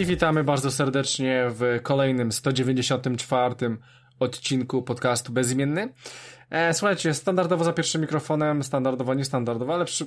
I 0.00 0.04
witamy 0.04 0.44
bardzo 0.44 0.70
serdecznie 0.70 1.46
w 1.50 1.80
kolejnym 1.82 2.32
194 2.32 3.54
odcinku 4.20 4.82
podcastu 4.82 5.32
Bezimienny. 5.32 5.92
E, 6.50 6.74
słuchajcie, 6.74 7.14
standardowo 7.14 7.64
za 7.64 7.72
pierwszym 7.72 8.00
mikrofonem, 8.00 8.62
standardowo 8.62 9.14
niestandardowo, 9.14 9.74
ale 9.74 9.84
przy, 9.84 10.06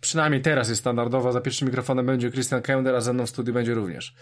przynajmniej 0.00 0.42
teraz 0.42 0.68
jest 0.68 0.80
standardowo, 0.80 1.32
za 1.32 1.40
pierwszym 1.40 1.68
mikrofonem 1.68 2.06
będzie 2.06 2.30
Christian 2.30 2.62
Kender, 2.62 2.94
a 2.94 3.00
ze 3.00 3.12
mną 3.12 3.26
w 3.26 3.30
studiu 3.30 3.54
będzie 3.54 3.74
również 3.74 4.14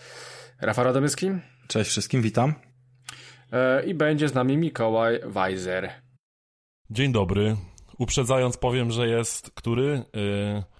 Rafał 0.60 0.84
Radomyski. 0.84 1.30
Cześć 1.68 1.90
wszystkim, 1.90 2.22
witam. 2.22 2.54
E, 3.52 3.84
I 3.84 3.94
będzie 3.94 4.28
z 4.28 4.34
nami 4.34 4.56
Mikołaj 4.56 5.20
Weiser. 5.26 5.90
Dzień 6.90 7.12
dobry. 7.12 7.56
Uprzedzając 7.98 8.56
powiem, 8.56 8.90
że 8.90 9.08
jest 9.08 9.50
który? 9.50 10.02
Yy, 10.14 10.73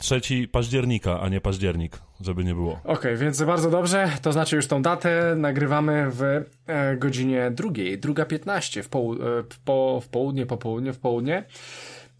trzeci 0.00 0.48
października, 0.48 1.20
a 1.20 1.28
nie 1.28 1.40
październik, 1.40 1.98
żeby 2.20 2.44
nie 2.44 2.54
było. 2.54 2.72
Okej, 2.72 2.94
okay, 2.94 3.16
więc 3.16 3.42
bardzo 3.42 3.70
dobrze, 3.70 4.10
to 4.22 4.32
znaczy 4.32 4.56
już 4.56 4.66
tą 4.66 4.82
datę 4.82 5.34
nagrywamy 5.36 6.06
w 6.10 6.22
e, 6.66 6.96
godzinie 6.96 7.50
drugiej, 7.50 7.98
druga 7.98 8.24
15 8.24 8.82
w, 8.82 8.88
poł 8.88 9.14
e, 9.14 9.16
po, 9.64 10.00
w 10.04 10.08
południe, 10.08 10.46
po 10.46 10.56
południu, 10.56 10.92
w 10.92 10.98
południe. 10.98 11.44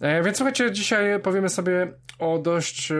E, 0.00 0.22
więc 0.22 0.36
słuchajcie, 0.36 0.72
dzisiaj 0.72 1.20
powiemy 1.20 1.48
sobie 1.48 1.92
o 2.20 2.38
dość, 2.38 2.90
e, 2.92 2.94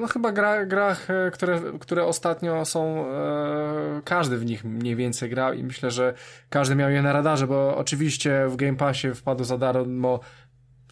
no 0.00 0.06
chyba 0.06 0.32
gra, 0.32 0.66
grach, 0.66 1.10
e, 1.10 1.30
które, 1.30 1.60
które 1.80 2.04
ostatnio 2.04 2.64
są, 2.64 3.06
e, 3.10 4.00
każdy 4.04 4.38
w 4.38 4.44
nich 4.44 4.64
mniej 4.64 4.96
więcej 4.96 5.30
grał 5.30 5.52
i 5.52 5.62
myślę, 5.62 5.90
że 5.90 6.14
każdy 6.50 6.74
miał 6.74 6.90
je 6.90 7.02
na 7.02 7.12
radarze, 7.12 7.46
bo 7.46 7.76
oczywiście 7.76 8.46
w 8.48 8.56
Game 8.56 8.76
Passie 8.76 9.14
wpadł 9.14 9.44
za 9.44 9.58
darmo 9.58 10.20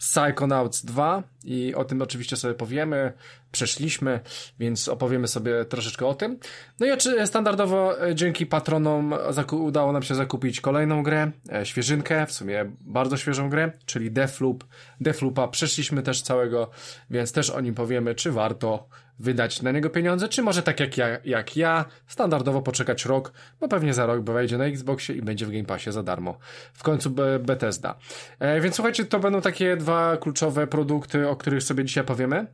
Psychonauts 0.03 0.85
2 0.85 1.23
i 1.43 1.75
o 1.75 1.85
tym 1.85 2.01
oczywiście 2.01 2.35
sobie 2.35 2.53
powiemy, 2.53 3.13
przeszliśmy, 3.51 4.19
więc 4.59 4.87
opowiemy 4.89 5.27
sobie 5.27 5.65
troszeczkę 5.65 6.05
o 6.05 6.13
tym. 6.13 6.39
No 6.79 6.85
i 6.85 6.89
standardowo 7.27 8.07
e, 8.07 8.15
dzięki 8.15 8.45
patronom 8.45 9.13
udało 9.51 9.91
nam 9.91 10.03
się 10.03 10.15
zakupić 10.15 10.61
kolejną 10.61 11.03
grę, 11.03 11.31
e, 11.53 11.65
świeżynkę, 11.65 12.25
w 12.25 12.31
sumie 12.31 12.71
bardzo 12.81 13.17
świeżą 13.17 13.49
grę, 13.49 13.71
czyli 13.85 14.11
Deathloop. 14.11 14.63
Deathloopa 15.01 15.47
przeszliśmy 15.47 16.03
też 16.03 16.21
całego, 16.21 16.69
więc 17.09 17.31
też 17.31 17.49
o 17.49 17.61
nim 17.61 17.75
powiemy, 17.75 18.15
czy 18.15 18.31
warto 18.31 18.87
wydać 19.23 19.61
na 19.61 19.71
niego 19.71 19.89
pieniądze, 19.89 20.29
czy 20.29 20.41
może 20.41 20.63
tak 20.63 20.79
jak 20.79 20.97
ja, 20.97 21.07
jak 21.25 21.57
ja 21.57 21.85
standardowo 22.07 22.61
poczekać 22.61 23.05
rok, 23.05 23.33
bo 23.59 23.67
pewnie 23.67 23.93
za 23.93 24.05
rok 24.05 24.23
wejdzie 24.23 24.57
na 24.57 24.65
Xboxie 24.65 25.15
i 25.15 25.21
będzie 25.21 25.45
w 25.45 25.51
Game 25.51 25.65
Passie 25.65 25.91
za 25.91 26.03
darmo. 26.03 26.37
W 26.73 26.83
końcu 26.83 27.09
Bethesda. 27.39 27.95
E, 28.39 28.61
więc 28.61 28.75
słuchajcie, 28.75 29.05
to 29.05 29.19
będą 29.19 29.41
takie 29.41 29.77
dwa 29.77 30.17
kluczowe 30.17 30.67
produkty, 30.67 31.29
o 31.29 31.35
których 31.35 31.63
sobie 31.63 31.85
dzisiaj 31.85 32.03
powiemy. 32.03 32.47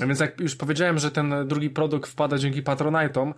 Więc 0.00 0.20
jak 0.20 0.40
już 0.40 0.56
powiedziałem, 0.56 0.98
że 0.98 1.10
ten 1.10 1.48
drugi 1.48 1.70
produkt 1.70 2.10
wpada 2.10 2.38
dzięki 2.38 2.62
patronajtom, 2.62 3.34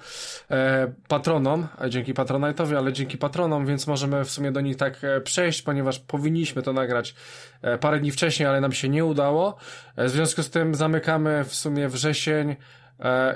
e, 0.50 0.92
patronom, 1.08 1.66
dzięki 1.88 2.14
patronajtowi, 2.14 2.76
ale 2.76 2.92
dzięki 2.92 3.18
patronom, 3.18 3.66
więc 3.66 3.86
możemy 3.86 4.24
w 4.24 4.30
sumie 4.30 4.52
do 4.52 4.60
nich 4.60 4.77
tak 4.77 5.04
e, 5.04 5.20
przejść, 5.20 5.62
ponieważ 5.62 5.98
powinniśmy 5.98 6.62
to 6.62 6.72
nagrać 6.72 7.14
e, 7.62 7.78
parę 7.78 8.00
dni 8.00 8.10
wcześniej, 8.10 8.48
ale 8.48 8.60
nam 8.60 8.72
się 8.72 8.88
nie 8.88 9.04
udało. 9.04 9.56
E, 9.96 10.04
w 10.04 10.10
związku 10.10 10.42
z 10.42 10.50
tym 10.50 10.74
zamykamy 10.74 11.44
w 11.44 11.54
sumie 11.54 11.88
wrzesień 11.88 12.50
E, 12.50 12.86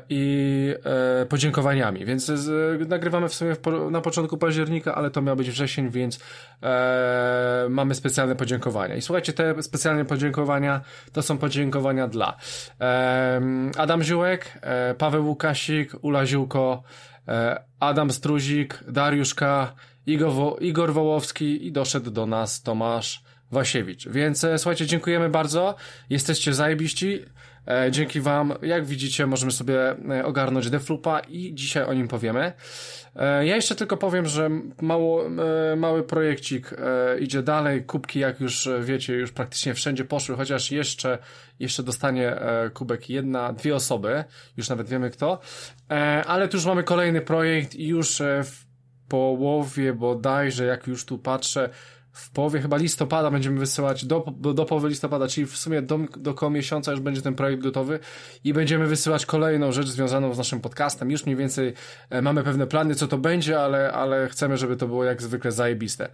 i 0.08 0.74
e, 1.22 1.26
podziękowaniami. 1.26 2.04
Więc 2.04 2.26
z, 2.26 2.88
nagrywamy 2.88 3.28
w 3.28 3.34
sumie 3.34 3.56
na 3.90 4.00
początku 4.00 4.38
października, 4.38 4.94
ale 4.94 5.10
to 5.10 5.22
miał 5.22 5.36
być 5.36 5.50
wrzesień, 5.50 5.90
więc 5.90 6.20
e, 6.62 7.66
mamy 7.70 7.94
specjalne 7.94 8.36
podziękowania. 8.36 8.94
I 8.96 9.02
słuchajcie, 9.02 9.32
te 9.32 9.62
specjalne 9.62 10.04
podziękowania 10.04 10.80
to 11.12 11.22
są 11.22 11.38
podziękowania 11.38 12.08
dla 12.08 12.36
e, 12.80 13.40
Adam 13.76 14.02
Ziółek, 14.02 14.58
e, 14.62 14.94
Paweł 14.94 15.26
Łukasik, 15.26 15.92
Ula 16.02 16.26
Ziółko, 16.26 16.82
e, 17.28 17.62
Adam 17.80 18.10
Struzik, 18.10 18.84
Dariusz 18.88 19.34
K., 19.34 19.72
Igor, 20.06 20.32
Wo 20.32 20.56
Igor 20.60 20.92
Wołowski 20.92 21.66
i 21.66 21.72
doszedł 21.72 22.10
do 22.10 22.26
nas 22.26 22.62
Tomasz 22.62 23.22
Wasiewicz. 23.52 24.08
Więc 24.08 24.46
słuchajcie, 24.56 24.86
dziękujemy 24.86 25.28
bardzo. 25.28 25.74
Jesteście 26.10 26.54
zajebiści. 26.54 27.24
E, 27.68 27.90
dzięki 27.90 28.20
Wam, 28.20 28.54
jak 28.62 28.86
widzicie, 28.86 29.26
możemy 29.26 29.52
sobie 29.52 29.90
e, 29.90 30.24
ogarnąć 30.24 30.70
Defloopa 30.70 31.20
i 31.20 31.54
dzisiaj 31.54 31.84
o 31.84 31.94
nim 31.94 32.08
powiemy. 32.08 32.52
E, 33.16 33.46
ja 33.46 33.56
jeszcze 33.56 33.74
tylko 33.74 33.96
powiem, 33.96 34.26
że 34.26 34.50
mało, 34.80 35.24
mały 35.76 36.02
projekcik 36.02 36.74
idzie 37.20 37.42
dalej. 37.42 37.84
Kubki, 37.84 38.18
jak 38.18 38.40
już 38.40 38.68
wiecie, 38.80 39.14
już 39.14 39.32
praktycznie 39.32 39.74
wszędzie 39.74 40.04
poszły, 40.04 40.36
chociaż 40.36 40.70
jeszcze, 40.70 41.18
jeszcze 41.58 41.82
dostanie 41.82 42.36
kubek 42.74 43.10
jedna, 43.10 43.52
dwie 43.52 43.74
osoby, 43.74 44.24
już 44.56 44.68
nawet 44.68 44.88
wiemy 44.88 45.10
kto. 45.10 45.40
Ale 46.26 46.48
tu 46.48 46.56
już 46.56 46.66
mamy 46.66 46.82
kolejny 46.82 47.20
projekt 47.20 47.74
i 47.74 47.86
już 47.86 48.22
w 48.44 48.64
połowie 49.08 49.92
bodajże, 49.92 50.64
jak 50.64 50.86
już 50.86 51.04
tu 51.04 51.18
patrzę, 51.18 51.70
w 52.12 52.30
połowie 52.30 52.60
chyba 52.60 52.76
listopada 52.76 53.30
będziemy 53.30 53.58
wysyłać, 53.58 54.04
do, 54.04 54.24
do, 54.54 54.64
połowy 54.64 54.88
listopada, 54.88 55.28
czyli 55.28 55.46
w 55.46 55.56
sumie 55.56 55.82
do, 55.82 55.98
do 56.16 56.34
koło 56.34 56.50
miesiąca 56.50 56.90
już 56.90 57.00
będzie 57.00 57.22
ten 57.22 57.34
projekt 57.34 57.62
gotowy 57.62 57.98
i 58.44 58.52
będziemy 58.52 58.86
wysyłać 58.86 59.26
kolejną 59.26 59.72
rzecz 59.72 59.86
związaną 59.86 60.34
z 60.34 60.38
naszym 60.38 60.60
podcastem. 60.60 61.10
Już 61.10 61.26
mniej 61.26 61.36
więcej 61.36 61.72
e, 62.10 62.22
mamy 62.22 62.42
pewne 62.42 62.66
plany, 62.66 62.94
co 62.94 63.08
to 63.08 63.18
będzie, 63.18 63.60
ale, 63.60 63.92
ale 63.92 64.28
chcemy, 64.28 64.56
żeby 64.56 64.76
to 64.76 64.86
było 64.86 65.04
jak 65.04 65.22
zwykle 65.22 65.52
zajebiste. 65.52 66.08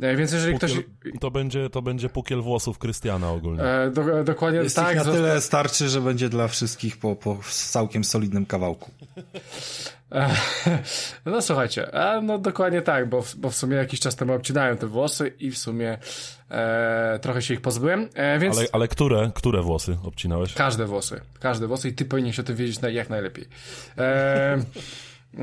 E, 0.00 0.16
więc 0.16 0.32
jeżeli 0.32 0.52
pukiel, 0.52 0.68
ktoś... 0.68 1.20
To 1.20 1.30
będzie, 1.30 1.70
to 1.70 1.82
będzie 1.82 2.08
pukiel 2.08 2.40
włosów 2.40 2.78
Krystiana 2.78 3.30
ogólnie. 3.30 3.62
E, 3.62 3.90
do, 3.90 4.24
dokładnie 4.24 4.60
Jest 4.60 4.76
tak. 4.76 4.96
na 4.96 5.04
tyle 5.04 5.40
starczy, 5.40 5.88
że 5.88 6.00
będzie 6.00 6.28
dla 6.28 6.48
wszystkich 6.48 6.98
po, 6.98 7.16
po 7.16 7.38
całkiem 7.50 8.04
solidnym 8.04 8.46
kawałku. 8.46 8.90
No 11.26 11.42
słuchajcie, 11.42 11.90
no 12.22 12.38
dokładnie 12.38 12.82
tak, 12.82 13.08
bo, 13.08 13.24
bo 13.36 13.50
w 13.50 13.56
sumie 13.56 13.76
jakiś 13.76 14.00
czas 14.00 14.16
temu 14.16 14.32
obcinałem 14.32 14.76
te 14.76 14.86
włosy 14.86 15.32
i 15.38 15.50
w 15.50 15.58
sumie 15.58 15.98
e, 16.50 17.18
trochę 17.22 17.42
się 17.42 17.54
ich 17.54 17.60
pozbyłem, 17.60 18.08
e, 18.14 18.38
więc... 18.38 18.58
Ale, 18.58 18.66
ale 18.72 18.88
które, 18.88 19.30
które 19.34 19.62
włosy 19.62 19.96
obcinałeś? 20.04 20.54
Każde 20.54 20.86
włosy, 20.86 21.20
każde 21.40 21.66
włosy 21.66 21.88
i 21.88 21.92
ty 21.92 22.04
powinieneś 22.04 22.38
o 22.40 22.42
tym 22.42 22.56
wiedzieć 22.56 22.78
jak 22.92 23.10
najlepiej. 23.10 23.48
E, 23.98 24.58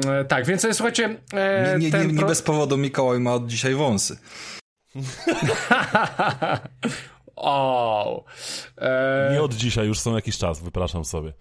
e, 0.05 0.25
tak, 0.25 0.45
więc 0.45 0.65
e, 0.65 0.73
słuchajcie... 0.73 1.17
E, 1.33 1.79
nie, 1.79 1.91
nie, 1.91 1.99
nie, 1.99 2.13
nie 2.13 2.25
bez 2.25 2.41
powodu 2.41 2.77
Mikołaj 2.77 3.19
ma 3.19 3.33
od 3.33 3.47
dzisiaj 3.47 3.75
wąsy. 3.75 4.17
O. 7.37 8.23
E... 8.77 9.29
Nie 9.33 9.41
od 9.41 9.53
dzisiaj, 9.53 9.87
już 9.87 9.99
są 9.99 10.15
jakiś 10.15 10.37
czas, 10.37 10.61
wypraszam 10.61 11.05
sobie. 11.05 11.33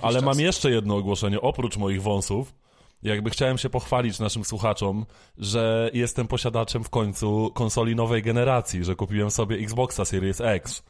Ale 0.00 0.14
czas. 0.14 0.24
mam 0.24 0.40
jeszcze 0.40 0.70
jedno 0.70 0.96
ogłoszenie, 0.96 1.40
oprócz 1.40 1.76
moich 1.76 2.02
wąsów. 2.02 2.54
Jakby 3.02 3.30
chciałem 3.30 3.58
się 3.58 3.70
pochwalić 3.70 4.18
naszym 4.18 4.44
słuchaczom, 4.44 5.06
że 5.38 5.90
jestem 5.94 6.28
posiadaczem 6.28 6.84
w 6.84 6.90
końcu 6.90 7.50
konsoli 7.54 7.96
nowej 7.96 8.22
generacji, 8.22 8.84
że 8.84 8.96
kupiłem 8.96 9.30
sobie 9.30 9.56
Xboxa 9.56 10.04
Series 10.04 10.40
X. 10.40 10.82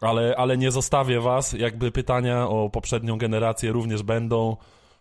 Ale, 0.00 0.34
ale 0.36 0.58
nie 0.58 0.70
zostawię 0.70 1.20
was, 1.20 1.52
jakby 1.52 1.92
pytania 1.92 2.48
o 2.48 2.70
poprzednią 2.70 3.18
generację 3.18 3.72
również 3.72 4.02
będą 4.02 4.56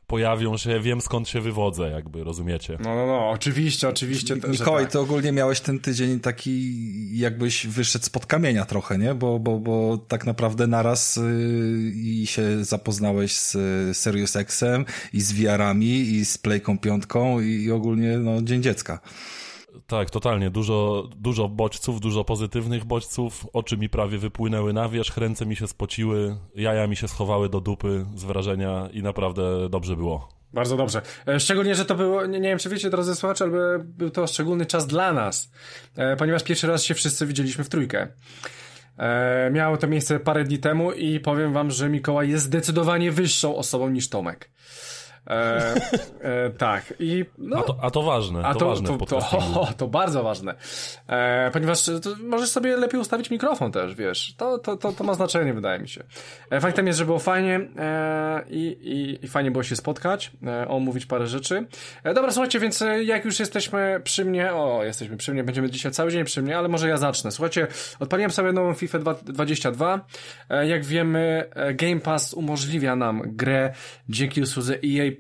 pojawią 0.10 0.58
się, 0.58 0.80
wiem 0.80 1.02
skąd 1.02 1.30
się 1.30 1.42
wywodzę, 1.42 1.90
jakby, 1.90 2.24
rozumiecie? 2.24 2.78
No, 2.84 2.96
no, 2.96 3.08
no, 3.08 3.30
oczywiście, 3.30 3.90
oczywiście. 3.90 4.36
Mikołaj, 4.48 4.84
tak. 4.84 4.92
ty 4.92 5.00
ogólnie 5.00 5.32
miałeś 5.32 5.60
ten 5.60 5.80
tydzień 5.80 6.20
taki, 6.20 6.74
jakbyś 7.20 7.68
wyszedł 7.68 8.06
spod 8.06 8.26
kamienia 8.26 8.66
trochę, 8.66 8.98
nie? 8.98 9.16
Bo, 9.16 9.40
bo, 9.40 9.60
bo 9.60 9.98
tak 9.98 10.26
naprawdę 10.26 10.68
naraz 10.68 11.16
yy, 11.16 11.24
i 11.96 12.28
się 12.28 12.66
zapoznałeś 12.66 13.36
z 13.36 13.56
y, 13.56 13.94
Serious 13.94 14.38
Xem 14.48 14.86
i 15.14 15.22
z 15.22 15.32
VR-ami 15.32 16.00
i 16.00 16.26
z 16.26 16.38
Playką 16.38 16.78
piątką 16.78 17.40
i, 17.42 17.64
i 17.64 17.72
ogólnie, 17.72 18.18
no, 18.18 18.42
Dzień 18.42 18.64
Dziecka. 18.64 19.00
Tak, 19.88 20.10
totalnie. 20.10 20.50
Dużo, 20.50 21.10
dużo 21.16 21.48
bodźców, 21.48 22.00
dużo 22.02 22.24
pozytywnych 22.24 22.86
bodźców. 22.86 23.48
Oczy 23.54 23.78
mi 23.78 23.90
prawie 23.90 24.18
wypłynęły 24.18 24.74
na 24.74 24.90
wierzch, 24.90 25.18
ręce 25.18 25.46
mi 25.46 25.56
się 25.56 25.68
spociły, 25.68 26.38
jaja 26.56 26.88
mi 26.88 26.96
się 26.96 27.08
schowały 27.08 27.50
do 27.50 27.62
dupy 27.62 28.06
z 28.16 28.24
wrażenia 28.24 28.90
i 28.94 29.04
naprawdę 29.04 29.70
dobrze 29.70 29.96
było. 29.96 30.30
Bardzo 30.54 30.78
dobrze. 30.78 31.02
E, 31.28 31.40
szczególnie, 31.40 31.76
że 31.76 31.86
to 31.86 31.96
było, 31.96 32.26
nie, 32.26 32.40
nie 32.40 32.50
wiem 32.50 32.60
czy 32.60 32.70
wiecie 32.70 32.90
drodzy 32.90 33.16
słuchacze, 33.16 33.44
ale 33.44 33.80
był 33.80 34.10
to 34.10 34.28
szczególny 34.28 34.66
czas 34.66 34.88
dla 34.88 35.14
nas, 35.14 35.52
e, 35.96 36.16
ponieważ 36.16 36.44
pierwszy 36.44 36.68
raz 36.68 36.84
się 36.84 36.94
wszyscy 36.94 37.26
widzieliśmy 37.26 37.64
w 37.64 37.70
trójkę. 37.70 38.08
E, 38.98 39.50
miało 39.52 39.78
to 39.78 39.88
miejsce 39.88 40.20
parę 40.20 40.44
dni 40.44 40.58
temu 40.58 40.92
i 40.92 41.20
powiem 41.20 41.54
wam, 41.54 41.72
że 41.72 41.90
Mikołaj 41.90 42.30
jest 42.30 42.46
zdecydowanie 42.46 43.12
wyższą 43.12 43.56
osobą 43.56 43.90
niż 43.90 44.10
Tomek. 44.10 44.50
E, 45.30 45.76
e, 46.22 46.50
tak. 46.50 46.94
I, 47.00 47.26
no, 47.38 47.58
a, 47.58 47.64
to, 47.64 47.76
a 47.82 47.92
to 47.92 48.04
ważne. 48.04 48.46
A 48.46 48.54
to, 48.54 48.60
to 48.60 48.68
ważne 48.68 48.88
to, 48.88 49.06
to, 49.06 49.22
to, 49.22 49.68
to, 49.78 49.88
bardzo 49.88 50.24
ważne. 50.24 50.56
E, 51.08 51.52
ponieważ 51.52 51.80
możesz 52.24 52.50
sobie 52.50 52.78
lepiej 52.78 53.00
ustawić 53.00 53.30
mikrofon 53.30 53.72
też, 53.72 53.96
wiesz. 53.96 54.34
To, 54.38 54.58
to, 54.58 54.78
to, 54.78 54.92
to 54.92 55.04
ma 55.04 55.14
znaczenie, 55.14 55.54
wydaje 55.54 55.80
mi 55.80 55.90
się. 55.90 56.04
E, 56.50 56.62
faktem 56.62 56.88
jest, 56.88 57.00
że 57.00 57.06
było 57.06 57.20
fajnie 57.20 57.70
e, 57.78 58.44
i, 58.50 58.78
i, 58.82 59.26
i 59.26 59.28
fajnie 59.28 59.52
było 59.52 59.64
się 59.64 59.76
spotkać, 59.76 60.32
e, 60.48 60.68
omówić 60.68 61.06
parę 61.06 61.28
rzeczy. 61.28 61.66
Dobra, 62.04 62.32
słuchajcie, 62.32 62.60
więc 62.60 62.84
jak 63.06 63.26
już 63.26 63.40
jesteśmy 63.40 64.02
przy 64.04 64.26
mnie, 64.26 64.54
o, 64.54 64.84
jesteśmy 64.84 65.18
przy 65.18 65.34
mnie, 65.34 65.44
będziemy 65.44 65.70
dzisiaj 65.70 65.92
cały 65.92 66.12
dzień 66.12 66.26
przy 66.26 66.42
mnie, 66.42 66.58
ale 66.58 66.68
może 66.68 66.90
ja 66.90 66.98
zacznę. 66.98 67.32
Słuchajcie, 67.32 67.68
odpaliłem 68.00 68.32
sobie 68.32 68.52
nową 68.52 68.74
FIFA 68.74 69.00
22. 69.24 70.06
E, 70.50 70.68
jak 70.68 70.86
wiemy, 70.86 71.50
Game 71.74 72.00
Pass 72.00 72.34
umożliwia 72.34 72.96
nam 72.96 73.22
grę 73.26 73.74
dzięki 74.10 74.42
usłudze 74.42 74.74
EA 74.74 75.19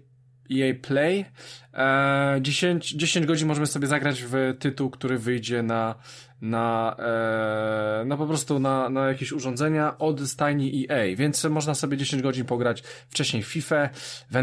EA 0.51 0.73
Play. 0.81 1.25
E, 1.73 2.37
10, 2.41 2.91
10 2.91 3.25
godzin 3.25 3.47
możemy 3.47 3.67
sobie 3.67 3.87
zagrać 3.87 4.23
w 4.23 4.55
tytuł, 4.59 4.89
który 4.89 5.17
wyjdzie 5.17 5.63
na 5.63 5.95
na, 6.41 6.95
e, 6.99 8.03
no 8.05 8.17
po 8.17 8.27
prostu 8.27 8.59
na, 8.59 8.89
na 8.89 9.07
jakieś 9.07 9.31
urządzenia 9.31 9.97
od 9.97 10.21
stajni 10.21 10.87
EA, 10.89 11.15
więc 11.15 11.43
można 11.43 11.75
sobie 11.75 11.97
10 11.97 12.23
godzin 12.23 12.45
pograć 12.45 12.83
wcześniej 13.09 13.43
w 13.43 13.47
FIFA, 13.47 13.89
w 14.31 14.35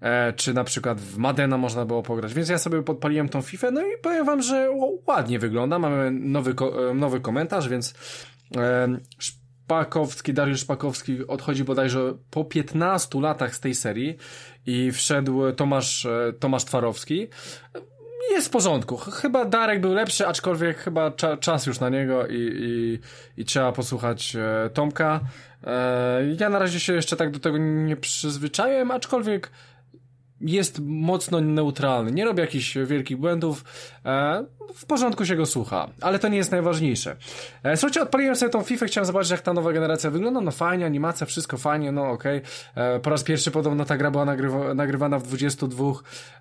e, 0.00 0.32
czy 0.32 0.54
na 0.54 0.64
przykład 0.64 1.00
w 1.00 1.16
Madena 1.16 1.58
można 1.58 1.84
było 1.84 2.02
pograć, 2.02 2.34
więc 2.34 2.48
ja 2.48 2.58
sobie 2.58 2.82
podpaliłem 2.82 3.28
tą 3.28 3.42
FIFA, 3.42 3.70
no 3.70 3.80
i 3.80 3.98
powiem 4.02 4.26
wam, 4.26 4.42
że 4.42 4.70
ładnie 5.06 5.38
wygląda, 5.38 5.78
mamy 5.78 6.10
nowy, 6.10 6.54
e, 6.90 6.94
nowy 6.94 7.20
komentarz, 7.20 7.68
więc 7.68 7.94
e, 8.56 8.98
Szpakowski, 9.18 10.34
Dariusz 10.34 10.60
Szpakowski 10.60 11.26
odchodzi 11.26 11.64
bodajże 11.64 12.14
po 12.30 12.44
15 12.44 13.20
latach 13.20 13.54
z 13.54 13.60
tej 13.60 13.74
serii 13.74 14.16
i 14.66 14.92
wszedł 14.92 15.52
Tomasz, 15.52 16.06
e, 16.06 16.32
Tomasz 16.40 16.64
Twarowski 16.64 17.28
jest 18.30 18.48
w 18.48 18.50
porządku. 18.50 18.96
Chyba 18.96 19.44
Darek 19.44 19.80
był 19.80 19.92
lepszy, 19.92 20.26
aczkolwiek 20.26 20.78
chyba 20.78 21.10
cza, 21.10 21.36
czas 21.36 21.66
już 21.66 21.80
na 21.80 21.88
niego 21.88 22.26
i, 22.26 22.34
i, 22.36 22.98
i 23.40 23.44
trzeba 23.44 23.72
posłuchać 23.72 24.36
e, 24.36 24.70
Tomka. 24.70 25.20
E, 25.64 26.34
ja 26.40 26.48
na 26.48 26.58
razie 26.58 26.80
się 26.80 26.92
jeszcze 26.94 27.16
tak 27.16 27.30
do 27.30 27.38
tego 27.38 27.58
nie 27.58 27.96
przyzwyczaiłem, 27.96 28.90
aczkolwiek 28.90 29.50
jest 30.40 30.80
mocno 30.80 31.40
neutralny, 31.40 32.12
nie 32.12 32.24
robi 32.24 32.40
jakichś 32.40 32.78
wielkich 32.78 33.16
błędów, 33.16 33.64
w 34.76 34.86
porządku 34.86 35.26
się 35.26 35.36
go 35.36 35.46
słucha, 35.46 35.88
ale 36.00 36.18
to 36.18 36.28
nie 36.28 36.36
jest 36.36 36.50
najważniejsze. 36.50 37.16
E, 37.62 37.76
słuchajcie, 37.76 38.02
odpaliłem 38.02 38.36
sobie 38.36 38.50
tą 38.50 38.62
FIFA, 38.62 38.86
chciałem 38.86 39.06
zobaczyć 39.06 39.30
jak 39.30 39.40
ta 39.40 39.52
nowa 39.52 39.72
generacja 39.72 40.10
wygląda, 40.10 40.40
no 40.40 40.50
fajnie, 40.50 40.86
animacja, 40.86 41.26
wszystko 41.26 41.56
fajnie, 41.58 41.92
no 41.92 42.10
okej. 42.10 42.42
Okay. 42.72 42.84
E, 42.84 43.00
po 43.00 43.10
raz 43.10 43.24
pierwszy 43.24 43.50
podobno 43.50 43.84
ta 43.84 43.96
gra 43.96 44.10
była 44.10 44.24
nagrywa, 44.24 44.74
nagrywana 44.74 45.18
w 45.18 45.22
22 45.22 45.84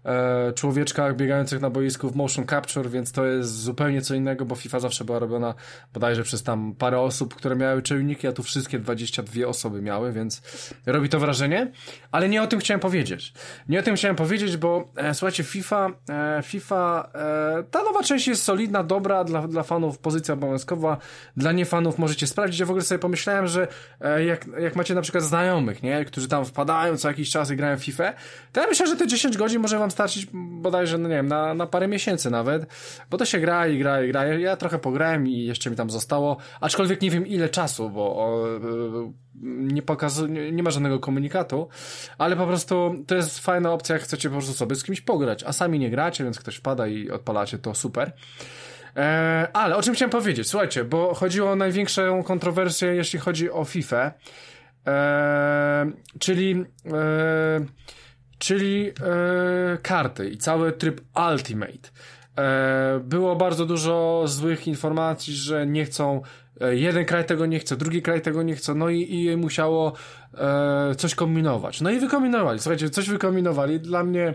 e, 0.06 0.53
człowieczkach 0.53 1.15
biegających 1.15 1.62
na 1.62 1.69
boisku 1.69 2.09
w 2.09 2.15
motion 2.15 2.47
capture, 2.47 2.89
więc 2.89 3.12
to 3.12 3.25
jest 3.25 3.62
zupełnie 3.62 4.01
co 4.01 4.15
innego, 4.15 4.45
bo 4.45 4.56
FIFA 4.56 4.79
zawsze 4.79 5.06
była 5.06 5.19
robiona 5.19 5.53
bodajże 5.94 6.23
przez 6.23 6.44
tam 6.44 6.75
parę 6.77 7.00
osób, 7.00 7.35
które 7.35 7.56
miały 7.56 7.81
czujniki, 7.81 8.27
a 8.27 8.31
tu 8.31 8.44
wszystkie 8.44 8.79
22 8.79 9.47
osoby 9.47 9.81
miały, 9.81 10.11
więc 10.11 10.41
robi 10.85 11.09
to 11.09 11.19
wrażenie, 11.19 11.71
ale 12.11 12.29
nie 12.29 12.41
o 12.41 12.47
tym 12.47 12.59
chciałem 12.59 12.79
powiedzieć. 12.81 13.33
Nie 13.69 13.79
o 13.79 13.83
tym 13.83 13.95
chciałem 13.95 14.15
powiedzieć, 14.15 14.57
bo 14.57 14.91
e, 14.95 15.13
słuchajcie, 15.13 15.44
FIFA, 15.44 15.89
e, 16.09 16.41
FIFA, 16.44 17.09
e, 17.15 17.55
ta 17.63 17.84
nowa 17.84 18.04
część 18.04 18.28
jest 18.28 18.44
solidna, 18.44 18.84
dobra, 18.84 19.24
dla, 19.24 19.48
dla 19.48 19.63
fanów 19.63 19.98
pozycja 19.98 20.34
obowiązkowa, 20.34 20.98
dla 21.38 21.52
niefanów 21.52 21.98
możecie 21.98 22.28
sprawdzić. 22.28 22.60
Ja 22.60 22.66
w 22.66 22.69
ogóle 22.69 22.84
sobie 22.84 23.00
pomyślałem, 23.00 23.48
że 23.48 23.68
e, 24.02 24.25
jak, 24.25 24.46
jak 24.60 24.75
macie 24.75 24.96
na 24.96 25.02
przykład 25.02 25.24
znajomych, 25.24 25.84
nie, 25.84 26.06
którzy 26.06 26.28
tam 26.28 26.46
wpadają 26.46 26.98
co 26.98 27.07
jakiś 27.07 27.30
czas 27.30 27.52
i 27.52 27.56
grają 27.56 27.78
w 27.78 27.84
FIFA, 27.84 28.13
to 28.52 28.62
ja 28.62 28.68
myślę, 28.68 28.88
że 28.88 28.96
te 28.96 29.07
10 29.07 29.38
godzin 29.38 29.62
może 29.62 29.80
wam 29.80 29.92
starczyć 29.92 30.28
bodajże, 30.34 30.98
no 30.98 31.10
nie 31.10 31.16
wiem, 31.16 31.28
na, 31.28 31.54
na 31.54 31.68
parę 31.68 31.88
miesięcy 31.88 32.30
nawet, 32.30 32.66
bo 33.10 33.18
to 33.18 33.25
się 33.25 33.40
gra 33.40 33.68
i 33.68 33.80
gra 33.80 34.04
i 34.04 34.07
gra. 34.07 34.25
Ja 34.25 34.56
trochę 34.56 34.80
pograłem 34.80 35.28
i 35.28 35.46
jeszcze 35.46 35.69
mi 35.69 35.75
tam 35.75 35.90
zostało, 35.90 36.38
aczkolwiek 36.62 37.02
nie 37.02 37.12
wiem 37.12 37.28
ile 37.28 37.50
czasu, 37.50 37.90
bo 37.90 38.02
o, 38.02 38.48
e, 38.57 39.25
nie 39.41 39.81
pokazuje, 39.81 40.51
nie 40.51 40.63
ma 40.63 40.71
żadnego 40.71 40.99
komunikatu, 40.99 41.67
ale 42.17 42.35
po 42.35 42.47
prostu 42.47 43.03
to 43.07 43.15
jest 43.15 43.39
fajna 43.39 43.71
opcja, 43.71 43.95
jak 43.95 44.03
chcecie 44.03 44.29
po 44.29 44.35
prostu 44.35 44.53
sobie 44.53 44.75
z 44.75 44.83
kimś 44.83 45.01
pograć, 45.01 45.43
a 45.43 45.53
sami 45.53 45.79
nie 45.79 45.89
gracie, 45.89 46.23
więc 46.23 46.39
ktoś 46.39 46.55
wpada 46.55 46.87
i 46.87 47.09
odpalacie, 47.09 47.57
to 47.57 47.75
super. 47.75 48.11
E, 48.95 49.47
ale 49.53 49.75
o 49.75 49.81
czym 49.81 49.93
chciałem 49.93 50.09
powiedzieć? 50.09 50.47
Słuchajcie, 50.47 50.83
bo 50.83 51.13
chodziło 51.13 51.51
o 51.51 51.55
największą 51.55 52.23
kontrowersję, 52.23 52.95
jeśli 52.95 53.19
chodzi 53.19 53.51
o 53.51 53.65
FIFA, 53.65 54.11
e, 54.87 55.91
czyli 56.19 56.65
e, 56.93 57.65
czyli 58.37 58.91
karty 59.81 60.29
i 60.29 60.37
cały 60.37 60.71
tryb 60.71 61.01
Ultimate. 61.31 61.89
E, 62.37 62.99
było 63.03 63.35
bardzo 63.35 63.65
dużo 63.65 64.23
złych 64.25 64.67
informacji, 64.67 65.33
że 65.33 65.67
nie 65.67 65.85
chcą 65.85 66.21
E, 66.61 66.75
jeden 66.75 67.05
kraj 67.05 67.25
tego 67.25 67.45
nie 67.45 67.59
chce, 67.59 67.77
drugi 67.77 68.01
kraj 68.01 68.21
tego 68.21 68.43
nie 68.43 68.55
chce, 68.55 68.75
no 68.75 68.89
i, 68.89 69.13
i 69.13 69.37
musiało 69.37 69.93
e, 70.33 70.95
coś 70.97 71.15
kombinować. 71.15 71.81
No 71.81 71.89
i 71.89 71.99
wykombinowali, 71.99 72.59
słuchajcie, 72.59 72.89
coś 72.89 73.09
wykombinowali, 73.09 73.79
dla 73.79 74.03
mnie 74.03 74.33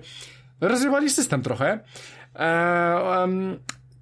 rozrywali 0.61 1.11
system 1.11 1.43
trochę. 1.43 1.81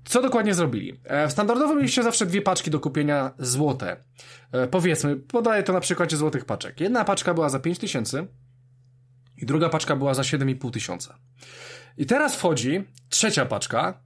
Co 0.05 0.23
dokładnie 0.23 0.55
zrobili? 0.55 1.01
W 1.29 1.33
standardowym 1.33 1.77
mieliście 1.77 2.03
zawsze 2.03 2.27
dwie 2.27 2.43
paczki 2.43 2.71
do 2.71 2.81
kupienia 2.81 3.31
złote. 3.39 3.97
Powiedzmy, 4.71 5.17
podaję 5.17 5.63
to 5.63 5.73
na 5.73 5.81
przykładzie 5.81 6.17
złotych 6.17 6.45
paczek. 6.45 6.81
Jedna 6.81 7.05
paczka 7.05 7.35
była 7.35 7.49
za 7.49 7.59
5000 7.59 8.27
i 9.37 9.47
druga 9.47 9.69
paczka 9.69 9.97
była 9.97 10.15
za 10.15 10.23
7,5 10.23 10.71
tysiąca. 10.71 11.19
I 11.99 12.07
teraz 12.07 12.37
wchodzi 12.37 12.85
trzecia 13.09 13.47
paczka, 13.47 14.01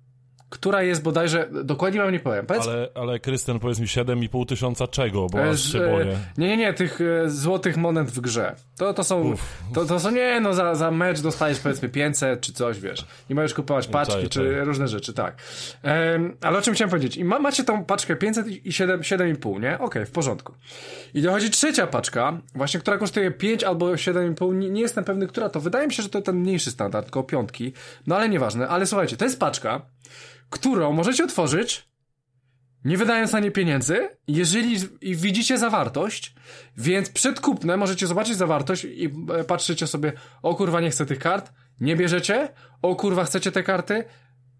która 0.52 0.82
jest 0.82 1.02
bodajże, 1.02 1.48
dokładnie 1.64 2.00
wam 2.00 2.12
nie 2.12 2.20
powiem. 2.20 2.46
Powiedz... 2.46 2.66
Ale, 2.66 2.88
ale 2.94 3.18
Krystian, 3.18 3.58
powiedz 3.58 3.80
mi 3.80 3.86
7,5 3.86 4.46
tysiąca 4.46 4.86
czego, 4.86 5.26
bo 5.26 5.42
aż 5.42 5.72
się 5.72 5.78
boję. 5.78 6.18
Nie, 6.38 6.48
nie, 6.48 6.56
nie, 6.56 6.72
tych 6.72 7.00
e, 7.00 7.30
złotych 7.30 7.76
monet 7.76 8.10
w 8.10 8.20
grze. 8.20 8.56
To, 8.76 8.94
to 8.94 9.04
są, 9.04 9.34
to, 9.74 9.84
to 9.84 10.00
są, 10.00 10.10
nie, 10.10 10.40
no 10.40 10.54
za, 10.54 10.74
za 10.74 10.90
mecz 10.90 11.20
dostajesz 11.20 11.60
powiedzmy 11.60 11.88
500 11.88 12.40
czy 12.40 12.52
coś, 12.52 12.80
wiesz. 12.80 13.06
Nie 13.30 13.36
możesz 13.36 13.54
kupować 13.54 13.86
paczki 13.86 14.14
czaj, 14.14 14.22
czy 14.22 14.28
czaj. 14.28 14.64
różne 14.64 14.88
rzeczy, 14.88 15.12
tak. 15.12 15.36
Um, 15.84 16.36
ale 16.40 16.58
o 16.58 16.62
czym 16.62 16.74
chciałem 16.74 16.90
powiedzieć? 16.90 17.16
I 17.16 17.24
ma, 17.24 17.38
macie 17.38 17.64
tą 17.64 17.84
paczkę 17.84 18.16
500 18.16 18.66
i 18.66 18.72
7, 18.72 19.00
7,5, 19.00 19.60
nie? 19.60 19.74
Okej, 19.74 19.86
okay, 19.86 20.06
w 20.06 20.10
porządku. 20.10 20.54
I 21.14 21.22
dochodzi 21.22 21.50
trzecia 21.50 21.86
paczka, 21.86 22.38
właśnie, 22.54 22.80
która 22.80 22.98
kosztuje 22.98 23.30
5 23.30 23.64
albo 23.64 23.86
7,5, 23.86 24.54
nie, 24.54 24.70
nie 24.70 24.80
jestem 24.80 25.04
pewny, 25.04 25.26
która 25.26 25.48
to. 25.48 25.60
Wydaje 25.60 25.86
mi 25.86 25.92
się, 25.92 26.02
że 26.02 26.08
to 26.08 26.22
ten 26.22 26.36
mniejszy 26.36 26.70
standard, 26.70 27.06
tylko 27.06 27.22
piątki. 27.22 27.72
No 28.06 28.16
ale 28.16 28.28
nieważne. 28.28 28.68
Ale 28.68 28.86
słuchajcie, 28.86 29.16
to 29.16 29.24
jest 29.24 29.40
paczka, 29.40 29.82
którą 30.52 30.92
możecie 30.92 31.24
otworzyć, 31.24 31.88
nie 32.84 32.98
wydając 32.98 33.32
na 33.32 33.40
nie 33.40 33.50
pieniędzy, 33.50 34.08
jeżeli 34.28 34.76
widzicie 35.02 35.58
zawartość, 35.58 36.34
więc 36.76 37.10
przed 37.10 37.40
kupnem 37.40 37.80
możecie 37.80 38.06
zobaczyć 38.06 38.36
zawartość 38.36 38.84
i 38.84 39.10
e, 39.38 39.44
patrzycie 39.44 39.86
sobie, 39.86 40.12
o 40.42 40.54
kurwa 40.54 40.80
nie 40.80 40.90
chcę 40.90 41.06
tych 41.06 41.18
kart, 41.18 41.52
nie 41.80 41.96
bierzecie, 41.96 42.48
o 42.82 42.96
kurwa 42.96 43.24
chcecie 43.24 43.52
te 43.52 43.62
karty, 43.62 44.04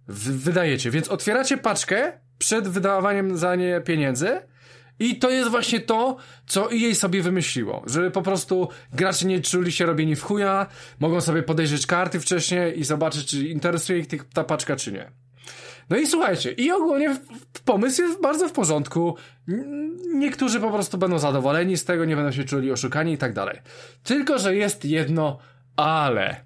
wydajecie, 0.09 0.91
więc 0.91 1.09
otwieracie 1.09 1.57
paczkę 1.57 2.13
przed 2.39 2.69
wydawaniem 2.69 3.37
za 3.37 3.55
nie 3.55 3.81
pieniędzy 3.81 4.41
i 4.99 5.17
to 5.17 5.31
jest 5.31 5.51
właśnie 5.51 5.81
to, 5.81 6.17
co 6.47 6.71
jej 6.71 6.95
sobie 6.95 7.23
wymyśliło, 7.23 7.83
żeby 7.87 8.11
po 8.11 8.23
prostu 8.23 8.69
gracze 8.93 9.27
nie 9.27 9.41
czuli 9.41 9.73
się 9.73 9.87
robieni 9.87 10.17
w 10.17 10.23
chuja, 10.23 10.67
mogą 11.01 11.21
sobie 11.21 11.43
podejrzeć 11.43 11.87
karty 11.87 12.21
wcześniej 12.21 12.81
i 12.81 12.85
zobaczyć, 12.85 13.27
czy 13.27 13.49
interesuje 13.49 13.99
ich 13.99 14.07
ta 14.35 14.45
paczka, 14.45 14.77
czy 14.77 14.93
nie. 14.93 15.22
No 15.93 15.99
i 15.99 16.07
słuchajcie, 16.07 16.53
i 16.53 16.71
ogólnie 16.71 17.17
pomysł 17.65 18.03
jest 18.03 18.21
bardzo 18.21 18.49
w 18.49 18.53
porządku. 18.53 19.17
Niektórzy 20.15 20.61
po 20.61 20.71
prostu 20.71 20.99
będą 20.99 21.19
zadowoleni 21.19 21.77
z 21.77 21.85
tego, 21.85 22.05
nie 22.05 22.17
będą 22.17 22.33
się 22.33 22.45
czuli 22.45 22.73
oszukani 22.73 23.13
i 23.13 23.19
tak 23.19 23.33
dalej. 23.33 23.59
Tylko, 24.03 24.39
że 24.39 24.57
jest 24.57 24.85
jedno 24.85 25.39
ale. 25.77 26.37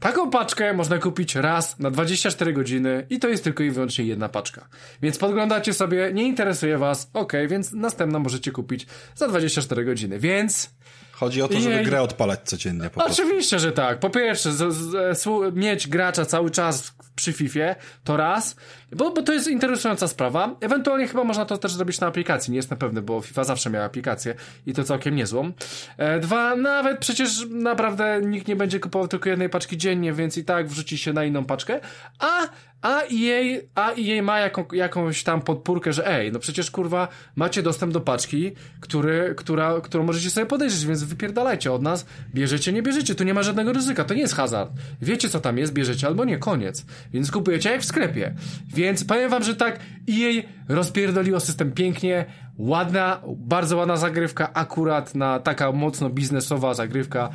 Taką 0.00 0.30
paczkę 0.30 0.74
można 0.74 0.98
kupić 0.98 1.34
raz 1.34 1.78
na 1.78 1.90
24 1.90 2.52
godziny 2.52 3.06
i 3.10 3.18
to 3.18 3.28
jest 3.28 3.44
tylko 3.44 3.62
i 3.62 3.70
wyłącznie 3.70 4.04
jedna 4.04 4.28
paczka. 4.28 4.68
Więc 5.02 5.18
podglądacie 5.18 5.74
sobie, 5.74 6.10
nie 6.12 6.26
interesuje 6.26 6.78
was, 6.78 7.10
ok, 7.14 7.32
więc 7.48 7.72
następną 7.72 8.18
możecie 8.18 8.52
kupić 8.52 8.86
za 9.14 9.28
24 9.28 9.84
godziny. 9.84 10.18
Więc 10.18 10.70
Chodzi 11.18 11.42
o 11.42 11.48
to, 11.48 11.60
żeby 11.60 11.82
grę 11.82 12.02
odpalać 12.02 12.40
codziennie. 12.44 12.90
Po 12.90 13.04
Oczywiście, 13.04 13.56
prostu. 13.56 13.68
że 13.68 13.72
tak. 13.72 13.98
Po 13.98 14.10
pierwsze, 14.10 14.52
z, 14.52 14.74
z, 14.74 15.18
z, 15.18 15.54
mieć 15.54 15.88
gracza 15.88 16.24
cały 16.24 16.50
czas 16.50 16.94
przy 17.14 17.32
FIFA 17.32 17.74
to 18.04 18.16
raz, 18.16 18.56
bo, 18.92 19.10
bo 19.10 19.22
to 19.22 19.32
jest 19.32 19.48
interesująca 19.48 20.08
sprawa. 20.08 20.56
Ewentualnie 20.60 21.08
chyba 21.08 21.24
można 21.24 21.44
to 21.44 21.58
też 21.58 21.72
zrobić 21.72 22.00
na 22.00 22.06
aplikacji, 22.06 22.50
nie 22.50 22.56
jestem 22.56 22.78
pewny, 22.78 23.02
bo 23.02 23.20
FIFA 23.20 23.44
zawsze 23.44 23.70
miała 23.70 23.84
aplikację 23.84 24.34
i 24.66 24.74
to 24.74 24.84
całkiem 24.84 25.16
niezłą. 25.16 25.52
E, 25.96 26.20
dwa, 26.20 26.56
nawet 26.56 26.98
przecież 26.98 27.46
naprawdę 27.50 28.20
nikt 28.22 28.48
nie 28.48 28.56
będzie 28.56 28.80
kupował 28.80 29.08
tylko 29.08 29.28
jednej 29.28 29.48
paczki 29.48 29.78
dziennie, 29.78 30.12
więc 30.12 30.38
i 30.38 30.44
tak 30.44 30.68
wrzuci 30.68 30.98
się 30.98 31.12
na 31.12 31.24
inną 31.24 31.44
paczkę, 31.44 31.80
a 32.18 32.48
a 32.82 33.02
jej, 33.10 33.68
a 33.74 33.92
jej 33.92 34.22
ma 34.22 34.38
jaką, 34.38 34.64
jakąś 34.72 35.22
tam 35.22 35.42
podpórkę, 35.42 35.92
że 35.92 36.06
ej, 36.06 36.32
no 36.32 36.38
przecież 36.38 36.70
kurwa 36.70 37.08
macie 37.36 37.62
dostęp 37.62 37.92
do 37.92 38.00
paczki, 38.00 38.52
który, 38.80 39.34
która, 39.36 39.80
którą 39.80 40.04
możecie 40.04 40.30
sobie 40.30 40.46
podejrzeć, 40.46 40.86
więc 40.86 41.02
wypierdalajcie 41.04 41.72
od 41.72 41.82
nas, 41.82 42.06
bierzecie, 42.34 42.72
nie 42.72 42.82
bierzecie, 42.82 43.14
tu 43.14 43.24
nie 43.24 43.34
ma 43.34 43.42
żadnego 43.42 43.72
ryzyka, 43.72 44.04
to 44.04 44.14
nie 44.14 44.20
jest 44.20 44.34
hazard. 44.34 44.70
Wiecie 45.02 45.28
co 45.28 45.40
tam 45.40 45.58
jest, 45.58 45.72
bierzecie 45.72 46.06
albo 46.06 46.24
nie, 46.24 46.38
koniec. 46.38 46.86
Więc 47.12 47.30
kupujecie 47.30 47.70
jak 47.70 47.80
w 47.80 47.84
sklepie. 47.84 48.34
Więc 48.74 49.04
powiem 49.04 49.30
wam, 49.30 49.42
że 49.42 49.56
tak 49.56 49.80
jej 50.06 50.48
rozpierdoliło 50.68 51.40
system 51.40 51.72
pięknie, 51.72 52.24
ładna, 52.58 53.20
bardzo 53.36 53.76
ładna 53.76 53.96
zagrywka, 53.96 54.52
akurat 54.54 55.14
na 55.14 55.40
taka 55.40 55.72
mocno 55.72 56.10
biznesowa 56.10 56.74
zagrywka, 56.74 57.30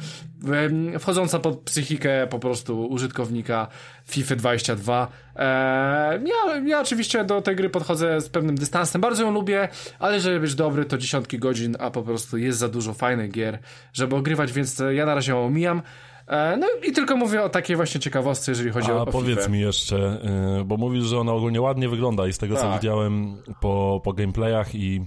wchodząca 1.00 1.40
pod 1.40 1.60
psychikę 1.60 2.28
po 2.30 2.40
prostu 2.40 2.86
użytkownika 2.88 3.68
FIFA 4.06 4.36
22. 4.36 5.08
Eee, 5.36 5.44
ja, 6.26 6.58
ja 6.68 6.82
oczywiście 6.82 7.24
do 7.26 7.42
tej 7.42 7.56
gry 7.56 7.70
podchodzę 7.70 8.22
z 8.22 8.30
pewnym 8.30 8.56
dystansem, 8.56 9.02
bardzo 9.02 9.24
ją 9.24 9.32
lubię, 9.32 9.68
ale 10.00 10.20
żeby 10.20 10.40
być 10.40 10.56
dobry 10.56 10.86
to 10.86 10.98
dziesiątki 10.98 11.40
godzin, 11.40 11.76
a 11.80 11.92
po 11.92 12.02
prostu 12.04 12.38
jest 12.38 12.60
za 12.60 12.70
dużo 12.70 12.94
fajnych 12.94 13.32
gier, 13.32 13.60
żeby 13.94 14.16
ogrywać, 14.16 14.52
więc 14.54 14.82
ja 14.92 15.06
na 15.06 15.16
razie 15.16 15.32
ją 15.32 15.46
omijam. 15.46 15.82
E, 16.28 16.58
no 16.58 16.68
i 16.88 16.92
tylko 16.92 17.18
mówię 17.18 17.44
o 17.44 17.50
takiej 17.50 17.76
właśnie 17.76 18.00
ciekawostce, 18.02 18.52
jeżeli 18.52 18.70
chodzi 18.72 18.92
A 18.92 18.94
o, 18.96 19.02
o 19.02 19.06
powiedz 19.06 19.40
FIFA. 19.40 19.50
mi 19.52 19.60
jeszcze, 19.60 20.18
y, 20.62 20.66
bo 20.66 20.78
mówisz, 20.78 21.04
że 21.04 21.20
ona 21.20 21.32
ogólnie 21.34 21.62
ładnie 21.62 21.90
wygląda 21.90 22.28
i 22.28 22.34
z 22.34 22.38
tego, 22.38 22.56
co 22.56 22.62
Tak. 22.62 22.82
widziałem 22.82 23.38
po, 23.62 24.02
po 24.04 24.14
gameplayach 24.14 24.76
i, 24.76 25.02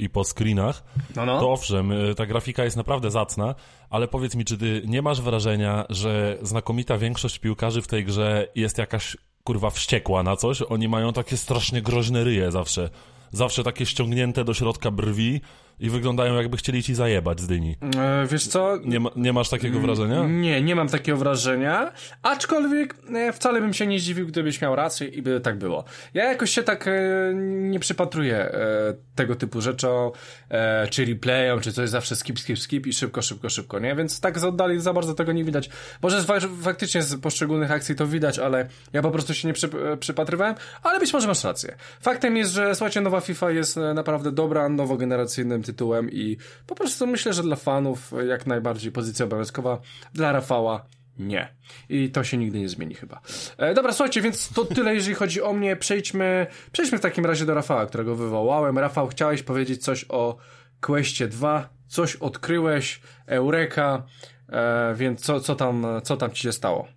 i 0.00 0.08
po 0.08 0.24
screenach, 0.24 0.84
No, 1.16 1.26
no. 1.26 1.40
to 1.40 1.52
owszem, 1.52 1.92
y, 1.92 2.14
ta 2.14 2.26
grafika 2.26 2.64
jest 2.64 2.76
naprawdę 2.76 3.10
zacna, 3.10 3.54
ale 3.90 4.08
powiedz 4.08 4.34
mi, 4.34 4.44
czy 4.44 4.58
ty 4.58 4.82
nie 4.86 5.02
masz 5.02 5.20
wrażenia, 5.20 5.84
że 5.90 6.38
znakomita 6.42 6.98
większość 6.98 7.38
piłkarzy 7.38 7.82
w 7.82 7.86
tej 7.86 8.04
grze 8.04 8.48
jest 8.54 8.78
jakaś 8.78 9.16
kurwa 9.44 9.70
wściekła 9.70 10.22
na 10.22 10.36
coś? 10.36 10.62
Oni 10.62 10.88
mają 10.88 11.12
takie 11.12 11.36
strasznie 11.36 11.82
groźne 11.82 12.24
ryje 12.24 12.50
zawsze. 12.52 12.90
Zawsze 13.32 13.62
takie 13.62 13.86
ściągnięte 13.86 14.44
do 14.44 14.54
środka 14.54 14.90
brwi 14.90 15.40
i 15.80 15.90
wyglądają 15.90 16.34
jakby 16.34 16.56
chcieli 16.56 16.82
ci 16.82 16.94
zajebać 16.94 17.40
z 17.40 17.46
dyni. 17.46 17.76
E, 17.96 18.26
wiesz 18.26 18.46
co? 18.46 18.76
Nie, 18.84 19.00
ma, 19.00 19.10
nie 19.16 19.32
masz 19.32 19.48
takiego 19.48 19.80
wrażenia? 19.80 20.24
Nie, 20.26 20.62
nie 20.62 20.76
mam 20.76 20.88
takiego 20.88 21.18
wrażenia, 21.18 21.92
aczkolwiek 22.22 22.96
e, 23.14 23.32
wcale 23.32 23.60
bym 23.60 23.74
się 23.74 23.86
nie 23.86 23.98
zdziwił, 23.98 24.26
gdybyś 24.26 24.60
miał 24.60 24.76
rację 24.76 25.08
i 25.08 25.22
by 25.22 25.40
tak 25.40 25.58
było. 25.58 25.84
Ja 26.14 26.24
jakoś 26.24 26.50
się 26.50 26.62
tak 26.62 26.88
e, 26.88 26.92
nie 27.34 27.80
przypatruję 27.80 28.36
e, 28.36 28.94
tego 29.14 29.34
typu 29.34 29.60
rzeczom, 29.60 30.10
e, 30.48 30.88
czy 30.88 31.04
replayom, 31.04 31.60
czy 31.60 31.72
coś, 31.72 31.90
zawsze 31.90 32.16
skip, 32.16 32.40
skip, 32.40 32.58
skip 32.58 32.86
i 32.86 32.92
szybko, 32.92 33.22
szybko, 33.22 33.48
szybko, 33.48 33.78
nie? 33.78 33.94
Więc 33.94 34.20
tak 34.20 34.38
z 34.38 34.44
oddali 34.44 34.80
za 34.80 34.92
bardzo 34.92 35.14
tego 35.14 35.32
nie 35.32 35.44
widać. 35.44 35.70
Może 36.02 36.22
z, 36.22 36.26
faktycznie 36.62 37.02
z 37.02 37.20
poszczególnych 37.20 37.70
akcji 37.70 37.94
to 37.94 38.06
widać, 38.06 38.38
ale 38.38 38.68
ja 38.92 39.02
po 39.02 39.10
prostu 39.10 39.34
się 39.34 39.48
nie 39.48 39.54
przy, 39.54 39.66
e, 39.66 39.96
przypatrywałem, 39.96 40.54
ale 40.82 41.00
być 41.00 41.12
może 41.12 41.28
masz 41.28 41.44
rację. 41.44 41.76
Faktem 42.00 42.36
jest, 42.36 42.52
że 42.52 42.74
słuchajcie, 42.74 43.00
nowa 43.00 43.20
FIFA 43.20 43.50
jest 43.50 43.76
naprawdę 43.94 44.32
dobra, 44.32 44.68
nowogeneracyjnym 44.68 45.63
tytułem 45.64 46.10
i 46.10 46.36
po 46.66 46.74
prostu 46.74 47.06
myślę, 47.06 47.32
że 47.32 47.42
dla 47.42 47.56
fanów 47.56 48.12
jak 48.28 48.46
najbardziej 48.46 48.92
pozycja 48.92 49.24
obowiązkowa, 49.24 49.80
dla 50.14 50.32
Rafała 50.32 50.86
nie. 51.18 51.54
I 51.88 52.10
to 52.10 52.24
się 52.24 52.36
nigdy 52.36 52.58
nie 52.58 52.68
zmieni 52.68 52.94
chyba. 52.94 53.20
E, 53.58 53.74
dobra, 53.74 53.92
słuchajcie, 53.92 54.22
więc 54.22 54.48
to 54.48 54.64
tyle, 54.64 54.94
jeżeli 54.98 55.14
chodzi 55.14 55.42
o 55.42 55.52
mnie. 55.52 55.76
Przejdźmy, 55.76 56.46
przejdźmy 56.72 56.98
w 56.98 57.00
takim 57.00 57.26
razie 57.26 57.46
do 57.46 57.54
Rafała, 57.54 57.86
którego 57.86 58.16
wywołałem. 58.16 58.78
Rafał, 58.78 59.08
chciałeś 59.08 59.42
powiedzieć 59.42 59.82
coś 59.82 60.04
o 60.08 60.36
Questie 60.80 61.28
2, 61.28 61.68
coś 61.88 62.16
odkryłeś, 62.16 63.00
Eureka, 63.26 64.02
e, 64.48 64.94
więc 64.94 65.20
co, 65.20 65.40
co, 65.40 65.54
tam, 65.54 65.86
co 66.02 66.16
tam 66.16 66.32
ci 66.32 66.42
się 66.42 66.52
stało? 66.52 66.88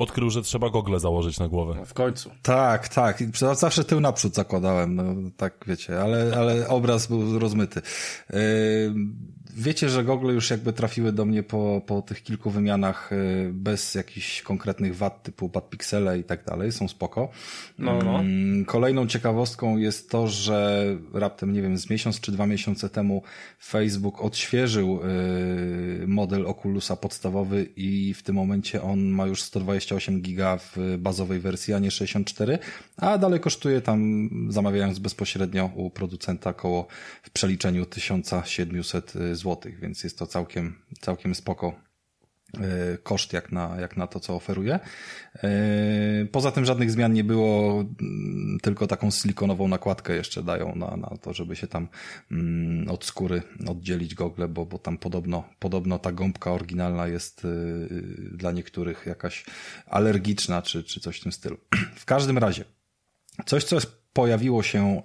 Odkrył, 0.00 0.30
że 0.30 0.42
trzeba 0.42 0.70
gogle 0.70 1.00
założyć 1.00 1.38
na 1.38 1.48
głowę. 1.48 1.86
W 1.86 1.94
końcu. 1.94 2.30
Tak, 2.42 2.88
tak. 2.88 3.22
Zawsze 3.52 3.84
tył 3.84 4.00
naprzód 4.00 4.34
zakładałem, 4.34 4.94
no, 4.94 5.30
tak 5.36 5.54
wiecie, 5.66 6.00
ale, 6.00 6.32
ale 6.36 6.68
obraz 6.68 7.06
był 7.06 7.38
rozmyty. 7.38 7.80
Yy, 8.30 8.36
wiecie, 9.56 9.88
że 9.88 10.04
gogle 10.04 10.32
już 10.32 10.50
jakby 10.50 10.72
trafiły 10.72 11.12
do 11.12 11.24
mnie 11.24 11.42
po, 11.42 11.82
po 11.86 12.02
tych 12.02 12.22
kilku 12.22 12.50
wymianach 12.50 13.10
yy, 13.12 13.50
bez 13.52 13.94
jakichś 13.94 14.42
konkretnych 14.42 14.96
wad 14.96 15.22
typu 15.22 15.48
padpiksele 15.48 16.18
i 16.18 16.24
tak 16.24 16.44
dalej, 16.44 16.72
są 16.72 16.88
spoko. 16.88 17.28
No, 17.78 17.98
no. 18.04 18.20
Mm, 18.20 18.64
Kolejną 18.64 19.06
ciekawostką 19.06 19.76
jest 19.76 20.10
to, 20.10 20.28
że 20.28 20.86
raptem, 21.14 21.52
nie 21.52 21.62
wiem, 21.62 21.78
z 21.78 21.90
miesiąc 21.90 22.20
czy 22.20 22.32
dwa 22.32 22.46
miesiące 22.46 22.88
temu 22.88 23.22
Facebook 23.64 24.20
odświeżył 24.20 25.00
yy, 26.00 26.06
model 26.06 26.46
Oculusa 26.46 26.96
podstawowy 26.96 27.66
i 27.76 28.14
w 28.14 28.22
tym 28.22 28.34
momencie 28.34 28.82
on 28.82 29.00
ma 29.00 29.26
już 29.26 29.42
128 29.42 30.20
giga 30.20 30.58
w 30.58 30.76
bazowej 30.98 31.40
wersji, 31.40 31.74
a 31.74 31.78
nie 31.78 31.90
64, 31.90 32.58
a 32.96 33.18
dalej 33.18 33.40
kosztuje 33.40 33.80
tam, 33.80 34.28
zamawiając 34.48 34.98
bezpośrednio 34.98 35.70
u 35.74 35.90
producenta 35.90 36.52
koło 36.52 36.86
w 37.22 37.30
przeliczeniu 37.30 37.86
1700 37.86 39.12
zł, 39.32 39.39
więc 39.80 40.04
jest 40.04 40.18
to 40.18 40.26
całkiem, 40.26 40.82
całkiem 41.00 41.34
spoko 41.34 41.80
e, 42.54 42.98
koszt 42.98 43.32
jak 43.32 43.52
na, 43.52 43.76
jak 43.80 43.96
na 43.96 44.06
to, 44.06 44.20
co 44.20 44.34
oferuje. 44.34 44.80
E, 45.42 45.50
Poza 46.32 46.52
tym 46.52 46.64
żadnych 46.64 46.90
zmian 46.90 47.12
nie 47.12 47.24
było, 47.24 47.80
mm, 47.80 48.58
tylko 48.62 48.86
taką 48.86 49.10
silikonową 49.10 49.68
nakładkę 49.68 50.14
jeszcze 50.16 50.42
dają 50.42 50.74
na, 50.76 50.96
na 50.96 51.16
to, 51.22 51.32
żeby 51.32 51.56
się 51.56 51.66
tam 51.66 51.88
mm, 52.30 52.88
od 52.88 53.04
skóry 53.04 53.42
oddzielić 53.66 54.14
gogle, 54.14 54.48
bo, 54.48 54.66
bo 54.66 54.78
tam 54.78 54.98
podobno, 54.98 55.44
podobno 55.58 55.98
ta 55.98 56.12
gąbka 56.12 56.52
oryginalna 56.52 57.06
jest 57.08 57.44
y, 57.44 57.48
dla 58.32 58.52
niektórych 58.52 59.06
jakaś 59.06 59.44
alergiczna, 59.86 60.62
czy, 60.62 60.84
czy 60.84 61.00
coś 61.00 61.20
w 61.20 61.22
tym 61.22 61.32
stylu. 61.32 61.58
W 61.94 62.04
każdym 62.04 62.38
razie, 62.38 62.64
Coś, 63.46 63.64
co 63.64 63.78
pojawiło 64.12 64.62
się 64.62 64.96
e, 64.96 65.00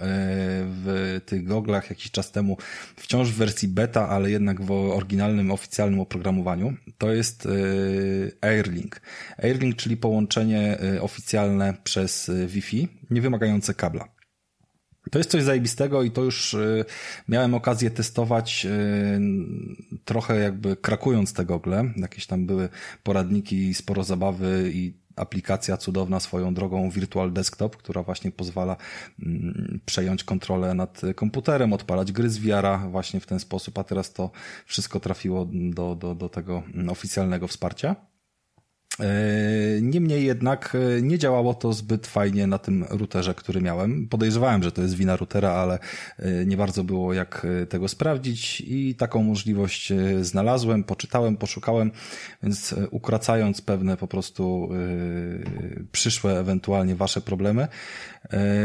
w 0.66 1.20
tych 1.26 1.44
goglach 1.44 1.90
jakiś 1.90 2.12
czas 2.12 2.32
temu, 2.32 2.58
wciąż 2.96 3.32
w 3.32 3.36
wersji 3.36 3.68
beta, 3.68 4.10
ale 4.10 4.32
jednak 4.32 4.62
w 4.62 4.72
oryginalnym, 4.72 5.52
oficjalnym 5.52 6.00
oprogramowaniu, 6.00 6.74
to 6.98 7.14
jest 7.14 7.46
e, 7.46 7.50
Airlink. 8.50 9.02
Airlink, 9.44 9.76
czyli 9.76 9.98
połączenie 9.98 10.80
e, 10.80 11.02
oficjalne 11.02 11.74
przez 11.84 12.32
Wi-Fi, 12.48 12.88
nie 13.10 13.22
wymagające 13.22 13.74
kabla. 13.74 14.16
To 15.12 15.18
jest 15.18 15.32
coś 15.32 15.44
zajebistego 15.44 16.04
i 16.04 16.12
to 16.12 16.24
już 16.24 16.56
miałem 17.28 17.54
okazję 17.54 17.92
testować 17.92 18.68
trochę 20.06 20.40
jakby 20.40 20.76
krakując 20.76 21.34
te 21.34 21.46
gogle. 21.46 21.94
Jakieś 21.98 22.28
tam 22.28 22.46
były 22.46 22.70
poradniki, 23.04 23.74
sporo 23.74 24.04
zabawy 24.04 24.72
i 24.74 25.05
aplikacja 25.16 25.78
cudowna 25.78 26.20
swoją 26.20 26.54
drogą 26.54 26.90
Virtual 26.90 27.34
Desktop, 27.34 27.78
która 27.78 28.04
właśnie 28.04 28.32
pozwala 28.32 28.78
mm, 29.26 29.80
przejąć 29.86 30.24
kontrolę 30.24 30.74
nad 30.74 31.02
komputerem, 31.16 31.74
odpalać 31.74 32.12
gry 32.12 32.30
z 32.30 32.38
VR-a 32.38 32.78
właśnie 32.78 33.20
w 33.20 33.26
ten 33.26 33.40
sposób, 33.40 33.78
a 33.78 33.84
teraz 33.84 34.14
to 34.14 34.32
wszystko 34.66 35.00
trafiło 35.00 35.48
do, 35.52 35.96
do, 35.96 36.16
do 36.16 36.30
tego 36.30 36.64
mm, 36.74 36.90
oficjalnego 36.90 37.48
wsparcia. 37.48 37.96
E, 39.00 39.82
Niemniej 39.82 40.26
jednak 40.26 40.76
e, 40.98 41.02
nie 41.02 41.18
działało 41.18 41.54
to 41.54 41.74
zbyt 41.74 42.08
fajnie 42.08 42.48
na 42.48 42.58
tym 42.58 42.86
routerze, 42.90 43.34
który 43.34 43.62
miałem. 43.62 44.08
Podejrzewałem, 44.08 44.64
że 44.64 44.72
to 44.72 44.82
jest 44.82 44.94
wina 44.94 45.18
routera, 45.18 45.52
ale 45.52 45.80
e, 46.20 46.46
nie 46.46 46.58
bardzo 46.58 46.84
było 46.84 47.14
jak 47.14 47.48
tego 47.70 47.88
sprawdzić 47.88 48.62
i 48.62 48.96
taką 48.96 49.24
możliwość 49.24 49.94
znalazłem, 50.22 50.84
poczytałem, 50.84 51.38
poszukałem, 51.38 51.92
więc 52.44 52.76
ukracając 52.92 53.62
pewne 53.62 53.98
po 53.98 54.08
prostu 54.08 54.70
przyszłe 55.92 56.40
ewentualnie 56.40 56.96
wasze 56.96 57.22
problemy, 57.22 57.68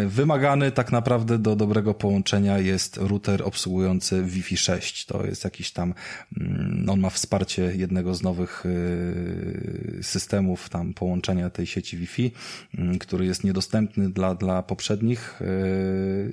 wymagany 0.06 0.72
tak 0.72 0.92
naprawdę 0.92 1.38
do 1.38 1.56
dobrego 1.56 1.94
połączenia 1.94 2.58
jest 2.58 2.96
router 2.96 3.42
obsługujący 3.42 4.22
Wi-Fi 4.22 4.56
6. 4.56 5.06
To 5.06 5.26
jest 5.26 5.44
jakiś 5.44 5.72
tam, 5.72 5.94
mm, 6.40 6.86
on 6.90 7.00
ma 7.00 7.10
wsparcie 7.10 7.62
jednego 7.76 8.14
z 8.14 8.22
nowych 8.22 8.64
e, 8.66 10.02
systemów 10.02 10.68
tam 10.68 10.94
połączenia 10.94 11.50
tej 11.50 11.66
sieci 11.66 11.96
Wi-Fi, 11.96 12.32
mm, 12.78 12.98
który 12.98 13.26
jest 13.26 13.44
niedostępny 13.44 14.10
dla, 14.10 14.34
dla 14.34 14.62
poprzednich. 14.62 15.40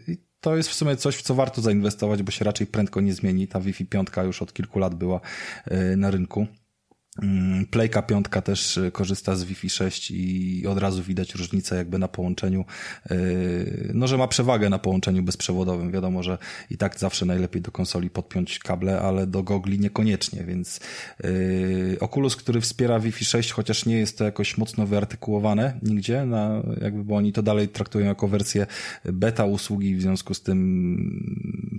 i 0.07 0.17
To 0.41 0.55
jest 0.55 0.69
w 0.69 0.73
sumie 0.73 0.95
coś, 0.95 1.15
w 1.15 1.21
co 1.21 1.35
warto 1.35 1.61
zainwestować, 1.61 2.23
bo 2.23 2.31
się 2.31 2.45
raczej 2.45 2.67
prędko 2.67 3.01
nie 3.01 3.13
zmieni. 3.13 3.47
Ta 3.47 3.59
Wi-Fi 3.59 3.85
5 3.85 4.07
już 4.25 4.41
od 4.41 4.53
kilku 4.53 4.79
lat 4.79 4.95
była 4.95 5.21
na 5.97 6.11
rynku. 6.11 6.47
Mm, 7.21 7.65
Playka 7.65 8.01
piątka 8.01 8.41
też 8.41 8.77
y, 8.77 8.91
korzysta 8.91 9.35
z 9.35 9.43
Wi-Fi 9.43 9.69
6 9.69 10.11
i 10.11 10.67
od 10.67 10.77
razu 10.77 11.03
widać 11.03 11.35
różnicę 11.35 11.75
jakby 11.75 11.99
na 11.99 12.07
połączeniu, 12.07 12.65
yy, 13.09 13.91
no 13.93 14.07
że 14.07 14.17
ma 14.17 14.27
przewagę 14.27 14.69
na 14.69 14.79
połączeniu 14.79 15.23
bezprzewodowym. 15.23 15.91
Wiadomo, 15.91 16.23
że 16.23 16.37
i 16.69 16.77
tak 16.77 16.99
zawsze 16.99 17.25
najlepiej 17.25 17.61
do 17.61 17.71
konsoli 17.71 18.09
podpiąć 18.09 18.59
kable, 18.59 18.99
ale 19.01 19.27
do 19.27 19.43
gogli 19.43 19.79
niekoniecznie, 19.79 20.43
więc 20.43 20.79
yy, 21.23 21.97
Oculus, 21.99 22.35
który 22.35 22.61
wspiera 22.61 22.99
Wi-Fi 22.99 23.25
6, 23.25 23.51
chociaż 23.51 23.85
nie 23.85 23.97
jest 23.97 24.17
to 24.17 24.23
jakoś 24.23 24.57
mocno 24.57 24.87
wyartykułowane 24.87 25.79
nigdzie, 25.83 26.25
na, 26.25 26.63
jakby, 26.81 27.03
bo 27.03 27.15
oni 27.15 27.33
to 27.33 27.43
dalej 27.43 27.67
traktują 27.67 28.05
jako 28.05 28.27
wersję 28.27 28.65
beta 29.05 29.45
usługi, 29.45 29.95
w 29.95 30.01
związku 30.01 30.33
z 30.33 30.41
tym 30.41 30.57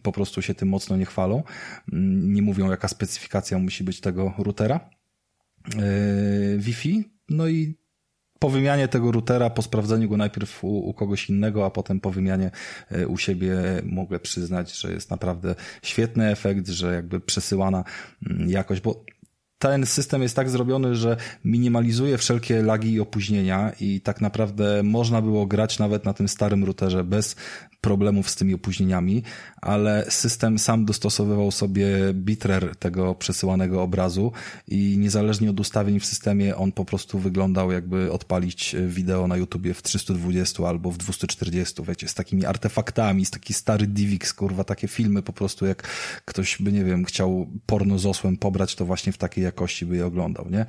po 0.03 0.13
prostu 0.13 0.43
się 0.43 0.55
tym 0.55 0.69
mocno 0.69 0.97
nie 0.97 1.05
chwalą. 1.07 1.43
Mm, 1.93 2.35
Nie 2.35 2.43
mówią, 2.43 2.71
jaka 2.71 2.89
specyfikacja 2.89 3.59
musi 3.59 3.85
być 3.85 4.01
tego 4.01 4.35
routera. 4.39 4.98
Yy, 5.77 6.59
Wi-Fi. 6.59 7.05
No 7.29 7.49
i 7.49 7.79
po 8.39 8.51
wymianie 8.51 8.89
tego 8.89 9.13
routera, 9.13 9.51
po 9.51 9.63
sprawdzeniu 9.63 10.09
go 10.09 10.17
najpierw 10.17 10.65
u, 10.65 10.89
u 10.89 10.95
kogoś 10.95 11.31
innego, 11.31 11.67
a 11.67 11.71
potem 11.71 12.01
po 12.01 12.11
wymianie 12.11 12.51
yy, 12.91 13.09
u 13.09 13.19
siebie 13.19 13.57
mogę 13.85 14.21
przyznać, 14.21 14.79
że 14.79 14.93
jest 14.93 15.11
naprawdę 15.11 15.55
świetny 15.83 16.31
efekt, 16.31 16.69
że 16.69 16.95
jakby 16.95 17.21
przesyłana 17.21 17.85
mm, 18.27 18.51
jakość, 18.51 18.81
bo 18.81 19.05
ten 19.59 19.87
system 19.87 20.23
jest 20.23 20.37
tak 20.37 20.51
zrobiony, 20.51 20.95
że 20.95 21.17
minimalizuje 21.45 22.19
wszelkie 22.19 22.63
lagi 22.63 22.93
i 22.93 23.01
opóźnienia 23.01 23.73
i 23.81 24.01
tak 24.01 24.21
naprawdę 24.21 24.83
można 24.83 25.23
było 25.23 25.47
grać 25.47 25.79
nawet 25.79 26.05
na 26.05 26.13
tym 26.13 26.29
starym 26.29 26.65
routerze 26.65 27.05
bez 27.05 27.37
problemów 27.81 28.31
z 28.31 28.37
tymi 28.37 28.55
opóźnieniami, 28.55 29.23
ale 29.63 30.07
system 30.09 30.59
sam 30.59 30.85
dostosowywał 30.85 31.51
sobie 31.51 31.87
bitrer 32.15 32.77
tego 32.77 33.15
przesyłanego 33.15 33.83
obrazu 33.83 34.33
i 34.69 34.97
niezależnie 34.99 35.51
od 35.51 35.61
ustawień 35.61 36.01
w 36.01 36.07
systemie 36.07 36.57
on 36.57 36.73
po 36.73 36.85
prostu 36.85 37.19
wyglądał 37.19 37.73
jakby 37.73 38.13
odpalić 38.13 38.77
wideo 38.87 39.27
na 39.27 39.37
YouTubie 39.37 39.75
w 39.75 39.83
320 39.83 40.69
albo 40.69 40.91
w 40.91 40.99
240, 40.99 41.83
wiecie, 41.83 42.09
z 42.09 42.15
takimi 42.15 42.47
artefaktami, 42.47 43.25
z 43.25 43.31
taki 43.31 43.55
stary 43.55 43.87
DivX, 43.87 44.35
kurwa, 44.35 44.65
takie 44.65 44.89
filmy 44.89 45.23
po 45.23 45.33
prostu 45.33 45.67
jak 45.67 45.83
ktoś 46.25 46.63
by, 46.63 46.73
nie 46.73 46.85
wiem, 46.85 47.05
chciał 47.05 47.49
porno 47.67 47.99
z 47.99 48.07
osłem 48.07 48.37
pobrać, 48.37 48.75
to 48.75 48.85
właśnie 48.85 49.13
w 49.13 49.19
takiej 49.19 49.45
jakości 49.45 49.87
by 49.87 49.97
je 49.97 50.07
oglądał, 50.07 50.51
nie? 50.51 50.67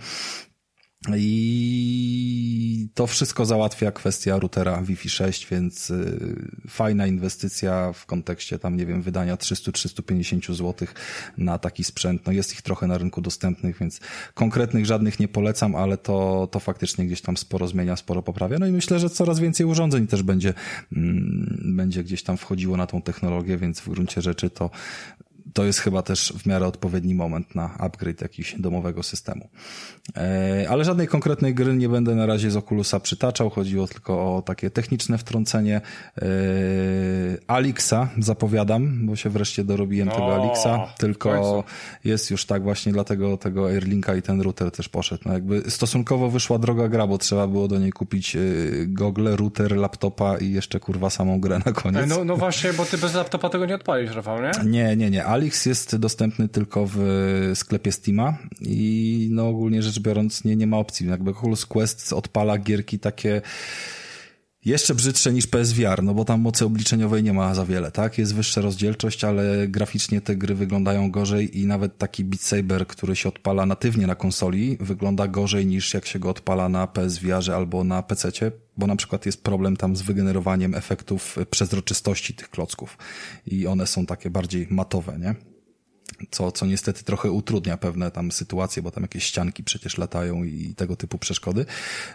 I 1.17 2.89
to 2.93 3.07
wszystko 3.07 3.45
załatwia 3.45 3.91
kwestia 3.91 4.39
routera 4.39 4.81
Wi-Fi 4.81 5.09
6, 5.09 5.47
więc 5.51 5.89
y, 5.89 6.47
fajna 6.67 7.07
inwestycja 7.07 7.93
w 7.93 8.05
kontekście 8.05 8.59
tam, 8.59 8.77
nie 8.77 8.85
wiem, 8.85 9.01
wydania 9.01 9.35
300-350 9.35 10.53
zł 10.53 10.87
na 11.37 11.57
taki 11.57 11.83
sprzęt. 11.83 12.25
No 12.25 12.31
jest 12.31 12.53
ich 12.53 12.61
trochę 12.61 12.87
na 12.87 12.97
rynku 12.97 13.21
dostępnych, 13.21 13.77
więc 13.79 13.99
konkretnych 14.33 14.85
żadnych 14.85 15.19
nie 15.19 15.27
polecam, 15.27 15.75
ale 15.75 15.97
to, 15.97 16.47
to 16.51 16.59
faktycznie 16.59 17.05
gdzieś 17.05 17.21
tam 17.21 17.37
sporo 17.37 17.67
zmienia, 17.67 17.95
sporo 17.95 18.23
poprawia. 18.23 18.59
No 18.59 18.67
i 18.67 18.71
myślę, 18.71 18.99
że 18.99 19.09
coraz 19.09 19.39
więcej 19.39 19.65
urządzeń 19.65 20.07
też 20.07 20.23
będzie, 20.23 20.53
mm, 20.93 21.73
będzie 21.75 22.03
gdzieś 22.03 22.23
tam 22.23 22.37
wchodziło 22.37 22.77
na 22.77 22.87
tą 22.87 23.01
technologię, 23.01 23.57
więc 23.57 23.79
w 23.79 23.89
gruncie 23.89 24.21
rzeczy 24.21 24.49
to 24.49 24.69
to 25.53 25.65
jest 25.65 25.79
chyba 25.79 26.01
też 26.01 26.33
w 26.37 26.45
miarę 26.45 26.67
odpowiedni 26.67 27.15
moment 27.15 27.55
na 27.55 27.75
upgrade 27.77 28.21
jakiś 28.21 28.55
domowego 28.59 29.03
systemu. 29.03 29.49
E, 30.17 30.65
ale 30.69 30.85
żadnej 30.85 31.07
konkretnej 31.07 31.53
gry 31.53 31.73
nie 31.73 31.89
będę 31.89 32.15
na 32.15 32.25
razie 32.25 32.51
z 32.51 32.57
Oculusa 32.57 32.99
przytaczał, 32.99 33.49
chodziło 33.49 33.87
tylko 33.87 34.35
o 34.35 34.41
takie 34.41 34.69
techniczne 34.69 35.17
wtrącenie. 35.17 35.81
E, 36.17 36.25
Alixa 37.47 38.09
zapowiadam, 38.19 39.05
bo 39.05 39.15
się 39.15 39.29
wreszcie 39.29 39.63
dorobiłem 39.63 40.07
no, 40.07 40.13
tego 40.13 40.35
Alixa, 40.35 40.93
tylko 40.97 41.63
jest 42.03 42.31
już 42.31 42.45
tak 42.45 42.63
właśnie 42.63 42.91
dlatego 42.91 43.37
tego 43.37 43.67
Airlinka 43.67 44.15
i 44.15 44.21
ten 44.21 44.41
router 44.41 44.71
też 44.71 44.89
poszedł. 44.89 45.23
No 45.25 45.33
jakby 45.33 45.71
stosunkowo 45.71 46.29
wyszła 46.29 46.59
droga 46.59 46.87
gra, 46.87 47.07
bo 47.07 47.17
trzeba 47.17 47.47
było 47.47 47.67
do 47.67 47.79
niej 47.79 47.91
kupić 47.91 48.35
e, 48.35 48.39
gogle, 48.87 49.35
router, 49.35 49.75
laptopa 49.75 50.37
i 50.37 50.51
jeszcze 50.51 50.79
kurwa 50.79 51.09
samą 51.09 51.39
grę 51.39 51.59
na 51.65 51.71
koniec. 51.71 52.09
No, 52.09 52.25
no 52.25 52.37
właśnie, 52.37 52.73
bo 52.73 52.85
ty 52.85 52.97
bez 52.97 53.13
laptopa 53.13 53.49
tego 53.49 53.65
nie 53.65 53.75
odpalisz, 53.75 54.15
Rafał, 54.15 54.41
nie? 54.41 54.51
Nie, 54.65 54.95
nie, 54.95 55.09
nie. 55.09 55.25
Alix 55.39 55.65
jest 55.65 55.95
dostępny 55.95 56.49
tylko 56.49 56.85
w 56.93 56.99
sklepie 57.55 57.91
Steama 57.91 58.37
i 58.61 59.27
no 59.31 59.47
ogólnie 59.47 59.83
rzecz 59.83 59.99
biorąc 59.99 60.43
nie, 60.43 60.55
nie 60.55 60.67
ma 60.67 60.77
opcji. 60.77 61.07
Jakby 61.07 61.31
Oculus 61.31 61.65
Quest 61.65 62.13
odpala 62.13 62.57
gierki 62.57 62.99
takie 62.99 63.41
jeszcze 64.65 64.95
brzydsze 64.95 65.33
niż 65.33 65.47
PSVR, 65.47 66.03
no 66.03 66.13
bo 66.13 66.25
tam 66.25 66.41
mocy 66.41 66.65
obliczeniowej 66.65 67.23
nie 67.23 67.33
ma 67.33 67.55
za 67.55 67.65
wiele, 67.65 67.91
tak? 67.91 68.17
Jest 68.17 68.35
wyższa 68.35 68.61
rozdzielczość, 68.61 69.23
ale 69.23 69.67
graficznie 69.67 70.21
te 70.21 70.35
gry 70.35 70.55
wyglądają 70.55 71.11
gorzej 71.11 71.59
i 71.59 71.65
nawet 71.65 71.97
taki 71.97 72.23
Beat 72.23 72.41
Saber, 72.41 72.87
który 72.87 73.15
się 73.15 73.29
odpala 73.29 73.65
natywnie 73.65 74.07
na 74.07 74.15
konsoli, 74.15 74.77
wygląda 74.79 75.27
gorzej 75.27 75.65
niż 75.65 75.93
jak 75.93 76.05
się 76.05 76.19
go 76.19 76.29
odpala 76.29 76.69
na 76.69 76.87
PSVR 76.87 77.51
albo 77.55 77.83
na 77.83 78.03
PC, 78.03 78.31
bo 78.77 78.87
na 78.87 78.95
przykład 78.95 79.25
jest 79.25 79.43
problem 79.43 79.77
tam 79.77 79.95
z 79.95 80.01
wygenerowaniem 80.01 80.75
efektów 80.75 81.37
przezroczystości 81.49 82.33
tych 82.33 82.49
klocków 82.49 82.97
i 83.45 83.67
one 83.67 83.87
są 83.87 84.05
takie 84.05 84.29
bardziej 84.29 84.67
matowe, 84.69 85.19
nie? 85.19 85.35
Co, 86.31 86.51
co 86.51 86.65
niestety 86.65 87.03
trochę 87.03 87.31
utrudnia 87.31 87.77
pewne 87.77 88.11
tam 88.11 88.31
sytuacje, 88.31 88.83
bo 88.83 88.91
tam 88.91 89.03
jakieś 89.03 89.23
ścianki 89.23 89.63
przecież 89.63 89.97
latają 89.97 90.43
i 90.43 90.73
tego 90.77 90.95
typu 90.95 91.17
przeszkody. 91.17 91.65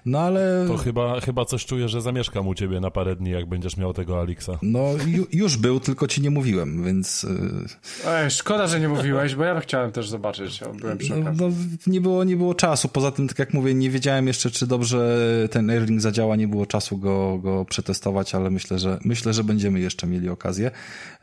No 0.06 0.20
ale... 0.20 0.64
To 0.68 0.76
chyba, 0.76 1.20
chyba 1.20 1.44
coś 1.44 1.66
czuję, 1.66 1.88
że 1.88 2.00
zamieszkam 2.00 2.48
u 2.48 2.54
ciebie 2.54 2.80
na 2.80 2.90
parę 2.90 3.16
dni, 3.16 3.30
jak 3.30 3.46
będziesz 3.46 3.76
miał 3.76 3.92
tego 3.92 4.20
Alixa. 4.20 4.58
No 4.62 4.90
ju, 5.06 5.26
już 5.32 5.56
był, 5.56 5.80
tylko 5.80 6.08
ci 6.08 6.22
nie 6.22 6.30
mówiłem, 6.30 6.84
więc... 6.84 7.24
Y, 7.24 8.08
Ej, 8.08 8.30
szkoda, 8.30 8.66
że 8.66 8.80
nie 8.80 8.88
mówiłeś, 8.88 9.34
bo 9.34 9.44
ja 9.44 9.60
chciałem 9.60 9.92
też 9.92 10.08
zobaczyć, 10.08 10.60
byłem 10.80 10.98
przy 10.98 11.16
no, 11.16 11.32
no, 11.32 11.48
nie, 11.87 12.00
było, 12.00 12.24
nie 12.24 12.37
było 12.37 12.54
czasu, 12.54 12.88
poza 12.88 13.11
tym, 13.11 13.28
tak 13.28 13.38
jak 13.38 13.54
mówię, 13.54 13.74
nie 13.74 13.90
wiedziałem 13.90 14.26
jeszcze, 14.26 14.50
czy 14.50 14.66
dobrze 14.66 15.18
ten 15.50 15.70
Airlink 15.70 16.00
zadziała, 16.00 16.37
nie 16.37 16.48
było 16.48 16.66
czasu 16.66 16.98
go, 16.98 17.38
go 17.38 17.64
przetestować, 17.64 18.35
ale 18.35 18.50
myślę, 18.50 18.78
że 18.78 18.98
myślę, 19.04 19.33
że 19.35 19.44
będziemy 19.44 19.80
jeszcze 19.80 20.07
mieli 20.07 20.28
okazję 20.28 20.70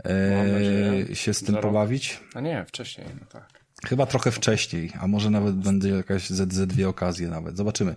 e, 0.06 1.16
się 1.16 1.34
z 1.34 1.44
tym 1.44 1.56
pobawić. 1.56 2.20
A 2.34 2.42
nie, 2.42 2.61
wcześniej, 2.66 3.08
no 3.20 3.26
tak. 3.28 3.61
Chyba 3.88 4.06
trochę 4.06 4.32
wcześniej, 4.32 4.92
a 5.00 5.08
może 5.08 5.30
nawet 5.30 5.56
będzie 5.56 5.90
jakaś 5.90 6.30
ze 6.30 6.68
dwie 6.68 6.90
okazje 6.90 7.28
nawet. 7.28 7.58
Zobaczymy. 7.58 7.92
E, 7.92 7.96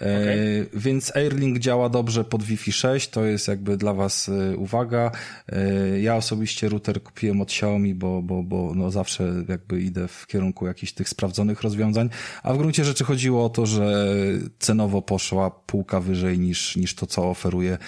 okay. 0.00 0.80
więc 0.80 1.16
Airlink 1.16 1.58
działa 1.58 1.88
dobrze 1.88 2.24
pod 2.24 2.42
Wi-Fi 2.42 2.72
6, 2.72 3.08
to 3.08 3.24
jest 3.24 3.48
jakby 3.48 3.76
dla 3.76 3.94
was 3.94 4.28
e, 4.28 4.56
uwaga. 4.56 5.10
E, 5.48 6.00
ja 6.00 6.16
osobiście 6.16 6.68
router 6.68 7.02
kupiłem 7.02 7.40
od 7.40 7.48
Xiaomi, 7.48 7.94
bo, 7.94 8.22
bo, 8.22 8.42
bo 8.42 8.72
no 8.74 8.90
zawsze 8.90 9.44
jakby 9.48 9.82
idę 9.82 10.08
w 10.08 10.26
kierunku 10.26 10.66
jakichś 10.66 10.92
tych 10.92 11.08
sprawdzonych 11.08 11.62
rozwiązań, 11.62 12.10
a 12.42 12.54
w 12.54 12.58
gruncie 12.58 12.84
rzeczy 12.84 13.04
chodziło 13.04 13.44
o 13.44 13.48
to, 13.48 13.66
że 13.66 14.14
cenowo 14.58 15.02
poszła 15.02 15.50
półka 15.50 16.00
wyżej 16.00 16.38
niż, 16.38 16.76
niż 16.76 16.94
to, 16.94 17.06
co 17.06 17.30
oferuje. 17.30 17.78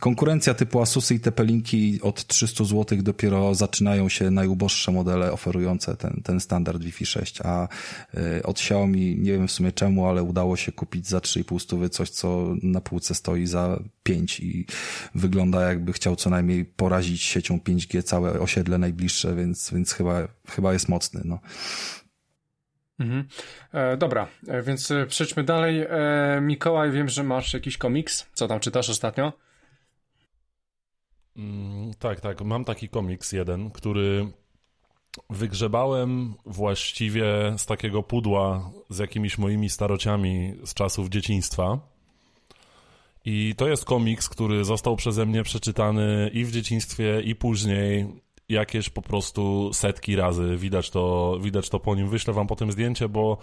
Konkurencja 0.00 0.54
typu 0.54 0.80
Asusy 0.80 1.14
i 1.14 1.20
TP-Linki 1.20 1.98
od 2.02 2.26
300 2.26 2.64
zł 2.64 2.98
dopiero 3.02 3.54
zaczynają 3.54 4.08
się 4.08 4.30
najuboższe 4.30 4.92
modele 4.92 5.32
oferujące 5.32 5.96
ten, 5.96 6.20
ten 6.24 6.40
standard 6.40 6.81
Wi-Fi 6.82 7.06
6, 7.06 7.40
a 7.40 7.68
y, 8.14 8.42
od 8.42 8.56
Xiaomi, 8.56 9.16
nie 9.18 9.32
wiem 9.32 9.48
w 9.48 9.52
sumie 9.52 9.72
czemu, 9.72 10.06
ale 10.06 10.22
udało 10.22 10.56
się 10.56 10.72
kupić 10.72 11.08
za 11.08 11.18
3,5 11.18 11.58
stówy 11.58 11.88
coś, 11.88 12.10
co 12.10 12.54
na 12.62 12.80
półce 12.80 13.14
stoi 13.14 13.46
za 13.46 13.82
5 14.02 14.40
i 14.40 14.66
wygląda 15.14 15.68
jakby 15.68 15.92
chciał 15.92 16.16
co 16.16 16.30
najmniej 16.30 16.64
porazić 16.64 17.22
siecią 17.22 17.58
5G 17.58 18.02
całe 18.02 18.40
osiedle 18.40 18.78
najbliższe, 18.78 19.34
więc, 19.34 19.70
więc 19.72 19.92
chyba, 19.92 20.28
chyba 20.48 20.72
jest 20.72 20.88
mocny, 20.88 21.20
no. 21.24 21.38
Mhm. 22.98 23.28
E, 23.72 23.96
dobra, 23.96 24.28
e, 24.48 24.62
więc 24.62 24.90
e, 24.90 25.06
przejdźmy 25.06 25.44
dalej. 25.44 25.80
E, 25.80 26.40
Mikołaj, 26.42 26.90
wiem, 26.90 27.08
że 27.08 27.22
masz 27.22 27.54
jakiś 27.54 27.76
komiks. 27.78 28.26
Co 28.32 28.48
tam 28.48 28.60
czytasz 28.60 28.90
ostatnio? 28.90 29.32
Mm, 31.36 31.94
tak, 31.98 32.20
tak. 32.20 32.40
Mam 32.40 32.64
taki 32.64 32.88
komiks 32.88 33.32
jeden, 33.32 33.70
który 33.70 34.32
wygrzebałem 35.30 36.34
właściwie 36.46 37.24
z 37.56 37.66
takiego 37.66 38.02
pudła 38.02 38.70
z 38.90 38.98
jakimiś 38.98 39.38
moimi 39.38 39.68
starociami 39.68 40.54
z 40.64 40.74
czasów 40.74 41.08
dzieciństwa. 41.08 41.78
I 43.24 43.54
to 43.56 43.68
jest 43.68 43.84
komiks, 43.84 44.28
który 44.28 44.64
został 44.64 44.96
przeze 44.96 45.26
mnie 45.26 45.42
przeczytany 45.42 46.30
i 46.32 46.44
w 46.44 46.52
dzieciństwie, 46.52 47.22
i 47.24 47.34
później 47.34 48.06
jakieś 48.48 48.90
po 48.90 49.02
prostu 49.02 49.70
setki 49.72 50.16
razy. 50.16 50.56
Widać 50.56 50.90
to, 50.90 51.38
widać 51.40 51.68
to 51.68 51.80
po 51.80 51.94
nim. 51.94 52.08
Wyślę 52.08 52.34
wam 52.34 52.46
potem 52.46 52.72
zdjęcie, 52.72 53.08
bo 53.08 53.38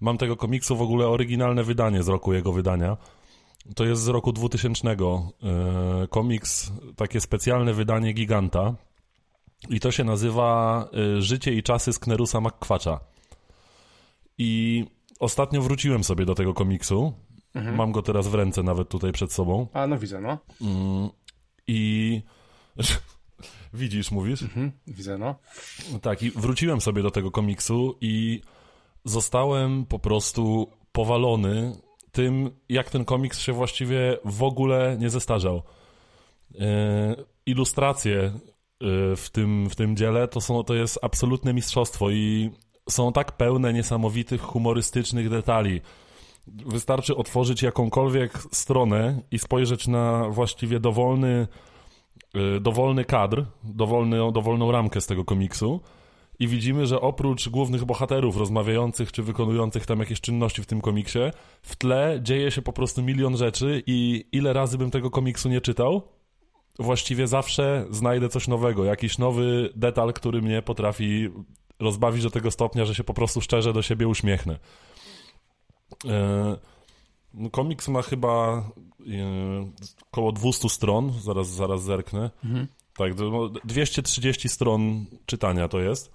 mam 0.00 0.18
tego 0.18 0.36
komiksu 0.36 0.76
w 0.76 0.82
ogóle 0.82 1.08
oryginalne 1.08 1.64
wydanie 1.64 2.02
z 2.02 2.08
roku 2.08 2.32
jego 2.32 2.52
wydania. 2.52 2.96
To 3.76 3.84
jest 3.84 4.02
z 4.02 4.08
roku 4.08 4.32
2000. 4.32 4.90
E, 4.90 4.96
komiks, 6.10 6.72
takie 6.96 7.20
specjalne 7.20 7.74
wydanie 7.74 8.12
Giganta. 8.12 8.74
I 9.68 9.80
to 9.80 9.90
się 9.90 10.04
nazywa 10.04 10.88
y, 11.18 11.22
Życie 11.22 11.54
i 11.54 11.62
czasy 11.62 11.92
Sknerusa 11.92 12.40
McQuacza. 12.40 13.00
I 14.38 14.84
ostatnio 15.20 15.62
wróciłem 15.62 16.04
sobie 16.04 16.24
do 16.24 16.34
tego 16.34 16.54
komiksu. 16.54 17.12
Mhm. 17.54 17.76
Mam 17.76 17.92
go 17.92 18.02
teraz 18.02 18.28
w 18.28 18.34
ręce 18.34 18.62
nawet 18.62 18.88
tutaj 18.88 19.12
przed 19.12 19.32
sobą. 19.32 19.66
A, 19.72 19.86
no 19.86 19.98
widzę, 19.98 20.20
no. 20.20 20.38
Mm, 20.60 21.08
I... 21.66 22.22
Widzisz, 23.74 24.10
mówisz? 24.10 24.42
Mhm, 24.42 24.72
widzę, 24.86 25.18
no. 25.18 25.34
Tak, 26.02 26.22
i 26.22 26.30
wróciłem 26.30 26.80
sobie 26.80 27.02
do 27.02 27.10
tego 27.10 27.30
komiksu 27.30 27.98
i 28.00 28.40
zostałem 29.04 29.86
po 29.86 29.98
prostu 29.98 30.70
powalony 30.92 31.76
tym, 32.12 32.50
jak 32.68 32.90
ten 32.90 33.04
komiks 33.04 33.40
się 33.40 33.52
właściwie 33.52 34.18
w 34.24 34.42
ogóle 34.42 34.96
nie 35.00 35.10
zestarzał. 35.10 35.62
Yy, 36.50 36.60
ilustracje 37.46 38.32
w 39.16 39.26
tym, 39.32 39.70
w 39.70 39.76
tym 39.76 39.96
dziele, 39.96 40.28
to, 40.28 40.40
są, 40.40 40.64
to 40.64 40.74
jest 40.74 40.98
absolutne 41.02 41.54
mistrzostwo 41.54 42.10
i 42.10 42.50
są 42.88 43.12
tak 43.12 43.32
pełne 43.32 43.72
niesamowitych, 43.72 44.40
humorystycznych 44.40 45.30
detali. 45.30 45.80
Wystarczy 46.46 47.16
otworzyć 47.16 47.62
jakąkolwiek 47.62 48.38
stronę 48.52 49.22
i 49.30 49.38
spojrzeć 49.38 49.88
na 49.88 50.28
właściwie 50.28 50.80
dowolny, 50.80 51.46
y, 52.56 52.60
dowolny 52.60 53.04
kadr, 53.04 53.44
dowolny, 53.64 54.32
dowolną 54.32 54.72
ramkę 54.72 55.00
z 55.00 55.06
tego 55.06 55.24
komiksu 55.24 55.80
i 56.38 56.48
widzimy, 56.48 56.86
że 56.86 57.00
oprócz 57.00 57.48
głównych 57.48 57.84
bohaterów 57.84 58.36
rozmawiających 58.36 59.12
czy 59.12 59.22
wykonujących 59.22 59.86
tam 59.86 59.98
jakieś 59.98 60.20
czynności 60.20 60.62
w 60.62 60.66
tym 60.66 60.80
komiksie, 60.80 61.18
w 61.62 61.76
tle 61.76 62.18
dzieje 62.22 62.50
się 62.50 62.62
po 62.62 62.72
prostu 62.72 63.02
milion 63.02 63.36
rzeczy 63.36 63.82
i 63.86 64.24
ile 64.32 64.52
razy 64.52 64.78
bym 64.78 64.90
tego 64.90 65.10
komiksu 65.10 65.48
nie 65.48 65.60
czytał, 65.60 66.02
właściwie 66.78 67.26
zawsze 67.26 67.86
znajdę 67.90 68.28
coś 68.28 68.48
nowego, 68.48 68.84
jakiś 68.84 69.18
nowy 69.18 69.72
detal, 69.76 70.12
który 70.12 70.42
mnie 70.42 70.62
potrafi 70.62 71.28
rozbawić 71.78 72.22
do 72.22 72.30
tego 72.30 72.50
stopnia, 72.50 72.84
że 72.84 72.94
się 72.94 73.04
po 73.04 73.14
prostu 73.14 73.40
szczerze 73.40 73.72
do 73.72 73.82
siebie 73.82 74.08
uśmiechnę. 74.08 74.58
E, 76.08 76.56
no, 77.34 77.50
komiks 77.50 77.88
ma 77.88 78.02
chyba 78.02 78.64
e, 79.00 79.70
około 80.12 80.32
200 80.32 80.68
stron, 80.68 81.12
zaraz, 81.20 81.48
zaraz 81.48 81.82
zerknę. 81.82 82.30
Mhm. 82.44 82.66
Tak, 82.96 83.14
230 83.64 84.48
stron 84.48 85.06
czytania 85.26 85.68
to 85.68 85.80
jest. 85.80 86.12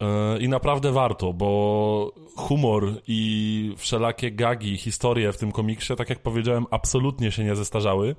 E, 0.00 0.38
I 0.38 0.48
naprawdę 0.48 0.92
warto, 0.92 1.32
bo 1.32 2.12
humor 2.36 3.02
i 3.06 3.74
wszelakie 3.76 4.32
gagi, 4.32 4.76
historie 4.76 5.32
w 5.32 5.38
tym 5.38 5.52
komiksie, 5.52 5.96
tak 5.96 6.10
jak 6.10 6.22
powiedziałem, 6.22 6.66
absolutnie 6.70 7.32
się 7.32 7.44
nie 7.44 7.56
zestarzały. 7.56 8.16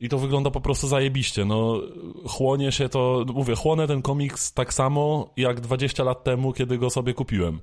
I 0.00 0.08
to 0.08 0.18
wygląda 0.18 0.50
po 0.50 0.60
prostu 0.60 0.88
zajebiście. 0.88 1.44
No, 1.44 1.80
chłonie 2.26 2.72
się 2.72 2.88
to, 2.88 3.24
mówię, 3.34 3.54
chłonę 3.54 3.86
ten 3.86 4.02
komiks 4.02 4.52
tak 4.52 4.74
samo 4.74 5.32
jak 5.36 5.60
20 5.60 6.04
lat 6.04 6.24
temu, 6.24 6.52
kiedy 6.52 6.78
go 6.78 6.90
sobie 6.90 7.14
kupiłem. 7.14 7.60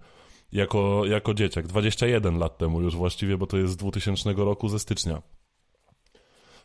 jako, 0.51 1.05
jako 1.05 1.33
dzieciak. 1.33 1.67
21 1.67 2.37
lat 2.37 2.57
temu 2.57 2.81
już 2.81 2.95
właściwie, 2.95 3.37
bo 3.37 3.47
to 3.47 3.57
jest 3.57 3.73
z 3.73 3.75
2000 3.75 4.33
roku 4.33 4.69
ze 4.69 4.79
stycznia. 4.79 5.21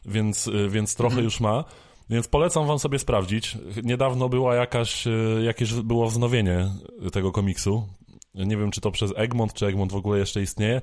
Więc, 0.05 0.46
y, 0.46 0.68
więc 0.68 0.94
trochę 0.94 1.12
mhm. 1.12 1.24
już 1.24 1.40
ma. 1.40 1.64
Więc 2.11 2.29
polecam 2.29 2.66
wam 2.66 2.79
sobie 2.79 2.98
sprawdzić. 2.98 3.59
Niedawno 3.83 4.29
była 4.29 4.55
jakaś, 4.55 5.07
y, 5.07 5.42
jakieś 5.44 5.72
było 5.72 6.07
wznowienie 6.07 6.70
tego 7.12 7.33
komiksu. 7.33 7.88
Nie 8.35 8.57
wiem, 8.57 8.70
czy 8.70 8.81
to 8.81 8.90
przez 8.90 9.12
Egmont, 9.16 9.55
czy 9.55 9.66
Egmont 9.66 9.92
w 9.92 9.96
ogóle 9.96 10.18
jeszcze 10.18 10.42
istnieje, 10.42 10.83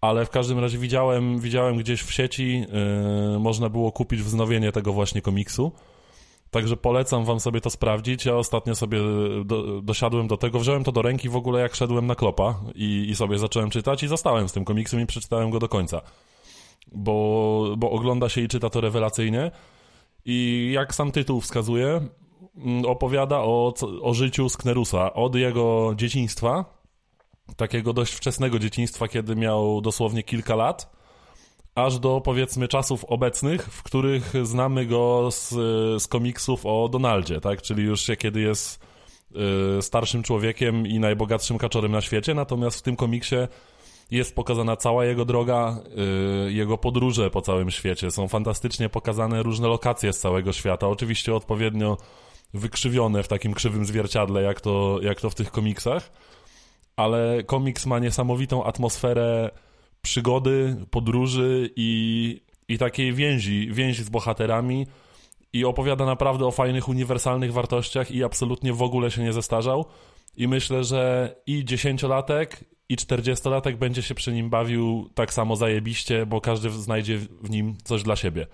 ale 0.00 0.26
w 0.26 0.30
każdym 0.30 0.58
razie 0.58 0.78
widziałem, 0.78 1.38
widziałem 1.38 1.76
gdzieś 1.76 2.02
w 2.02 2.12
sieci, 2.12 2.60
yy, 3.32 3.38
można 3.38 3.68
było 3.68 3.92
kupić 3.92 4.22
wznowienie 4.22 4.72
tego 4.72 4.92
właśnie 4.92 5.22
komiksu. 5.22 5.72
Także 6.50 6.76
polecam 6.76 7.24
wam 7.24 7.40
sobie 7.40 7.60
to 7.60 7.70
sprawdzić. 7.70 8.24
Ja 8.24 8.36
ostatnio 8.36 8.74
sobie 8.74 8.98
do, 9.44 9.82
dosiadłem 9.82 10.26
do 10.26 10.36
tego, 10.36 10.58
wziąłem 10.58 10.84
to 10.84 10.92
do 10.92 11.02
ręki 11.02 11.28
w 11.28 11.36
ogóle 11.36 11.60
jak 11.60 11.74
szedłem 11.74 12.06
na 12.06 12.14
klopa 12.14 12.60
i, 12.74 13.06
i 13.10 13.16
sobie 13.16 13.38
zacząłem 13.38 13.70
czytać 13.70 14.02
i 14.02 14.08
zostałem 14.08 14.48
z 14.48 14.52
tym 14.52 14.64
komiksem 14.64 15.00
i 15.00 15.06
przeczytałem 15.06 15.50
go 15.50 15.58
do 15.58 15.68
końca. 15.68 16.00
Bo, 16.92 17.74
bo 17.78 17.90
ogląda 17.90 18.28
się 18.28 18.40
i 18.40 18.48
czyta 18.48 18.70
to 18.70 18.80
rewelacyjnie. 18.80 19.50
I 20.24 20.70
jak 20.74 20.94
sam 20.94 21.12
tytuł 21.12 21.40
wskazuje, 21.40 22.00
mm, 22.56 22.84
opowiada 22.86 23.38
o, 23.38 23.74
o 24.02 24.14
życiu 24.14 24.48
Sknerusa 24.48 25.14
od 25.14 25.34
jego 25.34 25.92
dzieciństwa, 25.96 26.77
takiego 27.56 27.92
dość 27.92 28.12
wczesnego 28.12 28.58
dzieciństwa, 28.58 29.08
kiedy 29.08 29.36
miał 29.36 29.80
dosłownie 29.80 30.22
kilka 30.22 30.56
lat, 30.56 30.98
aż 31.74 31.98
do 31.98 32.20
powiedzmy 32.20 32.68
czasów 32.68 33.04
obecnych, 33.04 33.62
w 33.62 33.82
których 33.82 34.32
znamy 34.46 34.86
go 34.86 35.28
z, 35.30 35.48
z 36.02 36.06
komiksów 36.06 36.66
o 36.66 36.88
Donaldzie, 36.88 37.40
tak? 37.40 37.62
Czyli 37.62 37.82
już 37.82 38.06
kiedy 38.18 38.40
jest 38.40 38.80
y, 39.78 39.82
starszym 39.82 40.22
człowiekiem 40.22 40.86
i 40.86 40.98
najbogatszym 40.98 41.58
kaczorem 41.58 41.92
na 41.92 42.00
świecie, 42.00 42.34
natomiast 42.34 42.78
w 42.78 42.82
tym 42.82 42.96
komiksie 42.96 43.36
jest 44.10 44.34
pokazana 44.34 44.76
cała 44.76 45.04
jego 45.04 45.24
droga, 45.24 45.80
y, 46.48 46.52
jego 46.52 46.78
podróże 46.78 47.30
po 47.30 47.42
całym 47.42 47.70
świecie. 47.70 48.10
Są 48.10 48.28
fantastycznie 48.28 48.88
pokazane 48.88 49.42
różne 49.42 49.68
lokacje 49.68 50.12
z 50.12 50.18
całego 50.18 50.52
świata, 50.52 50.88
oczywiście 50.88 51.34
odpowiednio 51.34 51.96
wykrzywione 52.54 53.22
w 53.22 53.28
takim 53.28 53.54
krzywym 53.54 53.84
zwierciadle, 53.84 54.42
jak 54.42 54.60
to, 54.60 54.98
jak 55.02 55.20
to 55.20 55.30
w 55.30 55.34
tych 55.34 55.50
komiksach, 55.50 56.10
ale 56.98 57.42
komiks 57.42 57.86
ma 57.86 57.98
niesamowitą 57.98 58.64
atmosferę 58.64 59.50
przygody, 60.02 60.76
podróży 60.90 61.70
i, 61.76 62.40
i 62.68 62.78
takiej 62.78 63.12
więzi, 63.12 63.68
więzi 63.72 64.04
z 64.04 64.08
bohaterami 64.08 64.86
i 65.52 65.64
opowiada 65.64 66.06
naprawdę 66.06 66.46
o 66.46 66.50
fajnych, 66.50 66.88
uniwersalnych 66.88 67.52
wartościach 67.52 68.10
i 68.10 68.24
absolutnie 68.24 68.72
w 68.72 68.82
ogóle 68.82 69.10
się 69.10 69.22
nie 69.22 69.32
zestarzał. 69.32 69.84
I 70.36 70.48
myślę, 70.48 70.84
że 70.84 71.34
i 71.46 71.64
dziesięciolatek, 71.64 72.64
i 72.88 72.96
czterdziestolatek 72.96 73.76
będzie 73.76 74.02
się 74.02 74.14
przy 74.14 74.32
nim 74.32 74.50
bawił 74.50 75.10
tak 75.14 75.32
samo 75.32 75.56
zajebiście, 75.56 76.26
bo 76.26 76.40
każdy 76.40 76.70
znajdzie 76.70 77.18
w 77.18 77.50
nim 77.50 77.76
coś 77.84 78.02
dla 78.02 78.16
siebie. 78.16 78.46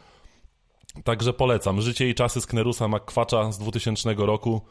Także 1.04 1.33
polecam. 1.33 1.80
Życie 1.80 2.09
i 2.09 2.14
czasy 2.14 2.40
Sknerusa 2.40 2.88
McQuacza 2.88 3.52
z 3.52 3.59
2000 3.59 4.14
roku. 4.14 4.62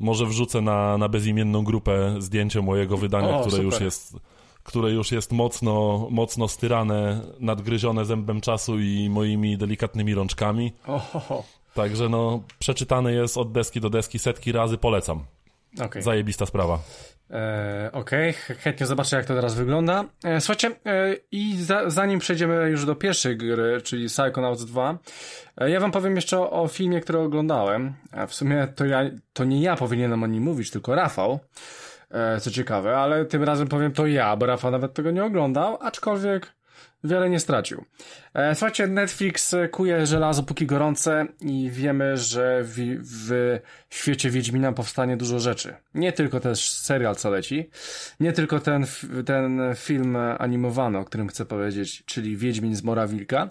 Może 0.00 0.26
wrzucę 0.26 0.60
na, 0.60 0.98
na 0.98 1.08
bezimienną 1.08 1.64
grupę 1.64 2.14
zdjęcie 2.18 2.62
mojego 2.62 2.96
wydania, 2.96 3.36
o, 3.36 3.40
które 3.40 3.50
super. 3.50 3.64
już 3.64 3.80
jest 3.80 4.16
które 4.62 4.90
już 4.90 5.12
jest 5.12 5.32
mocno, 5.32 6.06
mocno 6.10 6.48
styrane, 6.48 7.20
nadgryzione 7.40 8.04
zębem 8.04 8.40
czasu 8.40 8.80
i 8.80 9.08
moimi 9.10 9.58
delikatnymi 9.58 10.14
rączkami. 10.14 10.72
Ohoho. 10.86 11.44
Także 11.74 12.08
no, 12.08 12.42
przeczytane 12.58 13.12
jest 13.12 13.38
od 13.38 13.52
deski 13.52 13.80
do 13.80 13.90
deski 13.90 14.18
setki 14.18 14.52
razy, 14.52 14.78
polecam. 14.78 15.24
Okay. 15.84 16.02
Zajebista 16.02 16.46
sprawa. 16.46 16.78
E, 17.30 17.90
Okej, 17.92 18.34
okay. 18.44 18.56
chętnie 18.56 18.86
zobaczę 18.86 19.16
jak 19.16 19.26
to 19.26 19.34
teraz 19.34 19.54
wygląda. 19.54 20.04
E, 20.24 20.40
słuchajcie, 20.40 20.70
e, 20.86 21.16
i 21.32 21.56
za, 21.56 21.90
zanim 21.90 22.18
przejdziemy 22.18 22.70
już 22.70 22.84
do 22.84 22.94
pierwszej 22.94 23.36
gry, 23.36 23.80
czyli 23.82 24.06
Psychonauts 24.06 24.64
2, 24.64 24.98
e, 25.56 25.70
ja 25.70 25.80
wam 25.80 25.92
powiem 25.92 26.16
jeszcze 26.16 26.38
o, 26.38 26.50
o, 26.50 26.68
filmie, 26.68 27.00
który 27.00 27.18
oglądałem. 27.18 27.94
w 28.28 28.34
sumie 28.34 28.68
to, 28.76 28.84
ja, 28.84 29.02
to 29.32 29.44
nie 29.44 29.62
ja 29.62 29.76
powinienem 29.76 30.22
o 30.22 30.26
nim 30.26 30.42
mówić, 30.42 30.70
tylko 30.70 30.94
Rafał. 30.94 31.38
Co 32.40 32.50
ciekawe, 32.50 32.98
ale 32.98 33.24
tym 33.24 33.42
razem 33.42 33.68
powiem 33.68 33.92
to 33.92 34.06
ja, 34.06 34.36
bo 34.36 34.46
Rafa 34.46 34.70
nawet 34.70 34.94
tego 34.94 35.10
nie 35.10 35.24
oglądał, 35.24 35.78
aczkolwiek 35.80 36.52
wiele 37.04 37.30
nie 37.30 37.40
stracił. 37.40 37.84
E, 38.34 38.54
słuchajcie, 38.54 38.86
Netflix 38.86 39.54
kuje 39.70 40.06
żelazo 40.06 40.42
póki 40.42 40.66
gorące 40.66 41.26
i 41.40 41.70
wiemy, 41.72 42.16
że 42.16 42.60
w, 42.62 42.74
w 43.88 43.94
świecie 43.94 44.30
Wiedźmina 44.30 44.72
powstanie 44.72 45.16
dużo 45.16 45.38
rzeczy. 45.38 45.74
Nie 45.94 46.12
tylko 46.12 46.40
też 46.40 46.72
serial, 46.72 47.16
co 47.16 47.30
leci, 47.30 47.70
nie 48.20 48.32
tylko 48.32 48.60
ten, 48.60 48.86
ten 49.26 49.60
film 49.76 50.16
animowany, 50.38 50.98
o 50.98 51.04
którym 51.04 51.28
chcę 51.28 51.44
powiedzieć, 51.44 52.02
czyli 52.06 52.36
Wiedźmin 52.36 52.76
z 52.76 52.82
Mora 52.82 53.06
Wilka, 53.06 53.50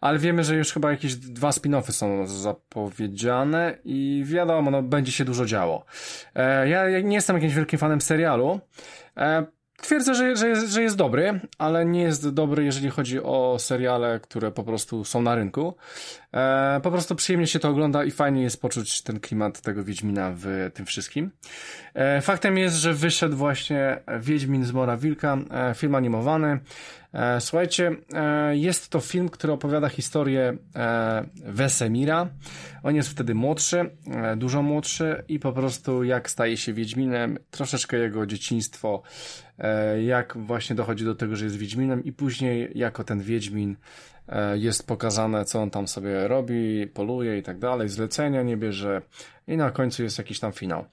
ale 0.00 0.18
wiemy, 0.18 0.44
że 0.44 0.56
już 0.56 0.72
chyba 0.72 0.90
jakieś 0.90 1.14
dwa 1.14 1.50
spin-offy 1.50 1.92
są 1.92 2.26
zapowiedziane 2.26 3.78
i 3.84 4.22
wiadomo, 4.26 4.70
no, 4.70 4.82
będzie 4.82 5.12
się 5.12 5.24
dużo 5.24 5.46
działo. 5.46 5.84
E, 6.34 6.68
ja 6.68 7.00
nie 7.00 7.14
jestem 7.14 7.36
jakimś 7.36 7.54
wielkim 7.54 7.78
fanem 7.78 8.00
serialu, 8.00 8.60
e, 9.16 9.46
Twierdzę, 9.82 10.14
że, 10.14 10.36
że, 10.36 10.48
jest, 10.48 10.72
że 10.72 10.82
jest 10.82 10.96
dobry, 10.96 11.40
ale 11.58 11.84
nie 11.84 12.02
jest 12.02 12.28
dobry, 12.28 12.64
jeżeli 12.64 12.90
chodzi 12.90 13.22
o 13.22 13.56
seriale, 13.58 14.20
które 14.20 14.50
po 14.50 14.64
prostu 14.64 15.04
są 15.04 15.22
na 15.22 15.34
rynku. 15.34 15.74
E, 16.34 16.80
po 16.82 16.90
prostu 16.90 17.14
przyjemnie 17.14 17.46
się 17.46 17.58
to 17.58 17.68
ogląda 17.68 18.04
i 18.04 18.10
fajnie 18.10 18.42
jest 18.42 18.62
poczuć 18.62 19.02
ten 19.02 19.20
klimat 19.20 19.60
tego 19.60 19.84
Wiedźmina 19.84 20.32
w 20.36 20.70
tym 20.74 20.86
wszystkim. 20.86 21.30
E, 21.94 22.20
faktem 22.20 22.58
jest, 22.58 22.76
że 22.76 22.94
wyszedł 22.94 23.36
właśnie 23.36 23.98
Wiedźmin 24.20 24.64
z 24.64 24.72
Mora 24.72 24.96
Wilka, 24.96 25.38
e, 25.50 25.74
film 25.74 25.94
animowany. 25.94 26.60
E, 27.16 27.40
słuchajcie, 27.40 27.96
e, 28.14 28.56
jest 28.56 28.88
to 28.88 29.00
film, 29.00 29.28
który 29.28 29.52
opowiada 29.52 29.88
historię 29.88 30.56
e, 30.76 31.24
Wesemira. 31.34 32.28
On 32.82 32.94
jest 32.94 33.08
wtedy 33.08 33.34
młodszy, 33.34 33.90
dużo 34.36 34.62
młodszy 34.62 35.24
i 35.28 35.38
po 35.38 35.52
prostu 35.52 36.04
jak 36.04 36.30
staje 36.30 36.56
się 36.56 36.72
Wiedźminem, 36.72 37.38
troszeczkę 37.50 37.96
jego 37.96 38.26
dzieciństwo, 38.26 39.02
jak 40.06 40.36
właśnie 40.36 40.76
dochodzi 40.76 41.04
do 41.04 41.14
tego, 41.14 41.36
że 41.36 41.44
jest 41.44 41.56
Wiedźminem 41.56 42.04
i 42.04 42.12
później 42.12 42.70
jako 42.74 43.04
ten 43.04 43.20
Wiedźmin 43.20 43.76
jest 44.54 44.86
pokazane, 44.86 45.44
co 45.44 45.62
on 45.62 45.70
tam 45.70 45.88
sobie 45.88 46.28
robi, 46.28 46.86
poluje 46.94 47.38
i 47.38 47.42
tak 47.42 47.58
dalej, 47.58 47.88
zlecenia 47.88 48.42
nie 48.42 48.56
bierze, 48.56 49.02
i 49.48 49.56
na 49.56 49.70
końcu 49.70 50.02
jest 50.02 50.18
jakiś 50.18 50.40
tam 50.40 50.52
finał. 50.52 50.84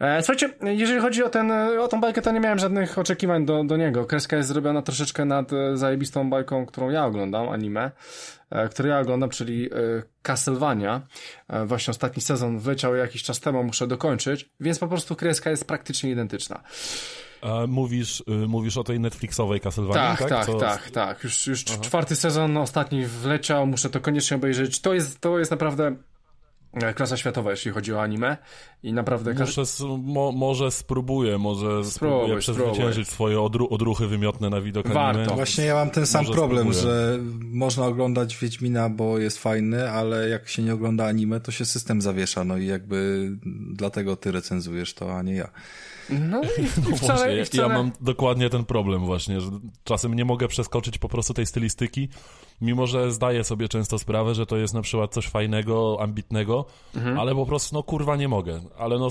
E, 0.00 0.22
słuchajcie, 0.22 0.50
jeżeli 0.62 1.00
chodzi 1.00 1.22
o, 1.22 1.28
ten, 1.28 1.50
o 1.80 1.88
tą 1.88 2.00
bajkę, 2.00 2.22
to 2.22 2.32
nie 2.32 2.40
miałem 2.40 2.58
żadnych 2.58 2.98
oczekiwań 2.98 3.46
do, 3.46 3.64
do 3.64 3.76
niego. 3.76 4.04
Kreska 4.04 4.36
jest 4.36 4.48
zrobiona 4.48 4.82
troszeczkę 4.82 5.24
nad 5.24 5.52
e, 5.52 5.76
zajebistą 5.76 6.30
bajką, 6.30 6.66
którą 6.66 6.90
ja 6.90 7.06
oglądam, 7.06 7.48
anime, 7.48 7.90
e, 8.50 8.68
który 8.68 8.88
ja 8.88 9.00
oglądam, 9.00 9.30
czyli 9.30 9.66
e, 9.66 9.76
Castlevania. 10.22 11.00
E, 11.48 11.66
właśnie 11.66 11.90
ostatni 11.90 12.22
sezon 12.22 12.58
wleciał 12.58 12.94
jakiś 12.94 13.22
czas 13.22 13.40
temu, 13.40 13.64
muszę 13.64 13.86
dokończyć, 13.86 14.50
więc 14.60 14.78
po 14.78 14.88
prostu 14.88 15.16
kreska 15.16 15.50
jest 15.50 15.66
praktycznie 15.66 16.10
identyczna. 16.10 16.62
A 17.42 17.66
mówisz, 17.66 18.22
y, 18.28 18.48
mówisz 18.48 18.76
o 18.76 18.84
tej 18.84 19.00
Netflixowej 19.00 19.60
Castlevania, 19.60 20.16
tak? 20.16 20.18
Tak, 20.18 20.28
tak, 20.28 20.46
Co... 20.46 20.58
tak, 20.58 20.90
tak. 20.90 21.24
Już, 21.24 21.46
już 21.46 21.64
czwarty 21.64 22.16
sezon, 22.16 22.56
ostatni 22.56 23.06
wleciał, 23.06 23.66
muszę 23.66 23.90
to 23.90 24.00
koniecznie 24.00 24.36
obejrzeć. 24.36 24.80
To 24.80 24.94
jest, 24.94 25.20
to 25.20 25.38
jest 25.38 25.50
naprawdę 25.50 25.96
E, 26.72 26.94
klasa 26.94 27.16
światowa, 27.16 27.50
jeśli 27.50 27.70
chodzi 27.70 27.94
o 27.94 28.02
anime 28.02 28.36
i 28.82 28.92
naprawdę... 28.92 29.34
Muszę, 29.34 29.62
mo, 29.98 30.32
może 30.32 30.70
spróbuję, 30.70 31.38
może 31.38 31.84
spróbuję, 31.84 31.90
spróbuj, 32.22 32.40
przezwyciężyć 32.40 33.08
swoje 33.08 33.40
odru, 33.40 33.68
odruchy 33.70 34.06
wymiotne 34.06 34.50
na 34.50 34.60
widok 34.60 34.88
Warto. 34.88 35.20
anime. 35.20 35.34
Właśnie 35.34 35.64
ja 35.64 35.74
mam 35.74 35.90
ten 35.90 36.06
sam 36.06 36.24
może 36.24 36.34
problem, 36.34 36.74
spróbuję. 36.74 36.94
że 36.94 37.18
można 37.40 37.86
oglądać 37.86 38.36
Wiedźmina, 38.36 38.88
bo 38.88 39.18
jest 39.18 39.38
fajny, 39.38 39.90
ale 39.90 40.28
jak 40.28 40.48
się 40.48 40.62
nie 40.62 40.74
ogląda 40.74 41.06
anime, 41.06 41.40
to 41.40 41.52
się 41.52 41.64
system 41.64 42.02
zawiesza, 42.02 42.44
no 42.44 42.56
i 42.56 42.66
jakby 42.66 43.30
dlatego 43.72 44.16
ty 44.16 44.32
recenzujesz 44.32 44.94
to, 44.94 45.16
a 45.16 45.22
nie 45.22 45.34
ja. 45.34 45.48
No 46.10 46.42
i, 46.58 46.62
no 46.90 46.96
wcale, 46.96 47.18
właśnie, 47.18 47.40
i 47.40 47.44
wcale... 47.44 47.68
Ja 47.68 47.74
mam 47.74 47.92
dokładnie 48.00 48.50
ten 48.50 48.64
problem 48.64 49.06
właśnie, 49.06 49.40
że 49.40 49.50
czasem 49.84 50.14
nie 50.14 50.24
mogę 50.24 50.48
przeskoczyć 50.48 50.98
po 50.98 51.08
prostu 51.08 51.34
tej 51.34 51.46
stylistyki, 51.46 52.08
mimo 52.60 52.86
że 52.86 53.12
zdaję 53.12 53.44
sobie 53.44 53.68
często 53.68 53.98
sprawę, 53.98 54.34
że 54.34 54.46
to 54.46 54.56
jest 54.56 54.74
na 54.74 54.82
przykład 54.82 55.14
coś 55.14 55.28
fajnego, 55.28 55.96
ambitnego, 56.00 56.66
mhm. 56.96 57.18
ale 57.18 57.34
po 57.34 57.46
prostu 57.46 57.74
no 57.74 57.82
kurwa 57.82 58.16
nie 58.16 58.28
mogę. 58.28 58.60
Ale 58.78 58.98
no 58.98 59.08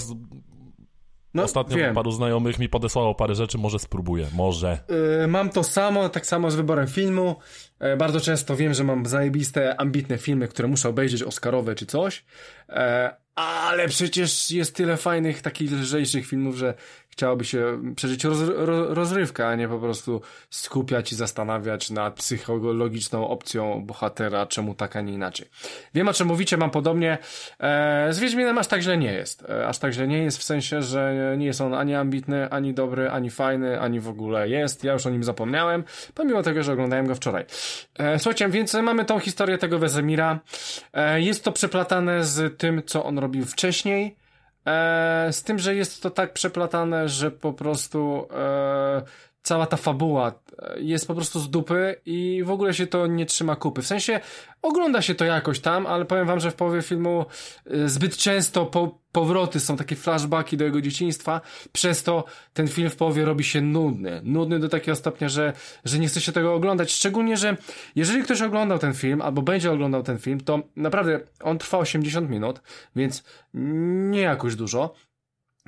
no, 1.33 1.43
Ostatnio 1.43 1.77
wiem. 1.77 1.95
paru 1.95 2.11
znajomych 2.11 2.59
mi 2.59 2.69
podesłało 2.69 3.15
parę 3.15 3.35
rzeczy, 3.35 3.57
może 3.57 3.79
spróbuję, 3.79 4.27
może. 4.33 4.79
Yy, 5.21 5.27
mam 5.27 5.49
to 5.49 5.63
samo, 5.63 6.09
tak 6.09 6.25
samo 6.25 6.51
z 6.51 6.55
wyborem 6.55 6.87
filmu. 6.87 7.35
Yy, 7.79 7.97
bardzo 7.97 8.19
często 8.19 8.55
wiem, 8.55 8.73
że 8.73 8.83
mam 8.83 9.05
zajebiste, 9.05 9.81
ambitne 9.81 10.17
filmy, 10.17 10.47
które 10.47 10.67
muszę 10.67 10.89
obejrzeć, 10.89 11.23
Oscarowe 11.23 11.75
czy 11.75 11.85
coś. 11.85 12.25
Yy, 12.69 12.75
ale 13.35 13.87
przecież 13.87 14.51
jest 14.51 14.75
tyle 14.75 14.97
fajnych, 14.97 15.41
takich 15.41 15.71
lżejszych 15.71 16.27
filmów, 16.27 16.55
że 16.55 16.73
chciałoby 17.21 17.45
się 17.45 17.81
przeżyć 17.95 18.23
roz, 18.23 18.39
roz, 18.55 18.89
rozrywkę, 18.89 19.47
a 19.47 19.55
nie 19.55 19.67
po 19.67 19.79
prostu 19.79 20.21
skupiać 20.49 21.11
i 21.11 21.15
zastanawiać 21.15 21.89
nad 21.89 22.13
psychologiczną 22.13 23.27
opcją 23.27 23.85
bohatera, 23.85 24.45
czemu 24.45 24.75
tak, 24.75 24.95
a 24.95 25.01
nie 25.01 25.13
inaczej. 25.13 25.47
Wiem 25.93 26.07
o 26.07 26.13
czym 26.13 26.27
mówicie, 26.27 26.57
mam 26.57 26.69
podobnie. 26.71 27.17
E, 27.59 28.07
z 28.13 28.19
Wiedźminem 28.19 28.57
aż 28.57 28.67
tak 28.67 28.81
źle 28.81 28.97
nie 28.97 29.13
jest. 29.13 29.49
E, 29.49 29.67
aż 29.67 29.77
tak 29.77 29.93
źle 29.93 30.07
nie 30.07 30.17
jest 30.17 30.37
w 30.37 30.43
sensie, 30.43 30.81
że 30.81 31.35
nie 31.37 31.45
jest 31.45 31.61
on 31.61 31.73
ani 31.73 31.95
ambitny, 31.95 32.49
ani 32.49 32.73
dobry, 32.73 33.09
ani 33.09 33.29
fajny, 33.29 33.79
ani 33.79 33.99
w 33.99 34.09
ogóle 34.09 34.49
jest. 34.49 34.83
Ja 34.83 34.93
już 34.93 35.05
o 35.05 35.09
nim 35.09 35.23
zapomniałem, 35.23 35.83
pomimo 36.15 36.43
tego, 36.43 36.63
że 36.63 36.73
oglądałem 36.73 37.07
go 37.07 37.15
wczoraj. 37.15 37.45
E, 37.99 38.19
słuchajcie, 38.19 38.49
więc 38.49 38.73
mamy 38.73 39.05
tą 39.05 39.19
historię 39.19 39.57
tego 39.57 39.79
Wezemira. 39.79 40.39
E, 40.93 41.21
jest 41.21 41.43
to 41.43 41.51
przeplatane 41.51 42.23
z 42.23 42.57
tym, 42.57 42.81
co 42.85 43.03
on 43.03 43.19
robił 43.19 43.45
wcześniej. 43.45 44.20
E, 44.65 45.27
z 45.31 45.43
tym, 45.43 45.59
że 45.59 45.75
jest 45.75 46.03
to 46.03 46.09
tak 46.09 46.33
przeplatane, 46.33 47.09
że 47.09 47.31
po 47.31 47.53
prostu 47.53 48.27
e, 48.33 49.01
cała 49.43 49.65
ta 49.65 49.77
fabuła 49.77 50.31
e, 50.59 50.81
jest 50.81 51.07
po 51.07 51.15
prostu 51.15 51.39
z 51.39 51.49
dupy 51.49 51.95
i 52.05 52.43
w 52.45 52.51
ogóle 52.51 52.73
się 52.73 52.87
to 52.87 53.07
nie 53.07 53.25
trzyma 53.25 53.55
kupy. 53.55 53.81
W 53.81 53.87
sensie 53.87 54.19
ogląda 54.61 55.01
się 55.01 55.15
to 55.15 55.25
jakoś 55.25 55.59
tam, 55.59 55.87
ale 55.87 56.05
powiem 56.05 56.27
wam, 56.27 56.39
że 56.39 56.51
w 56.51 56.55
połowie 56.55 56.81
filmu 56.81 57.25
e, 57.65 57.89
zbyt 57.89 58.17
często 58.17 58.65
po, 58.65 58.99
powroty 59.11 59.59
są 59.59 59.77
takie 59.77 59.95
flashbacki 59.95 60.57
do 60.57 60.65
jego 60.65 60.81
dzieciństwa, 60.81 61.41
przez 61.71 62.03
to 62.03 62.23
ten 62.53 62.67
film 62.67 62.89
w 62.89 62.95
połowie 62.95 63.25
robi 63.25 63.43
się 63.43 63.61
nudny. 63.61 64.21
Nudny 64.23 64.59
do 64.59 64.69
takiego 64.69 64.95
stopnia, 64.95 65.29
że, 65.29 65.53
że 65.85 65.99
nie 65.99 66.07
chce 66.07 66.21
się 66.21 66.31
tego 66.31 66.53
oglądać. 66.53 66.91
Szczególnie, 66.91 67.37
że 67.37 67.57
jeżeli 67.95 68.23
ktoś 68.23 68.41
oglądał 68.41 68.79
ten 68.79 68.93
film, 68.93 69.21
albo 69.21 69.41
będzie 69.41 69.71
oglądał 69.71 70.03
ten 70.03 70.17
film, 70.17 70.41
to 70.41 70.59
naprawdę 70.75 71.19
on 71.43 71.57
trwa 71.57 71.77
80 71.77 72.29
minut, 72.29 72.61
więc 72.95 73.23
nie 73.53 74.21
jakoś 74.21 74.55
dużo. 74.55 74.93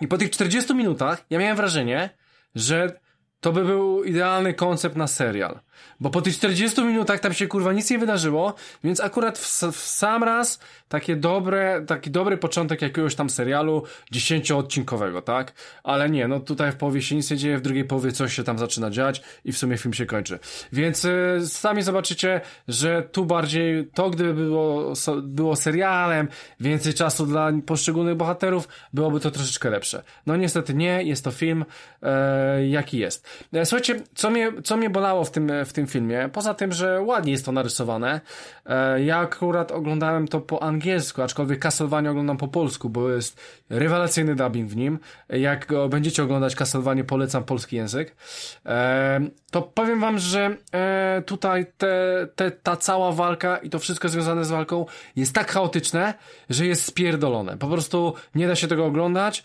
I 0.02 0.08
po 0.08 0.18
tych 0.18 0.30
40 0.30 0.76
minutach 0.76 1.26
ja 1.30 1.40
miałem 1.40 1.58
wrażenie, 1.58 2.10
że 2.56 3.00
to 3.44 3.52
by 3.52 3.66
był 3.66 4.04
idealny 4.04 4.54
koncept 4.54 4.96
na 4.96 5.08
serial. 5.08 5.60
Bo 6.00 6.10
po 6.10 6.22
tych 6.22 6.36
40 6.36 6.84
minutach 6.84 7.20
tam 7.20 7.34
się 7.34 7.48
kurwa 7.48 7.74
nic 7.74 7.90
nie 7.90 8.00
wydarzyło, 8.00 8.54
więc 8.84 9.02
akurat 9.02 9.38
w, 9.38 9.64
w 9.72 9.78
sam 9.78 10.24
raz 10.24 10.60
takie 10.90 11.16
dobre, 11.16 11.84
taki 11.88 12.12
dobry 12.12 12.38
początek 12.38 12.82
jakiegoś 12.82 13.16
tam 13.16 13.30
serialu 13.30 13.84
dziesięcioodcinkowego, 14.12 15.22
tak? 15.22 15.54
Ale 15.84 16.10
nie, 16.10 16.28
no 16.28 16.40
tutaj 16.40 16.72
w 16.72 16.76
połowie 16.76 17.02
się 17.02 17.16
nic 17.16 17.32
nie 17.32 17.38
dzieje, 17.38 17.58
w 17.58 17.62
drugiej 17.62 17.86
połowie 17.86 18.12
coś 18.12 18.34
się 18.34 18.44
tam 18.44 18.60
zaczyna 18.60 18.90
dziać 18.90 19.24
i 19.46 19.52
w 19.52 19.58
sumie 19.58 19.78
film 19.78 19.94
się 19.94 20.06
kończy. 20.06 20.40
Więc 20.74 21.06
y, 21.06 21.42
sami 21.48 21.82
zobaczycie, 21.82 22.42
że 22.68 23.04
tu 23.12 23.26
bardziej 23.26 23.88
to, 23.94 24.10
gdyby 24.10 24.34
było, 24.34 24.96
so, 24.96 25.22
było 25.22 25.56
serialem, 25.56 26.28
więcej 26.60 26.94
czasu 26.94 27.26
dla 27.26 27.52
poszczególnych 27.66 28.16
bohaterów, 28.16 28.68
byłoby 28.94 29.20
to 29.20 29.32
troszeczkę 29.32 29.70
lepsze. 29.70 30.04
No 30.26 30.36
niestety 30.36 30.74
nie, 30.74 31.04
jest 31.04 31.24
to 31.24 31.32
film, 31.32 31.66
e, 32.02 32.68
jaki 32.68 32.98
jest. 32.98 33.28
E, 33.54 33.66
słuchajcie, 33.66 34.02
co 34.16 34.30
mnie, 34.30 34.52
co 34.64 34.78
mnie 34.78 34.90
bolało 34.90 35.26
w 35.26 35.32
tym, 35.32 35.52
w 35.66 35.74
tym 35.74 35.88
filmie, 35.88 36.30
poza 36.34 36.54
tym, 36.54 36.72
że 36.72 37.02
ładnie 37.02 37.32
jest 37.32 37.46
to 37.46 37.52
narysowane, 37.52 38.22
e, 38.66 39.04
ja 39.04 39.18
akurat 39.18 39.72
oglądałem 39.72 40.28
to 40.28 40.42
po 40.42 40.64
angielsku, 40.64 41.22
aczkolwiek 41.22 41.60
Castlevania 41.60 42.12
oglądam 42.12 42.38
po 42.38 42.48
polsku, 42.48 42.90
bo 42.90 43.10
jest 43.10 43.42
rewelacyjny 43.70 44.36
dubbing 44.36 44.70
w 44.70 44.76
nim. 44.76 45.00
Jak 45.30 45.66
go 45.66 45.90
będziecie 45.90 46.24
oglądać 46.24 46.56
Castlevania, 46.56 47.04
polecam 47.04 47.44
polski 47.44 47.76
język. 47.76 48.16
E, 48.66 49.20
to 49.52 49.62
powiem 49.62 50.00
wam, 50.00 50.20
że 50.20 50.58
e, 50.74 51.22
tutaj 51.26 51.66
te, 51.78 52.28
te, 52.36 52.52
ta 52.52 52.78
cała 52.78 53.12
walka 53.12 53.58
i 53.58 53.70
to 53.70 53.80
wszystko 53.80 54.10
związane 54.10 54.46
z 54.46 54.52
walką 54.52 54.86
jest 55.16 55.36
tak 55.36 55.52
chaotyczne, 55.52 56.14
że 56.50 56.66
jest 56.66 56.86
spierdolone. 56.86 57.58
Po 57.58 57.68
prostu 57.68 58.14
nie 58.36 58.48
da 58.48 58.56
się 58.56 58.68
tego 58.68 58.86
oglądać. 58.86 59.44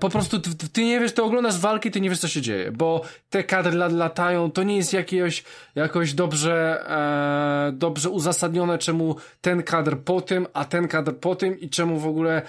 Po 0.00 0.08
prostu 0.08 0.40
ty, 0.40 0.68
ty 0.72 0.84
nie 0.84 1.00
wiesz, 1.00 1.12
ty 1.12 1.22
oglądasz 1.22 1.58
walki, 1.58 1.90
ty 1.90 2.00
nie 2.00 2.10
wiesz, 2.10 2.18
co 2.18 2.28
się 2.28 2.40
dzieje, 2.40 2.72
bo 2.72 3.02
te 3.30 3.44
kadry 3.44 3.76
latają, 3.76 4.50
to 4.50 4.62
nie 4.62 4.76
jest 4.76 4.92
jakiegoś, 4.92 5.44
jakoś 5.74 6.14
dobrze, 6.14 6.84
e, 6.88 7.72
dobrze 7.72 8.10
uzasadnione, 8.10 8.78
czemu 8.78 9.16
ten 9.40 9.62
kadr 9.62 9.96
po 9.96 10.20
tym, 10.20 10.46
a 10.52 10.64
ten 10.64 10.88
kadr 10.88 11.16
po 11.16 11.36
tym 11.36 11.60
i 11.60 11.70
czemu 11.70 11.98
w 11.98 12.06
ogóle 12.06 12.42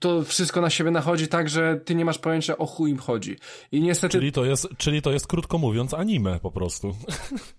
to 0.00 0.24
wszystko 0.24 0.60
na 0.60 0.70
siebie 0.70 0.90
nachodzi 0.90 1.28
tak, 1.28 1.48
że 1.48 1.76
ty 1.84 1.94
nie 1.94 2.04
masz 2.04 2.18
pojęcia 2.18 2.58
o 2.58 2.66
chuj 2.66 2.90
im 2.90 2.98
chodzi. 2.98 3.36
I 3.72 3.80
niestety... 3.80 4.12
Czyli 4.12 4.32
to 4.32 4.44
jest, 4.44 4.68
czyli 4.76 5.02
to 5.02 5.12
jest 5.12 5.26
krótko 5.26 5.58
mówiąc 5.58 5.94
anime 5.94 6.40
po 6.40 6.50
prostu. 6.50 6.94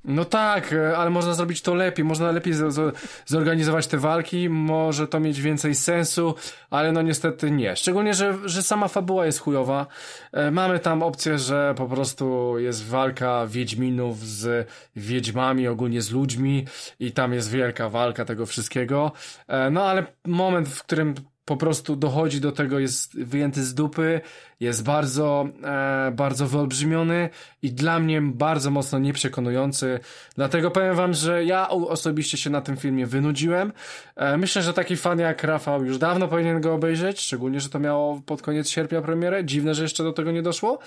No 0.05 0.25
tak, 0.25 0.75
ale 0.97 1.09
można 1.09 1.33
zrobić 1.33 1.61
to 1.61 1.75
lepiej, 1.75 2.05
można 2.05 2.31
lepiej 2.31 2.53
z, 2.53 2.73
z, 2.73 2.97
zorganizować 3.25 3.87
te 3.87 3.97
walki, 3.97 4.49
może 4.49 5.07
to 5.07 5.19
mieć 5.19 5.41
więcej 5.41 5.75
sensu, 5.75 6.35
ale 6.69 6.91
no 6.91 7.01
niestety 7.01 7.51
nie. 7.51 7.75
Szczególnie, 7.75 8.13
że, 8.13 8.37
że 8.45 8.63
sama 8.63 8.87
fabuła 8.87 9.25
jest 9.25 9.39
chujowa. 9.39 9.87
E, 10.31 10.51
mamy 10.51 10.79
tam 10.79 11.03
opcję, 11.03 11.39
że 11.39 11.73
po 11.77 11.87
prostu 11.87 12.55
jest 12.59 12.87
walka 12.87 13.47
wiedźminów 13.47 14.19
z 14.19 14.67
wiedźmami, 14.95 15.67
ogólnie 15.67 16.01
z 16.01 16.11
ludźmi 16.11 16.65
i 16.99 17.11
tam 17.11 17.33
jest 17.33 17.51
wielka 17.51 17.89
walka 17.89 18.25
tego 18.25 18.45
wszystkiego. 18.45 19.11
E, 19.47 19.69
no 19.69 19.83
ale 19.83 20.05
moment, 20.25 20.69
w 20.69 20.83
którym 20.83 21.15
po 21.45 21.57
prostu 21.57 21.95
dochodzi 21.95 22.41
do 22.41 22.51
tego, 22.51 22.79
jest 22.79 23.19
wyjęty 23.19 23.63
z 23.63 23.73
dupy, 23.73 24.21
jest 24.59 24.83
bardzo, 24.83 25.47
e, 25.63 26.11
bardzo 26.15 26.47
wyolbrzymiony 26.47 27.29
i 27.61 27.71
dla 27.71 27.99
mnie 27.99 28.21
bardzo 28.21 28.71
mocno 28.71 28.99
nieprzekonujący. 28.99 29.99
Dlatego 30.35 30.71
powiem 30.71 30.95
wam, 30.95 31.13
że 31.13 31.45
ja 31.45 31.69
osobiście 31.69 32.37
się 32.37 32.49
na 32.49 32.61
tym 32.61 32.77
filmie 32.77 33.05
wynudziłem. 33.05 33.73
E, 34.15 34.37
myślę, 34.37 34.61
że 34.61 34.73
taki 34.73 34.97
fan 34.97 35.19
jak 35.19 35.43
Rafał 35.43 35.85
już 35.85 35.97
dawno 35.97 36.27
powinien 36.27 36.61
go 36.61 36.73
obejrzeć, 36.73 37.21
szczególnie, 37.21 37.59
że 37.59 37.69
to 37.69 37.79
miało 37.79 38.21
pod 38.25 38.41
koniec 38.41 38.69
sierpnia 38.69 39.01
premierę. 39.01 39.45
Dziwne, 39.45 39.75
że 39.75 39.83
jeszcze 39.83 40.03
do 40.03 40.13
tego 40.13 40.31
nie 40.31 40.41
doszło. 40.41 40.79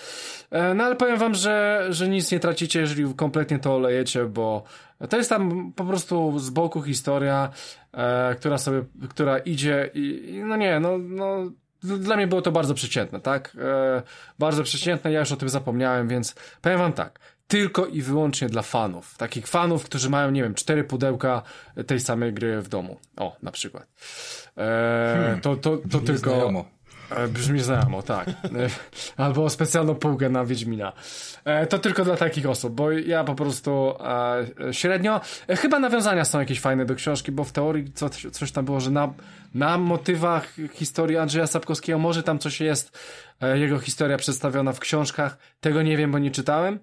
E, 0.50 0.74
no 0.74 0.84
ale 0.84 0.96
powiem 0.96 1.18
wam, 1.18 1.34
że, 1.34 1.86
że 1.90 2.08
nic 2.08 2.32
nie 2.32 2.40
tracicie, 2.40 2.80
jeżeli 2.80 3.14
kompletnie 3.14 3.58
to 3.58 3.74
olejecie, 3.74 4.24
bo 4.24 4.64
to 5.08 5.16
jest 5.16 5.30
tam 5.30 5.72
po 5.72 5.84
prostu 5.84 6.38
z 6.38 6.50
boku 6.50 6.82
historia, 6.82 7.50
e, 7.92 8.34
która 8.34 8.58
sobie, 8.58 8.84
która 9.08 9.38
idzie 9.38 9.90
i, 9.94 10.42
no 10.44 10.56
nie, 10.56 10.80
no, 10.80 10.98
no 10.98 11.50
dla 11.82 12.16
mnie 12.16 12.26
było 12.26 12.42
to 12.42 12.52
bardzo 12.52 12.74
przeciętne, 12.74 13.20
tak? 13.20 13.56
E, 13.60 14.02
bardzo 14.38 14.62
przeciętne, 14.62 15.12
ja 15.12 15.20
już 15.20 15.32
o 15.32 15.36
tym 15.36 15.48
zapomniałem, 15.48 16.08
więc 16.08 16.34
powiem 16.62 16.78
wam 16.78 16.92
tak. 16.92 17.20
Tylko 17.46 17.86
i 17.86 18.02
wyłącznie 18.02 18.48
dla 18.48 18.62
fanów. 18.62 19.16
Takich 19.18 19.46
fanów, 19.46 19.84
którzy 19.84 20.10
mają, 20.10 20.30
nie 20.30 20.42
wiem, 20.42 20.54
cztery 20.54 20.84
pudełka 20.84 21.42
tej 21.86 22.00
samej 22.00 22.32
gry 22.32 22.62
w 22.62 22.68
domu. 22.68 22.96
O, 23.16 23.36
na 23.42 23.52
przykład. 23.52 23.86
E, 24.56 25.14
hmm, 25.16 25.40
to 25.40 25.56
to, 25.56 25.76
to 25.90 26.00
tylko. 26.00 26.30
Znajomo. 26.30 26.73
E, 27.10 27.28
brzmi 27.28 27.60
znajomo, 27.60 28.02
tak. 28.02 28.28
E, 28.28 28.32
albo 29.16 29.50
specjalną 29.50 29.94
półkę 29.94 30.28
na 30.28 30.44
Wiedźmina. 30.44 30.92
E, 31.44 31.66
to 31.66 31.78
tylko 31.78 32.04
dla 32.04 32.16
takich 32.16 32.48
osób, 32.48 32.74
bo 32.74 32.90
ja 32.90 33.24
po 33.24 33.34
prostu 33.34 33.94
średnio. 34.72 35.20
Chyba 35.48 35.78
nawiązania 35.78 36.24
są 36.24 36.40
jakieś 36.40 36.60
fajne 36.60 36.84
do 36.84 36.94
książki, 36.94 37.32
bo 37.32 37.44
w 37.44 37.52
teorii 37.52 37.92
coś, 37.92 38.26
coś 38.32 38.52
tam 38.52 38.64
było, 38.64 38.80
że 38.80 38.90
na, 38.90 39.14
na 39.54 39.78
motywach 39.78 40.56
historii 40.72 41.16
Andrzeja 41.16 41.46
Sapkowskiego 41.46 41.98
może 41.98 42.22
tam 42.22 42.38
coś 42.38 42.60
jest, 42.60 42.98
jego 43.54 43.78
historia 43.78 44.16
przedstawiona 44.16 44.72
w 44.72 44.80
książkach. 44.80 45.38
Tego 45.60 45.82
nie 45.82 45.96
wiem, 45.96 46.12
bo 46.12 46.18
nie 46.18 46.30
czytałem. 46.30 46.78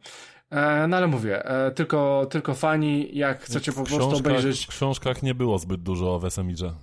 No 0.88 0.98
ale 0.98 1.08
mówię, 1.08 1.44
tylko, 1.76 2.28
tylko 2.30 2.54
fani, 2.54 3.18
jak 3.18 3.44
chcecie 3.44 3.72
po 3.72 3.84
prostu 3.84 4.18
obejrzeć... 4.18 4.66
W 4.66 4.70
książkach 4.70 5.24
nie 5.24 5.36
było 5.36 5.60
zbyt 5.60 5.82
dużo 5.84 6.16
o 6.16 6.20
Wesemirze. 6.20 6.74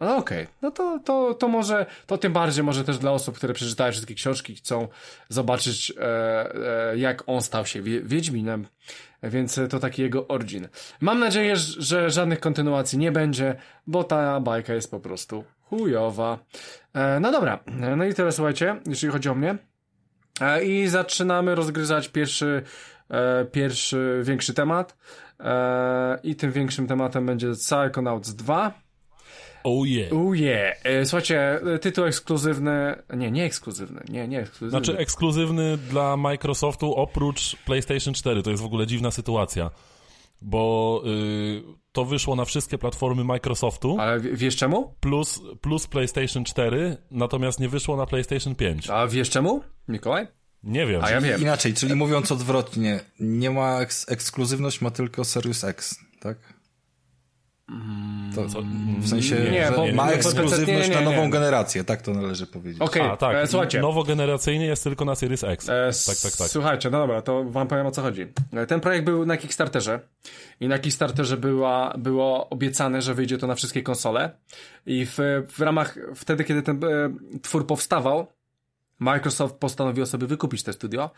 No 0.00 0.16
okej, 0.16 0.42
okay. 0.42 0.54
no 0.62 0.70
to, 0.70 1.00
to, 1.04 1.34
to 1.34 1.48
może, 1.48 1.86
to 2.06 2.18
tym 2.18 2.32
bardziej 2.32 2.64
może 2.64 2.84
też 2.84 2.98
dla 2.98 3.12
osób, 3.12 3.36
które 3.36 3.54
przeczytały 3.54 3.92
wszystkie 3.92 4.14
książki, 4.14 4.54
chcą 4.54 4.88
zobaczyć, 5.28 5.92
e, 5.96 6.90
e, 6.92 6.98
jak 6.98 7.22
on 7.26 7.42
stał 7.42 7.66
się 7.66 7.82
Wiedźminem, 7.82 8.66
więc 9.22 9.60
to 9.70 9.78
taki 9.78 10.02
jego 10.02 10.28
origin. 10.28 10.68
Mam 11.00 11.18
nadzieję, 11.18 11.56
że 11.56 12.10
żadnych 12.10 12.40
kontynuacji 12.40 12.98
nie 12.98 13.12
będzie, 13.12 13.56
bo 13.86 14.04
ta 14.04 14.40
bajka 14.40 14.74
jest 14.74 14.90
po 14.90 15.00
prostu 15.00 15.44
chujowa. 15.62 16.38
E, 16.94 17.20
no 17.20 17.32
dobra, 17.32 17.58
no 17.96 18.04
i 18.04 18.14
tyle 18.14 18.32
słuchajcie, 18.32 18.80
jeśli 18.86 19.08
chodzi 19.08 19.28
o 19.28 19.34
mnie. 19.34 19.58
E, 20.40 20.64
I 20.64 20.88
zaczynamy 20.88 21.54
rozgryzać 21.54 22.08
pierwszy, 22.08 22.62
e, 23.10 23.44
pierwszy 23.44 24.20
większy 24.24 24.54
temat. 24.54 24.96
E, 25.40 26.18
I 26.22 26.36
tym 26.36 26.52
większym 26.52 26.86
tematem 26.86 27.26
będzie 27.26 27.52
Psychonauts 27.52 28.34
2. 28.34 28.85
Oh 29.66 29.86
yeah. 29.86 30.12
Oh 30.12 30.36
yeah. 30.36 30.76
E, 30.84 31.04
słuchajcie, 31.04 31.60
tytuł 31.80 32.04
ekskluzywny, 32.04 33.02
nie, 33.16 33.30
nie 33.30 33.44
ekskluzywny, 33.44 34.02
nie, 34.08 34.28
nie 34.28 34.40
ekskluzywny. 34.40 34.70
Znaczy 34.70 34.98
ekskluzywny 34.98 35.76
dla 35.76 36.16
Microsoftu 36.16 36.94
oprócz 36.94 37.56
PlayStation 37.56 38.14
4, 38.14 38.42
to 38.42 38.50
jest 38.50 38.62
w 38.62 38.66
ogóle 38.66 38.86
dziwna 38.86 39.10
sytuacja, 39.10 39.70
bo 40.42 41.02
y, 41.06 41.62
to 41.92 42.04
wyszło 42.04 42.36
na 42.36 42.44
wszystkie 42.44 42.78
platformy 42.78 43.24
Microsoftu. 43.24 43.96
Ale 44.00 44.20
wiesz 44.20 44.56
czemu? 44.56 44.94
Plus, 45.00 45.40
plus 45.60 45.86
PlayStation 45.86 46.44
4, 46.44 46.96
natomiast 47.10 47.60
nie 47.60 47.68
wyszło 47.68 47.96
na 47.96 48.06
PlayStation 48.06 48.54
5. 48.54 48.90
A 48.90 49.06
wiesz 49.06 49.30
czemu, 49.30 49.62
Mikołaj? 49.88 50.26
Nie 50.62 50.86
wiem. 50.86 51.04
A 51.04 51.10
ja 51.10 51.20
wiem. 51.20 51.40
Inaczej, 51.40 51.74
czyli 51.74 51.94
mówiąc 51.94 52.32
odwrotnie, 52.32 53.00
nie 53.20 53.50
ma 53.50 53.80
eks 53.80 54.08
ekskluzywność, 54.08 54.80
ma 54.80 54.90
tylko 54.90 55.24
Series 55.24 55.64
X, 55.64 55.98
tak? 56.20 56.55
To, 58.34 58.48
co, 58.48 58.62
w 58.98 59.08
sensie, 59.08 59.36
nie, 59.50 59.70
bo, 59.76 59.86
ma 59.92 60.10
ekskluzywność 60.10 60.88
nie, 60.88 60.94
nie, 60.94 61.04
na 61.04 61.10
nową 61.10 61.30
generację, 61.30 61.84
tak 61.84 62.02
to 62.02 62.14
należy 62.14 62.46
powiedzieć. 62.46 62.82
Okej, 62.82 63.02
okay, 63.02 63.16
tak. 63.16 63.36
E, 63.36 63.46
słuchajcie. 63.46 63.80
Nowogeneracyjnie 63.80 64.66
jest 64.66 64.84
tylko 64.84 65.04
na 65.04 65.14
Series 65.14 65.44
X. 65.44 65.68
E, 65.68 65.90
tak, 66.06 66.16
tak, 66.16 66.32
tak. 66.38 66.48
Słuchajcie, 66.48 66.90
no 66.90 66.98
dobra, 66.98 67.22
to 67.22 67.44
wam 67.44 67.68
powiem 67.68 67.86
o 67.86 67.90
co 67.90 68.02
chodzi. 68.02 68.26
E, 68.52 68.66
ten 68.66 68.80
projekt 68.80 69.04
był 69.04 69.26
na 69.26 69.36
Kickstarterze 69.36 70.00
i 70.60 70.68
na 70.68 70.78
Kickstarterze 70.78 71.36
była, 71.36 71.94
było 71.98 72.48
obiecane, 72.48 73.02
że 73.02 73.14
wyjdzie 73.14 73.38
to 73.38 73.46
na 73.46 73.54
wszystkie 73.54 73.82
konsole 73.82 74.30
i 74.86 75.06
w, 75.06 75.18
w 75.48 75.60
ramach, 75.60 75.98
wtedy 76.14 76.44
kiedy 76.44 76.62
ten 76.62 76.84
e, 76.84 76.88
twór 77.42 77.66
powstawał, 77.66 78.26
Microsoft 78.98 79.54
postanowił 79.54 80.06
sobie 80.06 80.26
wykupić 80.26 80.62
te 80.62 80.72
studio 80.72 81.10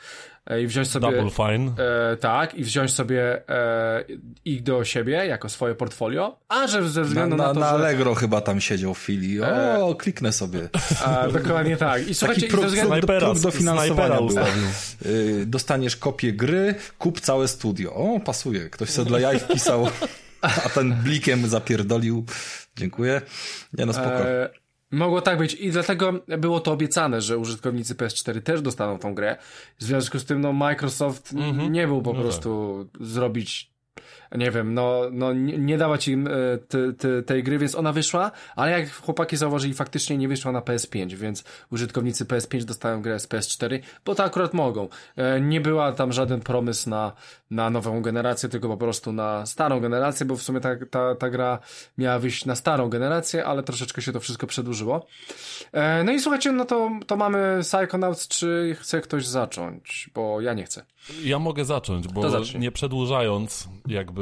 e, 0.47 0.63
i 0.63 0.67
wziąć 0.67 0.91
sobie. 0.91 1.11
Double 1.11 1.31
fine. 1.31 1.73
E, 2.13 2.17
tak, 2.17 2.55
i 2.55 2.65
wziąć 2.65 2.95
sobie 2.95 3.49
e, 3.49 4.05
ich 4.45 4.63
do 4.63 4.85
siebie 4.85 5.13
jako 5.13 5.49
swoje 5.49 5.75
portfolio, 5.75 6.41
a 6.49 6.67
że 6.67 6.89
ze 6.89 7.03
względu 7.03 7.37
na, 7.37 7.43
na, 7.43 7.49
na 7.49 7.55
to. 7.55 7.61
Na 7.61 7.69
Allegro 7.69 8.15
że... 8.15 8.21
chyba 8.21 8.41
tam 8.41 8.61
siedział 8.61 8.95
w 8.95 8.99
chwili. 8.99 9.43
O, 9.43 9.91
e... 9.91 9.95
kliknę 9.95 10.33
sobie. 10.33 10.69
A, 11.05 11.29
dokładnie 11.29 11.77
tak. 11.77 12.09
I 12.09 12.15
słuchajcie, 12.15 12.43
Taki 12.43 12.53
próg, 12.53 12.65
i 12.65 12.69
względu... 12.69 12.89
snajpera, 12.89 13.21
próg 13.21 13.41
dofinansowania 13.41 14.19
y, 15.07 15.47
dostaniesz 15.47 15.97
kopię 15.97 16.33
gry, 16.33 16.75
kup 16.99 17.21
całe 17.21 17.49
studio. 17.49 17.95
O, 17.95 18.21
pasuje. 18.21 18.71
Ktoś 18.71 18.91
sobie 18.91 19.09
dla 19.09 19.21
jaj 19.21 19.39
wpisał, 19.39 19.89
a 20.41 20.69
ten 20.69 20.95
blikiem 20.95 21.49
zapierdolił. 21.49 22.25
Dziękuję. 22.77 23.21
Nie 23.73 23.87
no, 23.87 23.93
spoko. 23.93 24.25
Mogło 24.91 25.21
tak 25.21 25.39
być 25.39 25.55
i 25.55 25.71
dlatego 25.71 26.13
było 26.39 26.61
to 26.61 26.73
obiecane, 26.73 27.21
że 27.21 27.39
użytkownicy 27.39 27.95
PS4 27.95 28.43
też 28.43 28.63
dostaną 28.63 28.99
tą 28.99 29.15
grę. 29.15 29.37
W 29.79 29.85
związku 29.85 30.19
z 30.19 30.25
tym, 30.25 30.41
no, 30.41 30.53
Microsoft 30.53 31.33
mm 31.33 31.57
-hmm. 31.57 31.71
nie 31.71 31.87
był 31.87 32.03
po 32.03 32.13
no 32.13 32.21
prostu 32.21 32.85
tak. 32.93 33.07
zrobić 33.07 33.71
nie 34.37 34.51
wiem, 34.51 34.75
no, 34.75 35.03
no 35.13 35.33
nie, 35.33 35.59
nie 35.59 35.79
dawać 35.79 36.09
im 36.09 36.27
e, 36.27 36.31
te, 36.69 36.93
te, 36.93 37.23
tej 37.23 37.43
gry, 37.43 37.59
więc 37.59 37.75
ona 37.75 37.93
wyszła, 37.93 38.31
ale 38.57 38.81
jak 38.81 38.93
chłopaki 38.93 39.37
zauważyli, 39.37 39.75
faktycznie 39.75 40.19
nie 40.19 40.29
wyszła 40.29 40.53
na 40.53 40.61
PS5, 40.61 41.15
więc 41.15 41.45
użytkownicy 41.71 42.25
PS5 42.25 42.65
dostają 42.65 43.03
grę 43.03 43.21
z 43.21 43.29
PS4, 43.29 43.81
bo 44.05 44.15
to 44.15 44.25
akurat 44.25 44.55
mogą. 44.55 44.89
E, 45.17 45.41
nie 45.41 45.61
była 45.61 45.93
tam 45.93 46.13
żaden 46.13 46.41
promysł 46.41 46.91
na, 46.91 47.13
na 47.51 47.71
nową 47.71 48.03
generację, 48.03 48.49
tylko 48.49 48.69
po 48.69 48.77
prostu 48.77 49.13
na 49.13 49.47
starą 49.47 49.81
generację, 49.81 50.27
bo 50.27 50.37
w 50.37 50.43
sumie 50.43 50.61
ta, 50.61 50.71
ta, 50.91 51.15
ta 51.15 51.31
gra 51.31 51.59
miała 51.99 52.19
wyjść 52.19 52.45
na 52.45 52.55
starą 52.55 52.89
generację, 52.89 53.45
ale 53.45 53.63
troszeczkę 53.63 54.03
się 54.03 54.13
to 54.13 54.21
wszystko 54.21 54.47
przedłużyło. 54.47 55.07
E, 55.73 56.05
no 56.05 56.13
i 56.13 56.21
słuchajcie, 56.21 56.53
no 56.53 56.65
to, 56.65 56.91
to 57.07 57.17
mamy 57.17 57.61
Psychonauts, 57.63 58.29
czy 58.29 58.77
chce 58.81 59.01
ktoś 59.01 59.27
zacząć, 59.27 60.11
bo 60.15 60.41
ja 60.41 60.55
nie 60.55 60.65
chcę. 60.65 60.85
Ja 61.25 61.39
mogę 61.39 61.65
zacząć, 61.65 62.09
bo 62.09 62.23
nie 62.59 62.73
przedłużając, 62.73 63.69
jakby 63.87 64.18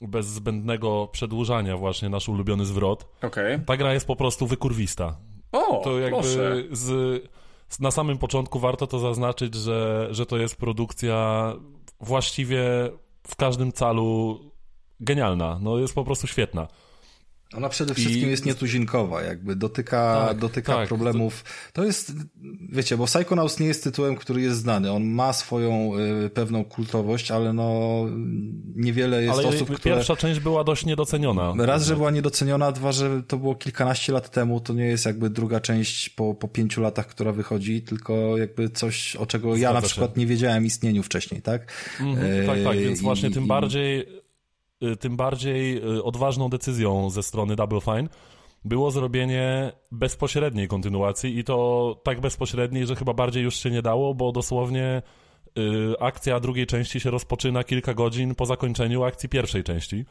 bez 0.00 0.26
zbędnego 0.26 1.08
przedłużania 1.12 1.76
właśnie 1.76 2.08
nasz 2.08 2.28
ulubiony 2.28 2.64
zwrot. 2.64 3.06
Okay. 3.22 3.62
Ta 3.66 3.76
gra 3.76 3.92
jest 3.94 4.06
po 4.06 4.16
prostu 4.16 4.46
wykurwista. 4.46 5.16
O, 5.52 5.80
to 5.84 5.98
jakby 5.98 6.20
proszę. 6.20 6.62
z, 6.70 7.22
na 7.80 7.90
samym 7.90 8.18
początku 8.18 8.58
warto 8.58 8.86
to 8.86 8.98
zaznaczyć, 8.98 9.54
że, 9.54 10.08
że 10.10 10.26
to 10.26 10.36
jest 10.36 10.56
produkcja 10.56 11.52
właściwie 12.00 12.62
w 13.26 13.36
każdym 13.36 13.72
calu 13.72 14.40
genialna. 15.00 15.58
No 15.62 15.78
jest 15.78 15.94
po 15.94 16.04
prostu 16.04 16.26
świetna. 16.26 16.68
Ona 17.56 17.68
przede 17.68 17.94
wszystkim 17.94 18.28
I... 18.28 18.30
jest 18.30 18.44
nietuzinkowa, 18.44 19.22
jakby 19.22 19.56
dotyka, 19.56 20.26
tak, 20.28 20.38
dotyka 20.38 20.74
tak, 20.74 20.88
problemów. 20.88 21.42
To... 21.42 21.48
to... 21.72 21.84
jest, 21.84 22.12
wiecie, 22.72 22.96
bo 22.96 23.06
Psychonauts 23.06 23.60
nie 23.60 23.66
jest 23.66 23.84
tytułem, 23.84 24.16
który 24.16 24.40
jest 24.40 24.58
znany. 24.58 24.92
On 24.92 25.04
ma 25.04 25.32
swoją 25.32 25.92
y, 26.26 26.30
pewną 26.30 26.64
kultowość, 26.64 27.30
ale 27.30 27.52
no 27.52 28.00
niewiele 28.76 29.22
jest 29.22 29.38
ale 29.38 29.48
osób, 29.48 29.64
które... 29.64 29.94
pierwsza 29.94 30.16
część 30.16 30.40
była 30.40 30.64
dość 30.64 30.84
niedoceniona. 30.84 31.54
Raz, 31.58 31.86
że 31.86 31.96
była 31.96 32.10
niedoceniona, 32.10 32.72
dwa, 32.72 32.92
że 32.92 33.22
to 33.22 33.36
było 33.36 33.54
kilkanaście 33.54 34.12
lat 34.12 34.30
temu, 34.30 34.60
to 34.60 34.72
nie 34.72 34.86
jest 34.86 35.06
jakby 35.06 35.30
druga 35.30 35.60
część 35.60 36.08
po, 36.08 36.34
po 36.34 36.48
pięciu 36.48 36.80
latach, 36.80 37.06
która 37.06 37.32
wychodzi, 37.32 37.82
tylko 37.82 38.38
jakby 38.38 38.70
coś, 38.70 39.16
o 39.16 39.26
czego 39.26 39.48
Zgadza 39.48 39.62
ja 39.62 39.72
na 39.72 39.80
przykład 39.80 40.14
się. 40.14 40.20
nie 40.20 40.26
wiedziałem 40.26 40.66
istnieniu 40.66 41.02
wcześniej, 41.02 41.42
tak? 41.42 41.72
Mhm, 42.00 42.42
e... 42.42 42.46
tak, 42.46 42.64
tak, 42.64 42.78
więc 42.78 43.00
właśnie 43.00 43.30
tym 43.30 43.44
i... 43.44 43.46
bardziej 43.46 44.00
Y, 44.00 44.25
tym 45.00 45.16
bardziej 45.16 45.76
y, 45.96 46.04
odważną 46.04 46.48
decyzją 46.48 47.10
ze 47.10 47.22
strony 47.22 47.56
Double 47.56 47.80
Fine 47.80 48.08
było 48.64 48.90
zrobienie 48.90 49.72
bezpośredniej 49.92 50.68
kontynuacji 50.68 51.38
i 51.38 51.44
to 51.44 52.00
tak 52.04 52.20
bezpośredniej, 52.20 52.86
że 52.86 52.96
chyba 52.96 53.14
bardziej 53.14 53.42
już 53.42 53.56
się 53.56 53.70
nie 53.70 53.82
dało, 53.82 54.14
bo 54.14 54.32
dosłownie 54.32 55.02
y, 55.58 56.00
akcja 56.00 56.40
drugiej 56.40 56.66
części 56.66 57.00
się 57.00 57.10
rozpoczyna 57.10 57.64
kilka 57.64 57.94
godzin 57.94 58.34
po 58.34 58.46
zakończeniu 58.46 59.04
akcji 59.04 59.28
pierwszej 59.28 59.64
części. 59.64 60.04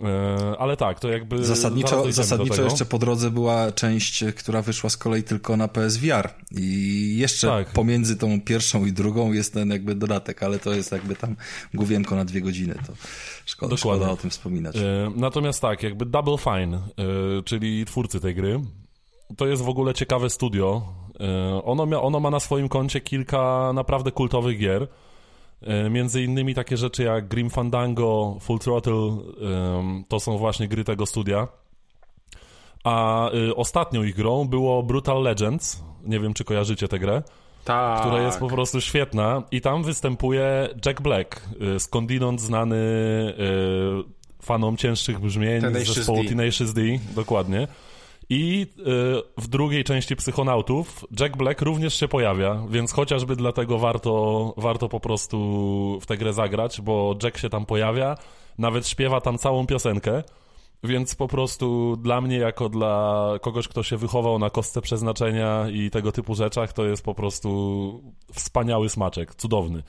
E, 0.00 0.58
ale 0.58 0.76
tak, 0.76 1.00
to 1.00 1.08
jakby. 1.08 1.44
Zasadniczo, 1.44 2.12
zasadniczo 2.12 2.62
jeszcze 2.62 2.84
po 2.84 2.98
drodze 2.98 3.30
była 3.30 3.72
część, 3.72 4.24
która 4.36 4.62
wyszła 4.62 4.90
z 4.90 4.96
kolei 4.96 5.22
tylko 5.22 5.56
na 5.56 5.68
PSVR. 5.68 6.30
I 6.50 7.14
jeszcze 7.18 7.46
tak. 7.46 7.72
pomiędzy 7.72 8.16
tą 8.16 8.40
pierwszą 8.40 8.86
i 8.86 8.92
drugą 8.92 9.32
jest 9.32 9.54
ten 9.54 9.70
jakby 9.70 9.94
dodatek, 9.94 10.42
ale 10.42 10.58
to 10.58 10.74
jest 10.74 10.92
jakby 10.92 11.16
tam 11.16 11.36
główienko 11.74 12.16
na 12.16 12.24
dwie 12.24 12.40
godziny. 12.40 12.74
To 12.86 12.92
szkoda, 13.46 13.76
szkoda 13.76 14.10
o 14.10 14.16
tym 14.16 14.30
wspominać. 14.30 14.76
E, 14.76 15.12
natomiast 15.16 15.60
tak, 15.60 15.82
jakby 15.82 16.06
Double 16.06 16.38
Fine, 16.38 16.76
e, 16.76 16.82
czyli 17.44 17.84
twórcy 17.84 18.20
tej 18.20 18.34
gry, 18.34 18.60
to 19.36 19.46
jest 19.46 19.62
w 19.62 19.68
ogóle 19.68 19.94
ciekawe 19.94 20.30
studio. 20.30 20.82
Ono, 21.64 21.86
mia, 21.86 22.00
ono 22.00 22.20
ma 22.20 22.30
na 22.30 22.40
swoim 22.40 22.68
koncie 22.68 23.00
kilka 23.00 23.72
naprawdę 23.74 24.12
kultowych 24.12 24.58
gier. 24.58 24.88
E, 25.62 25.90
między 25.90 26.22
innymi 26.22 26.54
takie 26.54 26.76
rzeczy 26.76 27.02
jak 27.02 27.28
Grim 27.28 27.50
Fandango, 27.50 28.36
Full 28.40 28.58
Throttle 28.58 29.16
to 30.08 30.20
są 30.20 30.38
właśnie 30.38 30.68
gry 30.68 30.84
tego 30.84 31.06
studia. 31.06 31.48
A 32.86 33.30
y, 33.34 33.56
ostatnią 33.56 34.02
ich 34.02 34.14
grą 34.14 34.44
było 34.44 34.82
Brutal 34.82 35.22
Legends. 35.22 35.82
Nie 36.04 36.20
wiem, 36.20 36.34
czy 36.34 36.44
kojarzycie 36.44 36.88
tę 36.88 36.98
grę. 36.98 37.22
Tak. 37.64 38.00
Która 38.00 38.22
jest 38.22 38.38
po 38.38 38.48
prostu 38.48 38.80
świetna. 38.80 39.42
I 39.50 39.60
tam 39.60 39.82
występuje 39.82 40.68
Jack 40.86 41.00
Black, 41.00 41.42
y, 41.76 41.80
skądinąd 41.80 42.40
znany 42.40 42.76
y, 42.76 44.42
fanom 44.42 44.76
cięższych 44.76 45.20
brzmień 45.20 45.60
z 45.60 45.94
zespołu 45.94 46.24
Tenacious 46.24 46.72
D. 46.72 46.82
Dokładnie. 47.14 47.68
I 48.30 48.66
y, 48.78 49.42
w 49.42 49.48
drugiej 49.48 49.84
części 49.84 50.16
Psychonautów 50.16 51.04
Jack 51.20 51.36
Black 51.36 51.62
również 51.62 51.94
się 51.94 52.08
pojawia, 52.08 52.66
więc 52.68 52.92
chociażby 52.92 53.36
dlatego 53.36 53.78
warto, 53.78 54.54
warto 54.56 54.88
po 54.88 55.00
prostu 55.00 55.98
w 56.00 56.06
tę 56.06 56.16
grę 56.16 56.32
zagrać, 56.32 56.80
bo 56.80 57.14
Jack 57.22 57.38
się 57.38 57.48
tam 57.48 57.66
pojawia, 57.66 58.14
nawet 58.58 58.88
śpiewa 58.88 59.20
tam 59.20 59.38
całą 59.38 59.66
piosenkę. 59.66 60.22
Więc 60.84 61.14
po 61.14 61.28
prostu 61.28 61.96
dla 61.96 62.20
mnie, 62.20 62.36
jako 62.36 62.68
dla 62.68 63.24
kogoś, 63.40 63.68
kto 63.68 63.82
się 63.82 63.96
wychował 63.96 64.38
na 64.38 64.50
kostce 64.50 64.82
przeznaczenia 64.82 65.66
i 65.72 65.90
tego 65.90 66.12
typu 66.12 66.34
rzeczach, 66.34 66.72
to 66.72 66.84
jest 66.84 67.04
po 67.04 67.14
prostu 67.14 68.12
wspaniały 68.32 68.88
smaczek, 68.88 69.34
cudowny. 69.34 69.82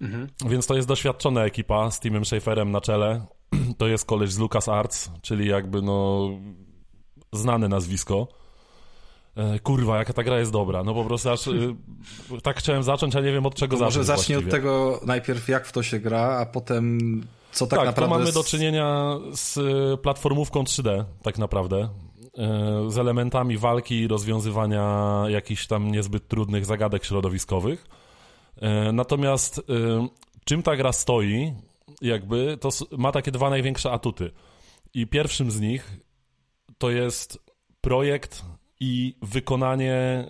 Mhm. 0.00 0.28
Więc 0.46 0.66
to 0.66 0.76
jest 0.76 0.88
doświadczona 0.88 1.44
ekipa 1.44 1.90
z 1.90 2.00
Timem 2.00 2.24
Schaferem 2.24 2.70
na 2.70 2.80
czele. 2.80 3.26
To 3.78 3.86
jest 3.86 4.04
koleś 4.04 4.30
z 4.30 4.38
LucasArts, 4.38 5.10
czyli 5.22 5.48
jakby 5.48 5.82
no 5.82 6.28
znane 7.36 7.68
nazwisko. 7.68 8.28
E, 9.36 9.58
kurwa, 9.58 9.98
jaka 9.98 10.12
ta 10.12 10.22
gra 10.22 10.38
jest 10.38 10.52
dobra. 10.52 10.84
No 10.84 10.94
po 10.94 11.04
prostu 11.04 11.30
aż 11.30 11.46
y, 11.46 11.74
tak 12.42 12.56
chciałem 12.56 12.82
zacząć, 12.82 13.16
a 13.16 13.20
nie 13.20 13.32
wiem 13.32 13.46
od 13.46 13.54
czego 13.54 13.76
to 13.76 13.78
zacząć. 13.78 13.96
Może 13.96 14.04
zacznij 14.04 14.38
od 14.38 14.50
tego 14.50 15.00
najpierw 15.06 15.48
jak 15.48 15.66
w 15.66 15.72
to 15.72 15.82
się 15.82 15.98
gra, 15.98 16.20
a 16.20 16.46
potem 16.46 16.98
co 17.52 17.66
tak, 17.66 17.78
tak 17.78 17.86
naprawdę... 17.86 18.14
Tak, 18.14 18.20
mamy 18.20 18.32
do 18.32 18.44
czynienia 18.44 19.16
z 19.32 19.56
y, 19.56 19.98
platformówką 20.02 20.62
3D, 20.62 21.04
tak 21.22 21.38
naprawdę. 21.38 21.88
E, 22.38 22.90
z 22.90 22.98
elementami 22.98 23.58
walki 23.58 24.00
i 24.00 24.08
rozwiązywania 24.08 25.24
jakichś 25.28 25.66
tam 25.66 25.92
niezbyt 25.92 26.28
trudnych 26.28 26.66
zagadek 26.66 27.04
środowiskowych. 27.04 27.86
E, 28.60 28.92
natomiast 28.92 29.62
czym 30.44 30.62
ta 30.62 30.76
gra 30.76 30.92
stoi, 30.92 31.52
jakby, 32.02 32.58
to 32.60 32.68
ma 32.98 33.12
takie 33.12 33.30
dwa 33.30 33.50
największe 33.50 33.92
atuty. 33.92 34.30
I 34.94 35.06
pierwszym 35.06 35.50
z 35.50 35.60
nich 35.60 36.05
to 36.78 36.90
jest 36.90 37.38
projekt 37.80 38.44
i 38.80 39.14
wykonanie 39.22 40.24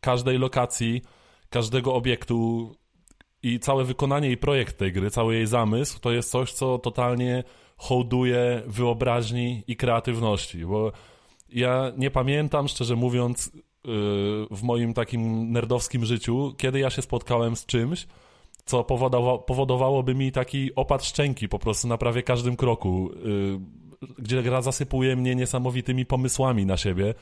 każdej 0.00 0.38
lokacji, 0.38 1.02
każdego 1.50 1.94
obiektu 1.94 2.72
i 3.42 3.60
całe 3.60 3.84
wykonanie 3.84 4.30
i 4.30 4.36
projekt 4.36 4.78
tej 4.78 4.92
gry, 4.92 5.10
cały 5.10 5.34
jej 5.34 5.46
zamysł, 5.46 6.00
to 6.00 6.12
jest 6.12 6.30
coś, 6.30 6.52
co 6.52 6.78
totalnie 6.78 7.44
hołduje 7.76 8.62
wyobraźni 8.66 9.62
i 9.66 9.76
kreatywności, 9.76 10.66
bo 10.66 10.92
ja 11.48 11.92
nie 11.96 12.10
pamiętam, 12.10 12.68
szczerze 12.68 12.96
mówiąc, 12.96 13.52
yy, 13.54 13.92
w 14.50 14.62
moim 14.62 14.94
takim 14.94 15.52
nerdowskim 15.52 16.04
życiu, 16.04 16.54
kiedy 16.58 16.78
ja 16.78 16.90
się 16.90 17.02
spotkałem 17.02 17.56
z 17.56 17.66
czymś, 17.66 18.06
co 18.64 18.84
powodowałoby 19.46 20.14
mi 20.14 20.32
taki 20.32 20.74
opad 20.74 21.04
szczęki 21.04 21.48
po 21.48 21.58
prostu 21.58 21.88
na 21.88 21.98
prawie 21.98 22.22
każdym 22.22 22.56
kroku. 22.56 23.10
Yy, 24.02 24.08
gdzie 24.18 24.42
gra 24.42 24.62
zasypuje 24.62 25.16
mnie 25.16 25.34
niesamowitymi 25.34 26.06
pomysłami 26.06 26.66
na 26.66 26.76
siebie. 26.76 27.14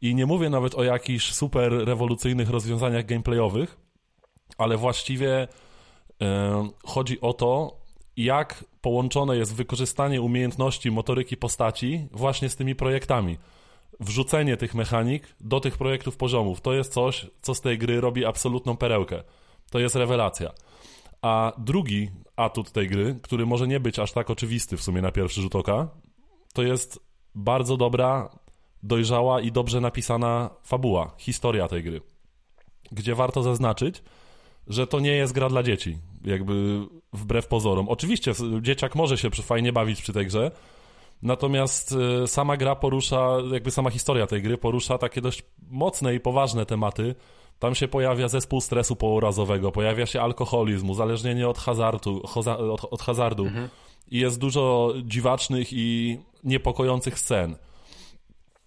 I 0.00 0.14
nie 0.14 0.26
mówię 0.26 0.50
nawet 0.50 0.74
o 0.74 0.84
jakichś 0.84 1.32
super 1.32 1.72
rewolucyjnych 1.72 2.50
rozwiązaniach 2.50 3.06
gameplayowych, 3.06 3.76
ale 4.58 4.76
właściwie 4.76 5.48
e, 6.22 6.70
chodzi 6.84 7.20
o 7.20 7.32
to, 7.32 7.76
jak 8.16 8.64
połączone 8.80 9.36
jest 9.36 9.54
wykorzystanie 9.54 10.22
umiejętności 10.22 10.90
motoryki 10.90 11.36
postaci 11.36 12.08
właśnie 12.12 12.48
z 12.48 12.56
tymi 12.56 12.74
projektami. 12.74 13.38
Wrzucenie 14.00 14.56
tych 14.56 14.74
mechanik 14.74 15.34
do 15.40 15.60
tych 15.60 15.78
projektów 15.78 16.16
poziomów 16.16 16.60
to 16.60 16.74
jest 16.74 16.92
coś, 16.92 17.26
co 17.42 17.54
z 17.54 17.60
tej 17.60 17.78
gry 17.78 18.00
robi 18.00 18.24
absolutną 18.24 18.76
perełkę. 18.76 19.22
To 19.70 19.78
jest 19.78 19.94
rewelacja. 19.96 20.52
A 21.22 21.52
drugi 21.58 22.10
atut 22.36 22.72
tej 22.72 22.88
gry, 22.88 23.18
który 23.22 23.46
może 23.46 23.68
nie 23.68 23.80
być 23.80 23.98
aż 23.98 24.12
tak 24.12 24.30
oczywisty 24.30 24.76
w 24.76 24.82
sumie 24.82 25.02
na 25.02 25.12
pierwszy 25.12 25.40
rzut 25.40 25.56
oka, 25.56 25.88
to 26.52 26.62
jest 26.62 27.00
bardzo 27.34 27.76
dobra, 27.76 28.38
dojrzała 28.82 29.40
i 29.40 29.52
dobrze 29.52 29.80
napisana 29.80 30.50
fabuła, 30.62 31.14
historia 31.18 31.68
tej 31.68 31.82
gry. 31.82 32.00
Gdzie 32.92 33.14
warto 33.14 33.42
zaznaczyć, 33.42 34.02
że 34.66 34.86
to 34.86 35.00
nie 35.00 35.10
jest 35.10 35.32
gra 35.32 35.48
dla 35.48 35.62
dzieci, 35.62 35.98
jakby 36.24 36.86
wbrew 37.12 37.46
pozorom. 37.46 37.88
Oczywiście 37.88 38.32
dzieciak 38.60 38.94
może 38.94 39.18
się 39.18 39.30
fajnie 39.30 39.72
bawić 39.72 40.02
przy 40.02 40.12
tej 40.12 40.26
grze, 40.26 40.50
natomiast 41.22 41.94
e, 42.22 42.26
sama 42.26 42.56
gra 42.56 42.76
porusza, 42.76 43.36
jakby 43.52 43.70
sama 43.70 43.90
historia 43.90 44.26
tej 44.26 44.42
gry 44.42 44.58
porusza 44.58 44.98
takie 44.98 45.20
dość 45.20 45.42
mocne 45.70 46.14
i 46.14 46.20
poważne 46.20 46.66
tematy. 46.66 47.14
Tam 47.58 47.74
się 47.74 47.88
pojawia 47.88 48.28
zespół 48.28 48.60
stresu 48.60 48.96
pourazowego, 48.96 49.72
pojawia 49.72 50.06
się 50.06 50.20
alkoholizm, 50.20 50.90
uzależnienie 50.90 51.48
od 51.48 51.58
hazardu, 51.58 52.22
od, 52.72 52.84
od 52.84 53.02
hazardu. 53.02 53.46
Mhm. 53.46 53.68
I 54.10 54.18
jest 54.18 54.38
dużo 54.38 54.94
dziwacznych 55.04 55.72
i 55.72 56.18
niepokojących 56.44 57.18
scen. 57.18 57.56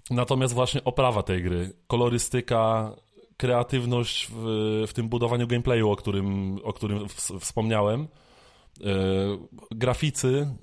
Natomiast 0.10 0.54
właśnie 0.54 0.84
oprawa 0.84 1.24
tej 1.24 1.44
gry, 1.44 1.74
kolorystyka, 1.88 2.96
kreatywność 3.38 4.28
w, 4.32 4.86
w 4.88 4.94
tym 4.94 5.10
budowaniu 5.10 5.48
gameplayu, 5.48 5.90
o 5.90 5.96
którym, 5.96 6.60
o 6.64 6.74
którym 6.74 7.08
wspomniałem. 7.40 8.02
E, 8.02 8.08
graficy 9.72 10.56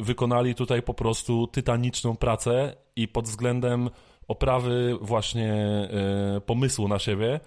wykonali 0.00 0.54
tutaj 0.54 0.82
po 0.82 0.94
prostu 0.94 1.46
tytaniczną 1.46 2.16
pracę 2.16 2.76
i 2.96 3.08
pod 3.08 3.24
względem 3.24 3.90
oprawy 4.28 4.98
właśnie 5.00 5.52
e, 5.54 6.40
pomysłu 6.40 6.88
na 6.88 6.98
siebie 6.98 7.40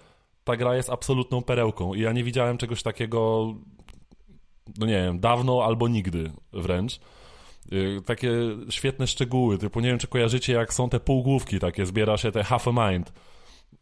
ta 0.44 0.56
gra 0.56 0.76
jest 0.76 0.90
absolutną 0.90 1.42
perełką 1.42 1.94
i 1.94 2.00
ja 2.00 2.12
nie 2.12 2.24
widziałem 2.24 2.58
czegoś 2.58 2.82
takiego 2.82 3.46
no 4.78 4.86
nie 4.86 5.02
wiem, 5.02 5.20
dawno 5.20 5.64
albo 5.64 5.88
nigdy 5.88 6.32
wręcz. 6.52 7.00
E, 7.72 8.00
takie 8.00 8.32
świetne 8.70 9.06
szczegóły, 9.06 9.58
typu 9.58 9.80
nie 9.80 9.88
wiem, 9.88 9.98
czy 9.98 10.06
kojarzycie, 10.06 10.52
jak 10.52 10.74
są 10.74 10.88
te 10.88 11.00
półgłówki 11.00 11.58
takie, 11.58 11.86
zbiera 11.86 12.16
się 12.16 12.32
te 12.32 12.44
half 12.44 12.68
a 12.68 12.90
mind 12.90 13.12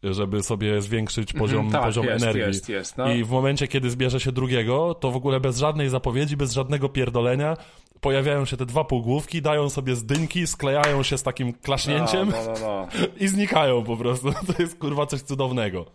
żeby 0.03 0.43
sobie 0.43 0.81
zwiększyć 0.81 1.31
mhm, 1.31 1.39
poziom, 1.39 1.71
tak, 1.71 1.83
poziom 1.83 2.05
jest, 2.05 2.23
energii. 2.23 2.41
Jest, 2.41 2.69
jest, 2.69 2.97
no. 2.97 3.13
I 3.13 3.23
w 3.23 3.29
momencie, 3.29 3.67
kiedy 3.67 3.89
zbierze 3.89 4.19
się 4.19 4.31
drugiego, 4.31 4.93
to 4.93 5.11
w 5.11 5.15
ogóle 5.15 5.39
bez 5.39 5.57
żadnej 5.57 5.89
zapowiedzi, 5.89 6.37
bez 6.37 6.53
żadnego 6.53 6.89
pierdolenia 6.89 7.57
pojawiają 8.01 8.45
się 8.45 8.57
te 8.57 8.65
dwa 8.65 8.83
półgłówki, 8.83 9.41
dają 9.41 9.69
sobie 9.69 9.95
zdynki, 9.95 10.47
sklejają 10.47 11.03
się 11.03 11.17
z 11.17 11.23
takim 11.23 11.53
klaśnięciem 11.53 12.29
no, 12.29 12.37
no, 12.45 12.53
no, 12.53 12.59
no. 12.59 12.87
i 13.25 13.27
znikają 13.27 13.83
po 13.83 13.97
prostu. 13.97 14.31
To 14.47 14.61
jest 14.61 14.79
kurwa 14.79 15.05
coś 15.05 15.21
cudownego. 15.21 15.85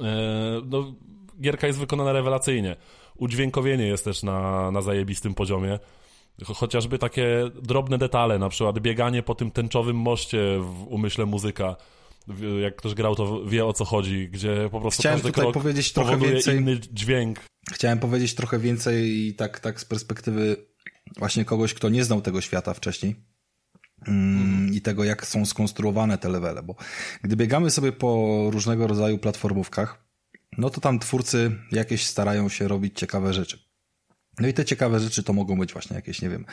E, 0.00 0.02
no, 0.66 0.92
gierka 1.40 1.66
jest 1.66 1.78
wykonana 1.78 2.12
rewelacyjnie. 2.12 2.76
Udźwiękowienie 3.20 3.86
jest 3.86 4.04
też 4.04 4.22
na, 4.22 4.70
na 4.70 4.82
zajebistym 4.82 5.34
poziomie. 5.34 5.78
Chociażby 6.44 6.98
takie 6.98 7.50
drobne 7.62 7.98
detale, 7.98 8.38
na 8.38 8.48
przykład 8.48 8.78
bieganie 8.78 9.22
po 9.22 9.34
tym 9.34 9.50
tęczowym 9.50 9.96
moście 9.96 10.38
w 10.60 10.86
umyśle 10.88 11.26
muzyka 11.26 11.76
jak 12.62 12.76
ktoś 12.76 12.94
grał, 12.94 13.14
to 13.14 13.44
wie 13.44 13.66
o 13.66 13.72
co 13.72 13.84
chodzi, 13.84 14.28
gdzie 14.28 14.68
po 14.70 14.80
prostu 14.80 15.02
Chciałem 15.02 15.18
każdy 15.18 15.32
tutaj 15.32 15.52
powiedzieć 15.52 15.92
trochę 15.92 16.18
więcej, 16.18 16.56
inny 16.56 16.80
dźwięk. 16.92 17.40
Chciałem 17.72 17.98
powiedzieć 17.98 18.34
trochę 18.34 18.58
więcej 18.58 19.26
i 19.26 19.34
tak, 19.34 19.60
tak 19.60 19.80
z 19.80 19.84
perspektywy 19.84 20.56
właśnie 21.18 21.44
kogoś, 21.44 21.74
kto 21.74 21.88
nie 21.88 22.04
znał 22.04 22.20
tego 22.20 22.40
świata 22.40 22.74
wcześniej. 22.74 23.16
Mm, 24.06 24.74
I 24.74 24.80
tego, 24.80 25.04
jak 25.04 25.26
są 25.26 25.46
skonstruowane 25.46 26.18
te 26.18 26.28
levele, 26.28 26.62
bo 26.62 26.74
gdy 27.22 27.36
biegamy 27.36 27.70
sobie 27.70 27.92
po 27.92 28.46
różnego 28.50 28.86
rodzaju 28.86 29.18
platformówkach, 29.18 30.09
no 30.60 30.70
to 30.70 30.80
tam 30.80 30.98
twórcy 30.98 31.56
jakieś 31.72 32.06
starają 32.06 32.48
się 32.48 32.68
robić 32.68 32.98
ciekawe 32.98 33.32
rzeczy. 33.32 33.58
No 34.38 34.48
i 34.48 34.54
te 34.54 34.64
ciekawe 34.64 35.00
rzeczy 35.00 35.22
to 35.22 35.32
mogą 35.32 35.58
być 35.58 35.72
właśnie 35.72 35.96
jakieś, 35.96 36.22
nie 36.22 36.28
wiem, 36.28 36.44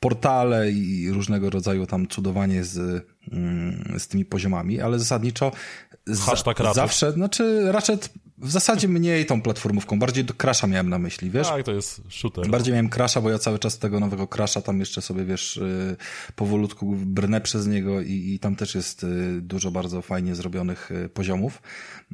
portale 0.00 0.70
i 0.70 1.10
różnego 1.10 1.50
rodzaju 1.50 1.86
tam 1.86 2.08
cudowanie 2.08 2.64
z, 2.64 3.06
mm, 3.32 3.94
z 3.98 4.08
tymi 4.08 4.24
poziomami, 4.24 4.80
ale 4.80 4.98
zasadniczo 4.98 5.52
za, 6.06 6.24
zawsze, 6.74 7.12
znaczy 7.12 7.72
raczej 7.72 7.98
w 8.38 8.50
zasadzie 8.50 8.88
mniej 8.88 9.26
tą 9.26 9.42
platformówką, 9.42 9.98
bardziej 9.98 10.24
do 10.24 10.34
Crasha 10.34 10.66
miałem 10.66 10.88
na 10.88 10.98
myśli, 10.98 11.30
wiesz? 11.30 11.48
Tak, 11.48 11.64
to 11.64 11.72
jest 11.72 12.02
shooter. 12.08 12.48
Bardziej 12.48 12.72
miałem 12.72 12.90
Crasha, 12.90 13.20
bo 13.20 13.30
ja 13.30 13.38
cały 13.38 13.58
czas 13.58 13.78
tego 13.78 14.00
nowego 14.00 14.26
Crasha 14.26 14.62
tam 14.62 14.80
jeszcze 14.80 15.02
sobie, 15.02 15.24
wiesz, 15.24 15.56
y, 15.56 15.96
powolutku 16.34 16.96
brnę 16.96 17.40
przez 17.40 17.66
niego 17.66 18.00
i, 18.00 18.12
i 18.34 18.38
tam 18.38 18.56
też 18.56 18.74
jest 18.74 19.04
y, 19.04 19.40
dużo 19.40 19.70
bardzo 19.70 20.02
fajnie 20.02 20.34
zrobionych 20.34 20.90
y, 20.90 21.08
poziomów. 21.08 21.62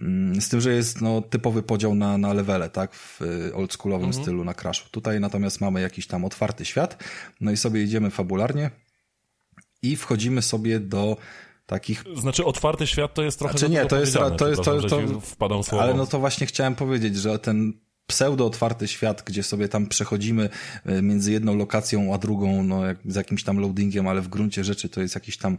Mm, 0.01 0.41
z 0.41 0.49
tym, 0.49 0.61
że 0.61 0.75
jest 0.75 1.01
no, 1.01 1.23
typowy 1.23 1.63
podział 1.63 1.95
na, 1.95 2.19
na 2.19 2.33
levele, 2.33 2.71
tak? 2.71 2.95
W 2.95 3.21
oldschoolowym 3.55 4.07
mhm. 4.07 4.25
stylu 4.25 4.45
na 4.45 4.55
Crashu. 4.55 4.89
Tutaj 4.91 5.21
natomiast 5.21 5.61
mamy 5.61 5.81
jakiś 5.81 6.07
tam 6.07 6.25
otwarty 6.25 6.65
świat, 6.65 7.05
no 7.41 7.51
i 7.51 7.57
sobie 7.57 7.83
idziemy 7.83 8.11
fabularnie 8.11 8.71
i 9.83 9.97
wchodzimy 9.97 10.43
sobie 10.43 10.81
do 10.81 11.17
takich... 11.67 12.05
Znaczy 12.17 12.45
otwarty 12.45 12.87
świat 12.87 13.15
to 13.15 13.23
jest 13.23 13.39
trochę... 13.39 13.59
Znaczy 13.59 13.73
nie, 13.73 13.87
to 13.87 14.01
jest... 14.01 14.13
To 14.39 14.49
jest 14.49 14.63
to, 14.63 14.81
to, 14.81 15.49
to, 15.49 15.63
słowo. 15.63 15.83
Ale 15.83 15.95
no 15.95 16.07
to 16.07 16.19
właśnie 16.19 16.47
chciałem 16.47 16.75
powiedzieć, 16.75 17.17
że 17.17 17.39
ten 17.39 17.73
pseudo-otwarty 18.07 18.89
świat, 18.89 19.23
gdzie 19.27 19.43
sobie 19.43 19.69
tam 19.69 19.87
przechodzimy 19.87 20.49
e, 20.87 21.03
między 21.03 21.33
jedną 21.33 21.57
lokacją 21.57 22.15
a 22.15 22.19
drugą, 22.19 22.63
no 22.63 22.87
jak, 22.87 22.99
z 23.05 23.15
jakimś 23.15 23.45
tam 23.45 23.59
loadingiem, 23.59 24.09
ale 24.09 24.21
w 24.21 24.29
gruncie 24.29 24.65
rzeczy 24.65 24.89
to 24.89 25.01
jest 25.01 25.15
jakiś 25.15 25.37
tam 25.37 25.59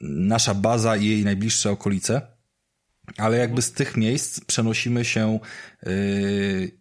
nasza 0.00 0.54
baza 0.54 0.96
i 0.96 1.06
jej 1.06 1.24
najbliższe 1.24 1.70
okolice 1.70 2.39
ale 3.16 3.36
jakby 3.36 3.62
z 3.62 3.72
tych 3.72 3.96
miejsc 3.96 4.40
przenosimy 4.40 5.04
się 5.04 5.38
yy, 5.86 5.90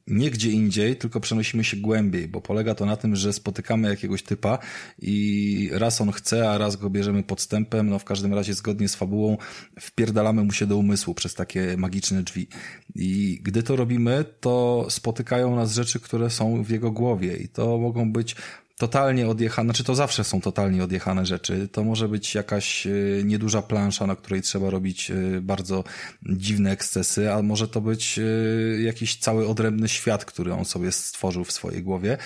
nie 0.07 0.31
gdzie 0.31 0.51
indziej, 0.51 0.95
tylko 0.95 1.19
przenosimy 1.19 1.63
się 1.63 1.77
głębiej, 1.77 2.27
bo 2.27 2.41
polega 2.41 2.75
to 2.75 2.85
na 2.85 2.95
tym, 2.95 3.15
że 3.15 3.33
spotykamy 3.33 3.89
jakiegoś 3.89 4.23
typa 4.23 4.59
i 5.01 5.69
raz 5.73 6.01
on 6.01 6.11
chce, 6.11 6.51
a 6.51 6.57
raz 6.57 6.75
go 6.75 6.89
bierzemy 6.89 7.23
podstępem, 7.23 7.89
no 7.89 7.99
w 7.99 8.05
każdym 8.05 8.33
razie 8.33 8.53
zgodnie 8.53 8.87
z 8.87 8.95
fabułą 8.95 9.37
wpierdalamy 9.79 10.43
mu 10.43 10.51
się 10.51 10.65
do 10.65 10.77
umysłu 10.77 11.13
przez 11.13 11.33
takie 11.33 11.77
magiczne 11.77 12.23
drzwi. 12.23 12.47
I 12.95 13.39
gdy 13.43 13.63
to 13.63 13.75
robimy, 13.75 14.25
to 14.39 14.87
spotykają 14.89 15.55
nas 15.55 15.73
rzeczy, 15.73 15.99
które 15.99 16.29
są 16.29 16.63
w 16.63 16.69
jego 16.69 16.91
głowie 16.91 17.37
i 17.37 17.47
to 17.47 17.77
mogą 17.77 18.11
być 18.11 18.35
totalnie 18.79 19.27
odjechane, 19.27 19.67
znaczy 19.67 19.83
to 19.83 19.95
zawsze 19.95 20.23
są 20.23 20.41
totalnie 20.41 20.83
odjechane 20.83 21.25
rzeczy. 21.25 21.67
To 21.67 21.83
może 21.83 22.07
być 22.07 22.35
jakaś 22.35 22.87
e, 22.87 22.91
nieduża 23.23 23.61
plansza, 23.61 24.07
na 24.07 24.15
której 24.15 24.41
trzeba 24.41 24.69
robić 24.69 25.11
e, 25.11 25.41
bardzo 25.41 25.83
dziwne 26.29 26.71
ekscesy, 26.71 27.33
a 27.33 27.41
może 27.41 27.67
to 27.67 27.81
być 27.81 28.19
e, 28.19 28.81
jakiś 28.81 29.15
cały 29.15 29.47
odrębny 29.47 29.87
świat, 29.87 30.25
który 30.25 30.53
on 30.53 30.65
sobie 30.65 30.91
stworzył 30.91 31.43
w 31.43 31.51
swojej 31.51 31.83
głowie 31.83 32.17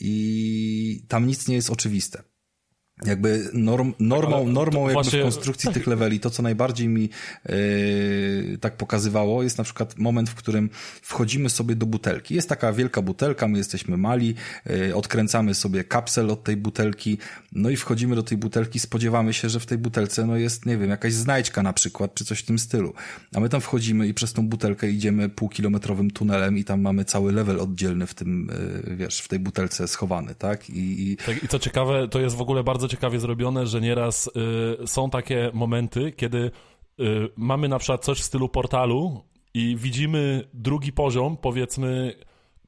i 0.00 1.04
tam 1.08 1.26
nic 1.26 1.48
nie 1.48 1.54
jest 1.54 1.70
oczywiste 1.70 2.22
jakby 3.04 3.50
norm, 3.52 3.94
normą, 3.98 4.48
normą 4.48 4.80
jakby 4.80 4.92
właśnie... 4.92 5.20
w 5.20 5.22
konstrukcji 5.22 5.72
tych 5.72 5.86
leveli, 5.86 6.20
to 6.20 6.30
co 6.30 6.42
najbardziej 6.42 6.88
mi 6.88 7.08
yy, 7.48 8.58
tak 8.60 8.76
pokazywało, 8.76 9.42
jest 9.42 9.58
na 9.58 9.64
przykład 9.64 9.98
moment, 9.98 10.30
w 10.30 10.34
którym 10.34 10.70
wchodzimy 11.02 11.50
sobie 11.50 11.74
do 11.74 11.86
butelki. 11.86 12.34
Jest 12.34 12.48
taka 12.48 12.72
wielka 12.72 13.02
butelka, 13.02 13.48
my 13.48 13.58
jesteśmy 13.58 13.96
mali, 13.96 14.34
yy, 14.66 14.94
odkręcamy 14.94 15.54
sobie 15.54 15.84
kapsel 15.84 16.30
od 16.30 16.44
tej 16.44 16.56
butelki, 16.56 17.18
no 17.52 17.70
i 17.70 17.76
wchodzimy 17.76 18.16
do 18.16 18.22
tej 18.22 18.38
butelki, 18.38 18.78
spodziewamy 18.78 19.32
się, 19.32 19.48
że 19.48 19.60
w 19.60 19.66
tej 19.66 19.78
butelce 19.78 20.26
no 20.26 20.36
jest, 20.36 20.66
nie 20.66 20.78
wiem, 20.78 20.90
jakaś 20.90 21.12
znajdźka 21.12 21.62
na 21.62 21.72
przykład, 21.72 22.14
czy 22.14 22.24
coś 22.24 22.38
w 22.38 22.44
tym 22.46 22.58
stylu. 22.58 22.94
A 23.34 23.40
my 23.40 23.48
tam 23.48 23.60
wchodzimy 23.60 24.06
i 24.06 24.14
przez 24.14 24.32
tą 24.32 24.48
butelkę 24.48 24.90
idziemy 24.90 25.28
półkilometrowym 25.28 26.10
tunelem 26.10 26.58
i 26.58 26.64
tam 26.64 26.80
mamy 26.80 27.04
cały 27.04 27.32
level 27.32 27.60
oddzielny 27.60 28.06
w 28.06 28.14
tym, 28.14 28.50
yy, 28.86 28.96
wiesz, 28.96 29.20
w 29.20 29.28
tej 29.28 29.38
butelce 29.38 29.88
schowany, 29.88 30.34
tak? 30.34 30.70
I, 30.70 31.10
i... 31.10 31.16
Tak, 31.16 31.44
I 31.44 31.48
co 31.48 31.58
ciekawe, 31.58 32.08
to 32.08 32.20
jest 32.20 32.36
w 32.36 32.40
ogóle 32.40 32.64
bardzo 32.64 32.85
bardzo 32.86 32.96
ciekawie 32.96 33.20
zrobione, 33.20 33.66
że 33.66 33.80
nieraz 33.80 34.30
y, 34.82 34.86
są 34.86 35.10
takie 35.10 35.50
momenty, 35.54 36.12
kiedy 36.12 36.38
y, 37.00 37.28
mamy 37.36 37.68
na 37.68 37.78
przykład 37.78 38.04
coś 38.04 38.18
w 38.20 38.24
stylu 38.24 38.48
portalu 38.48 39.24
i 39.54 39.76
widzimy 39.78 40.44
drugi 40.54 40.92
poziom, 40.92 41.36
powiedzmy, 41.36 42.14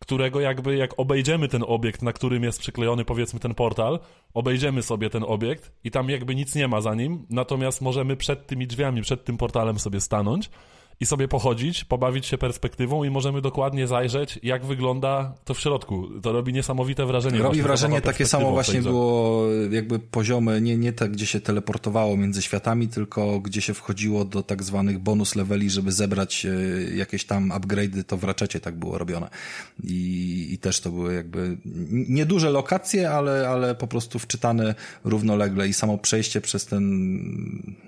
którego 0.01 0.41
jakby 0.41 0.77
jak 0.77 0.95
obejdziemy 0.97 1.49
ten 1.49 1.65
obiekt, 1.67 2.03
na 2.03 2.13
którym 2.13 2.43
jest 2.45 2.61
przyklejony 2.61 3.05
powiedzmy 3.05 3.41
ten 3.41 3.55
portal, 3.55 3.99
obejdziemy 4.35 4.83
sobie 4.83 5.11
ten 5.11 5.25
obiekt 5.27 5.73
i 5.85 5.91
tam 5.91 6.11
jakby 6.11 6.35
nic 6.35 6.55
nie 6.55 6.69
ma 6.69 6.81
za 6.81 6.95
nim, 6.95 7.27
natomiast 7.31 7.81
możemy 7.81 8.17
przed 8.17 8.47
tymi 8.47 8.67
drzwiami, 8.67 9.03
przed 9.03 9.25
tym 9.25 9.37
portalem 9.37 9.79
sobie 9.79 10.01
stanąć 10.01 10.51
i 11.01 11.07
sobie 11.07 11.29
pochodzić, 11.29 11.85
pobawić 11.85 12.27
się 12.27 12.39
perspektywą 12.39 13.05
i 13.05 13.11
możemy 13.11 13.41
dokładnie 13.41 13.87
zajrzeć, 13.87 14.39
jak 14.43 14.67
wygląda 14.67 15.35
to 15.45 15.55
w 15.55 15.61
środku. 15.61 16.09
To 16.23 16.33
robi 16.33 16.53
niesamowite 16.53 17.07
wrażenie. 17.07 17.39
Robi 17.39 17.63
wrażenie 17.63 18.01
takie 18.01 18.27
samo 18.27 18.51
właśnie 18.51 18.83
było 18.83 19.45
jakby 19.71 19.99
poziomy, 19.99 20.61
nie, 20.61 20.77
nie 20.77 20.93
tak, 20.93 21.13
gdzie 21.13 21.27
się 21.27 21.41
teleportowało 21.41 22.17
między 22.17 22.43
światami, 22.43 22.89
tylko 22.89 23.41
gdzie 23.41 23.61
się 23.61 23.75
wchodziło 23.75 24.25
do 24.25 24.43
tak 24.43 24.63
zwanych 24.63 24.99
bonus 24.99 25.37
leveli, 25.37 25.71
żeby 25.71 25.93
zebrać 25.93 26.47
e, 26.47 26.51
jakieś 26.97 27.25
tam 27.25 27.49
upgrade'y, 27.49 28.05
to 28.05 28.17
w 28.17 28.25
raczecie 28.25 28.61
tak 28.61 28.79
było 28.79 28.99
robione. 28.99 29.29
I, 29.85 30.49
I 30.51 30.59
też 30.59 30.81
to 30.81 30.91
były 30.91 31.15
jakby 31.15 31.57
nieduże 31.91 32.51
lokacje, 32.51 33.11
ale, 33.11 33.49
ale 33.49 33.75
po 33.75 33.87
prostu 33.87 34.19
wczytane 34.19 34.75
równolegle 35.05 35.69
i 35.69 35.73
samo 35.73 35.99
przejście 35.99 36.41
przez 36.41 36.67
ten, 36.67 36.85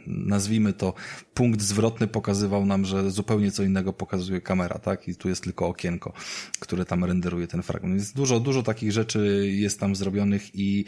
nazwijmy 0.07 0.73
to, 0.73 0.95
punkt 1.35 1.61
zwrotny 1.61 2.07
pokazywał 2.07 2.67
nam, 2.67 2.85
że 2.85 3.00
zupełnie 3.09 3.53
co 3.53 3.63
innego 3.63 3.93
pokazuje 3.93 4.41
kamera, 4.41 4.79
tak? 4.79 5.09
I 5.09 5.15
tu 5.15 5.29
jest 5.29 5.43
tylko 5.45 5.69
okienko, 5.69 6.13
które 6.61 6.85
tam 6.85 7.05
renderuje 7.05 7.47
ten 7.47 7.63
fragment. 7.63 7.95
Więc 7.97 8.13
dużo, 8.13 8.41
dużo 8.41 8.63
takich 8.63 8.93
rzeczy 8.93 9.51
jest 9.51 9.81
tam 9.81 9.97
zrobionych 9.97 10.55
i 10.55 10.85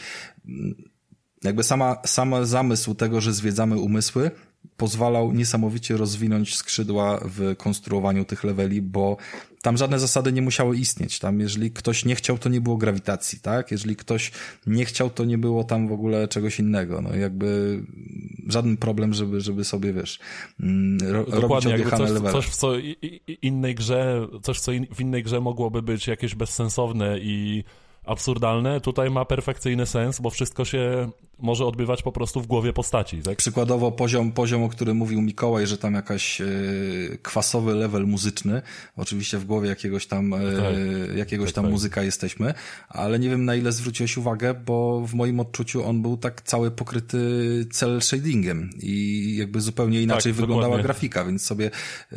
jakby 1.44 1.62
sama, 1.62 1.96
sam 2.06 2.46
zamysł 2.46 2.94
tego, 2.94 3.20
że 3.20 3.32
zwiedzamy 3.32 3.78
umysły, 3.78 4.30
pozwalał 4.76 5.32
niesamowicie 5.32 5.96
rozwinąć 5.96 6.54
skrzydła 6.54 7.20
w 7.24 7.56
konstruowaniu 7.56 8.24
tych 8.24 8.44
leveli, 8.44 8.82
bo 8.82 9.16
tam 9.62 9.76
żadne 9.76 9.98
zasady 9.98 10.32
nie 10.32 10.42
musiały 10.42 10.76
istnieć. 10.76 11.18
Tam, 11.18 11.40
jeżeli 11.40 11.70
ktoś 11.70 12.04
nie 12.04 12.14
chciał, 12.14 12.38
to 12.38 12.48
nie 12.48 12.60
było 12.60 12.76
grawitacji, 12.76 13.40
tak? 13.40 13.70
Jeżeli 13.70 13.96
ktoś 13.96 14.32
nie 14.66 14.84
chciał, 14.84 15.10
to 15.10 15.24
nie 15.24 15.38
było 15.38 15.64
tam 15.64 15.88
w 15.88 15.92
ogóle 15.92 16.28
czegoś 16.28 16.58
innego. 16.58 17.02
No 17.02 17.16
jakby 17.16 17.80
żaden 18.48 18.76
problem, 18.76 19.14
żeby, 19.14 19.40
żeby 19.40 19.64
sobie, 19.64 19.92
wiesz, 19.92 20.18
mm, 20.60 20.98
ro, 21.12 21.24
Dokładnie, 21.24 21.76
robić 21.76 21.92
jakby 21.92 22.20
coś, 22.20 22.32
coś 22.32 22.46
w 22.46 22.56
co 22.56 22.72
innej 23.42 23.74
grze, 23.74 24.28
coś 24.42 24.60
co 24.60 24.72
in, 24.72 24.86
w 24.94 25.00
innej 25.00 25.22
grze 25.22 25.40
mogłoby 25.40 25.82
być 25.82 26.06
jakieś 26.06 26.34
bezsensowne 26.34 27.18
i 27.18 27.64
absurdalne, 28.04 28.80
tutaj 28.80 29.10
ma 29.10 29.24
perfekcyjny 29.24 29.86
sens, 29.86 30.20
bo 30.20 30.30
wszystko 30.30 30.64
się 30.64 31.10
może 31.38 31.66
odbywać 31.66 32.02
po 32.02 32.12
prostu 32.12 32.40
w 32.40 32.46
głowie 32.46 32.72
postaci. 32.72 33.22
Tak? 33.22 33.38
Przykładowo 33.38 33.92
poziom, 33.92 34.32
poziom, 34.32 34.62
o 34.62 34.68
którym 34.68 34.96
mówił 34.96 35.22
Mikołaj, 35.22 35.66
że 35.66 35.78
tam 35.78 35.94
jakaś 35.94 36.40
e, 36.40 36.46
kwasowy 37.22 37.74
level 37.74 38.06
muzyczny, 38.06 38.62
oczywiście 38.96 39.38
w 39.38 39.44
głowie 39.44 39.68
jakiegoś 39.68 40.06
tam, 40.06 40.30
tak. 40.30 41.16
jakiegoś 41.16 41.48
tak, 41.48 41.54
tam 41.54 41.64
tak. 41.64 41.72
muzyka 41.72 42.02
jesteśmy, 42.02 42.54
ale 42.88 43.18
nie 43.18 43.30
wiem 43.30 43.44
na 43.44 43.54
ile 43.54 43.72
zwróciłeś 43.72 44.16
uwagę, 44.16 44.54
bo 44.54 45.06
w 45.06 45.14
moim 45.14 45.40
odczuciu 45.40 45.84
on 45.84 46.02
był 46.02 46.16
tak 46.16 46.42
cały 46.42 46.70
pokryty 46.70 47.18
cel 47.72 48.00
shadingiem 48.00 48.70
i 48.82 49.36
jakby 49.38 49.60
zupełnie 49.60 50.02
inaczej 50.02 50.32
tak, 50.32 50.40
wyglądała 50.40 50.64
dokładnie. 50.64 50.84
grafika, 50.84 51.24
więc 51.24 51.42
sobie 51.42 51.70
e, 52.12 52.16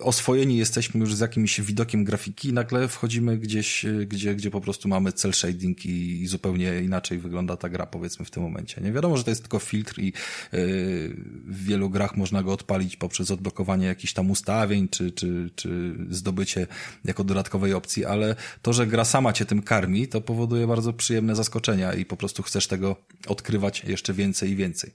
oswojeni 0.00 0.56
jesteśmy 0.56 1.00
już 1.00 1.14
z 1.14 1.20
jakimś 1.20 1.60
widokiem 1.60 2.04
grafiki 2.04 2.48
i 2.48 2.52
nagle 2.52 2.88
wchodzimy 2.88 3.38
gdzieś, 3.38 3.86
gdzie, 4.06 4.34
gdzie 4.34 4.50
po 4.50 4.60
prostu 4.60 4.88
mamy 4.88 5.12
cel 5.12 5.32
shading 5.32 5.86
i, 5.86 6.22
i 6.22 6.26
zupełnie 6.26 6.80
inaczej 6.80 7.18
wygląda 7.18 7.56
ta 7.56 7.68
gra 7.68 7.86
powiedzmy 7.86 8.24
w 8.24 8.30
tym 8.30 8.47
momencie. 8.48 8.80
Nie 8.80 8.92
wiadomo, 8.92 9.16
że 9.16 9.24
to 9.24 9.30
jest 9.30 9.42
tylko 9.42 9.58
filtr 9.58 9.98
i 9.98 10.06
yy, 10.06 10.12
w 10.52 11.64
wielu 11.64 11.90
grach 11.90 12.16
można 12.16 12.42
go 12.42 12.52
odpalić 12.52 12.96
poprzez 12.96 13.30
odblokowanie 13.30 13.86
jakichś 13.86 14.12
tam 14.12 14.30
ustawień, 14.30 14.88
czy, 14.88 15.12
czy, 15.12 15.50
czy 15.54 15.96
zdobycie 16.10 16.66
jako 17.04 17.24
dodatkowej 17.24 17.74
opcji, 17.74 18.04
ale 18.04 18.36
to, 18.62 18.72
że 18.72 18.86
gra 18.86 19.04
sama 19.04 19.32
cię 19.32 19.44
tym 19.44 19.62
karmi, 19.62 20.08
to 20.08 20.20
powoduje 20.20 20.66
bardzo 20.66 20.92
przyjemne 20.92 21.34
zaskoczenia 21.34 21.92
i 21.92 22.04
po 22.04 22.16
prostu 22.16 22.42
chcesz 22.42 22.66
tego 22.66 22.96
odkrywać 23.26 23.84
jeszcze 23.84 24.14
więcej 24.14 24.50
i 24.50 24.56
więcej 24.56 24.92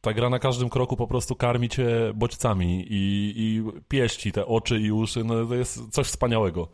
ta 0.00 0.12
gra 0.12 0.30
na 0.30 0.38
każdym 0.38 0.68
kroku 0.68 0.96
po 0.96 1.06
prostu 1.06 1.36
karmi 1.36 1.68
cię 1.68 2.12
bodźcami 2.14 2.86
i, 2.90 3.34
i 3.36 3.62
pieści 3.88 4.32
te 4.32 4.46
oczy 4.46 4.80
i 4.80 4.92
uszy, 4.92 5.24
no 5.24 5.46
to 5.46 5.54
jest 5.54 5.90
coś 5.90 6.06
wspaniałego. 6.06 6.68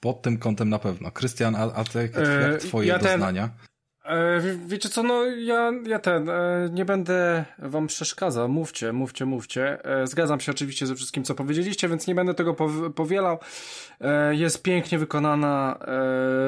Pod 0.00 0.22
tym 0.22 0.38
kątem 0.38 0.68
na 0.68 0.78
pewno. 0.78 1.10
Krystian, 1.10 1.56
a, 1.56 1.72
a 1.72 1.84
te, 1.84 2.02
jak, 2.02 2.12
jak 2.14 2.60
twoje 2.60 2.88
ja 2.88 2.98
doznania? 2.98 3.48
Ten... 3.48 3.73
E, 4.04 4.40
wiecie 4.66 4.88
co, 4.88 5.02
no 5.02 5.24
ja, 5.24 5.72
ja 5.86 5.98
ten, 5.98 6.28
e, 6.28 6.68
nie 6.72 6.84
będę 6.84 7.44
wam 7.58 7.86
przeszkadzał, 7.86 8.48
mówcie, 8.48 8.92
mówcie, 8.92 9.24
mówcie. 9.24 9.84
E, 9.84 10.06
zgadzam 10.06 10.40
się 10.40 10.52
oczywiście 10.52 10.86
ze 10.86 10.94
wszystkim, 10.94 11.24
co 11.24 11.34
powiedzieliście, 11.34 11.88
więc 11.88 12.06
nie 12.06 12.14
będę 12.14 12.34
tego 12.34 12.54
powielał. 12.94 13.38
Jest 14.30 14.62
pięknie 14.62 14.98
wykonana, 14.98 15.78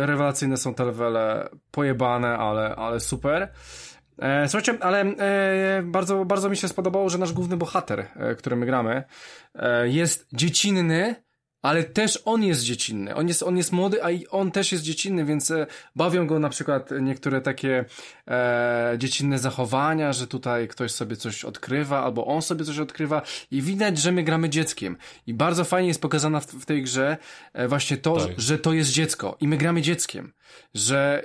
rewelacyjne 0.01 0.57
są 0.57 0.75
te 0.75 0.85
levele, 0.85 1.49
pojebane, 1.71 2.39
ale, 2.39 2.77
ale 2.77 3.01
super. 3.01 3.49
Słuchajcie, 4.47 4.79
ale 4.81 5.05
bardzo, 5.83 6.25
bardzo 6.25 6.51
mi 6.51 6.57
się 6.57 6.69
spodobało, 6.69 7.09
że 7.09 7.19
nasz 7.19 7.33
główny 7.33 7.57
bohater, 7.57 8.07
którym 8.39 8.59
my 8.59 8.67
gramy, 8.67 9.05
jest 9.85 10.29
dziecinny, 10.33 11.26
ale 11.67 11.85
też 11.85 12.23
on 12.25 12.43
jest 12.43 12.63
dziecinny. 12.63 13.15
On 13.15 13.29
jest, 13.29 13.43
on 13.43 13.57
jest 13.57 13.73
młody, 13.73 14.05
a 14.05 14.11
i 14.11 14.27
on 14.27 14.51
też 14.51 14.73
jest 14.73 14.85
dziecinny, 14.85 15.25
więc 15.25 15.51
e, 15.51 15.67
bawią 15.97 16.27
go 16.27 16.39
na 16.39 16.49
przykład 16.49 16.91
niektóre 17.01 17.41
takie 17.41 17.85
e, 18.29 18.95
dziecinne 18.99 19.39
zachowania, 19.39 20.13
że 20.13 20.27
tutaj 20.27 20.69
ktoś 20.69 20.91
sobie 20.91 21.17
coś 21.17 21.45
odkrywa, 21.45 22.03
albo 22.03 22.27
on 22.27 22.43
sobie 22.43 22.65
coś 22.65 22.79
odkrywa 22.79 23.23
i 23.51 23.63
widać, 23.63 23.99
że 23.99 24.13
my 24.13 24.23
gramy 24.23 24.49
dzieckiem. 24.49 24.97
I 25.27 25.35
bardzo 25.35 25.65
fajnie 25.65 25.89
jest 25.89 26.01
pokazana 26.01 26.41
w, 26.41 26.47
w 26.47 26.65
tej 26.67 26.83
grze 26.83 27.17
e, 27.53 27.69
właśnie 27.69 27.97
to, 27.97 28.17
tak. 28.17 28.41
że 28.41 28.59
to 28.59 28.73
jest 28.73 28.91
dziecko 28.91 29.37
i 29.41 29.49
my 29.49 29.57
gramy 29.57 29.83
dzieckiem. 29.83 30.33
Że 30.75 31.25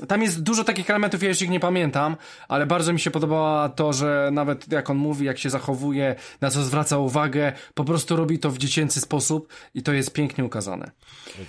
e, 0.00 0.06
tam 0.06 0.22
jest 0.22 0.42
dużo 0.42 0.64
takich 0.64 0.90
elementów, 0.90 1.22
ja 1.22 1.28
już 1.28 1.42
ich 1.42 1.50
nie 1.50 1.60
pamiętam, 1.60 2.16
ale 2.48 2.66
bardzo 2.66 2.92
mi 2.92 3.00
się 3.00 3.10
podobało 3.10 3.68
to, 3.68 3.92
że 3.92 4.30
nawet 4.32 4.72
jak 4.72 4.90
on 4.90 4.96
mówi, 4.96 5.26
jak 5.26 5.38
się 5.38 5.50
zachowuje, 5.50 6.14
na 6.40 6.50
co 6.50 6.62
zwraca 6.62 6.98
uwagę, 6.98 7.52
po 7.74 7.84
prostu 7.84 8.16
robi 8.16 8.38
to 8.38 8.50
w 8.50 8.58
dziecięcy 8.58 9.00
sposób 9.00 9.48
i 9.74 9.82
to 9.82 9.92
jest 9.92 10.12
pięknie 10.12 10.44
ukazane. 10.44 10.90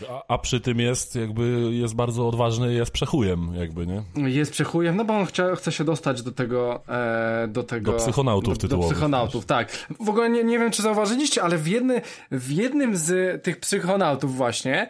A, 0.10 0.34
a 0.34 0.38
przy 0.38 0.60
tym 0.60 0.80
jest 0.80 1.16
jakby, 1.16 1.70
jest 1.72 1.96
bardzo 1.96 2.28
odważny, 2.28 2.74
jest 2.74 2.92
przechujem 2.92 3.56
jakby, 3.56 3.88
nie? 3.88 4.04
Jest 4.16 4.52
przechujem, 4.52 4.96
no 4.96 5.06
bo 5.06 5.18
on 5.18 5.26
chce, 5.26 5.56
chce 5.56 5.72
się 5.72 5.84
dostać 5.84 6.22
do 6.22 6.32
tego, 6.32 6.84
e, 6.88 7.48
do 7.48 7.64
tego... 7.64 7.92
Do 7.92 7.98
psychonautów 7.98 8.54
do, 8.54 8.62
tytułowych. 8.62 8.90
Do 8.90 8.96
psychonautów, 8.96 9.46
tak. 9.46 9.88
W 10.00 10.10
ogóle 10.10 10.30
nie, 10.30 10.44
nie 10.44 10.60
wiem, 10.60 10.72
czy 10.72 10.82
zauważyliście, 10.82 11.44
ale 11.44 11.58
w, 11.58 11.68
jedny, 11.68 12.02
w 12.32 12.52
jednym 12.52 12.98
z 12.98 13.44
tych 13.44 13.60
psychonautów 13.60 14.36
właśnie 14.36 14.90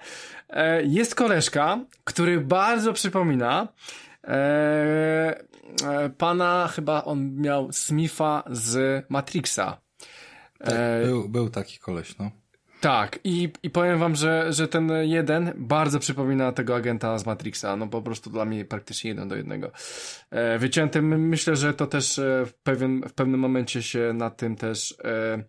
e, 0.49 0.83
jest 0.83 1.15
koleżka, 1.15 1.79
który 2.03 2.41
bardzo 2.41 2.93
przypomina 2.93 3.67
e, 4.23 4.29
e 5.85 6.09
pana, 6.17 6.69
chyba 6.71 7.03
on 7.03 7.35
miał 7.35 7.71
Smitha 7.71 8.43
z 8.51 9.05
Matrixa. 9.09 9.77
Tak, 10.59 11.05
był, 11.05 11.29
był 11.29 11.49
taki 11.49 11.79
koleś, 11.79 12.17
no. 12.17 12.31
Tak, 12.81 13.19
i, 13.23 13.49
i 13.63 13.69
powiem 13.69 13.99
wam, 13.99 14.15
że, 14.15 14.53
że 14.53 14.67
ten 14.67 14.91
jeden 15.01 15.53
bardzo 15.55 15.99
przypomina 15.99 16.51
tego 16.51 16.75
agenta 16.75 17.17
z 17.17 17.25
Matrixa, 17.25 17.75
no 17.77 17.87
po 17.87 18.01
prostu 18.01 18.29
dla 18.29 18.45
mnie 18.45 18.65
praktycznie 18.65 19.09
jeden 19.09 19.27
do 19.27 19.35
jednego. 19.35 19.71
E, 20.31 20.59
wycięty, 20.59 21.01
myślę, 21.01 21.55
że 21.55 21.73
to 21.73 21.87
też 21.87 22.19
e, 22.19 22.45
w, 22.45 22.53
pewien, 22.53 23.01
w 23.09 23.13
pewnym 23.13 23.39
momencie 23.39 23.83
się 23.83 24.13
na 24.13 24.29
tym 24.29 24.55
też 24.55 24.95
e, 25.03 25.43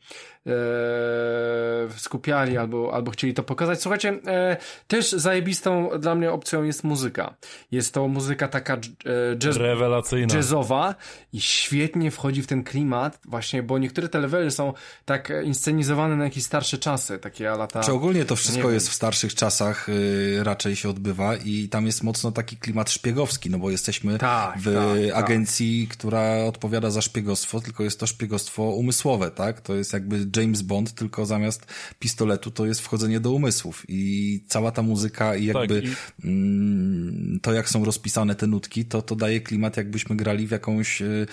skupiali 1.97 2.57
albo, 2.57 2.95
albo 2.95 3.11
chcieli 3.11 3.34
to 3.34 3.43
pokazać. 3.43 3.82
Słuchajcie, 3.82 4.18
e, 4.26 4.57
też 4.86 5.12
zajebistą 5.12 5.91
dla 5.99 6.14
mnie 6.14 6.32
opcją 6.32 6.62
jest 6.62 6.84
muzyka. 6.84 7.34
Jest 7.70 7.95
to 7.95 8.09
muzyka 8.09 8.49
taka 8.49 8.74
e, 8.74 9.36
jazz, 9.36 9.57
Rewelacyjna. 9.57 10.34
jazzowa 10.34 10.95
i 11.32 11.41
świetnie 11.41 12.11
wchodzi 12.11 12.43
w 12.43 12.47
ten 12.47 12.64
klimat 12.64 13.20
właśnie, 13.24 13.62
bo 13.62 13.78
niektóre 13.78 14.09
te 14.09 14.18
levely 14.18 14.51
są 14.51 14.72
tak 15.05 15.32
inscenizowane 15.45 16.16
na 16.16 16.24
jakieś 16.24 16.45
starsze 16.45 16.78
czasy, 16.78 17.18
takie 17.18 17.51
lata... 17.51 17.80
Czy 17.80 17.93
ogólnie 17.93 18.24
to 18.24 18.36
wszystko 18.36 18.70
jest 18.70 18.88
w 18.88 18.95
starszych 18.95 19.34
czasach 19.34 19.88
y, 19.88 20.41
raczej 20.43 20.76
się 20.76 20.88
odbywa 20.88 21.36
i 21.36 21.68
tam 21.68 21.86
jest 21.86 22.03
mocno 22.03 22.32
taki 22.32 22.57
klimat 22.57 22.91
szpiegowski, 22.91 23.51
no 23.51 23.59
bo 23.59 23.70
jesteśmy 23.70 24.18
tak, 24.18 24.59
w 24.59 24.64
tak, 24.64 24.74
tak. 25.14 25.24
agencji, 25.24 25.86
tak. 25.88 25.99
która 25.99 26.45
odpowiada 26.45 26.91
za 26.91 27.03
szpiegostwo, 27.03 27.61
tylko 27.61 27.84
jest 27.84 28.01
to 28.01 28.07
szpiegostwo 28.07 28.62
umysłowe, 28.62 29.30
tak? 29.30 29.61
To 29.61 29.74
jest 29.74 29.93
jakby 29.93 30.29
James 30.36 30.62
Bond, 30.62 30.94
tylko 30.94 31.26
zamiast 31.26 31.66
pistoletu 31.98 32.50
to 32.50 32.66
jest 32.66 32.80
wchodzenie 32.80 33.20
do 33.20 33.32
umysłów 33.32 33.84
i 33.88 34.40
cała 34.48 34.70
ta 34.70 34.82
muzyka 34.82 35.36
i 35.36 35.44
jakby 35.44 35.82
tak, 35.82 35.90
i... 35.90 35.94
Mm, 36.24 37.40
to 37.42 37.52
jak 37.52 37.68
są 37.68 37.84
rozpisane 37.84 38.34
te 38.34 38.46
nutki, 38.46 38.84
to 38.84 39.02
to 39.02 39.16
daje 39.16 39.40
klimat 39.40 39.76
jakbyśmy 39.76 40.16
grali 40.16 40.46
w 40.46 40.50
jakąś 40.50 41.02
y, 41.02 41.26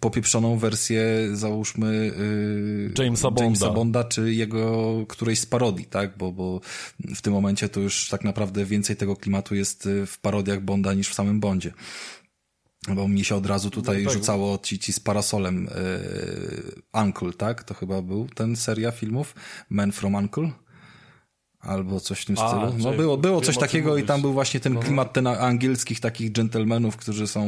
popieprzoną 0.00 0.58
wersję, 0.58 1.28
załóżmy 1.32 2.12
y, 2.98 3.02
Jamesa 3.02 3.30
Bonda. 3.30 3.44
Jamesa 3.44 3.70
Bonda, 3.70 4.04
czy 4.04 4.34
jego 4.34 4.96
którejś 5.08 5.38
z 5.40 5.46
parodii, 5.46 5.84
tak? 5.84 6.18
Bo, 6.18 6.32
bo 6.32 6.60
w 7.00 7.22
tym 7.22 7.32
momencie 7.32 7.68
to 7.68 7.80
już 7.80 8.08
tak 8.08 8.24
naprawdę 8.24 8.64
więcej 8.64 8.96
tego 8.96 9.16
klimatu 9.16 9.54
jest 9.54 9.86
y, 9.86 10.06
w 10.06 10.18
parodiach 10.18 10.60
Bonda 10.60 10.94
niż 10.94 11.08
w 11.08 11.14
samym 11.14 11.40
Bondzie. 11.40 11.72
Bo 12.94 13.08
mi 13.08 13.24
się 13.24 13.36
od 13.36 13.46
razu 13.46 13.70
tutaj 13.70 14.02
no 14.02 14.10
tak. 14.10 14.18
rzucało 14.18 14.58
ci, 14.58 14.78
ci 14.78 14.92
z 14.92 15.00
parasolem 15.00 15.64
yy, 15.64 17.02
Uncle, 17.02 17.32
tak? 17.32 17.64
To 17.64 17.74
chyba 17.74 18.02
był 18.02 18.28
ten 18.28 18.56
seria 18.56 18.90
filmów 18.90 19.34
Man 19.70 19.92
from 19.92 20.14
Uncle. 20.14 20.50
Albo 21.60 22.00
coś 22.00 22.20
w 22.20 22.24
tym 22.24 22.36
A, 22.38 22.48
stylu. 22.48 22.90
No 22.90 22.96
było, 22.96 23.16
było 23.16 23.40
coś 23.40 23.58
takiego 23.58 23.96
i 23.96 24.02
tam 24.02 24.20
był 24.20 24.32
właśnie 24.32 24.60
ten 24.60 24.74
no. 24.74 24.80
klimat 24.80 25.12
ten 25.12 25.26
angielskich 25.26 26.00
takich 26.00 26.32
dżentelmenów, 26.32 26.96
którzy 26.96 27.26
są 27.26 27.46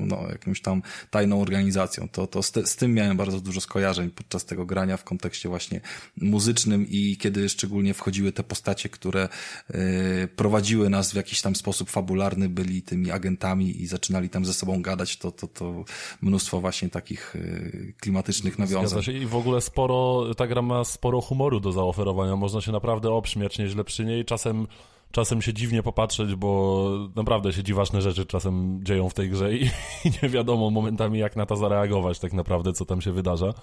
no, 0.00 0.22
jakimś 0.28 0.60
tam 0.60 0.82
tajną 1.10 1.40
organizacją. 1.40 2.08
To, 2.08 2.26
to 2.26 2.42
z, 2.42 2.52
te, 2.52 2.66
z, 2.66 2.76
tym 2.76 2.94
miałem 2.94 3.16
bardzo 3.16 3.40
dużo 3.40 3.60
skojarzeń 3.60 4.10
podczas 4.10 4.44
tego 4.44 4.66
grania 4.66 4.96
w 4.96 5.04
kontekście 5.04 5.48
właśnie 5.48 5.80
muzycznym 6.20 6.86
i 6.88 7.16
kiedy 7.16 7.48
szczególnie 7.48 7.94
wchodziły 7.94 8.32
te 8.32 8.42
postacie, 8.42 8.88
które 8.88 9.28
y, 9.70 10.28
prowadziły 10.36 10.90
nas 10.90 11.12
w 11.12 11.14
jakiś 11.14 11.42
tam 11.42 11.56
sposób 11.56 11.90
fabularny, 11.90 12.48
byli 12.48 12.82
tymi 12.82 13.10
agentami 13.10 13.82
i 13.82 13.86
zaczynali 13.86 14.28
tam 14.28 14.44
ze 14.44 14.54
sobą 14.54 14.82
gadać, 14.82 15.16
to, 15.16 15.32
to, 15.32 15.46
to 15.48 15.84
mnóstwo 16.22 16.60
właśnie 16.60 16.88
takich 16.88 17.36
y, 17.36 17.94
klimatycznych 18.00 18.58
nawiązań. 18.58 19.02
I 19.22 19.26
w 19.26 19.36
ogóle 19.36 19.60
sporo, 19.60 20.24
ta 20.34 20.46
gra 20.46 20.62
ma 20.62 20.84
sporo 20.84 21.20
humoru 21.20 21.60
do 21.60 21.72
zaoferowania, 21.72 22.36
można 22.36 22.60
się 22.60 22.72
naprawdę 22.72 23.10
obśmiać 23.10 23.45
śmiać 23.46 23.58
nieźle 23.58 23.84
przy 23.84 24.04
niej. 24.04 24.24
Czasem, 24.24 24.66
czasem 25.10 25.42
się 25.42 25.54
dziwnie 25.54 25.82
popatrzeć, 25.82 26.34
bo 26.34 26.90
naprawdę 27.16 27.52
się 27.52 27.62
dziwaczne 27.62 28.02
rzeczy 28.02 28.26
czasem 28.26 28.80
dzieją 28.84 29.08
w 29.08 29.14
tej 29.14 29.30
grze 29.30 29.54
i, 29.54 29.64
i 30.04 30.10
nie 30.22 30.28
wiadomo 30.28 30.70
momentami 30.70 31.18
jak 31.18 31.36
na 31.36 31.46
to 31.46 31.56
zareagować 31.56 32.18
tak 32.18 32.32
naprawdę, 32.32 32.72
co 32.72 32.84
tam 32.84 33.00
się 33.00 33.12
wydarza. 33.12 33.54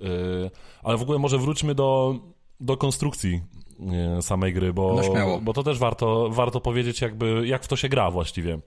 Yy, 0.00 0.50
ale 0.82 0.96
w 0.96 1.02
ogóle 1.02 1.18
może 1.18 1.38
wróćmy 1.38 1.74
do, 1.74 2.14
do 2.60 2.76
konstrukcji 2.76 3.40
yy, 4.16 4.22
samej 4.22 4.52
gry, 4.52 4.72
bo, 4.72 5.00
no 5.14 5.40
bo 5.40 5.52
to 5.52 5.62
też 5.62 5.78
warto, 5.78 6.28
warto 6.30 6.60
powiedzieć 6.60 7.00
jakby, 7.00 7.46
jak 7.46 7.64
w 7.64 7.68
to 7.68 7.76
się 7.76 7.88
gra 7.88 8.10
właściwie. 8.10 8.58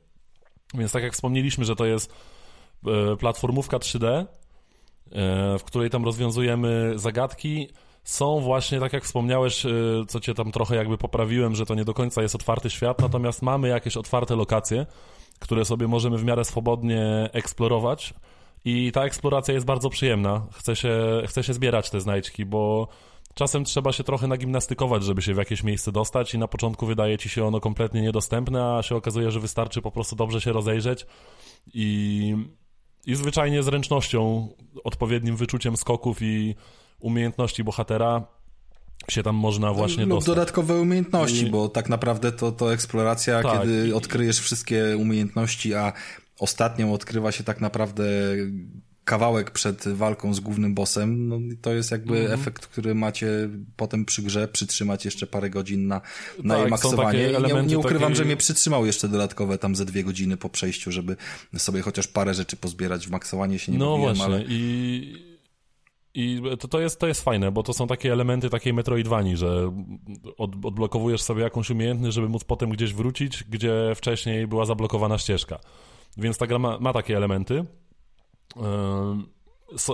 Więc 0.73 0.91
tak 0.91 1.03
jak 1.03 1.13
wspomnieliśmy, 1.13 1.65
że 1.65 1.75
to 1.75 1.85
jest 1.85 2.13
yy, 2.83 3.17
platformówka 3.17 3.77
3D, 3.77 4.25
w 5.59 5.63
której 5.63 5.89
tam 5.89 6.05
rozwiązujemy 6.05 6.93
zagadki, 6.95 7.67
są 8.03 8.39
właśnie, 8.39 8.79
tak 8.79 8.93
jak 8.93 9.03
wspomniałeś, 9.03 9.65
y, 9.65 10.03
co 10.07 10.19
cię 10.19 10.33
tam 10.33 10.51
trochę 10.51 10.75
jakby 10.75 10.97
poprawiłem, 10.97 11.55
że 11.55 11.65
to 11.65 11.75
nie 11.75 11.85
do 11.85 11.93
końca 11.93 12.21
jest 12.21 12.35
otwarty 12.35 12.69
świat, 12.69 13.01
natomiast 13.01 13.41
mamy 13.41 13.67
jakieś 13.67 13.97
otwarte 13.97 14.35
lokacje, 14.35 14.85
które 15.39 15.65
sobie 15.65 15.87
możemy 15.87 16.17
w 16.17 16.23
miarę 16.23 16.45
swobodnie 16.45 17.29
eksplorować 17.33 18.13
i 18.65 18.91
ta 18.91 19.03
eksploracja 19.03 19.53
jest 19.53 19.65
bardzo 19.65 19.89
przyjemna. 19.89 20.47
Chce 20.51 20.75
się, 20.75 21.21
chce 21.27 21.43
się 21.43 21.53
zbierać 21.53 21.89
te 21.89 22.01
znajdźki, 22.01 22.45
bo 22.45 22.87
czasem 23.33 23.65
trzeba 23.65 23.91
się 23.91 24.03
trochę 24.03 24.27
nagimnastykować, 24.27 25.03
żeby 25.03 25.21
się 25.21 25.33
w 25.33 25.37
jakieś 25.37 25.63
miejsce 25.63 25.91
dostać 25.91 26.33
i 26.33 26.37
na 26.37 26.47
początku 26.47 26.85
wydaje 26.85 27.17
ci 27.17 27.29
się 27.29 27.45
ono 27.45 27.59
kompletnie 27.59 28.01
niedostępne, 28.01 28.75
a 28.75 28.83
się 28.83 28.95
okazuje, 28.95 29.31
że 29.31 29.39
wystarczy 29.39 29.81
po 29.81 29.91
prostu 29.91 30.15
dobrze 30.15 30.41
się 30.41 30.51
rozejrzeć 30.51 31.05
i, 31.73 32.35
i 33.05 33.15
zwyczajnie 33.15 33.63
zręcznością, 33.63 34.47
odpowiednim 34.83 35.35
wyczuciem 35.35 35.77
skoków 35.77 36.21
i 36.21 36.55
umiejętności 37.01 37.63
bohatera 37.63 38.23
się 39.09 39.23
tam 39.23 39.35
można 39.35 39.73
właśnie 39.73 40.05
Lub 40.05 40.09
dostać. 40.09 40.35
dodatkowe 40.35 40.81
umiejętności, 40.81 41.45
I... 41.45 41.49
bo 41.49 41.69
tak 41.69 41.89
naprawdę 41.89 42.31
to, 42.31 42.51
to 42.51 42.73
eksploracja, 42.73 43.43
tak. 43.43 43.61
kiedy 43.61 43.95
odkryjesz 43.95 44.39
wszystkie 44.39 44.97
umiejętności, 44.97 45.73
a 45.73 45.93
ostatnią 46.39 46.93
odkrywa 46.93 47.31
się 47.31 47.43
tak 47.43 47.61
naprawdę 47.61 48.05
kawałek 49.05 49.51
przed 49.51 49.87
walką 49.87 50.33
z 50.33 50.39
głównym 50.39 50.73
bossem, 50.73 51.27
no 51.27 51.39
to 51.61 51.73
jest 51.73 51.91
jakby 51.91 52.13
-hmm. 52.13 52.33
efekt, 52.33 52.67
który 52.67 52.95
macie 52.95 53.49
potem 53.75 54.05
przy 54.05 54.21
grze 54.21 54.47
przytrzymać 54.47 55.05
jeszcze 55.05 55.27
parę 55.27 55.49
godzin 55.49 55.87
na, 55.87 56.01
na 56.43 56.53
tak, 56.53 56.61
jej 56.61 56.71
maksowanie. 56.71 57.19
Nie, 57.19 57.63
nie, 57.63 57.79
ukrywam, 57.79 58.01
takie... 58.01 58.15
że 58.15 58.25
mnie 58.25 58.37
przytrzymał 58.37 58.85
jeszcze 58.85 59.07
dodatkowe 59.07 59.57
tam 59.57 59.75
ze 59.75 59.85
dwie 59.85 60.03
godziny 60.03 60.37
po 60.37 60.49
przejściu, 60.49 60.91
żeby 60.91 61.15
sobie 61.57 61.81
chociaż 61.81 62.07
parę 62.07 62.33
rzeczy 62.33 62.57
pozbierać. 62.57 63.07
W 63.07 63.11
maksowanie 63.11 63.59
się 63.59 63.71
nie 63.71 63.77
no 63.77 63.91
bawiłem, 63.91 64.15
właśnie. 64.15 64.35
ale... 64.35 64.43
I 64.47 65.30
i 66.13 66.41
to, 66.59 66.67
to, 66.67 66.79
jest, 66.79 66.99
to 66.99 67.07
jest 67.07 67.23
fajne, 67.23 67.51
bo 67.51 67.63
to 67.63 67.73
są 67.73 67.87
takie 67.87 68.13
elementy 68.13 68.49
takiej 68.49 68.73
Metroidvanii, 68.73 69.37
że 69.37 69.71
od, 70.37 70.65
odblokowujesz 70.65 71.21
sobie 71.21 71.43
jakąś 71.43 71.69
umiejętność, 71.69 72.15
żeby 72.15 72.29
móc 72.29 72.43
potem 72.43 72.69
gdzieś 72.69 72.93
wrócić, 72.93 73.43
gdzie 73.43 73.93
wcześniej 73.95 74.47
była 74.47 74.65
zablokowana 74.65 75.17
ścieżka. 75.17 75.59
Więc 76.17 76.37
ta 76.37 76.47
gra 76.47 76.59
ma, 76.59 76.79
ma 76.79 76.93
takie 76.93 77.17
elementy. 77.17 77.65
Yy 78.55 78.61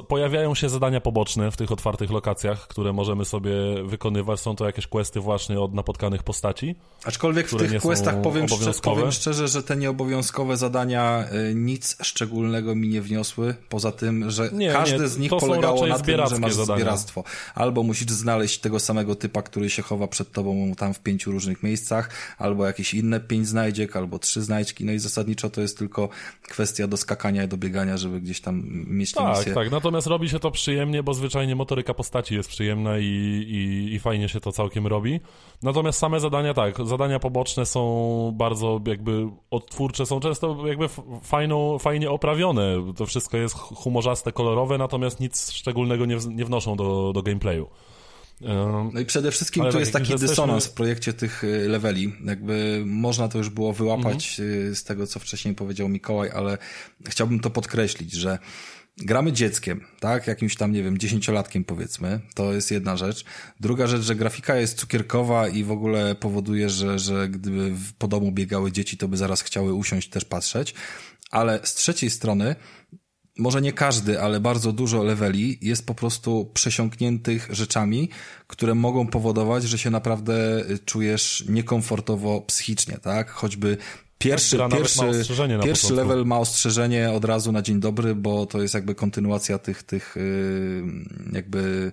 pojawiają 0.07 0.55
się 0.55 0.69
zadania 0.69 1.01
poboczne 1.01 1.51
w 1.51 1.57
tych 1.57 1.71
otwartych 1.71 2.11
lokacjach, 2.11 2.67
które 2.67 2.93
możemy 2.93 3.25
sobie 3.25 3.51
wykonywać. 3.85 4.39
Są 4.39 4.55
to 4.55 4.65
jakieś 4.65 4.87
questy 4.87 5.19
właśnie 5.19 5.59
od 5.59 5.73
napotkanych 5.73 6.23
postaci. 6.23 6.75
Aczkolwiek 7.03 7.47
w 7.47 7.57
tych 7.57 7.81
questach 7.81 8.21
powiem, 8.21 8.47
szczerze, 8.47 8.71
powiem 8.83 9.11
szczerze, 9.11 9.47
że 9.47 9.63
te 9.63 9.77
nieobowiązkowe 9.77 10.57
zadania 10.57 11.25
y, 11.51 11.55
nic 11.55 11.97
szczególnego 12.01 12.75
mi 12.75 12.87
nie 12.87 13.01
wniosły, 13.01 13.55
poza 13.69 13.91
tym, 13.91 14.31
że 14.31 14.49
nie, 14.53 14.71
każde 14.71 14.99
nie, 14.99 15.07
z 15.07 15.17
nich 15.17 15.29
polegało 15.29 15.87
na 15.87 15.99
tym, 15.99 16.27
że 16.29 16.39
masz 16.39 16.53
zadania. 16.53 16.79
zbieractwo. 16.79 17.23
Albo 17.55 17.83
musisz 17.83 18.07
znaleźć 18.07 18.59
tego 18.59 18.79
samego 18.79 19.15
typa, 19.15 19.41
który 19.41 19.69
się 19.69 19.81
chowa 19.81 20.07
przed 20.07 20.31
tobą 20.31 20.75
tam 20.75 20.93
w 20.93 20.99
pięciu 20.99 21.31
różnych 21.31 21.63
miejscach, 21.63 22.09
albo 22.37 22.65
jakieś 22.65 22.93
inne 22.93 23.19
pięć 23.19 23.47
znajdziek, 23.47 23.95
albo 23.95 24.19
trzy 24.19 24.41
znajdźki, 24.41 24.85
no 24.85 24.91
i 24.91 24.99
zasadniczo 24.99 25.49
to 25.49 25.61
jest 25.61 25.77
tylko 25.77 26.09
kwestia 26.41 26.87
do 26.87 26.97
skakania 26.97 27.43
i 27.43 27.47
do 27.47 27.57
biegania, 27.57 27.97
żeby 27.97 28.21
gdzieś 28.21 28.41
tam 28.41 28.63
mieć 28.87 29.11
tak, 29.11 29.37
misję. 29.37 29.53
Tak, 29.53 29.66
tak, 29.67 29.71
natomiast 29.71 30.07
robi 30.07 30.29
się 30.29 30.39
to 30.39 30.51
przyjemnie, 30.51 31.03
bo 31.03 31.13
zwyczajnie 31.13 31.55
motoryka 31.55 31.93
postaci 31.93 32.35
jest 32.35 32.49
przyjemna 32.49 32.97
i, 32.97 33.03
i, 33.03 33.93
i 33.93 33.99
fajnie 33.99 34.29
się 34.29 34.39
to 34.39 34.51
całkiem 34.51 34.87
robi. 34.87 35.19
Natomiast 35.63 35.99
same 35.99 36.19
zadania, 36.19 36.53
tak, 36.53 36.75
zadania 36.85 37.19
poboczne 37.19 37.65
są 37.65 38.31
bardzo 38.35 38.81
jakby 38.85 39.27
odtwórcze, 39.51 40.05
są 40.05 40.19
często 40.19 40.67
jakby 40.67 40.89
fajną, 41.23 41.79
fajnie 41.79 42.09
oprawione. 42.09 42.93
To 42.95 43.05
wszystko 43.05 43.37
jest 43.37 43.55
humorzaste, 43.55 44.31
kolorowe, 44.31 44.77
natomiast 44.77 45.19
nic 45.19 45.51
szczególnego 45.51 46.05
nie, 46.05 46.17
nie 46.29 46.45
wnoszą 46.45 46.75
do, 46.75 47.11
do 47.13 47.21
gameplayu. 47.21 47.69
No 48.93 48.99
i 48.99 49.05
przede 49.05 49.31
wszystkim 49.31 49.63
Ale 49.63 49.71
tu 49.71 49.75
tak, 49.75 49.79
jest 49.79 49.93
taki 49.93 50.15
dysonans 50.15 50.65
w 50.65 50.73
projekcie 50.73 51.13
tych 51.13 51.43
y, 51.43 51.67
leveli. 51.67 52.13
Jakby 52.25 52.83
można 52.85 53.27
to 53.27 53.37
już 53.37 53.49
było 53.49 53.73
wyłapać 53.73 54.39
mhm. 54.39 54.71
Y, 54.71 54.75
z 54.75 54.83
tego, 54.83 55.07
co 55.07 55.19
wcześniej 55.19 55.55
powiedział 55.55 55.89
Mikołaj, 55.89 56.29
ale 56.29 56.57
chciałbym 57.09 57.39
to 57.39 57.49
podkreślić, 57.49 58.13
że 58.13 58.39
gramy 58.97 59.31
dzieckiem, 59.31 59.85
tak? 59.99 60.27
Jakimś 60.27 60.55
tam, 60.55 60.71
nie 60.71 60.83
wiem, 60.83 60.97
dziesięciolatkiem 60.97 61.63
powiedzmy. 61.63 62.19
To 62.35 62.53
jest 62.53 62.71
jedna 62.71 62.97
rzecz. 62.97 63.25
Druga 63.59 63.87
rzecz, 63.87 64.01
że 64.01 64.15
grafika 64.15 64.55
jest 64.55 64.77
cukierkowa 64.77 65.47
i 65.47 65.63
w 65.63 65.71
ogóle 65.71 66.15
powoduje, 66.15 66.69
że, 66.69 66.99
że 66.99 67.29
gdyby 67.29 67.71
po 67.97 68.07
domu 68.07 68.31
biegały 68.31 68.71
dzieci, 68.71 68.97
to 68.97 69.07
by 69.07 69.17
zaraz 69.17 69.41
chciały 69.41 69.73
usiąść 69.73 70.09
też 70.09 70.25
patrzeć. 70.25 70.73
Ale 71.31 71.59
z 71.63 71.73
trzeciej 71.73 72.09
strony, 72.09 72.55
może 73.37 73.61
nie 73.61 73.73
każdy, 73.73 74.21
ale 74.21 74.39
bardzo 74.39 74.71
dużo 74.71 75.03
leveli 75.03 75.57
jest 75.61 75.85
po 75.85 75.95
prostu 75.95 76.51
przesiąkniętych 76.53 77.47
rzeczami, 77.51 78.09
które 78.47 78.75
mogą 78.75 79.07
powodować, 79.07 79.63
że 79.63 79.77
się 79.77 79.89
naprawdę 79.89 80.63
czujesz 80.85 81.45
niekomfortowo 81.49 82.41
psychicznie, 82.41 82.97
tak? 82.97 83.29
Choćby 83.29 83.77
Pierwszy, 84.17 84.57
pierwszy, 84.71 85.01
pierwszy 85.63 85.93
level 85.93 86.25
ma 86.25 86.39
ostrzeżenie 86.39 87.11
od 87.11 87.25
razu 87.25 87.51
na 87.51 87.61
dzień 87.61 87.79
dobry, 87.79 88.15
bo 88.15 88.45
to 88.45 88.61
jest 88.61 88.73
jakby 88.73 88.95
kontynuacja 88.95 89.57
tych, 89.57 89.83
tych 89.83 90.15
jakby 91.33 91.91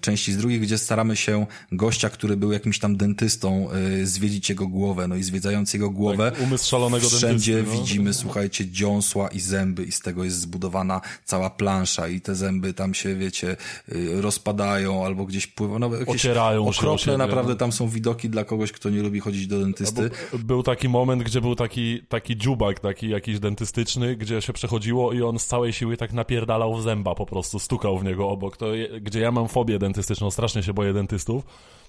części 0.00 0.32
z 0.32 0.36
drugiej, 0.36 0.60
gdzie 0.60 0.78
staramy 0.78 1.16
się 1.16 1.46
gościa, 1.72 2.10
który 2.10 2.36
był 2.36 2.52
jakimś 2.52 2.78
tam 2.78 2.96
dentystą, 2.96 3.68
y, 4.00 4.06
zwiedzić 4.06 4.48
jego 4.48 4.66
głowę, 4.68 5.08
no 5.08 5.16
i 5.16 5.22
zwiedzając 5.22 5.74
jego 5.74 5.90
głowę, 5.90 6.30
tak, 6.30 6.40
umysł 6.40 6.70
szalonego 6.70 7.08
wszędzie 7.08 7.54
dentysty, 7.54 7.76
no. 7.76 7.82
widzimy, 7.82 8.14
słuchajcie, 8.14 8.70
dziąsła 8.70 9.28
i 9.28 9.40
zęby 9.40 9.84
i 9.84 9.92
z 9.92 10.00
tego 10.00 10.24
jest 10.24 10.40
zbudowana 10.40 11.00
cała 11.24 11.50
plansza 11.50 12.08
i 12.08 12.20
te 12.20 12.34
zęby 12.34 12.74
tam 12.74 12.94
się, 12.94 13.16
wiecie, 13.16 13.56
y, 13.92 14.22
rozpadają 14.22 15.06
albo 15.06 15.24
gdzieś 15.24 15.46
pływają, 15.46 15.78
no 15.78 15.94
jakieś 15.94 16.14
Ocierają 16.14 16.68
okropne 16.68 17.16
naprawdę 17.16 17.56
tam 17.56 17.72
są 17.72 17.88
widoki 17.88 18.30
dla 18.30 18.44
kogoś, 18.44 18.72
kto 18.72 18.90
nie 18.90 19.02
lubi 19.02 19.20
chodzić 19.20 19.46
do 19.46 19.60
dentysty. 19.60 20.10
Był 20.38 20.62
taki 20.62 20.88
moment, 20.88 21.22
gdzie 21.22 21.40
był 21.40 21.54
taki, 21.54 22.02
taki 22.08 22.36
dziubak, 22.36 22.80
taki 22.80 23.08
jakiś 23.08 23.38
dentystyczny, 23.38 24.16
gdzie 24.16 24.42
się 24.42 24.52
przechodziło 24.52 25.12
i 25.12 25.22
on 25.22 25.38
z 25.38 25.46
całej 25.46 25.72
siły 25.72 25.96
tak 25.96 26.12
napierdalał 26.12 26.76
w 26.76 26.82
zęba 26.82 27.14
po 27.14 27.26
prostu, 27.26 27.58
stukał 27.58 27.98
w 27.98 28.04
niego 28.04 28.28
obok. 28.28 28.56
To, 28.56 28.66
gdzie 29.00 29.20
ja 29.20 29.32
mam 29.32 29.48
fobię 29.62 29.78
dentystyczną, 29.78 30.30
strasznie 30.30 30.62
się 30.62 30.74
boję 30.74 30.92
dentystów 30.92 31.44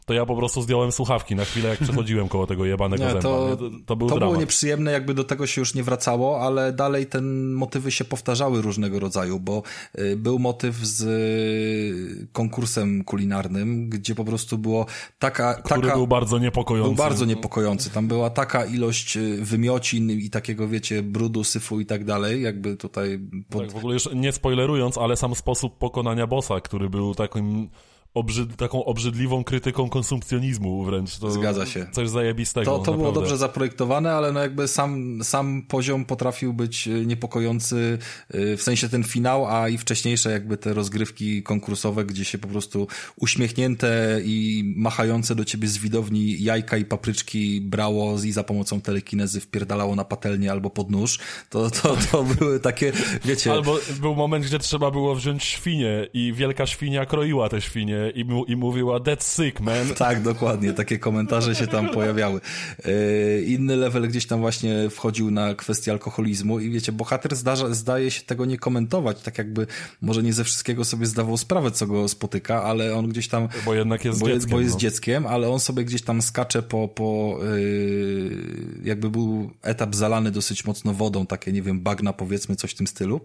to 0.06 0.14
ja 0.14 0.26
po 0.26 0.36
prostu 0.36 0.62
zdjąłem 0.62 0.92
słuchawki 0.92 1.36
na 1.36 1.46
chwilę, 1.46 1.70
jak 1.70 1.80
przechodziłem 1.80 2.30
koło 2.30 2.48
tego 2.48 2.66
jebanego 2.66 3.04
nie, 3.04 3.10
zęba. 3.10 3.22
To, 3.22 3.58
to, 3.58 3.70
to, 3.86 3.96
był 3.96 4.10
to 4.10 4.20
było 4.20 4.36
nieprzyjemne, 4.36 4.92
jakby 4.92 5.14
do 5.14 5.24
tego 5.24 5.48
się 5.48 5.62
już 5.62 5.76
nie 5.76 5.84
wracało, 5.84 6.42
ale 6.42 6.74
dalej 6.74 7.06
te 7.06 7.22
motywy 7.22 7.92
się 7.92 8.06
powtarzały 8.06 8.62
różnego 8.62 9.00
rodzaju, 9.00 9.40
bo 9.40 9.64
y, 10.00 10.16
był 10.18 10.40
motyw 10.40 10.76
z 10.76 11.02
y, 11.02 12.28
konkursem 12.32 13.04
kulinarnym, 13.04 13.90
gdzie 13.90 14.16
po 14.16 14.26
prostu 14.26 14.58
było 14.58 14.86
taka... 15.20 15.54
Który 15.54 15.82
taka, 15.82 15.96
był 15.96 16.08
bardzo 16.08 16.40
niepokojący. 16.40 16.90
Był 16.90 16.98
bardzo 16.98 17.26
niepokojący. 17.26 17.90
Tam 17.90 18.08
była 18.08 18.30
taka 18.30 18.66
ilość 18.66 19.18
y, 19.18 19.38
wymiocin 19.42 20.12
i 20.12 20.30
takiego, 20.30 20.68
wiecie, 20.68 21.04
brudu, 21.04 21.44
syfu 21.44 21.80
i 21.80 21.86
tak 21.86 22.06
dalej, 22.06 22.42
jakby 22.42 22.78
tutaj... 22.78 23.20
Pod... 23.50 23.62
Tak, 23.62 23.72
w 23.72 23.76
ogóle 23.76 23.94
już 23.94 24.10
nie 24.16 24.32
spoilerując, 24.32 24.98
ale 24.98 25.18
sam 25.18 25.36
sposób 25.36 25.78
pokonania 25.78 26.28
bossa, 26.28 26.62
który 26.62 26.90
był 26.90 27.16
takim 27.16 27.70
obrzyd, 28.14 28.56
taką 28.56 28.86
obrzydliwą 28.86 29.44
krytyką 29.44 29.90
konsumpcjonizmu 29.90 30.84
wręcz. 30.84 31.18
To 31.18 31.32
Zgadza 31.32 31.66
się. 31.66 31.86
Coś 31.92 32.10
zajebistego. 32.10 32.78
To, 32.78 32.80
to 32.80 32.94
było 32.94 33.12
dobrze 33.12 33.38
zaprojektowane, 33.38 34.14
ale 34.14 34.32
no 34.32 34.40
jakby 34.40 34.68
sam, 34.68 35.20
sam 35.24 35.62
poziom 35.68 36.06
potrafił 36.06 36.54
być 36.54 36.88
e, 36.88 36.92
niepokojący, 36.92 37.98
e, 38.30 38.58
w 38.58 38.62
sensie 38.62 38.90
ten 38.90 39.04
finał, 39.04 39.48
a 39.48 39.70
i 39.70 39.78
wcześniejsze 39.78 40.32
jakby 40.32 40.58
te 40.58 40.74
rozgrywki 40.74 41.44
konkursowe, 41.44 42.06
gdzie 42.06 42.26
się 42.26 42.38
po 42.38 42.48
prostu 42.48 42.88
uśmiechnięte 43.16 44.22
i 44.24 44.64
machające 44.76 45.36
do 45.36 45.46
ciebie 45.46 45.68
z 45.68 45.78
widowni 45.78 46.44
jajka 46.44 46.78
i 46.78 46.86
papryczki 46.86 47.62
brało 47.62 48.16
i 48.24 48.32
za 48.32 48.44
pomocą 48.44 48.82
telekinezy 48.82 49.42
wpierdalało 49.42 49.96
na 49.96 50.06
patelnię 50.06 50.52
albo 50.52 50.70
pod 50.70 50.92
nóż. 50.92 51.20
To, 51.50 51.70
to, 51.70 51.98
to 52.12 52.24
były 52.40 52.60
takie, 52.60 52.92
wiecie... 53.26 53.52
Albo 53.52 53.80
był 54.02 54.16
moment, 54.16 54.46
gdzie 54.46 54.60
trzeba 54.60 54.92
było 54.92 55.16
wziąć 55.16 55.44
świnię 55.44 56.08
i 56.14 56.34
wielka 56.34 56.66
świnia 56.66 57.06
kroiła 57.06 57.50
te 57.50 57.62
świnie 57.62 58.03
i, 58.10 58.26
mu, 58.26 58.46
i 58.46 58.56
mówiła 58.56 59.00
that's 59.00 59.46
sick, 59.46 59.60
man. 59.60 59.88
Tak, 60.04 60.22
dokładnie, 60.22 60.74
takie 60.74 61.00
komentarze 61.00 61.56
się 61.56 61.68
tam 61.68 61.90
pojawiały. 61.90 62.42
E, 62.86 63.42
inny 63.42 63.76
level 63.76 64.08
gdzieś 64.08 64.28
tam 64.28 64.40
właśnie 64.40 64.90
wchodził 64.90 65.32
na 65.32 65.56
kwestię 65.56 65.92
alkoholizmu 65.92 66.60
i 66.60 66.70
wiecie, 66.70 66.92
bohater 66.92 67.36
zdarza, 67.36 67.74
zdaje 67.74 68.12
się 68.12 68.22
tego 68.22 68.46
nie 68.46 68.58
komentować, 68.58 69.22
tak 69.22 69.38
jakby 69.38 69.68
może 70.02 70.24
nie 70.24 70.34
ze 70.34 70.44
wszystkiego 70.44 70.86
sobie 70.86 71.06
zdawał 71.06 71.38
sprawę, 71.38 71.72
co 71.72 71.88
go 71.88 72.08
spotyka, 72.08 72.64
ale 72.64 72.96
on 72.96 73.10
gdzieś 73.10 73.28
tam... 73.28 73.48
Bo 73.66 73.74
jednak 73.74 74.06
jest 74.06 74.20
bo, 74.20 74.28
dzieckiem. 74.28 74.52
Bo 74.52 74.60
jest 74.60 74.74
no. 74.74 74.80
dzieckiem, 74.80 75.28
ale 75.28 75.50
on 75.50 75.60
sobie 75.60 75.84
gdzieś 75.84 76.02
tam 76.02 76.22
skacze 76.22 76.64
po, 76.64 76.88
po 76.88 77.40
yy, 77.56 78.38
jakby 78.84 79.10
był 79.10 79.52
etap 79.62 79.96
zalany 79.96 80.32
dosyć 80.32 80.66
mocno 80.66 80.94
wodą, 80.94 81.26
takie 81.26 81.52
nie 81.52 81.62
wiem, 81.62 81.82
bagna 81.82 82.14
powiedzmy, 82.14 82.56
coś 82.56 82.72
w 82.72 82.76
tym 82.76 82.88
stylu. 82.88 83.22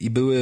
I 0.00 0.10
były 0.10 0.36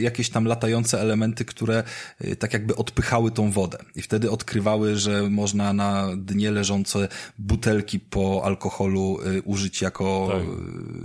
jakieś 0.00 0.30
tam 0.30 0.44
latające 0.44 1.00
elementy, 1.00 1.44
które 1.44 1.84
y, 2.24 2.36
tak 2.36 2.52
jakby 2.52 2.76
odpychały 2.76 3.30
tą 3.30 3.50
wodę. 3.50 3.78
I 3.94 4.02
wtedy 4.02 4.30
odkrywały, 4.30 4.96
że 4.96 5.30
można 5.30 5.72
na 5.72 6.08
dnie 6.16 6.50
leżące 6.50 7.08
butelki 7.38 8.00
po 8.00 8.42
alkoholu 8.44 9.18
y, 9.26 9.42
użyć 9.42 9.82
jako 9.82 10.28
tak. 10.32 10.42
Y, 10.42 10.46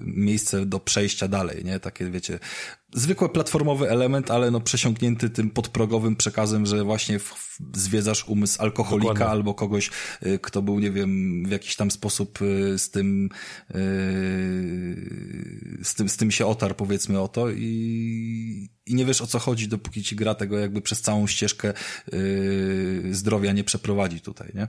miejsce 0.05 0.65
do 0.65 0.79
przejścia 0.79 1.27
dalej, 1.27 1.65
nie? 1.65 1.79
Takie, 1.79 2.09
wiecie, 2.09 2.39
zwykły 2.93 3.29
platformowy 3.29 3.89
element, 3.89 4.31
ale 4.31 4.51
no 4.51 4.61
przesiąknięty 4.61 5.29
tym 5.29 5.49
podprogowym 5.49 6.15
przekazem, 6.15 6.65
że 6.65 6.83
właśnie 6.83 7.19
w, 7.19 7.23
w, 7.23 7.59
zwiedzasz 7.73 8.27
umysł 8.27 8.61
alkoholika 8.61 9.13
Dokładnie. 9.13 9.31
albo 9.31 9.53
kogoś, 9.53 9.89
y, 10.25 10.39
kto 10.39 10.61
był, 10.61 10.79
nie 10.79 10.91
wiem, 10.91 11.43
w 11.47 11.51
jakiś 11.51 11.75
tam 11.75 11.91
sposób 11.91 12.41
y, 12.41 12.79
z 12.79 12.91
tym, 12.91 13.29
y, 13.71 13.75
z 15.83 15.95
tym, 15.95 16.09
z 16.09 16.17
tym 16.17 16.31
się 16.31 16.45
otarł, 16.45 16.75
powiedzmy 16.75 17.21
o 17.21 17.27
to 17.27 17.49
i, 17.49 18.69
i 18.85 18.95
nie 18.95 19.05
wiesz 19.05 19.21
o 19.21 19.27
co 19.27 19.39
chodzi, 19.39 19.67
dopóki 19.67 20.03
ci 20.03 20.15
gra 20.15 20.35
tego 20.35 20.57
jakby 20.59 20.81
przez 20.81 21.01
całą 21.01 21.27
ścieżkę 21.27 21.73
zdrowia 23.11 23.51
nie 23.51 23.63
przeprowadzi 23.63 24.21
tutaj, 24.21 24.51
nie? 24.55 24.67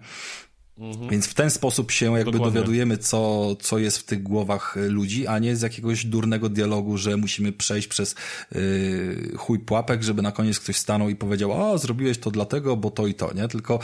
Mhm. 0.80 1.08
Więc 1.08 1.26
w 1.26 1.34
ten 1.34 1.50
sposób 1.50 1.90
się 1.90 2.16
jakby 2.16 2.32
Dokładnie. 2.32 2.54
dowiadujemy, 2.54 2.98
co, 2.98 3.56
co 3.56 3.78
jest 3.78 3.98
w 3.98 4.02
tych 4.02 4.22
głowach 4.22 4.76
y, 4.76 4.88
ludzi, 4.88 5.26
a 5.26 5.38
nie 5.38 5.56
z 5.56 5.62
jakiegoś 5.62 6.06
durnego 6.06 6.48
dialogu, 6.48 6.96
że 6.96 7.16
musimy 7.16 7.52
przejść 7.52 7.88
przez 7.88 8.14
yy, 8.52 9.32
chuj 9.36 9.58
pułapek, 9.58 10.02
żeby 10.02 10.22
na 10.22 10.32
koniec 10.32 10.60
ktoś 10.60 10.76
stanął 10.76 11.08
i 11.08 11.16
powiedział, 11.16 11.52
o, 11.52 11.78
zrobiłeś 11.78 12.18
to 12.18 12.30
dlatego, 12.30 12.76
bo 12.76 12.90
to 12.90 13.06
i 13.06 13.14
to, 13.14 13.34
nie? 13.34 13.48
Tylko 13.48 13.78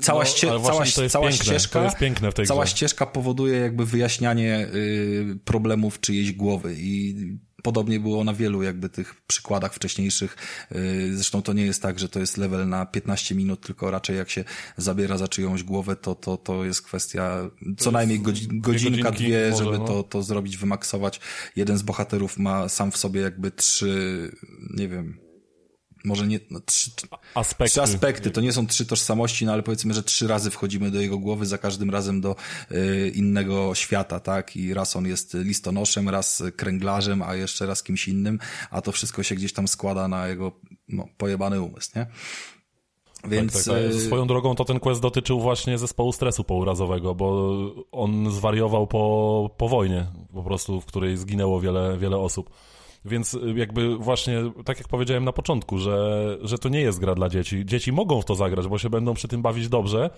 cała, 0.00 0.24
no, 0.24 0.60
cała, 0.60 0.84
cała 1.08 1.28
piękne, 1.28 1.44
ścieżka, 1.44 1.94
cała 2.46 2.66
ścieżka 2.66 3.06
powoduje 3.06 3.58
jakby 3.58 3.86
wyjaśnianie 3.86 4.68
yy, 4.72 5.38
problemów 5.44 6.00
czyjejś 6.00 6.32
głowy 6.32 6.74
i 6.78 7.14
Podobnie 7.62 8.00
było 8.00 8.24
na 8.24 8.34
wielu 8.34 8.62
jakby 8.62 8.88
tych 8.88 9.14
przykładach 9.26 9.74
wcześniejszych. 9.74 10.36
Y, 10.72 11.16
zresztą 11.16 11.42
to 11.42 11.52
nie 11.52 11.64
jest 11.64 11.82
tak, 11.82 11.98
że 11.98 12.08
to 12.08 12.20
jest 12.20 12.36
level 12.36 12.68
na 12.68 12.86
15 12.86 13.34
minut, 13.34 13.66
tylko 13.66 13.90
raczej 13.90 14.16
jak 14.16 14.30
się 14.30 14.44
zabiera 14.76 15.18
za 15.18 15.28
czyjąś 15.28 15.62
głowę, 15.62 15.96
to, 15.96 16.14
to, 16.14 16.36
to 16.36 16.64
jest 16.64 16.82
kwestia 16.82 17.50
co 17.78 17.90
najmniej 17.90 18.20
godzinka, 18.20 18.56
godzinki, 18.70 19.02
dwie, 19.12 19.50
może, 19.50 19.64
żeby 19.64 19.78
no. 19.78 19.84
to, 19.84 20.02
to 20.02 20.22
zrobić, 20.22 20.56
wymaksować. 20.56 21.20
Jeden 21.56 21.78
z 21.78 21.82
bohaterów 21.82 22.38
ma 22.38 22.68
sam 22.68 22.92
w 22.92 22.96
sobie 22.96 23.20
jakby 23.20 23.50
trzy, 23.50 24.32
nie 24.76 24.88
wiem, 24.88 25.21
może 26.04 26.26
nie, 26.26 26.40
no, 26.50 26.60
trzy, 26.60 26.90
aspekty. 27.34 27.70
trzy 27.70 27.82
aspekty, 27.82 28.30
to 28.30 28.40
nie 28.40 28.52
są 28.52 28.66
trzy 28.66 28.86
tożsamości, 28.86 29.46
no 29.46 29.52
ale 29.52 29.62
powiedzmy, 29.62 29.94
że 29.94 30.02
trzy 30.02 30.28
razy 30.28 30.50
wchodzimy 30.50 30.90
do 30.90 31.00
jego 31.00 31.18
głowy, 31.18 31.46
za 31.46 31.58
każdym 31.58 31.90
razem 31.90 32.20
do 32.20 32.36
y, 32.70 33.12
innego 33.14 33.74
świata, 33.74 34.20
tak? 34.20 34.56
I 34.56 34.74
raz 34.74 34.96
on 34.96 35.06
jest 35.06 35.34
listonoszem, 35.34 36.08
raz 36.08 36.42
kręglarzem, 36.56 37.22
a 37.22 37.34
jeszcze 37.34 37.66
raz 37.66 37.82
kimś 37.82 38.08
innym, 38.08 38.38
a 38.70 38.80
to 38.80 38.92
wszystko 38.92 39.22
się 39.22 39.34
gdzieś 39.34 39.52
tam 39.52 39.68
składa 39.68 40.08
na 40.08 40.28
jego 40.28 40.52
no, 40.88 41.08
pojebany 41.16 41.60
umysł, 41.60 41.90
nie? 41.96 42.06
Więc... 43.28 43.52
Tak, 43.52 43.64
tak, 43.64 43.92
tak. 43.92 44.02
Swoją 44.02 44.26
drogą 44.26 44.54
to 44.54 44.64
ten 44.64 44.80
quest 44.80 45.00
dotyczył 45.00 45.40
właśnie 45.40 45.78
zespołu 45.78 46.12
stresu 46.12 46.44
pourazowego, 46.44 47.14
bo 47.14 47.56
on 47.92 48.32
zwariował 48.32 48.86
po, 48.86 49.50
po 49.56 49.68
wojnie, 49.68 50.06
po 50.34 50.42
prostu, 50.42 50.80
w 50.80 50.86
której 50.86 51.16
zginęło 51.16 51.60
wiele, 51.60 51.98
wiele 51.98 52.18
osób. 52.18 52.50
Więc 53.04 53.34
y, 53.34 53.54
jakby 53.56 53.96
właśnie, 53.96 54.52
tak 54.64 54.78
jak 54.78 54.88
powiedziałem 54.88 55.24
na 55.24 55.32
początku, 55.32 55.78
że, 55.78 56.38
że 56.42 56.58
to 56.58 56.68
nie 56.68 56.80
jest 56.80 57.00
gra 57.00 57.14
dla 57.14 57.28
dzieci. 57.28 57.66
Dzieci 57.66 57.92
mogą 57.92 58.20
w 58.20 58.24
to 58.24 58.34
zagrać, 58.34 58.68
bo 58.68 58.78
się 58.78 58.90
będą 58.90 59.14
przy 59.14 59.28
tym 59.28 59.42
bawić 59.42 59.68
dobrze, 59.68 60.10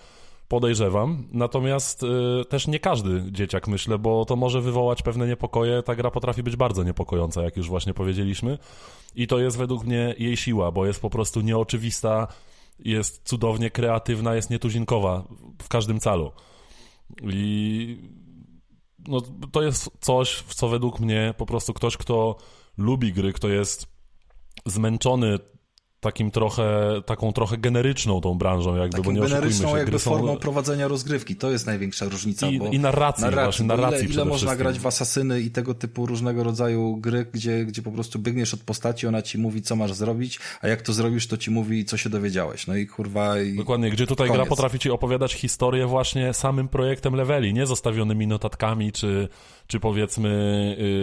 podejrzewam. 0.49 1.29
Natomiast 1.33 2.03
y, 2.03 2.45
też 2.45 2.67
nie 2.67 2.79
każdy 2.79 3.33
dzieciak, 3.33 3.69
myślę, 3.69 3.99
bo 3.99 4.25
to 4.25 4.37
może 4.37 4.61
wywołać 4.61 5.03
pewne 5.03 5.27
niepokoje. 5.27 5.83
Ta 5.83 5.95
gra 5.95 6.11
potrafi 6.11 6.43
być 6.43 6.57
bardzo 6.57 6.83
niepokojąca, 6.83 7.43
jak 7.43 7.57
już 7.57 7.69
właśnie 7.69 7.95
powiedzieliśmy. 7.95 8.59
I 9.15 9.27
to 9.27 9.39
jest 9.39 9.59
według 9.59 9.85
mnie 9.85 10.15
jej 10.19 10.37
siła, 10.37 10.73
bo 10.73 10.87
jest 10.87 11.01
po 11.01 11.11
prostu 11.11 11.41
nieoczywista, 11.41 12.29
jest 12.79 13.29
cudownie 13.29 13.71
kreatywna, 13.71 14.35
jest 14.35 14.51
nietuzinkowa 14.51 15.25
w 15.63 15.69
każdym 15.69 16.01
calu. 16.01 16.33
I 17.23 17.99
no, 19.09 19.21
to 19.53 19.63
jest 19.63 19.91
coś, 20.01 20.35
w 20.35 20.55
co 20.55 20.69
według 20.69 21.01
mnie 21.01 21.35
po 21.39 21.47
prostu 21.47 21.75
ktoś, 21.75 21.97
kto 21.97 22.37
lubi 22.77 23.13
gry, 23.13 23.33
kto 23.33 23.49
jest 23.49 23.87
zmęczony 24.67 25.39
takim 26.05 26.31
trochę, 26.31 27.01
taką 27.07 27.33
trochę 27.33 27.59
generyczną 27.59 28.21
tą 28.21 28.35
branżą, 28.35 28.77
jakby, 28.77 28.97
takim 28.97 29.05
bo 29.05 29.13
nie 29.13 29.29
generyczną 29.29 29.71
się. 29.71 29.79
jakby 29.79 29.99
formą 29.99 30.35
są... 30.35 30.39
prowadzenia 30.39 30.89
rozgrywki, 30.89 31.37
to 31.37 31.51
jest 31.51 31.67
największa 31.67 32.05
różnica. 32.05 32.49
I, 32.49 32.59
bo 32.59 32.67
i 32.67 32.79
narracji, 32.79 33.25
narracji, 33.25 33.45
właśnie, 33.45 33.67
narracji 33.67 34.05
Ile, 34.05 34.15
ile 34.15 34.25
można 34.25 34.57
grać 34.57 34.79
w 34.79 34.87
asasyny 34.87 35.41
i 35.41 35.51
tego 35.51 35.75
typu 35.75 36.07
różnego 36.07 36.45
rodzaju 36.45 36.97
gry, 36.97 37.27
gdzie, 37.33 37.65
gdzie 37.65 37.83
po 37.83 37.91
prostu 37.91 38.19
biegniesz 38.19 38.55
od 38.55 38.61
postaci, 38.61 39.07
ona 39.07 39.23
ci 39.23 39.39
mówi, 39.39 39.63
co 39.63 39.77
masz 39.77 39.93
zrobić, 39.93 40.39
a 40.61 40.69
jak 40.69 40.83
to 40.83 40.93
zrobisz, 40.93 41.27
to 41.27 41.37
ci 41.37 41.51
mówi, 41.51 41.85
co 41.85 41.97
się 41.97 42.11
dowiedziałeś. 42.11 42.67
No 42.67 42.77
i 42.77 42.87
kurwa... 42.87 43.41
I 43.41 43.57
Dokładnie, 43.57 43.91
gdzie 43.91 44.07
tutaj 44.07 44.29
koniec. 44.29 44.43
gra 44.43 44.49
potrafi 44.49 44.79
ci 44.79 44.91
opowiadać 44.91 45.35
historię 45.35 45.87
właśnie 45.87 46.35
samym 46.35 46.69
projektem 46.69 47.15
leveli, 47.15 47.55
nie 47.55 47.67
zostawionymi 47.67 48.27
notatkami, 48.27 48.93
czy, 48.93 49.29
czy 49.67 49.81
powiedzmy 49.81 50.31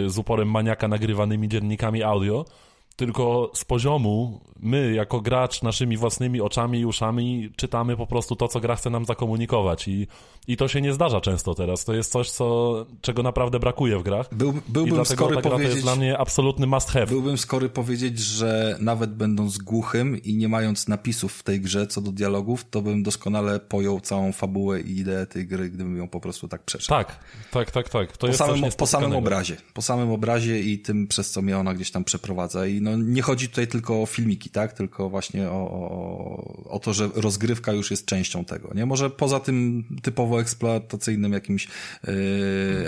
y, 0.06 0.10
z 0.10 0.18
uporem 0.18 0.50
maniaka 0.50 0.88
nagrywanymi 0.88 1.48
dziennikami 1.48 2.02
audio, 2.02 2.44
tylko 2.96 3.50
z 3.54 3.64
poziomu 3.64 4.40
my, 4.62 4.92
jako 4.92 5.20
gracz, 5.20 5.62
naszymi 5.62 5.96
własnymi 5.96 6.40
oczami 6.40 6.78
i 6.78 6.86
uszami 6.86 7.50
czytamy 7.56 7.96
po 7.96 8.06
prostu 8.06 8.36
to, 8.36 8.48
co 8.48 8.60
gra 8.60 8.76
chce 8.76 8.90
nam 8.90 9.04
zakomunikować 9.04 9.88
i, 9.88 10.06
i 10.48 10.56
to 10.56 10.68
się 10.68 10.80
nie 10.80 10.92
zdarza 10.92 11.20
często 11.20 11.54
teraz. 11.54 11.84
To 11.84 11.94
jest 11.94 12.12
coś, 12.12 12.30
co, 12.30 12.86
czego 13.00 13.22
naprawdę 13.22 13.58
brakuje 13.58 13.98
w 13.98 14.02
grach. 14.02 14.34
Był, 14.34 14.52
byłbym 14.68 14.94
I 14.94 14.96
dlatego 14.96 15.24
skory 15.24 15.36
ta 15.36 15.42
gra 15.42 15.50
powiedzieć, 15.50 15.72
to 15.72 15.76
jest 15.76 15.86
dla 15.86 15.96
mnie 15.96 16.18
absolutny 16.18 16.66
must 16.66 16.90
have. 16.90 17.06
Byłbym 17.06 17.38
skory 17.38 17.68
powiedzieć, 17.68 18.18
że 18.18 18.76
nawet 18.80 19.14
będąc 19.14 19.58
głuchym 19.58 20.22
i 20.22 20.34
nie 20.34 20.48
mając 20.48 20.88
napisów 20.88 21.32
w 21.32 21.42
tej 21.42 21.60
grze 21.60 21.86
co 21.86 22.00
do 22.00 22.12
dialogów, 22.12 22.64
to 22.70 22.82
bym 22.82 23.02
doskonale 23.02 23.60
pojął 23.60 24.00
całą 24.00 24.32
fabułę 24.32 24.80
i 24.80 24.98
ideę 24.98 25.26
tej 25.26 25.46
gry, 25.46 25.70
gdybym 25.70 25.96
ją 25.96 26.08
po 26.08 26.20
prostu 26.20 26.48
tak 26.48 26.62
przeszedł. 26.62 26.88
Tak, 26.88 27.18
tak, 27.50 27.70
tak, 27.70 27.88
tak. 27.88 28.12
To 28.12 28.18
po, 28.18 28.26
jest 28.26 28.38
samym, 28.38 28.72
po 28.78 28.86
samym 28.86 29.16
obrazie. 29.16 29.56
Po 29.74 29.82
samym 29.82 30.10
obrazie 30.10 30.60
i 30.60 30.78
tym, 30.78 31.08
przez 31.08 31.30
co 31.30 31.42
mnie 31.42 31.58
ona 31.58 31.74
gdzieś 31.74 31.90
tam 31.90 32.04
przeprowadza. 32.04 32.66
I 32.66 32.80
no, 32.82 32.96
nie 32.96 33.22
chodzi 33.22 33.48
tutaj 33.48 33.66
tylko 33.66 34.02
o 34.02 34.06
filmiki, 34.06 34.50
tak? 34.50 34.72
Tylko 34.72 35.10
właśnie 35.10 35.50
o, 35.50 35.70
o, 35.70 36.70
o 36.70 36.78
to, 36.78 36.94
że 36.94 37.08
rozgrywka 37.14 37.72
już 37.72 37.90
jest 37.90 38.06
częścią 38.06 38.44
tego, 38.44 38.74
nie? 38.74 38.86
Może 38.86 39.10
poza 39.10 39.40
tym 39.40 39.84
typowo 40.02 40.40
eksploatacyjnym 40.40 41.32
jakimś 41.32 41.68
yy, 42.06 42.12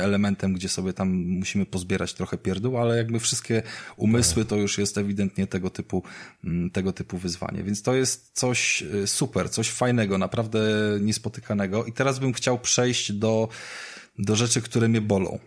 elementem, 0.00 0.52
gdzie 0.52 0.68
sobie 0.68 0.92
tam 0.92 1.08
musimy 1.14 1.66
pozbierać 1.66 2.14
trochę 2.14 2.38
pierdół, 2.38 2.78
ale 2.78 2.96
jakby 2.96 3.20
wszystkie 3.20 3.62
umysły 3.96 4.44
to 4.44 4.56
już 4.56 4.78
jest 4.78 4.98
ewidentnie 4.98 5.46
tego 5.46 5.70
typu, 5.70 6.02
mm, 6.44 6.70
tego 6.70 6.92
typu 6.92 7.18
wyzwanie. 7.18 7.62
Więc 7.62 7.82
to 7.82 7.94
jest 7.94 8.30
coś 8.32 8.82
y, 8.82 9.06
super, 9.06 9.50
coś 9.50 9.70
fajnego, 9.70 10.18
naprawdę 10.18 10.60
niespotykanego. 11.00 11.84
I 11.84 11.92
teraz 11.92 12.18
bym 12.18 12.32
chciał 12.32 12.58
przejść 12.58 13.12
do, 13.12 13.48
do 14.18 14.36
rzeczy, 14.36 14.62
które 14.62 14.88
mnie 14.88 15.00
bolą. 15.00 15.38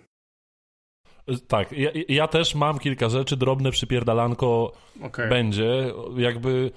Tak, 1.47 1.71
ja, 1.71 1.89
ja, 2.09 2.28
też 2.28 2.55
mam 2.55 2.80
kilka 2.80 3.09
rzeczy, 3.09 3.38
drobne 3.38 3.71
przypierdalanko 3.71 4.71
okay. 5.03 5.30
będzie, 5.30 5.93
jakby 6.17 6.71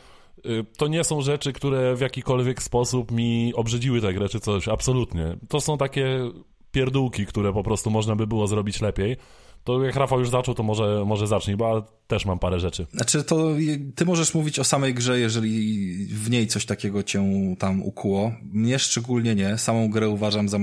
y, 0.47 0.65
to 0.77 0.89
nie 0.89 1.05
są 1.05 1.21
rzeczy, 1.21 1.53
które 1.53 1.95
w 1.97 2.01
jakikolwiek 2.01 2.63
sposób 2.63 3.11
mi 3.11 3.53
obrzydziły 3.55 4.01
tę 4.01 4.15
grę 4.15 4.29
czy 4.29 4.41
coś, 4.41 4.69
absolutnie. 4.69 5.37
To 5.49 5.61
są 5.61 5.79
takie 5.79 6.31
pierdółki, 6.73 7.27
które 7.27 7.53
po 7.53 7.63
prostu 7.63 7.91
można 7.91 8.17
by 8.17 8.27
było 8.27 8.47
zrobić 8.47 8.81
lepiej. 8.81 9.17
To 9.65 9.85
jak 9.85 9.97
Rafał 9.97 10.19
już 10.21 10.31
zaczął, 10.31 10.55
to 10.55 10.63
może, 10.63 11.05
może 11.07 11.27
zacznij, 11.27 11.57
bo 11.57 12.01
też 12.11 12.25
mam 12.25 12.39
parę 12.39 12.61
rzeczy. 12.61 12.87
Znaczy, 12.93 13.25
to 13.25 13.49
ty 13.95 14.05
możesz 14.05 14.35
mówić 14.35 14.59
o 14.59 14.65
samej 14.65 14.95
grze, 14.95 15.21
jeżeli 15.21 16.07
w 16.07 16.31
niej 16.31 16.47
coś 16.47 16.67
takiego 16.67 17.03
cię 17.03 17.25
tam 17.59 17.83
ukuło. 17.83 18.33
Mnie 18.53 18.79
szczególnie 18.79 19.35
nie. 19.35 19.59
Samą 19.59 19.91
grę 19.91 20.09
uważam 20.09 20.49
za 20.49 20.59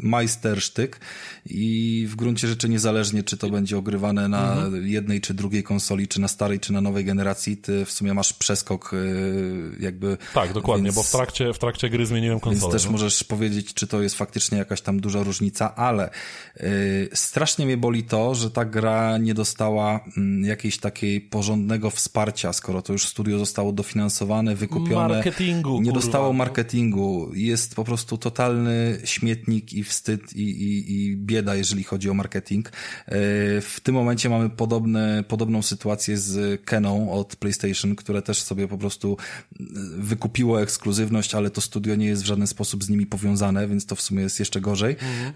majstersztyk 0.00 1.00
i 1.46 2.06
w 2.08 2.16
gruncie 2.16 2.48
rzeczy 2.48 2.68
niezależnie, 2.68 3.22
czy 3.22 3.36
to 3.36 3.50
będzie 3.50 3.78
ogrywane 3.78 4.28
na 4.28 4.52
mhm. 4.52 4.86
jednej 4.86 5.20
czy 5.20 5.34
drugiej 5.34 5.62
konsoli, 5.62 6.08
czy 6.08 6.20
na 6.20 6.28
starej, 6.28 6.60
czy 6.60 6.72
na 6.72 6.80
nowej 6.80 7.04
generacji, 7.04 7.56
ty 7.56 7.84
w 7.84 7.92
sumie 7.92 8.14
masz 8.14 8.32
przeskok 8.32 8.92
y, 8.92 9.76
jakby... 9.80 10.18
Tak, 10.34 10.52
dokładnie, 10.52 10.84
więc, 10.84 10.96
bo 10.96 11.02
w 11.02 11.10
trakcie, 11.10 11.52
w 11.52 11.58
trakcie 11.58 11.90
gry 11.90 12.06
zmieniłem 12.06 12.40
konsolę. 12.40 12.60
Więc 12.60 12.72
też 12.72 12.84
no? 12.84 12.92
możesz 12.92 13.24
powiedzieć, 13.24 13.74
czy 13.74 13.86
to 13.86 14.02
jest 14.02 14.14
faktycznie 14.14 14.58
jakaś 14.58 14.80
tam 14.80 15.00
duża 15.00 15.22
różnica, 15.22 15.74
ale 15.74 16.10
y, 16.56 17.08
strasznie 17.14 17.66
mnie 17.66 17.76
boli 17.76 18.04
to, 18.04 18.25
że 18.34 18.50
ta 18.50 18.64
gra 18.64 19.18
nie 19.18 19.34
dostała 19.34 19.96
y, 19.96 20.46
jakiejś 20.46 20.78
takiej 20.78 21.20
porządnego 21.20 21.90
wsparcia, 21.90 22.52
skoro 22.52 22.82
to 22.82 22.92
już 22.92 23.06
studio 23.06 23.38
zostało 23.38 23.72
dofinansowane, 23.72 24.54
wykupione. 24.54 25.14
Marketingu. 25.14 25.80
Nie 25.80 25.92
dostało 25.92 26.26
no. 26.26 26.32
marketingu. 26.32 27.30
Jest 27.34 27.74
po 27.74 27.84
prostu 27.84 28.18
totalny 28.18 28.98
śmietnik 29.04 29.72
i 29.72 29.84
wstyd 29.84 30.32
i, 30.32 30.42
i, 30.42 30.92
i 30.92 31.16
bieda, 31.16 31.54
jeżeli 31.54 31.84
chodzi 31.84 32.10
o 32.10 32.14
marketing. 32.14 32.68
E, 32.68 32.72
w 33.60 33.80
tym 33.82 33.94
momencie 33.94 34.28
mamy 34.28 34.50
podobne, 34.50 35.24
podobną 35.28 35.62
sytuację 35.62 36.18
z 36.18 36.64
Keną 36.64 37.12
od 37.12 37.36
PlayStation, 37.36 37.96
które 37.96 38.22
też 38.22 38.42
sobie 38.42 38.68
po 38.68 38.78
prostu 38.78 39.16
e, 39.52 39.64
wykupiło 39.98 40.62
ekskluzywność, 40.62 41.34
ale 41.34 41.50
to 41.50 41.60
studio 41.60 41.94
nie 41.94 42.06
jest 42.06 42.22
w 42.22 42.26
żaden 42.26 42.46
sposób 42.46 42.84
z 42.84 42.88
nimi 42.88 43.06
powiązane, 43.06 43.68
więc 43.68 43.86
to 43.86 43.96
w 43.96 44.02
sumie 44.02 44.22
jest 44.22 44.38
jeszcze 44.38 44.60
gorzej. 44.60 44.92
Mhm. 44.92 45.34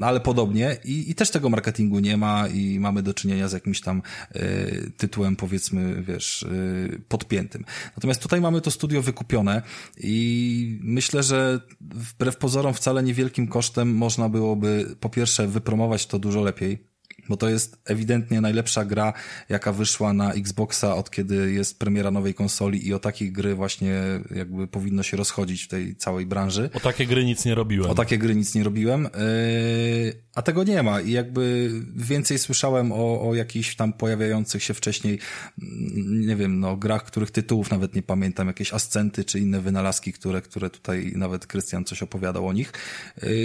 E, 0.00 0.04
ale 0.04 0.20
podobnie 0.20 0.76
I, 0.84 1.10
i 1.10 1.14
też 1.14 1.30
tego 1.30 1.39
marketingu 1.48 2.00
nie 2.00 2.16
ma 2.16 2.48
i 2.48 2.80
mamy 2.80 3.02
do 3.02 3.14
czynienia 3.14 3.48
z 3.48 3.52
jakimś 3.52 3.80
tam 3.80 3.90
tam 3.90 4.02
y, 4.36 4.92
tytułem 4.96 5.36
powiedzmy, 5.36 6.02
wiesz, 6.02 6.42
y, 6.42 7.02
podpiętym. 7.08 7.64
Natomiast 7.96 8.22
tutaj 8.22 8.40
mamy 8.40 8.60
to 8.60 8.70
studio 8.70 9.02
wykupione 9.02 9.62
i 9.98 10.78
myślę, 10.82 11.22
że 11.22 11.60
wbrew 11.80 12.36
pozorom 12.36 12.74
wcale 12.74 13.02
niewielkim 13.02 13.48
kosztem 13.48 13.94
można 13.94 14.28
byłoby 14.28 14.96
po 15.00 15.08
pierwsze 15.10 15.46
wypromować 15.46 16.06
to 16.06 16.18
dużo 16.18 16.40
lepiej, 16.40 16.90
bo 17.28 17.36
to 17.36 17.48
jest 17.48 17.78
ewidentnie 17.84 18.40
najlepsza 18.40 18.84
gra, 18.84 19.12
jaka 19.48 19.72
wyszła 19.72 20.12
na 20.12 20.32
Xboxa 20.32 20.96
od 20.96 21.10
kiedy 21.10 21.52
jest 21.52 21.78
premiera 21.78 22.10
nowej 22.10 22.34
konsoli 22.34 22.86
i 22.86 22.94
o 22.94 22.98
takiej 22.98 23.32
gry 23.32 23.54
właśnie 23.54 23.94
jakby 24.36 24.66
powinno 24.68 25.02
się 25.02 25.16
rozchodzić 25.16 25.62
w 25.62 25.68
tej 25.68 25.96
całej 25.96 26.26
branży. 26.26 26.70
O 26.74 26.80
takie 26.80 27.06
gry 27.06 27.24
nic 27.24 27.44
nie 27.44 27.54
robiłem. 27.54 27.90
O 27.90 27.94
takie 27.94 28.18
gry 28.18 28.34
nic 28.34 28.54
nie 28.54 28.64
robiłem, 28.64 29.02
yy, 29.02 30.22
a 30.34 30.42
tego 30.42 30.64
nie 30.64 30.82
ma 30.82 31.00
i 31.00 31.10
jakby 31.10 31.70
więcej 31.96 32.38
słyszałem 32.38 32.92
o, 32.92 33.28
o 33.28 33.34
jakichś 33.34 33.76
tam 33.76 33.92
pojawiających 33.92 34.62
się 34.62 34.74
wcześniej, 34.74 35.18
mm, 35.62 36.26
nie 36.26 36.36
wiem, 36.36 36.60
no 36.60 36.76
grach, 36.76 37.04
których 37.04 37.30
tytułów 37.30 37.70
nawet 37.70 37.94
nie 37.94 38.02
pamiętam, 38.02 38.46
jakieś 38.46 38.74
ascenty 38.74 39.24
czy 39.24 39.38
inne 39.40 39.60
wynalazki, 39.60 40.12
które, 40.12 40.42
które 40.42 40.70
tutaj 40.70 41.12
nawet 41.16 41.46
Krystian 41.46 41.84
coś 41.84 42.02
opowiadał 42.02 42.46
o 42.46 42.52
nich. 42.52 42.72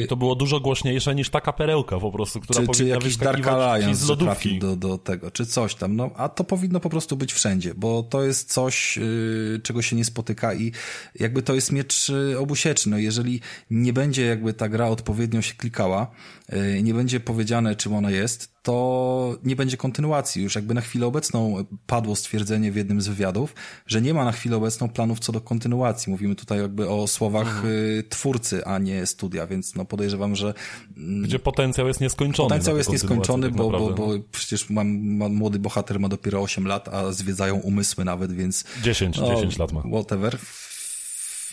I 0.03 0.07
to 0.07 0.15
było 0.15 0.35
dużo 0.35 0.59
głośniejsze 0.59 1.15
niż 1.15 1.29
taka 1.29 1.53
perełka 1.53 1.99
po 1.99 2.11
prostu, 2.11 2.39
która 2.39 2.59
czy, 2.59 2.65
powinna 2.65 2.99
czy 2.99 3.03
jakiś 3.03 3.17
Dark 3.17 3.47
Alliance, 3.47 4.05
że 4.05 4.17
trafi 4.17 4.59
do, 4.59 4.75
do 4.75 4.97
tego, 4.97 5.31
czy 5.31 5.45
coś 5.45 5.75
tam. 5.75 5.95
No, 5.95 6.09
a 6.15 6.29
to 6.29 6.43
powinno 6.43 6.79
po 6.79 6.89
prostu 6.89 7.17
być 7.17 7.33
wszędzie, 7.33 7.73
bo 7.75 8.03
to 8.03 8.23
jest 8.23 8.53
coś, 8.53 8.97
yy, 8.97 9.59
czego 9.63 9.81
się 9.81 9.95
nie 9.95 10.05
spotyka 10.05 10.53
i 10.53 10.71
jakby 11.15 11.41
to 11.41 11.53
jest 11.53 11.71
miecz 11.71 12.09
y, 12.09 12.39
obusieczny. 12.39 12.91
No, 12.91 12.97
jeżeli 12.97 13.41
nie 13.69 13.93
będzie 13.93 14.25
jakby 14.25 14.53
ta 14.53 14.69
gra 14.69 14.87
odpowiednio 14.87 15.41
się 15.41 15.53
klikała, 15.53 16.11
nie 16.83 16.93
będzie 16.93 17.19
powiedziane, 17.19 17.75
czym 17.75 17.93
ona 17.93 18.11
jest, 18.11 18.55
to 18.63 19.37
nie 19.43 19.55
będzie 19.55 19.77
kontynuacji. 19.77 20.43
Już 20.43 20.55
jakby 20.55 20.73
na 20.73 20.81
chwilę 20.81 21.05
obecną 21.07 21.65
padło 21.87 22.15
stwierdzenie 22.15 22.71
w 22.71 22.75
jednym 22.75 23.01
z 23.01 23.07
wywiadów, 23.07 23.55
że 23.87 24.01
nie 24.01 24.13
ma 24.13 24.25
na 24.25 24.31
chwilę 24.31 24.57
obecną 24.57 24.89
planów 24.89 25.19
co 25.19 25.31
do 25.31 25.41
kontynuacji. 25.41 26.11
Mówimy 26.11 26.35
tutaj 26.35 26.59
jakby 26.59 26.89
o 26.89 27.07
słowach 27.07 27.47
mhm. 27.47 27.73
Y, 27.73 28.03
twórcy, 28.09 28.65
a 28.65 28.79
nie 28.79 29.05
studia, 29.05 29.47
więc 29.47 29.75
no 29.75 29.85
podejrzewam, 29.85 30.35
że... 30.35 30.53
Mm, 30.97 31.23
Gdzie 31.23 31.39
potencjał 31.39 31.87
jest 31.87 32.01
nieskończony. 32.01 32.49
Potencjał 32.49 32.77
jest 32.77 32.89
nieskończony, 32.89 33.47
tak 33.47 33.57
bo, 33.57 33.69
bo, 33.69 33.89
bo 33.89 34.07
no. 34.07 34.23
przecież 34.31 34.69
mam, 34.69 35.15
mam, 35.17 35.33
młody 35.33 35.59
bohater 35.59 35.99
ma 35.99 36.09
dopiero 36.09 36.41
8 36.41 36.67
lat, 36.67 36.87
a 36.87 37.11
zwiedzają 37.11 37.55
umysły 37.55 38.05
nawet, 38.05 38.31
więc... 38.31 38.63
10, 38.83 39.17
no, 39.17 39.35
10 39.35 39.57
lat 39.57 39.71
ma. 39.71 39.81
Whatever 39.81 40.37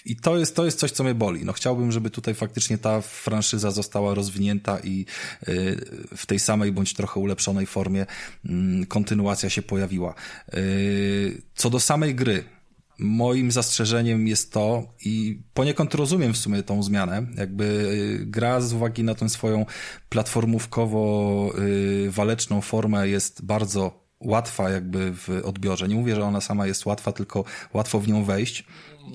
i 0.05 0.17
to 0.17 0.39
jest, 0.39 0.57
to 0.57 0.65
jest 0.65 0.79
coś, 0.79 0.91
co 0.91 1.05
mnie 1.05 1.15
boli. 1.15 1.45
No 1.45 1.53
chciałbym, 1.53 1.93
żeby 1.93 2.11
tutaj 2.11 2.35
faktycznie 2.35 2.79
ta 2.79 3.01
franszyza 3.01 3.71
została 3.71 4.15
rozwinięta 4.15 4.79
i 4.79 5.07
y, 5.49 6.07
w 6.17 6.27
tej 6.27 6.39
samej 6.39 6.73
bądź 6.73 6.95
trochę 6.95 7.21
ulepszonej 7.21 7.67
formie 7.67 8.07
mm, 8.45 8.87
kontynuacja 8.87 9.51
się 9.51 9.63
pojawiła. 9.63 10.15
Y, 10.55 11.43
co 11.55 11.71
do 11.71 11.81
samej 11.81 12.15
gry, 12.15 12.45
moim 12.99 13.53
zastrzeżeniem 13.53 14.29
jest 14.29 14.53
to 14.53 14.95
i 15.05 15.41
poniekąd 15.55 15.95
rozumiem 15.95 16.33
w 16.33 16.39
sumie 16.39 16.63
tą 16.63 16.83
zmianę, 16.83 17.27
jakby 17.37 17.65
y, 17.65 18.27
gra 18.27 18.61
z 18.61 18.73
uwagi 18.73 19.05
na 19.05 19.15
tę 19.15 19.29
swoją 19.29 19.67
platformówkowo-waleczną 20.11 22.61
formę 22.61 23.09
jest 23.09 23.45
bardzo 23.45 24.02
łatwa 24.25 24.71
jakby 24.71 25.13
w 25.13 25.41
odbiorze. 25.45 25.89
Nie 25.89 25.95
mówię, 25.95 26.15
że 26.15 26.25
ona 26.25 26.41
sama 26.41 26.67
jest 26.67 26.87
łatwa, 26.87 27.13
tylko 27.13 27.45
łatwo 27.75 28.01
w 28.01 28.09
nią 28.09 28.25
wejść. 28.25 28.65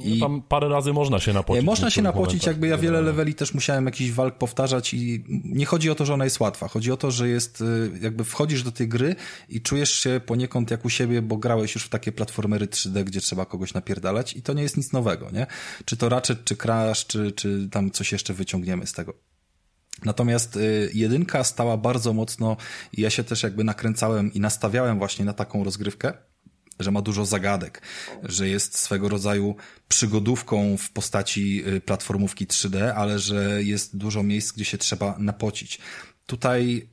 I 0.03 0.19
tam 0.19 0.41
parę 0.41 0.69
razy 0.69 0.93
można 0.93 1.19
się 1.19 1.33
napocić. 1.33 1.65
Można 1.65 1.89
się 1.89 2.01
napocić, 2.01 2.45
jakby 2.45 2.67
ja 2.67 2.77
wiele 2.77 3.01
leveli 3.01 3.35
też 3.35 3.53
musiałem 3.53 3.85
jakiś 3.85 4.11
walk 4.11 4.35
powtarzać 4.35 4.93
i 4.93 5.23
nie 5.43 5.65
chodzi 5.65 5.89
o 5.89 5.95
to, 5.95 6.05
że 6.05 6.13
ona 6.13 6.23
jest 6.23 6.39
łatwa. 6.39 6.67
Chodzi 6.67 6.91
o 6.91 6.97
to, 6.97 7.11
że 7.11 7.29
jest, 7.29 7.61
y, 7.61 7.91
jakby 8.01 8.23
wchodzisz 8.23 8.63
do 8.63 8.71
tej 8.71 8.87
gry 8.87 9.15
i 9.49 9.61
czujesz 9.61 9.93
się 9.93 10.21
poniekąd 10.25 10.71
jak 10.71 10.85
u 10.85 10.89
siebie, 10.89 11.21
bo 11.21 11.37
grałeś 11.37 11.75
już 11.75 11.85
w 11.85 11.89
takie 11.89 12.11
platformery 12.11 12.65
3D, 12.67 13.03
gdzie 13.03 13.21
trzeba 13.21 13.45
kogoś 13.45 13.73
napierdalać 13.73 14.33
i 14.33 14.41
to 14.41 14.53
nie 14.53 14.63
jest 14.63 14.77
nic 14.77 14.91
nowego, 14.93 15.31
nie? 15.31 15.47
Czy 15.85 15.97
to 15.97 16.09
Ratchet, 16.09 16.43
czy 16.43 16.55
Crash, 16.55 17.05
czy, 17.05 17.31
czy 17.31 17.69
tam 17.71 17.91
coś 17.91 18.11
jeszcze 18.11 18.33
wyciągniemy 18.33 18.87
z 18.87 18.93
tego. 18.93 19.13
Natomiast 20.05 20.55
y, 20.55 20.91
jedynka 20.93 21.43
stała 21.43 21.77
bardzo 21.77 22.13
mocno 22.13 22.57
i 22.93 23.01
ja 23.01 23.09
się 23.09 23.23
też 23.23 23.43
jakby 23.43 23.63
nakręcałem 23.63 24.33
i 24.33 24.39
nastawiałem 24.39 24.97
właśnie 24.97 25.25
na 25.25 25.33
taką 25.33 25.63
rozgrywkę, 25.63 26.13
że 26.79 26.91
ma 26.91 27.01
dużo 27.01 27.25
zagadek, 27.25 27.81
że 28.23 28.47
jest 28.47 28.77
swego 28.77 29.09
rodzaju 29.09 29.55
przygodówką 29.87 30.77
w 30.77 30.91
postaci 30.91 31.63
y, 31.67 31.81
platformówki 31.81 32.47
3D, 32.47 32.91
ale 32.95 33.19
że 33.19 33.63
jest 33.63 33.97
dużo 33.97 34.23
miejsc, 34.23 34.51
gdzie 34.51 34.65
się 34.65 34.77
trzeba 34.77 35.15
napocić. 35.19 35.79
Tutaj 36.25 36.89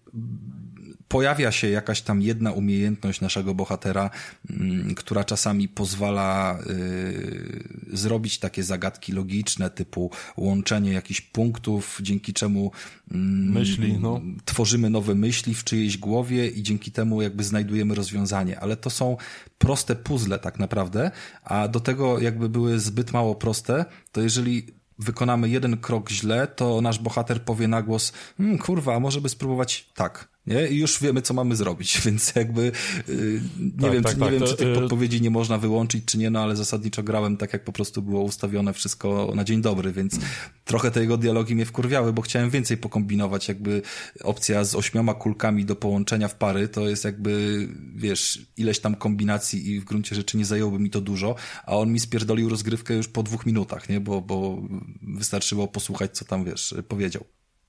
pojawia 1.08 1.52
się 1.52 1.68
jakaś 1.68 2.02
tam 2.02 2.22
jedna 2.22 2.52
umiejętność 2.52 3.20
naszego 3.20 3.54
bohatera, 3.54 4.10
mm, 4.50 4.94
która 4.94 5.24
czasami 5.24 5.68
pozwala 5.68 6.58
y, 6.66 7.68
zrobić 7.92 8.38
takie 8.38 8.62
zagadki 8.62 9.12
logiczne, 9.12 9.70
typu 9.70 10.10
łączenie 10.36 10.92
jakichś 10.92 11.20
punktów, 11.20 11.98
dzięki 12.02 12.32
czemu 12.32 12.70
mm, 13.10 13.52
myśli, 13.52 13.98
no. 13.98 14.20
tworzymy 14.44 14.90
nowe 14.90 15.14
myśli 15.14 15.54
w 15.54 15.64
czyjejś 15.64 15.98
głowie 15.98 16.48
i 16.48 16.62
dzięki 16.62 16.92
temu 16.92 17.22
jakby 17.22 17.44
znajdujemy 17.44 17.94
rozwiązanie. 17.94 18.60
Ale 18.60 18.76
to 18.76 18.90
są 18.90 19.16
proste 19.58 19.96
puzzle 19.96 20.38
tak 20.38 20.58
naprawdę, 20.58 21.10
a 21.44 21.68
do 21.68 21.80
tego 21.80 22.20
jakby 22.20 22.48
były 22.48 22.80
zbyt 22.80 23.12
mało 23.12 23.34
proste, 23.34 23.84
to 24.12 24.20
jeżeli 24.20 24.66
wykonamy 24.98 25.48
jeden 25.48 25.76
krok 25.76 26.10
źle, 26.10 26.46
to 26.46 26.80
nasz 26.80 26.98
bohater 26.98 27.42
powie 27.42 27.68
na 27.68 27.82
głos, 27.82 28.12
hmm, 28.36 28.58
kurwa, 28.58 29.00
może 29.00 29.20
by 29.20 29.28
spróbować 29.28 29.90
tak 29.94 30.33
nie? 30.46 30.68
I 30.68 30.78
już 30.78 31.02
wiemy, 31.02 31.22
co 31.22 31.34
mamy 31.34 31.56
zrobić, 31.56 32.00
więc 32.06 32.34
jakby 32.34 32.72
yy, 33.08 33.40
nie 33.58 33.70
tak, 33.82 33.92
wiem, 33.92 34.02
tak, 34.02 34.12
czy, 34.12 34.18
tak, 34.18 34.32
nie 34.32 34.38
wiem 34.38 34.48
czy 34.48 34.56
tych 34.56 34.68
yy... 34.68 34.74
podpowiedzi 34.74 35.22
nie 35.22 35.30
można 35.30 35.58
wyłączyć, 35.58 36.04
czy 36.04 36.18
nie, 36.18 36.30
no 36.30 36.40
ale 36.40 36.56
zasadniczo 36.56 37.02
grałem 37.02 37.36
tak, 37.36 37.52
jak 37.52 37.64
po 37.64 37.72
prostu 37.72 38.02
było 38.02 38.22
ustawione 38.22 38.72
wszystko 38.72 39.32
na 39.34 39.44
dzień 39.44 39.62
dobry, 39.62 39.92
więc 39.92 40.18
trochę 40.64 40.90
te 40.90 41.00
jego 41.00 41.16
dialogi 41.16 41.54
mnie 41.54 41.66
wkurwiały, 41.66 42.12
bo 42.12 42.22
chciałem 42.22 42.50
więcej 42.50 42.76
pokombinować, 42.76 43.48
jakby 43.48 43.82
opcja 44.22 44.64
z 44.64 44.74
ośmioma 44.74 45.14
kulkami 45.14 45.64
do 45.64 45.76
połączenia 45.76 46.28
w 46.28 46.34
pary, 46.34 46.68
to 46.68 46.88
jest 46.88 47.04
jakby, 47.04 47.68
wiesz, 47.96 48.46
ileś 48.56 48.78
tam 48.78 48.94
kombinacji 48.94 49.70
i 49.70 49.80
w 49.80 49.84
gruncie 49.84 50.16
rzeczy 50.16 50.36
nie 50.36 50.44
zajęłoby 50.44 50.78
mi 50.78 50.90
to 50.90 51.00
dużo, 51.00 51.34
a 51.66 51.76
on 51.76 51.92
mi 51.92 52.00
spierdolił 52.00 52.48
rozgrywkę 52.48 52.94
już 52.94 53.08
po 53.08 53.22
dwóch 53.22 53.46
minutach, 53.46 53.88
nie? 53.88 54.00
Bo, 54.00 54.20
bo 54.20 54.62
wystarczyło 55.02 55.68
posłuchać, 55.68 56.16
co 56.16 56.24
tam, 56.24 56.44
wiesz, 56.44 56.74
powiedział. 56.88 57.24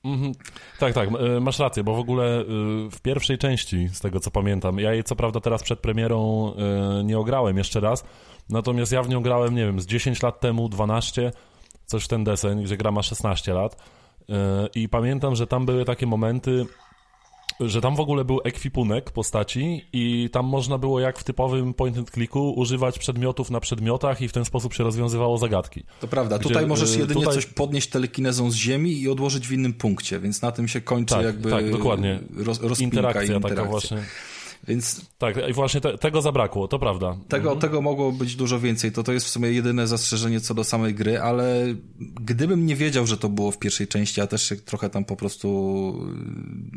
Mhm. 0.05 0.31
Tak, 0.79 0.93
tak, 0.93 1.09
e, 1.09 1.39
masz 1.39 1.59
rację, 1.59 1.83
bo 1.83 1.95
w 1.95 1.99
ogóle 1.99 2.39
e, 2.39 2.43
w 2.91 3.01
pierwszej 3.01 3.37
części, 3.37 3.89
z 3.93 3.99
tego 3.99 4.19
co 4.19 4.31
pamiętam, 4.31 4.79
ja 4.79 4.93
jej 4.93 5.03
co 5.03 5.15
prawda 5.15 5.39
teraz 5.39 5.63
przed 5.63 5.79
premierą 5.79 6.51
e, 6.55 7.03
nie 7.03 7.19
ograłem 7.19 7.57
jeszcze 7.57 7.79
raz, 7.79 8.05
natomiast 8.49 8.91
ja 8.91 9.03
w 9.03 9.09
nią 9.09 9.21
grałem, 9.21 9.55
nie 9.55 9.65
wiem, 9.65 9.79
z 9.79 9.85
10 9.85 10.23
lat 10.23 10.39
temu, 10.39 10.69
12, 10.69 11.31
coś 11.85 12.03
w 12.05 12.07
ten 12.07 12.23
deseń, 12.23 12.63
gdzie 12.63 12.77
gra 12.77 12.91
ma 12.91 13.03
16 13.03 13.53
lat 13.53 13.95
i 14.75 14.89
pamiętam, 14.89 15.35
że 15.35 15.47
tam 15.47 15.65
były 15.65 15.85
takie 15.85 16.07
momenty, 16.07 16.65
że 17.59 17.81
tam 17.81 17.95
w 17.95 17.99
ogóle 17.99 18.25
był 18.25 18.41
ekwipunek 18.43 19.11
postaci 19.11 19.85
i 19.93 20.29
tam 20.31 20.45
można 20.45 20.77
było 20.77 20.99
jak 20.99 21.19
w 21.19 21.23
typowym 21.23 21.73
point 21.73 21.97
and 21.97 22.11
clicku 22.11 22.53
używać 22.53 22.99
przedmiotów 22.99 23.51
na 23.51 23.59
przedmiotach 23.59 24.21
i 24.21 24.27
w 24.27 24.33
ten 24.33 24.45
sposób 24.45 24.73
się 24.73 24.83
rozwiązywało 24.83 25.37
zagadki. 25.37 25.83
To 26.01 26.07
prawda, 26.07 26.39
Gdzie, 26.39 26.49
tutaj 26.49 26.67
możesz 26.67 26.95
y, 26.95 26.99
jedynie 26.99 27.21
tutaj... 27.21 27.35
coś 27.35 27.45
podnieść 27.45 27.89
telekinezą 27.89 28.51
z 28.51 28.55
ziemi 28.55 29.01
i 29.01 29.09
odłożyć 29.09 29.47
w 29.47 29.51
innym 29.51 29.73
punkcie, 29.73 30.19
więc 30.19 30.41
na 30.41 30.51
tym 30.51 30.67
się 30.67 30.81
kończy 30.81 31.15
tak, 31.15 31.25
jakby 31.25 31.49
tak, 31.49 31.71
dokładnie. 31.71 32.19
Roz, 32.37 32.59
interakcja, 32.79 33.21
interakcja 33.21 33.39
taka 33.39 33.65
właśnie. 33.65 33.97
Więc... 34.67 35.05
Tak, 35.17 35.49
i 35.49 35.53
właśnie 35.53 35.81
te, 35.81 35.97
tego 35.97 36.21
zabrakło, 36.21 36.67
to 36.67 36.79
prawda. 36.79 37.17
Tego, 37.27 37.51
mhm. 37.51 37.59
tego 37.59 37.81
mogło 37.81 38.11
być 38.11 38.35
dużo 38.35 38.59
więcej, 38.59 38.91
to 38.91 39.03
to 39.03 39.13
jest 39.13 39.25
w 39.25 39.29
sumie 39.29 39.51
jedyne 39.51 39.87
zastrzeżenie 39.87 40.41
co 40.41 40.53
do 40.53 40.63
samej 40.63 40.93
gry, 40.93 41.21
ale 41.21 41.65
gdybym 41.99 42.65
nie 42.65 42.75
wiedział, 42.75 43.07
że 43.07 43.17
to 43.17 43.29
było 43.29 43.51
w 43.51 43.59
pierwszej 43.59 43.87
części, 43.87 44.19
ja 44.19 44.27
też 44.27 44.53
trochę 44.65 44.89
tam 44.89 45.05
po 45.05 45.15
prostu 45.15 45.47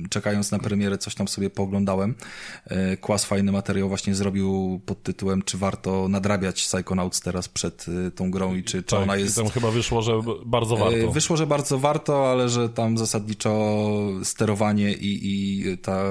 y, 0.05 0.09
czekając 0.09 0.51
na 0.51 0.59
premierę 0.59 0.99
coś 0.99 1.14
tam 1.14 1.28
sobie 1.28 1.51
pooglądałem. 1.51 2.14
Y, 2.93 2.97
Kłas 2.97 3.24
fajny 3.24 3.53
materiał 3.53 3.89
właśnie 3.89 4.14
zrobił 4.14 4.80
pod 4.86 5.03
tytułem 5.03 5.43
czy 5.43 5.59
warto 5.59 6.09
nadrabiać 6.09 6.62
Psychonauts 6.62 7.20
teraz 7.20 7.49
przed 7.49 7.86
y, 7.89 8.11
tą 8.11 8.30
grą 8.30 8.55
i 8.55 8.64
czy, 8.64 8.82
czy 8.82 8.97
tak, 8.97 9.01
ona 9.01 9.16
jest... 9.16 9.36
tam 9.36 9.49
chyba 9.49 9.70
wyszło, 9.70 10.03
że 10.03 10.12
bardzo 10.47 10.76
warto. 10.76 11.11
Wyszło, 11.11 11.36
że 11.36 11.47
bardzo 11.47 11.78
warto, 11.78 12.30
ale 12.30 12.49
że 12.49 12.68
tam 12.68 12.99
zasadniczo 12.99 13.78
sterowanie 14.22 14.93
i, 14.93 15.20
i 15.22 15.78
ta 15.78 16.05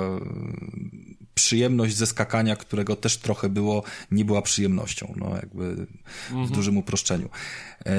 przyjemność 1.38 1.96
ze 1.96 2.06
skakania, 2.06 2.56
którego 2.56 2.96
też 2.96 3.18
trochę 3.18 3.50
było, 3.50 3.84
nie 4.12 4.26
była 4.26 4.42
przyjemnością, 4.42 5.14
no 5.16 5.36
jakby 5.36 5.64
mhm. 5.64 6.48
w 6.48 6.52
dużym 6.52 6.78
uproszczeniu. 6.78 7.30
E, 7.86 7.92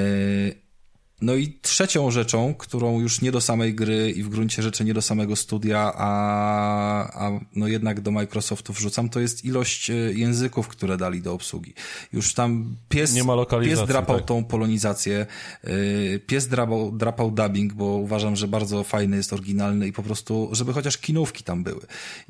no 1.21 1.35
i 1.35 1.57
trzecią 1.61 2.11
rzeczą, 2.11 2.53
którą 2.53 2.99
już 2.99 3.21
nie 3.21 3.31
do 3.31 3.41
samej 3.41 3.75
gry 3.75 4.11
i 4.11 4.23
w 4.23 4.29
gruncie 4.29 4.63
rzeczy 4.63 4.85
nie 4.85 4.93
do 4.93 5.01
samego 5.01 5.35
studia, 5.35 5.93
a, 5.95 7.25
a 7.25 7.39
no 7.55 7.67
jednak 7.67 8.01
do 8.01 8.11
Microsoftu 8.11 8.73
wrzucam, 8.73 9.09
to 9.09 9.19
jest 9.19 9.45
ilość 9.45 9.89
e, 9.89 9.93
języków, 9.93 10.67
które 10.67 10.97
dali 10.97 11.21
do 11.21 11.33
obsługi. 11.33 11.73
Już 12.13 12.33
tam 12.33 12.75
pies, 12.89 13.13
pies 13.61 13.87
drapał 13.87 14.17
tak. 14.17 14.25
tą 14.25 14.43
polonizację, 14.43 15.25
e, 15.63 16.19
pies 16.19 16.47
drapał, 16.47 16.91
drapał 16.91 17.31
dubbing, 17.31 17.73
bo 17.73 17.85
uważam, 17.85 18.35
że 18.35 18.47
bardzo 18.47 18.83
fajny 18.83 19.17
jest 19.17 19.33
oryginalny 19.33 19.87
i 19.87 19.93
po 19.93 20.03
prostu, 20.03 20.49
żeby 20.51 20.73
chociaż 20.73 20.97
kinówki 20.97 21.43
tam 21.43 21.63
były. 21.63 21.81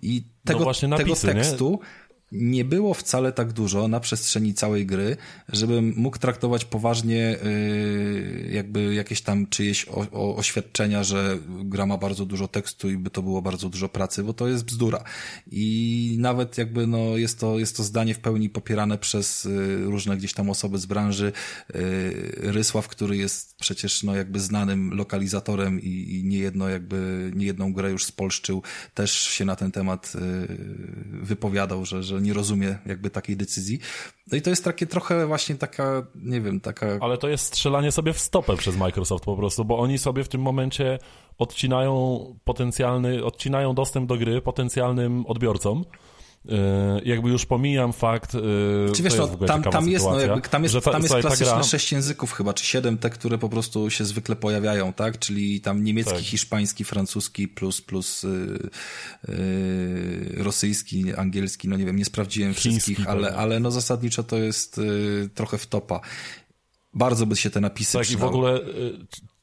I 0.02 0.24
tego, 0.46 0.60
no 0.82 0.88
napisy, 0.88 1.28
tego 1.28 1.40
tekstu 1.40 1.80
nie? 1.82 2.09
Nie 2.32 2.66
było 2.66 2.94
wcale 2.94 3.32
tak 3.32 3.54
dużo 3.54 3.88
na 3.88 4.00
przestrzeni 4.00 4.54
całej 4.54 4.86
gry, 4.86 5.18
żebym 5.50 5.94
mógł 5.98 6.18
traktować 6.18 6.66
poważnie 6.66 7.38
yy, 7.44 8.50
jakby 8.52 8.94
jakieś 8.94 9.22
tam 9.22 9.48
czyjeś 9.48 9.88
o, 9.88 10.06
o, 10.12 10.36
oświadczenia, 10.36 11.04
że 11.04 11.38
gra 11.48 11.86
ma 11.86 11.98
bardzo 11.98 12.26
dużo 12.26 12.48
tekstu 12.48 12.90
i 12.90 12.98
by 12.98 13.10
to 13.10 13.22
było 13.22 13.42
bardzo 13.42 13.70
dużo 13.70 13.90
pracy, 13.90 14.24
bo 14.24 14.34
to 14.34 14.48
jest 14.48 14.66
bzdura. 14.66 15.04
I 15.52 16.16
nawet 16.20 16.58
jakby 16.58 16.88
no 16.88 17.18
jest 17.18 17.40
to, 17.40 17.60
jest 17.60 17.78
to 17.78 17.84
zdanie 17.84 18.14
w 18.14 18.20
pełni 18.20 18.50
popierane 18.50 18.98
przez 18.98 19.44
yy, 19.44 19.84
różne 19.86 20.18
gdzieś 20.18 20.34
tam 20.34 20.50
osoby 20.50 20.78
z 20.78 20.86
branży. 20.86 21.32
Yy, 21.74 21.82
Rysław, 22.38 22.88
który 22.88 23.18
jest 23.18 23.56
przecież 23.56 24.04
no 24.04 24.16
jakby 24.16 24.40
znanym 24.40 24.94
lokalizatorem 24.94 25.82
i, 25.82 26.20
i 26.20 26.24
niejedno 26.24 26.70
jakby, 26.70 27.32
niejedną 27.36 27.74
grę 27.74 27.92
już 27.92 28.06
spolszczył, 28.06 28.64
też 28.94 29.12
się 29.12 29.46
na 29.46 29.56
ten 29.56 29.72
temat 29.72 30.14
wypowiadał, 31.22 31.86
że, 31.86 32.04
że 32.04 32.19
nie 32.20 32.34
rozumie 32.34 32.78
jakby 32.86 33.10
takiej 33.10 33.38
decyzji. 33.38 33.80
No 34.32 34.38
i 34.38 34.42
to 34.42 34.50
jest 34.50 34.64
takie 34.64 34.88
trochę 34.88 35.28
właśnie 35.28 35.56
taka, 35.56 36.08
nie 36.16 36.42
wiem, 36.42 36.60
taka... 36.60 36.88
Ale 37.02 37.18
to 37.18 37.30
jest 37.30 37.46
strzelanie 37.46 37.92
sobie 37.92 38.14
w 38.14 38.20
stopę 38.20 38.58
przez 38.58 38.78
Microsoft 38.78 39.26
po 39.26 39.36
prostu, 39.36 39.66
bo 39.66 39.80
oni 39.80 39.98
sobie 39.98 40.24
w 40.24 40.30
tym 40.30 40.42
momencie 40.42 41.00
odcinają 41.38 42.26
potencjalny, 42.44 43.26
odcinają 43.26 43.76
dostęp 43.76 44.10
do 44.10 44.18
gry 44.18 44.42
potencjalnym 44.42 45.26
odbiorcom, 45.26 45.86
jakby 47.06 47.30
już 47.30 47.46
pomijam 47.46 47.94
fakt, 47.94 48.36
e, 48.36 48.40
czy 48.94 49.04
wiesz, 49.04 49.18
no, 49.18 49.28
tam, 49.28 49.64
tam 49.64 49.90
jest, 49.90 50.06
no, 50.06 50.20
jakby, 50.20 50.50
tam 50.50 50.64
jest, 50.64 50.76
ta, 50.76 50.92
tam 50.92 51.02
jest 51.02 51.16
klasyczne 51.16 51.54
gra... 51.54 51.64
sześć 51.64 51.92
języków 51.92 52.34
chyba, 52.34 52.54
czy 52.54 52.66
siedem, 52.66 52.98
te, 52.98 53.10
które 53.10 53.38
po 53.38 53.50
prostu 53.50 53.90
się 53.90 54.06
zwykle 54.06 54.36
pojawiają, 54.36 54.94
tak? 54.94 55.20
Czyli 55.20 55.62
tam 55.62 55.84
niemiecki, 55.84 56.14
tak. 56.14 56.24
hiszpański, 56.24 56.84
francuski 56.84 57.48
plus, 57.48 57.82
plus 57.82 58.24
yy, 58.24 58.70
yy, 59.28 60.44
rosyjski, 60.44 61.14
angielski, 61.16 61.68
no 61.68 61.78
nie 61.78 61.86
wiem, 61.86 61.96
nie 61.96 62.06
sprawdziłem 62.06 62.54
Chiński, 62.54 62.80
wszystkich, 62.80 63.10
ale, 63.10 63.36
ale 63.36 63.60
no 63.60 63.72
zasadniczo 63.72 64.24
to 64.24 64.38
jest 64.38 64.78
yy, 64.78 65.30
trochę 65.34 65.58
w 65.58 65.68
topa. 65.68 66.00
Bardzo 66.94 67.26
by 67.26 67.36
się 67.36 67.50
te 67.50 67.62
napisy 67.62 67.94
Tak 67.94 68.02
przydały. 68.02 68.28
i 68.28 68.32
w 68.32 68.36
ogóle 68.36 68.60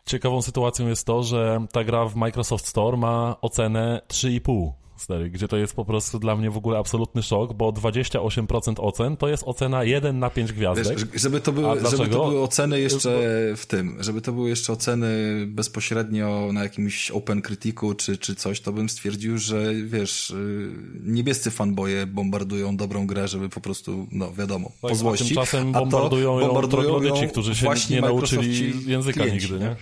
ciekawą 0.07 0.43
sytuacją 0.43 0.89
jest 0.89 1.07
to, 1.07 1.23
że 1.23 1.67
ta 1.73 1.85
gra 1.85 2.05
w 2.05 2.17
Microsoft 2.17 2.67
Store 2.67 2.97
ma 2.97 3.37
ocenę 3.41 4.03
3,5 4.09 4.86
stary, 4.97 5.31
gdzie 5.31 5.49
to 5.49 5.57
jest 5.57 5.75
po 5.75 5.85
prostu 5.85 6.19
dla 6.19 6.37
mnie 6.37 6.51
w 6.51 6.57
ogóle 6.57 6.79
absolutny 6.79 7.23
szok, 7.23 7.53
bo 7.53 7.73
28% 7.73 8.75
ocen 8.79 9.17
to 9.17 9.29
jest 9.29 9.43
ocena 9.47 9.85
1 9.85 10.19
na 10.19 10.31
5 10.31 10.53
gwiazdek. 10.53 10.99
Wiesz, 10.99 11.23
żeby, 11.23 11.41
to 11.41 11.53
były, 11.53 11.81
żeby 11.91 12.09
to 12.09 12.25
były 12.29 12.43
oceny 12.43 12.81
jeszcze 12.81 13.11
w 13.57 13.67
tym, 13.67 13.97
żeby 14.01 14.21
to 14.21 14.33
były 14.33 14.49
jeszcze 14.49 14.73
oceny 14.73 15.07
bezpośrednio 15.47 16.51
na 16.53 16.63
jakimś 16.63 17.11
Open 17.11 17.43
Criticu 17.43 17.95
czy, 17.95 18.19
czy 18.19 18.35
coś, 18.35 18.61
to 18.61 18.73
bym 18.73 18.89
stwierdził, 18.89 19.39
że 19.39 19.75
wiesz, 19.75 20.31
y, 20.31 20.73
niebiescy 21.03 21.51
fanboje 21.51 22.07
bombardują 22.07 22.77
dobrą 22.77 23.07
grę, 23.07 23.29
żeby 23.29 23.49
po 23.49 23.61
prostu, 23.61 24.07
no 24.13 24.33
wiadomo, 24.33 24.73
tak. 24.83 24.93
A 25.15 25.17
tymczasem 25.17 25.73
bombardują, 25.73 26.41
ją 26.41 26.47
bombardują 26.47 27.29
którzy 27.29 27.55
się 27.55 27.69
nie 27.91 28.01
nauczyli 28.01 28.73
języka 28.91 29.23
klienci, 29.23 29.51
nigdy, 29.51 29.65
nie? 29.65 29.77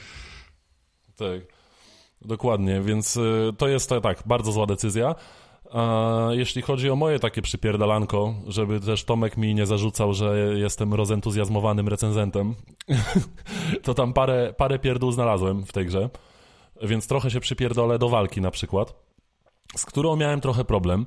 Tak. 1.17 1.54
Dokładnie, 2.25 2.81
więc 2.81 3.17
y, 3.17 3.53
to 3.59 3.69
jest 3.69 3.91
tak, 4.03 4.23
bardzo 4.27 4.53
zła 4.53 4.67
decyzja. 4.67 5.15
A 5.73 6.29
jeśli 6.31 6.63
chodzi 6.63 6.91
o 6.91 6.97
moje 6.97 7.19
takie 7.19 7.43
przypierdalanko, 7.43 8.35
żeby 8.47 8.81
też 8.81 9.05
Tomek 9.05 9.37
mi 9.37 9.55
nie 9.55 9.67
zarzucał, 9.67 10.13
że 10.13 10.37
jestem 10.55 10.95
rozentuzjazmowanym 10.95 11.89
recenzentem, 11.89 12.55
to 13.85 13.95
tam 13.95 14.13
parę, 14.13 14.55
parę 14.57 14.79
pierdół 14.79 15.13
znalazłem 15.13 15.67
w 15.67 15.73
tej 15.73 15.87
grze, 15.87 16.11
więc 16.83 17.07
trochę 17.07 17.31
się 17.31 17.41
przypierdolę 17.41 17.99
do 17.99 18.09
walki 18.09 18.41
na 18.41 18.51
przykład, 18.51 18.95
z 19.77 19.87
którą 19.87 20.17
miałem 20.17 20.41
trochę 20.41 20.65
problem, 20.65 21.07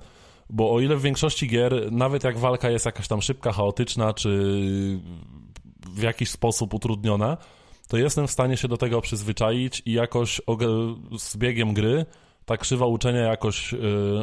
bo 0.50 0.74
o 0.74 0.80
ile 0.80 0.96
w 0.96 1.02
większości 1.02 1.48
gier, 1.48 1.92
nawet 1.92 2.24
jak 2.24 2.38
walka 2.38 2.70
jest 2.70 2.86
jakaś 2.86 3.08
tam 3.08 3.22
szybka, 3.22 3.52
chaotyczna, 3.52 4.14
czy 4.14 4.30
w 5.90 6.02
jakiś 6.02 6.30
sposób 6.30 6.74
utrudniona, 6.74 7.38
to 7.88 7.98
jestem 7.98 8.28
w 8.28 8.32
stanie 8.32 8.58
się 8.58 8.68
do 8.68 8.78
tego 8.78 9.02
przyzwyczaić 9.02 9.82
i 9.86 9.94
jakoś 9.94 10.42
z 11.18 11.38
biegiem 11.38 11.74
gry 11.74 12.06
ta 12.48 12.58
krzywa 12.58 12.86
uczenia 12.86 13.20
jakoś 13.20 13.74
yy, 13.74 13.80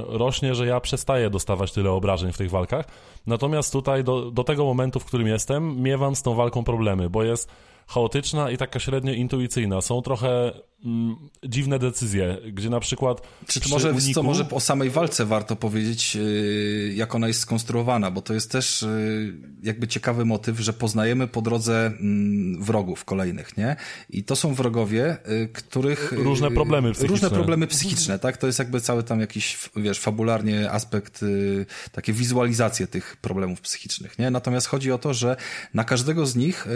rośnie, 0.09 0.55
że 0.55 0.67
ja 0.67 0.81
przestaję 0.81 1.31
dostawać 1.31 1.73
tyle 1.73 1.91
obrażeń 1.91 2.33
w 2.33 2.39
tych 2.39 2.51
walkach. 2.51 2.87
Natomiast 3.27 3.73
tutaj 3.73 4.05
do, 4.05 4.31
do 4.31 4.45
tego 4.45 4.65
momentu, 4.65 5.01
w 5.01 5.05
którym 5.05 5.27
jestem, 5.27 5.83
miewam 5.83 6.17
z 6.17 6.23
tą 6.23 6.35
walką 6.35 6.65
problemy, 6.65 7.11
bo 7.11 7.23
jest 7.23 7.51
chaotyczna 7.87 8.51
i 8.51 8.57
taka 8.57 8.81
średnio 8.81 9.13
intuicyjna. 9.13 9.81
Są 9.81 10.03
trochę 10.03 10.53
mm, 10.85 11.17
dziwne 11.45 11.79
decyzje, 11.79 12.39
gdzie 12.53 12.71
na 12.71 12.81
przykład. 12.81 13.23
Czy 13.47 13.61
to 13.61 13.69
może, 13.69 13.91
uniku... 13.91 14.13
co, 14.13 14.23
może 14.23 14.51
o 14.51 14.61
samej 14.61 14.91
walce 14.91 15.27
warto 15.27 15.57
powiedzieć, 15.57 16.15
yy, 16.15 16.93
jak 16.95 17.15
ona 17.15 17.29
jest 17.29 17.41
skonstruowana, 17.41 18.11
bo 18.11 18.23
to 18.23 18.35
jest 18.35 18.51
też 18.51 18.83
yy, 18.83 19.35
jakby 19.63 19.89
ciekawy 19.89 20.25
motyw, 20.25 20.61
że 20.61 20.73
poznajemy 20.73 21.29
po 21.29 21.43
drodze 21.43 21.93
yy, 22.01 22.65
wrogów 22.65 23.05
kolejnych, 23.05 23.57
nie? 23.57 23.77
I 24.11 24.25
to 24.25 24.37
są 24.37 24.55
wrogowie, 24.55 25.17
y, 25.29 25.49
których. 25.53 26.13
Y, 26.13 26.17
różne 26.17 26.51
problemy 26.51 26.93
psychiczne. 26.93 27.15
Różne 27.15 27.31
problemy 27.31 27.67
psychiczne, 27.67 28.19
tak? 28.19 28.37
To 28.37 28.47
jest 28.47 28.59
jakby 28.59 28.81
cały 28.81 29.03
tam 29.03 29.21
jakiś, 29.21 29.59
wiesz, 29.77 30.01
fabularnie 30.01 30.71
aspekt, 30.71 31.23
y, 31.23 31.67
takie 31.93 32.13
wizualizacje 32.13 32.87
tych 32.87 33.17
problemów 33.17 33.61
psychicznych, 33.61 34.19
nie? 34.19 34.31
Natomiast 34.31 34.67
chodzi 34.67 34.93
o 34.93 34.99
to, 34.99 35.15
że 35.15 35.37
na 35.75 35.85
każdego 35.85 36.27
z 36.27 36.37
nich 36.37 36.67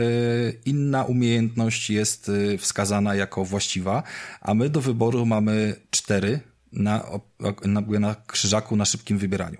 inna 0.64 1.04
umiejętność 1.04 1.90
jest 1.90 2.30
wskazana 2.58 3.14
jako 3.14 3.44
właściwa 3.44 3.97
a 4.40 4.54
my 4.54 4.68
do 4.68 4.80
wyboru 4.80 5.26
mamy 5.26 5.76
cztery 5.90 6.40
na, 6.72 7.04
na, 7.64 7.80
na 7.80 8.14
krzyżaku 8.26 8.76
na 8.76 8.84
szybkim 8.84 9.18
wybieraniu. 9.18 9.58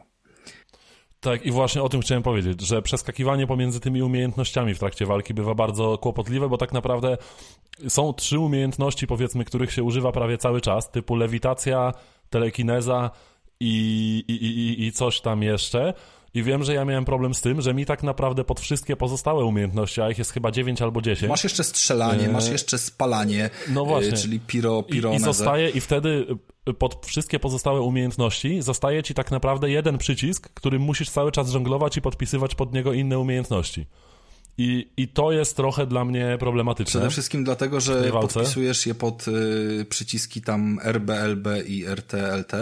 Tak, 1.21 1.47
i 1.47 1.51
właśnie 1.51 1.83
o 1.83 1.89
tym 1.89 2.01
chciałem 2.01 2.23
powiedzieć, 2.23 2.61
że 2.61 2.83
przeskakiwanie 2.83 3.47
pomiędzy 3.47 3.81
tymi 3.81 4.03
umiejętnościami 4.03 4.75
w 4.75 4.79
trakcie 4.79 5.07
walki 5.07 5.35
bywa 5.35 5.55
bardzo 5.55 5.99
kłopotliwe, 5.99 6.49
bo 6.49 6.57
tak 6.57 6.73
naprawdę 6.73 7.17
są 7.89 8.13
trzy 8.13 8.39
umiejętności, 8.39 9.07
powiedzmy, 9.07 9.45
których 9.45 9.73
się 9.73 9.83
używa 9.83 10.13
prawie 10.13 10.39
cały 10.39 10.61
czas, 10.61 10.91
typu 10.91 11.17
lewitacja, 11.17 11.93
telekineza 12.31 13.11
i, 13.61 14.25
i, 14.29 14.33
i, 14.33 14.87
i 14.87 14.93
coś 14.93 15.21
tam 15.21 15.43
jeszcze. 15.43 15.95
I 16.35 16.43
wiem, 16.43 16.65
że 16.65 16.75
ja 16.75 16.85
miałem 16.85 17.05
problem 17.05 17.35
z 17.35 17.41
tym, 17.41 17.61
że 17.61 17.75
mi 17.75 17.87
tak 17.87 18.03
naprawdę 18.03 18.45
pod 18.45 18.61
wszystkie 18.61 18.97
pozostałe 18.97 19.45
umiejętności, 19.45 20.01
a 20.01 20.11
ich 20.11 20.19
jest 20.19 20.33
chyba 20.33 20.51
9 20.51 20.83
albo 20.83 21.03
10. 21.03 21.29
Masz 21.29 21.45
jeszcze 21.45 21.65
strzelanie, 21.65 22.29
e... 22.29 22.33
masz 22.33 22.49
jeszcze 22.49 22.79
spalanie, 22.79 23.51
no 23.69 23.85
właśnie. 23.85 24.13
czyli 24.13 24.41
piro, 24.41 24.83
piro 24.83 25.13
I, 25.13 25.17
I 25.17 25.19
zostaje, 25.19 25.71
i 25.71 25.81
wtedy 25.81 26.27
y, 26.69 26.75
pod 26.75 27.07
wszystkie 27.07 27.39
pozostałe 27.39 27.81
umiejętności 27.81 28.63
zostaje 28.63 29.03
ci 29.03 29.15
tak 29.15 29.31
naprawdę 29.31 29.71
jeden 29.71 29.99
przycisk, 29.99 30.49
którym 30.55 30.83
musisz 30.83 31.11
cały 31.11 31.33
czas 31.33 31.51
żonglować 31.51 31.97
i 31.97 32.01
podpisywać 32.01 32.55
pod 32.55 32.73
niego 32.73 32.93
inne 32.93 33.19
umiejętności. 33.19 33.87
I, 34.61 34.91
I 34.97 35.09
to 35.09 35.33
jest 35.33 35.57
trochę 35.57 35.87
dla 35.87 36.05
mnie 36.05 36.37
problematyczne. 36.41 37.01
Przede 37.01 37.11
wszystkim 37.11 37.45
dlatego, 37.45 37.81
że 37.81 38.11
podpisujesz 38.11 38.87
je 38.87 38.95
pod 38.95 39.29
y, 39.29 39.87
przyciski 39.89 40.41
tam 40.43 40.79
RBLB 40.83 41.47
i 41.67 41.87
RTLT, 41.87 42.53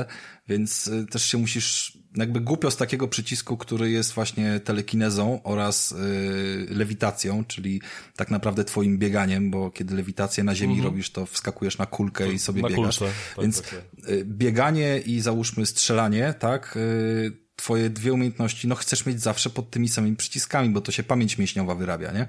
więc 0.49 0.87
y, 0.87 1.07
też 1.07 1.23
się 1.23 1.39
musisz 1.39 1.99
jakby 2.17 2.41
głupio 2.41 2.71
z 2.71 2.77
takiego 2.77 3.09
przycisku, 3.09 3.57
który 3.57 3.91
jest 3.91 4.13
właśnie 4.13 4.61
telekinezą 4.61 5.41
oraz 5.43 5.93
y, 5.93 6.67
lewitacją, 6.71 7.45
czyli 7.45 7.81
tak 8.17 8.31
naprawdę 8.31 8.65
twoim 8.65 8.99
bieganiem, 8.99 9.51
bo 9.51 9.71
kiedy 9.71 9.95
lewitację 9.95 10.45
na 10.45 10.55
ziemi 10.55 10.75
mhm. 10.75 10.93
robisz, 10.93 11.11
to 11.11 11.27
wskakujesz 11.27 11.79
na 11.79 11.87
kulkę 11.87 12.27
to, 12.27 12.33
i 12.33 12.39
sobie 12.39 12.63
biegasz. 12.63 12.99
Kulce. 12.99 13.15
Tak, 13.37 13.45
Więc 13.45 13.63
tak, 13.63 13.71
tak. 13.71 14.11
Y, 14.11 14.25
bieganie 14.25 14.99
i 14.99 15.21
załóżmy 15.21 15.67
strzelanie, 15.67 16.35
tak, 16.39 16.77
y, 16.77 17.47
twoje 17.57 17.91
dwie 17.91 18.13
umiejętności, 18.13 18.69
no 18.69 18.75
chcesz 18.75 19.07
mieć 19.07 19.21
zawsze 19.21 19.51
pod 19.51 19.71
tymi 19.71 19.89
samymi 19.89 20.17
przyciskami, 20.17 20.71
bo 20.71 20.81
to 20.81 20.93
się 20.93 21.03
pamięć 21.03 21.39
mięśniowa 21.39 21.75
wyrabia, 21.75 22.13
nie? 22.13 22.27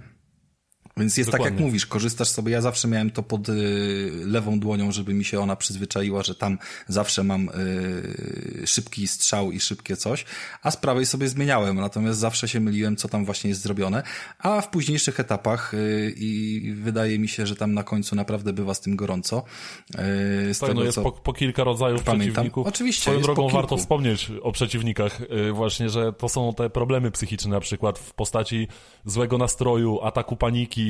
Więc 0.98 1.18
jest 1.18 1.30
Dokładnie. 1.30 1.52
tak 1.52 1.60
jak 1.60 1.66
mówisz, 1.66 1.86
korzystasz 1.86 2.28
sobie, 2.28 2.52
ja 2.52 2.62
zawsze 2.62 2.88
miałem 2.88 3.12
to 3.12 3.24
pod 3.24 3.50
y, 3.50 3.54
lewą 4.26 4.60
dłonią, 4.60 4.92
żeby 4.92 5.14
mi 5.14 5.26
się 5.26 5.40
ona 5.40 5.56
przyzwyczaiła, 5.56 6.24
że 6.24 6.36
tam 6.36 6.58
zawsze 6.88 7.24
mam 7.24 7.50
y, 7.50 8.68
szybki 8.68 9.08
strzał 9.08 9.52
i 9.52 9.60
szybkie 9.60 9.98
coś, 9.98 10.26
a 10.64 10.72
z 10.72 10.78
prawej 10.78 11.06
sobie 11.06 11.28
zmieniałem, 11.28 11.76
natomiast 11.76 12.20
zawsze 12.20 12.48
się 12.48 12.60
myliłem, 12.60 12.96
co 12.96 13.08
tam 13.08 13.26
właśnie 13.26 13.50
jest 13.50 13.62
zrobione, 13.62 14.04
a 14.40 14.62
w 14.62 14.70
późniejszych 14.70 15.20
etapach 15.20 15.74
y, 15.74 16.14
i 16.18 16.62
wydaje 16.74 17.20
mi 17.20 17.28
się, 17.28 17.48
że 17.48 17.56
tam 17.56 17.74
na 17.74 17.84
końcu 17.84 18.16
naprawdę 18.16 18.54
bywa 18.54 18.74
z 18.74 18.82
tym 18.82 18.96
gorąco. 18.96 19.44
Y, 20.50 20.54
z 20.54 20.60
tak, 20.60 20.70
tego, 20.70 20.80
no 20.80 20.86
jest 20.86 20.96
co... 20.96 21.04
po, 21.04 21.12
po, 21.12 21.34
kilka 21.34 21.64
rodzajów 21.64 22.04
pamiętam. 22.04 22.34
przeciwników. 22.34 22.68
Oczywiście. 22.68 23.02
Swoją 23.02 23.22
drogą 23.22 23.50
warto 23.50 23.78
wspomnieć 23.78 24.32
o 24.42 24.52
przeciwnikach 24.52 25.22
y, 25.22 25.52
właśnie, 25.52 25.90
że 25.90 26.14
to 26.14 26.30
są 26.30 26.54
te 26.54 26.70
problemy 26.70 27.12
psychiczne 27.12 27.52
na 27.52 27.60
przykład 27.60 28.00
w 28.00 28.14
postaci 28.14 28.68
złego 29.06 29.38
nastroju, 29.38 30.02
ataku 30.02 30.36
paniki, 30.36 30.87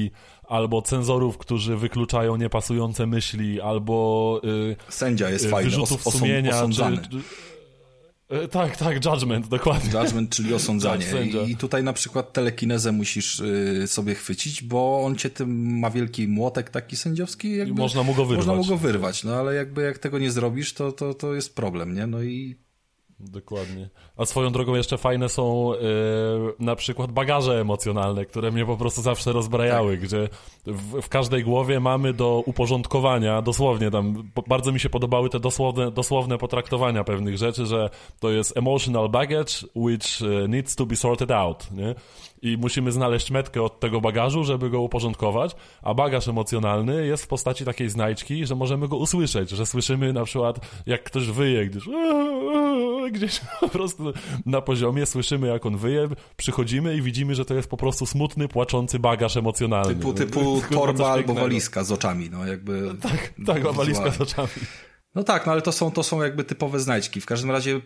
albo 0.47 0.81
cenzorów, 0.81 1.37
którzy 1.37 1.77
wykluczają 1.77 2.35
niepasujące 2.35 3.07
myśli, 3.07 3.61
albo 3.61 4.41
yy, 4.43 4.75
Sędzia 4.89 5.29
jest 5.29 5.49
fajny, 5.49 5.69
wyrzutów 5.69 6.07
os 6.07 6.13
sumienia, 6.13 6.67
czy, 6.69 8.35
y, 8.35 8.47
tak, 8.47 8.77
tak, 8.77 9.05
judgment, 9.05 9.47
dokładnie. 9.47 9.99
Judgment, 9.99 10.29
czyli 10.29 10.53
osądzanie. 10.53 11.05
I, 11.47 11.51
I, 11.51 11.57
tutaj 11.57 11.83
na 11.83 11.93
przykład 11.93 12.33
telekinezę 12.33 12.91
musisz 12.91 13.39
y, 13.39 13.83
sobie 13.87 14.15
chwycić, 14.15 14.63
bo 14.63 15.01
on 15.05 15.15
cię 15.15 15.29
tym 15.29 15.79
ma 15.79 15.89
wielki 15.89 16.27
młotek 16.27 16.69
taki 16.69 16.95
sędziowski. 16.97 17.57
Jakby, 17.57 17.81
można 17.81 18.03
mu 18.03 18.13
go 18.13 18.25
wyrwać. 18.25 18.47
Można 18.47 18.61
mu 18.61 18.69
go 18.69 18.77
wyrwać, 18.77 19.23
no 19.23 19.35
ale 19.35 19.55
jakby 19.55 19.81
jak 19.81 19.97
tego 19.97 20.19
nie 20.19 20.31
zrobisz, 20.31 20.73
to, 20.73 20.91
to, 20.91 21.13
to 21.13 21.33
jest 21.33 21.55
problem, 21.55 21.95
nie? 21.95 22.07
No 22.07 22.23
i 22.23 22.55
Dokładnie. 23.19 23.89
A 24.17 24.25
swoją 24.25 24.51
drogą 24.51 24.75
jeszcze 24.75 24.97
fajne 24.97 25.29
są 25.29 25.73
yy, 25.73 25.79
na 26.59 26.75
przykład 26.75 27.11
bagaże 27.11 27.61
emocjonalne, 27.61 28.25
które 28.25 28.51
mnie 28.51 28.65
po 28.65 28.77
prostu 28.77 29.01
zawsze 29.01 29.31
rozbrajały, 29.31 29.97
tak. 29.97 30.05
gdzie 30.05 30.29
w, 30.65 31.01
w, 31.01 31.09
każdej 31.09 31.43
głowie 31.43 31.79
mamy 31.79 32.13
do 32.13 32.43
uporządkowania, 32.45 33.41
dosłownie 33.41 33.91
tam, 33.91 34.31
bardzo 34.47 34.71
mi 34.71 34.79
się 34.79 34.89
podobały 34.89 35.29
te 35.29 35.39
dosłowne, 35.39 35.91
dosłowne 35.91 36.37
potraktowania 36.37 37.03
pewnych 37.03 37.37
rzeczy, 37.37 37.65
że 37.65 37.89
to 38.19 38.29
jest 38.29 38.57
emotional 38.57 39.09
baggage, 39.09 39.53
which 39.75 40.21
e, 40.21 40.47
needs 40.47 40.75
to 40.75 40.85
be 40.85 40.95
sorted 40.95 41.31
out, 41.31 41.71
nie? 41.71 41.95
i 42.41 42.57
musimy 42.57 42.91
znaleźć 42.91 43.31
metkę 43.31 43.63
od 43.63 43.79
tego 43.79 44.01
bagażu, 44.01 44.43
żeby 44.43 44.69
go 44.69 44.81
uporządkować, 44.81 45.55
a 45.81 45.93
bagaż 45.93 46.27
emocjonalny 46.27 47.07
jest 47.07 47.23
w 47.23 47.27
postaci 47.27 47.65
takiej 47.65 47.89
znajdźki, 47.89 48.45
że 48.45 48.55
możemy 48.55 48.87
go 48.87 48.97
usłyszeć, 48.97 49.49
że 49.49 49.65
słyszymy 49.65 50.13
na 50.13 50.23
przykład 50.23 50.59
jak 50.85 51.03
ktoś 51.03 51.25
wyje, 51.27 51.65
gdyż 51.65 51.89
gdzieś 53.11 53.39
po 53.59 53.69
prostu 53.69 54.06
na 54.45 54.61
poziomie 54.61 55.05
słyszymy 55.05 55.47
jak 55.47 55.65
on 55.65 55.77
wyje, 55.77 56.07
przychodzimy 56.37 56.95
i 56.95 57.01
widzimy, 57.01 57.35
że 57.35 57.45
to 57.45 57.53
jest 57.53 57.69
po 57.69 57.77
prostu 57.77 58.05
smutny, 58.05 58.47
płaczący 58.47 58.99
bagaż 58.99 59.37
emocjonalny. 59.37 59.95
Typu, 59.95 60.13
typu 60.13 60.61
torba 60.71 61.11
albo 61.11 61.33
walizka 61.33 61.83
z 61.83 61.91
oczami, 61.91 62.29
no 62.29 62.45
jakby... 62.45 62.95
Tak, 63.01 63.33
tak, 63.45 63.73
walizka 63.73 64.11
z 64.11 64.21
oczami. 64.21 64.49
No 65.15 65.23
tak, 65.23 65.45
no 65.45 65.51
ale 65.51 65.61
to 65.61 65.71
są, 65.71 65.91
to 65.91 66.03
są 66.03 66.21
jakby 66.21 66.43
typowe 66.43 66.79
znajdźki. 66.79 67.21
W 67.21 67.25
każdym 67.25 67.51
razie 67.51 67.81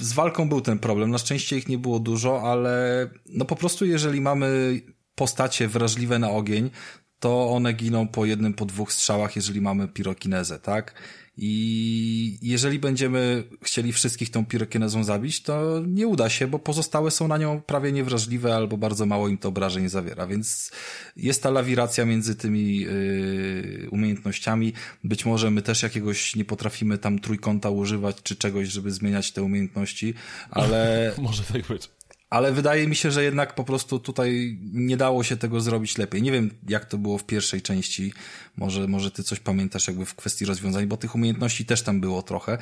z 0.00 0.12
walką 0.12 0.48
był 0.48 0.60
ten 0.60 0.78
problem. 0.78 1.10
Na 1.10 1.18
szczęście 1.18 1.56
ich 1.56 1.68
nie 1.68 1.78
było 1.78 1.98
dużo, 1.98 2.42
ale 2.42 3.06
no 3.28 3.44
po 3.44 3.56
prostu 3.56 3.86
jeżeli 3.86 4.20
mamy 4.20 4.80
postacie 5.14 5.68
wrażliwe 5.68 6.18
na 6.18 6.30
ogień, 6.30 6.70
to 7.18 7.50
one 7.50 7.72
giną 7.72 8.08
po 8.08 8.24
jednym, 8.24 8.54
po 8.54 8.64
dwóch 8.64 8.92
strzałach, 8.92 9.36
jeżeli 9.36 9.60
mamy 9.60 9.88
pirokinezę, 9.88 10.58
tak? 10.58 10.94
I 11.36 12.38
jeżeli 12.42 12.78
będziemy 12.78 13.44
chcieli 13.62 13.92
wszystkich 13.92 14.30
tą 14.30 14.46
pirokinezą 14.46 15.04
zabić, 15.04 15.42
to 15.42 15.82
nie 15.86 16.06
uda 16.06 16.28
się, 16.28 16.46
bo 16.46 16.58
pozostałe 16.58 17.10
są 17.10 17.28
na 17.28 17.38
nią 17.38 17.60
prawie 17.60 17.92
niewrażliwe 17.92 18.56
albo 18.56 18.76
bardzo 18.76 19.06
mało 19.06 19.28
im 19.28 19.38
to 19.38 19.48
obrażeń 19.48 19.88
zawiera, 19.88 20.26
więc 20.26 20.72
jest 21.16 21.42
ta 21.42 21.50
lawiracja 21.50 22.04
między 22.04 22.36
tymi 22.36 22.78
yy, 22.78 23.88
umiejętnościami. 23.90 24.72
Być 25.04 25.26
może 25.26 25.50
my 25.50 25.62
też 25.62 25.82
jakiegoś 25.82 26.36
nie 26.36 26.44
potrafimy 26.44 26.98
tam 26.98 27.18
trójkąta 27.18 27.70
używać 27.70 28.16
czy 28.22 28.36
czegoś, 28.36 28.68
żeby 28.68 28.90
zmieniać 28.90 29.32
te 29.32 29.42
umiejętności, 29.42 30.14
ale... 30.50 31.12
może 31.18 31.42
tak 31.42 31.66
być 31.66 31.88
ale 32.32 32.52
wydaje 32.52 32.88
mi 32.88 32.96
się, 32.96 33.10
że 33.10 33.24
jednak 33.24 33.54
po 33.54 33.64
prostu 33.64 33.98
tutaj 33.98 34.58
nie 34.72 34.96
dało 34.96 35.22
się 35.22 35.36
tego 35.36 35.60
zrobić 35.60 35.98
lepiej. 35.98 36.22
Nie 36.22 36.32
wiem, 36.32 36.50
jak 36.68 36.84
to 36.84 36.98
było 36.98 37.18
w 37.18 37.24
pierwszej 37.24 37.62
części. 37.62 38.12
Może, 38.56 38.86
może 38.86 39.10
ty 39.10 39.22
coś 39.22 39.40
pamiętasz 39.40 39.88
jakby 39.88 40.06
w 40.06 40.14
kwestii 40.14 40.44
rozwiązań, 40.44 40.86
bo 40.86 40.96
tych 40.96 41.14
umiejętności 41.14 41.64
też 41.64 41.82
tam 41.82 42.00
było 42.00 42.22
trochę. 42.22 42.58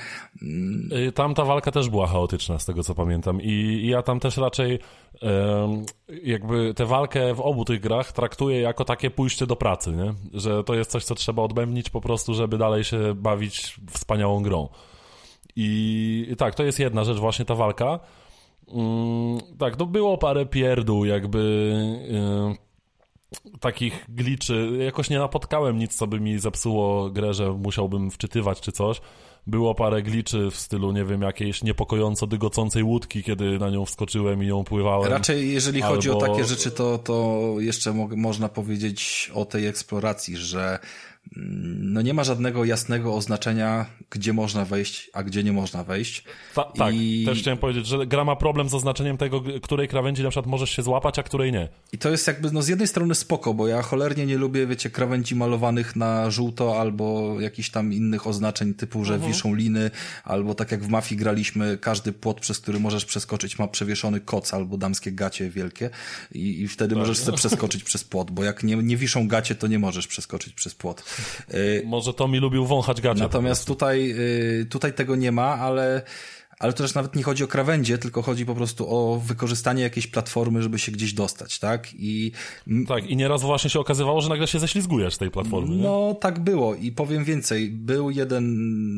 Y, 1.08 1.12
tam 1.12 1.34
ta 1.34 1.44
walka 1.44 1.72
też 1.72 1.88
była 1.88 2.06
chaotyczna, 2.06 2.58
z 2.58 2.66
tego 2.66 2.82
co 2.82 2.94
pamiętam. 2.94 3.40
I 3.42 3.86
ja 3.86 4.02
tam 4.02 4.20
też 4.20 4.36
raczej 4.36 4.78
jakby 6.22 6.74
tę 6.74 6.86
walkę 6.86 7.34
w 7.34 7.40
obu 7.40 7.64
tych 7.64 7.80
grach 7.80 8.12
traktuję 8.12 8.60
jako 8.60 8.84
takie 8.84 9.10
pójście 9.10 9.46
do 9.46 9.56
pracy, 9.56 9.92
nie? 9.92 10.14
Że 10.40 10.64
to 10.64 10.74
jest 10.74 10.90
coś, 10.90 11.04
co 11.04 11.14
trzeba 11.14 11.42
odbębnić 11.42 11.90
po 11.90 12.00
prostu, 12.00 12.34
żeby 12.34 12.58
dalej 12.58 12.84
się 12.84 13.14
bawić 13.14 13.76
wspaniałą 13.90 14.42
grą. 14.42 14.68
I 15.56 16.34
tak, 16.38 16.54
to 16.54 16.62
jest 16.62 16.78
jedna 16.78 17.04
rzecz, 17.04 17.18
właśnie 17.18 17.44
ta 17.44 17.54
walka. 17.54 18.00
Mm, 18.72 19.38
tak, 19.58 19.78
no 19.78 19.86
było 19.86 20.18
parę 20.18 20.46
pierdół, 20.46 21.04
jakby 21.04 21.38
yy, 22.08 22.70
takich 23.60 24.06
gliczy. 24.08 24.70
Jakoś 24.84 25.10
nie 25.10 25.18
napotkałem 25.18 25.78
nic, 25.78 25.96
co 25.96 26.06
by 26.06 26.20
mi 26.20 26.38
zepsuło 26.38 27.10
grę, 27.10 27.34
że 27.34 27.52
musiałbym 27.52 28.10
wczytywać 28.10 28.60
czy 28.60 28.72
coś. 28.72 29.00
Było 29.46 29.74
parę 29.74 30.02
gliczy 30.02 30.50
w 30.50 30.56
stylu, 30.56 30.92
nie 30.92 31.04
wiem, 31.04 31.22
jakiejś 31.22 31.62
niepokojąco 31.62 32.26
dygocącej 32.26 32.82
łódki, 32.82 33.22
kiedy 33.22 33.58
na 33.58 33.70
nią 33.70 33.84
wskoczyłem 33.84 34.42
i 34.42 34.46
ją 34.46 34.64
pływałem. 34.64 35.12
Raczej, 35.12 35.52
jeżeli 35.52 35.82
albo... 35.82 35.94
chodzi 35.94 36.10
o 36.10 36.16
takie 36.16 36.44
rzeczy, 36.44 36.70
to, 36.70 36.98
to 36.98 37.54
jeszcze 37.58 37.92
mo 37.92 38.08
można 38.16 38.48
powiedzieć 38.48 39.30
o 39.34 39.44
tej 39.44 39.66
eksploracji, 39.66 40.36
że 40.36 40.78
no 41.36 42.02
nie 42.02 42.14
ma 42.14 42.24
żadnego 42.24 42.64
jasnego 42.64 43.14
oznaczenia, 43.14 43.86
gdzie 44.10 44.32
można 44.32 44.64
wejść, 44.64 45.10
a 45.12 45.22
gdzie 45.22 45.44
nie 45.44 45.52
można 45.52 45.84
wejść. 45.84 46.24
Ta, 46.54 46.64
tak, 46.64 46.94
I... 46.94 47.24
też 47.26 47.38
chciałem 47.38 47.58
powiedzieć, 47.58 47.86
że 47.86 48.06
gra 48.06 48.24
ma 48.24 48.36
problem 48.36 48.68
z 48.68 48.74
oznaczeniem 48.74 49.16
tego, 49.16 49.42
której 49.62 49.88
krawędzi 49.88 50.22
na 50.22 50.30
przykład 50.30 50.46
możesz 50.46 50.70
się 50.70 50.82
złapać, 50.82 51.18
a 51.18 51.22
której 51.22 51.52
nie. 51.52 51.68
I 51.92 51.98
to 51.98 52.10
jest 52.10 52.26
jakby, 52.26 52.50
no 52.52 52.62
z 52.62 52.68
jednej 52.68 52.88
strony 52.88 53.14
spoko, 53.14 53.54
bo 53.54 53.68
ja 53.68 53.82
cholernie 53.82 54.26
nie 54.26 54.36
lubię, 54.36 54.66
wiecie, 54.66 54.90
krawędzi 54.90 55.34
malowanych 55.34 55.96
na 55.96 56.30
żółto 56.30 56.80
albo 56.80 57.36
jakichś 57.40 57.70
tam 57.70 57.92
innych 57.92 58.26
oznaczeń 58.26 58.74
typu, 58.74 59.04
że 59.04 59.14
mhm. 59.14 59.32
wiszą 59.32 59.54
liny, 59.54 59.90
albo 60.24 60.54
tak 60.54 60.70
jak 60.70 60.82
w 60.82 60.88
Mafii 60.88 61.18
graliśmy, 61.18 61.78
każdy 61.78 62.12
płot, 62.12 62.40
przez 62.40 62.58
który 62.58 62.80
możesz 62.80 63.04
przeskoczyć 63.04 63.58
ma 63.58 63.68
przewieszony 63.68 64.20
koc 64.20 64.54
albo 64.54 64.76
damskie 64.76 65.12
gacie 65.12 65.50
wielkie 65.50 65.90
i, 66.32 66.60
i 66.60 66.68
wtedy 66.68 66.94
tak. 66.94 66.98
możesz 66.98 67.18
sobie 67.18 67.38
przeskoczyć 67.38 67.84
przez 67.84 68.04
płot, 68.04 68.30
bo 68.30 68.44
jak 68.44 68.62
nie, 68.62 68.76
nie 68.76 68.96
wiszą 68.96 69.28
gacie, 69.28 69.54
to 69.54 69.66
nie 69.66 69.78
możesz 69.78 70.06
przeskoczyć 70.06 70.54
przez 70.54 70.74
płot. 70.74 71.02
Y, 71.54 71.82
Może 71.86 72.14
to 72.14 72.28
mi 72.28 72.38
lubił 72.38 72.66
wąchać 72.66 73.00
gacie. 73.00 73.20
Natomiast 73.20 73.66
tutaj, 73.66 74.14
y, 74.60 74.66
tutaj 74.70 74.92
tego 74.92 75.16
nie 75.16 75.32
ma, 75.32 75.58
ale 75.58 76.02
ale 76.60 76.72
to 76.72 76.82
też 76.82 76.94
nawet 76.94 77.16
nie 77.16 77.22
chodzi 77.22 77.44
o 77.44 77.46
krawędzie, 77.46 77.98
tylko 77.98 78.22
chodzi 78.22 78.46
po 78.46 78.54
prostu 78.54 78.86
o 78.88 79.20
wykorzystanie 79.20 79.82
jakiejś 79.82 80.06
platformy, 80.06 80.62
żeby 80.62 80.78
się 80.78 80.92
gdzieś 80.92 81.12
dostać, 81.12 81.58
tak? 81.58 81.88
I... 81.94 82.32
Tak, 82.88 83.06
i 83.06 83.16
nieraz 83.16 83.42
właśnie 83.42 83.70
się 83.70 83.80
okazywało, 83.80 84.20
że 84.20 84.28
nagle 84.28 84.46
się 84.46 84.58
ześlizgujesz 84.58 85.14
z 85.14 85.18
tej 85.18 85.30
platformy. 85.30 85.76
No, 85.76 86.08
nie? 86.08 86.14
tak 86.14 86.38
było 86.38 86.74
i 86.74 86.92
powiem 86.92 87.24
więcej. 87.24 87.70
Był 87.70 88.10
jeden, 88.10 88.44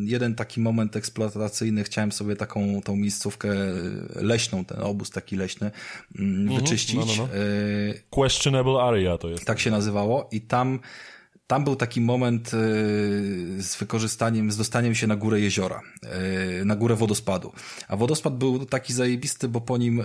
jeden 0.07 0.35
taki 0.35 0.61
moment 0.61 0.97
eksploatacyjny, 0.97 1.85
chciałem 1.85 2.13
sobie 2.13 2.37
taką 2.37 2.83
tą 2.83 2.97
miejscówkę 2.97 3.49
leśną, 4.15 4.65
ten 4.65 4.83
obóz 4.83 5.11
taki 5.11 5.37
leśny, 5.37 5.71
mm, 6.19 6.43
mhm, 6.43 6.61
wyczyścić. 6.61 6.97
No, 6.97 7.05
no, 7.07 7.29
no. 7.33 7.37
Y, 7.37 8.03
Questionable 8.11 8.83
area 8.83 9.19
to 9.19 9.29
jest. 9.29 9.45
Tak 9.45 9.61
się 9.61 9.71
nazywało 9.71 10.29
i 10.33 10.41
tam 10.41 10.81
tam 11.47 11.65
był 11.65 11.77
taki 11.77 12.01
moment 12.01 12.49
e, 12.49 12.59
z 13.63 13.77
wykorzystaniem, 13.79 14.53
z 14.53 14.57
dostaniem 14.57 14.95
się 14.95 15.07
na 15.07 15.17
górę 15.17 15.41
jeziora, 15.41 15.81
e, 16.03 16.65
na 16.65 16.77
górę 16.77 16.97
wodospadu. 16.97 17.53
A 17.89 17.97
wodospad 17.97 18.39
był 18.39 18.67
taki 18.67 18.93
zajebisty, 18.93 19.49
bo 19.49 19.61
po 19.61 19.79
nim 19.79 20.01
e, 20.01 20.05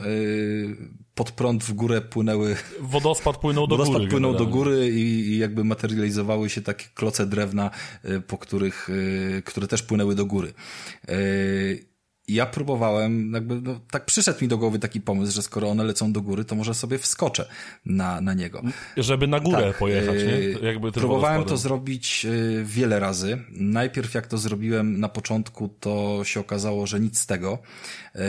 pod 1.16 1.32
prąd 1.32 1.64
w 1.64 1.74
górę 1.74 2.02
płynęły... 2.02 2.56
Wodospad 2.82 3.38
płynął 3.38 3.68
do 3.68 3.78
wodospad 3.78 3.98
góry. 3.98 4.12
płynął 4.12 4.36
do 4.36 4.46
góry 4.46 4.90
i, 4.90 5.02
i 5.02 5.38
jakby 5.38 5.64
materializowały 5.64 6.50
się 6.50 6.62
takie 6.62 6.86
kloce 6.94 7.26
drewna, 7.26 7.72
po 8.28 8.38
których, 8.38 8.90
które 9.46 9.68
też 9.68 9.84
płynęły 9.84 10.16
do 10.16 10.26
góry 10.26 10.54
ja 12.28 12.46
próbowałem, 12.46 13.34
jakby, 13.34 13.62
no, 13.62 13.80
tak 13.92 14.06
przyszedł 14.06 14.42
mi 14.42 14.48
do 14.48 14.58
głowy 14.58 14.80
taki 14.80 15.02
pomysł, 15.02 15.34
że 15.34 15.42
skoro 15.42 15.70
one 15.70 15.84
lecą 15.84 16.12
do 16.14 16.22
góry, 16.22 16.46
to 16.46 16.56
może 16.56 16.74
sobie 16.74 16.98
wskoczę 16.98 17.50
na, 17.86 18.22
na 18.22 18.34
niego. 18.34 18.62
Żeby 18.98 19.28
na 19.28 19.40
górę 19.40 19.68
tak, 19.68 19.78
pojechać, 19.78 20.16
nie? 20.16 20.34
E, 20.34 20.66
jakby 20.66 20.92
próbowałem 20.92 21.44
to 21.44 21.58
zrobić 21.58 22.26
e, 22.26 22.64
wiele 22.64 23.00
razy. 23.00 23.38
Najpierw 23.52 24.14
jak 24.14 24.28
to 24.28 24.38
zrobiłem 24.38 25.00
na 25.00 25.10
początku, 25.10 25.70
to 25.80 26.24
się 26.24 26.40
okazało, 26.40 26.88
że 26.88 27.00
nic 27.00 27.20
z 27.20 27.26
tego, 27.26 27.60
e, 28.16 28.20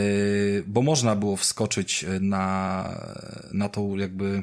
bo 0.66 0.82
można 0.82 1.16
było 1.16 1.36
wskoczyć 1.36 2.06
na, 2.20 2.84
na 3.52 3.68
tą 3.68 3.96
jakby 3.96 4.42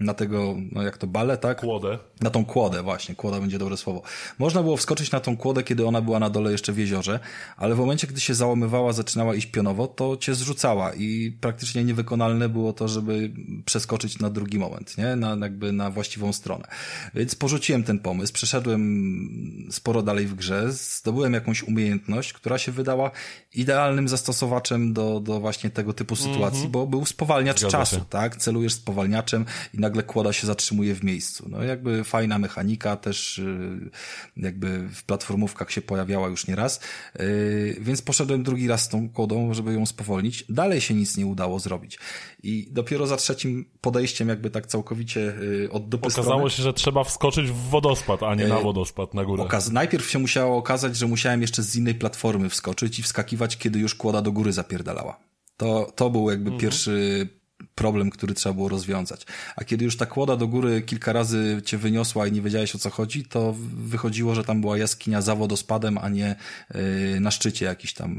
na 0.00 0.14
tego, 0.14 0.56
no 0.72 0.82
jak 0.82 0.98
to, 0.98 1.06
balę, 1.06 1.38
tak? 1.38 1.60
Kłodę. 1.60 1.98
Na 2.20 2.30
tą 2.30 2.44
kłodę, 2.44 2.82
właśnie, 2.82 3.14
kłoda 3.14 3.40
będzie 3.40 3.58
dobre 3.58 3.76
słowo. 3.76 4.02
Można 4.38 4.62
było 4.62 4.76
wskoczyć 4.76 5.10
na 5.10 5.20
tą 5.20 5.36
kłodę, 5.36 5.62
kiedy 5.62 5.86
ona 5.86 6.00
była 6.00 6.18
na 6.18 6.30
dole 6.30 6.52
jeszcze 6.52 6.72
w 6.72 6.78
jeziorze, 6.78 7.20
ale 7.56 7.74
w 7.74 7.78
momencie, 7.78 8.06
gdy 8.06 8.20
się 8.20 8.34
załamywała, 8.34 8.92
zaczynała 8.92 9.34
iść 9.34 9.46
pionowo, 9.46 9.86
to 9.86 10.16
cię 10.16 10.34
zrzucała 10.34 10.94
i 10.94 11.36
praktycznie 11.40 11.84
niewykonalne 11.84 12.48
było 12.48 12.72
to, 12.72 12.88
żeby 12.88 13.30
przeskoczyć 13.64 14.18
na 14.18 14.30
drugi 14.30 14.58
moment, 14.58 14.98
nie? 14.98 15.16
Na, 15.16 15.36
jakby 15.40 15.72
na 15.72 15.90
właściwą 15.90 16.32
stronę. 16.32 16.68
Więc 17.14 17.34
porzuciłem 17.34 17.82
ten 17.82 17.98
pomysł, 17.98 18.32
przeszedłem 18.32 19.68
sporo 19.70 20.02
dalej 20.02 20.26
w 20.26 20.34
grze, 20.34 20.72
zdobyłem 20.72 21.32
jakąś 21.32 21.62
umiejętność, 21.62 22.32
która 22.32 22.58
się 22.58 22.72
wydała 22.72 23.10
idealnym 23.54 24.08
zastosowaczem 24.08 24.92
do, 24.92 25.20
do 25.20 25.40
właśnie 25.40 25.70
tego 25.70 25.92
typu 25.92 26.16
sytuacji, 26.16 26.58
mm 26.58 26.68
-hmm. 26.68 26.72
bo 26.72 26.86
był 26.86 27.06
spowalniacz 27.06 27.60
Zgadza 27.60 27.78
czasu, 27.78 27.96
się. 27.96 28.04
tak? 28.10 28.36
Celujesz 28.36 28.74
spowalniaczem 28.74 29.44
i 29.74 29.78
nagle 29.86 30.02
kłoda 30.02 30.32
się 30.32 30.46
zatrzymuje 30.46 30.94
w 30.94 31.04
miejscu. 31.04 31.46
No 31.48 31.62
jakby 31.62 32.04
fajna 32.04 32.38
mechanika, 32.38 32.96
też 32.96 33.38
y, 33.38 33.90
jakby 34.36 34.88
w 34.88 35.04
platformówkach 35.04 35.70
się 35.70 35.82
pojawiała 35.82 36.28
już 36.28 36.46
nieraz, 36.46 36.80
y, 37.20 37.76
więc 37.80 38.02
poszedłem 38.02 38.42
drugi 38.42 38.68
raz 38.68 38.82
z 38.82 38.88
tą 38.88 39.08
kłodą, 39.08 39.54
żeby 39.54 39.72
ją 39.72 39.86
spowolnić. 39.86 40.44
Dalej 40.48 40.80
się 40.80 40.94
nic 40.94 41.16
nie 41.16 41.26
udało 41.26 41.58
zrobić. 41.58 41.98
I 42.42 42.68
dopiero 42.70 43.06
za 43.06 43.16
trzecim 43.16 43.64
podejściem 43.80 44.28
jakby 44.28 44.50
tak 44.50 44.66
całkowicie 44.66 45.20
y, 45.20 45.68
od 45.72 45.88
dupy 45.88 46.06
Okazało 46.06 46.26
strony, 46.26 46.50
się, 46.50 46.62
że 46.62 46.72
trzeba 46.72 47.04
wskoczyć 47.04 47.50
w 47.50 47.70
wodospad, 47.70 48.22
a 48.22 48.34
nie 48.34 48.48
na 48.48 48.60
wodospad, 48.60 49.14
na 49.14 49.24
górę. 49.24 49.42
Okaz 49.42 49.70
najpierw 49.70 50.10
się 50.10 50.18
musiało 50.18 50.56
okazać, 50.56 50.96
że 50.96 51.06
musiałem 51.06 51.42
jeszcze 51.42 51.62
z 51.62 51.76
innej 51.76 51.94
platformy 51.94 52.50
wskoczyć 52.50 52.98
i 52.98 53.02
wskakiwać, 53.02 53.56
kiedy 53.56 53.78
już 53.78 53.94
kłoda 53.94 54.22
do 54.22 54.32
góry 54.32 54.52
zapierdalała. 54.52 55.18
To, 55.56 55.92
to 55.96 56.10
był 56.10 56.30
jakby 56.30 56.50
mhm. 56.50 56.60
pierwszy 56.60 57.28
problem, 57.76 58.10
który 58.10 58.34
trzeba 58.34 58.52
było 58.52 58.68
rozwiązać. 58.68 59.26
A 59.56 59.64
kiedy 59.64 59.84
już 59.84 59.96
ta 59.96 60.06
kłoda 60.06 60.36
do 60.36 60.46
góry 60.46 60.82
kilka 60.82 61.12
razy 61.12 61.62
cię 61.64 61.78
wyniosła 61.78 62.26
i 62.26 62.32
nie 62.32 62.42
wiedziałeś 62.42 62.74
o 62.74 62.78
co 62.78 62.90
chodzi, 62.90 63.24
to 63.24 63.54
wychodziło, 63.76 64.34
że 64.34 64.44
tam 64.44 64.60
była 64.60 64.78
jaskinia 64.78 65.22
za 65.22 65.34
wodospadem, 65.34 65.98
a 65.98 66.08
nie 66.08 66.36
yy, 66.74 67.20
na 67.20 67.30
szczycie 67.30 67.66
jakiś 67.66 67.94
tam 67.94 68.12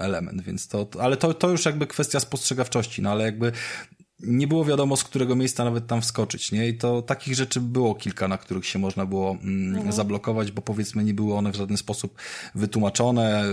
element, 0.00 0.42
więc 0.42 0.68
to, 0.68 0.88
ale 1.00 1.16
to, 1.16 1.34
to 1.34 1.50
już 1.50 1.64
jakby 1.64 1.86
kwestia 1.86 2.20
spostrzegawczości, 2.20 3.02
no 3.02 3.10
ale 3.10 3.24
jakby 3.24 3.52
nie 4.20 4.46
było 4.46 4.64
wiadomo, 4.64 4.96
z 4.96 5.04
którego 5.04 5.36
miejsca 5.36 5.64
nawet 5.64 5.86
tam 5.86 6.02
wskoczyć, 6.02 6.52
nie? 6.52 6.68
I 6.68 6.78
to 6.78 7.02
takich 7.02 7.34
rzeczy 7.34 7.60
było 7.60 7.94
kilka, 7.94 8.28
na 8.28 8.38
których 8.38 8.66
się 8.66 8.78
można 8.78 9.06
było 9.06 9.30
mm, 9.30 9.74
mhm. 9.74 9.92
zablokować, 9.92 10.52
bo 10.52 10.62
powiedzmy 10.62 11.04
nie 11.04 11.14
były 11.14 11.34
one 11.34 11.52
w 11.52 11.56
żaden 11.56 11.76
sposób 11.76 12.18
wytłumaczone, 12.54 13.44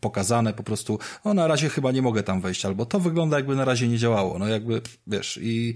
pokazane, 0.00 0.52
po 0.52 0.62
prostu, 0.62 0.98
o 1.24 1.34
na 1.34 1.46
razie 1.46 1.68
chyba 1.68 1.92
nie 1.92 2.02
mogę 2.02 2.22
tam 2.22 2.40
wejść, 2.40 2.64
albo 2.64 2.86
to 2.86 3.00
wygląda 3.00 3.36
jakby 3.36 3.56
na 3.56 3.64
razie 3.64 3.88
nie 3.88 3.98
działało, 3.98 4.38
no 4.38 4.48
jakby, 4.48 4.82
wiesz, 5.06 5.38
i, 5.42 5.74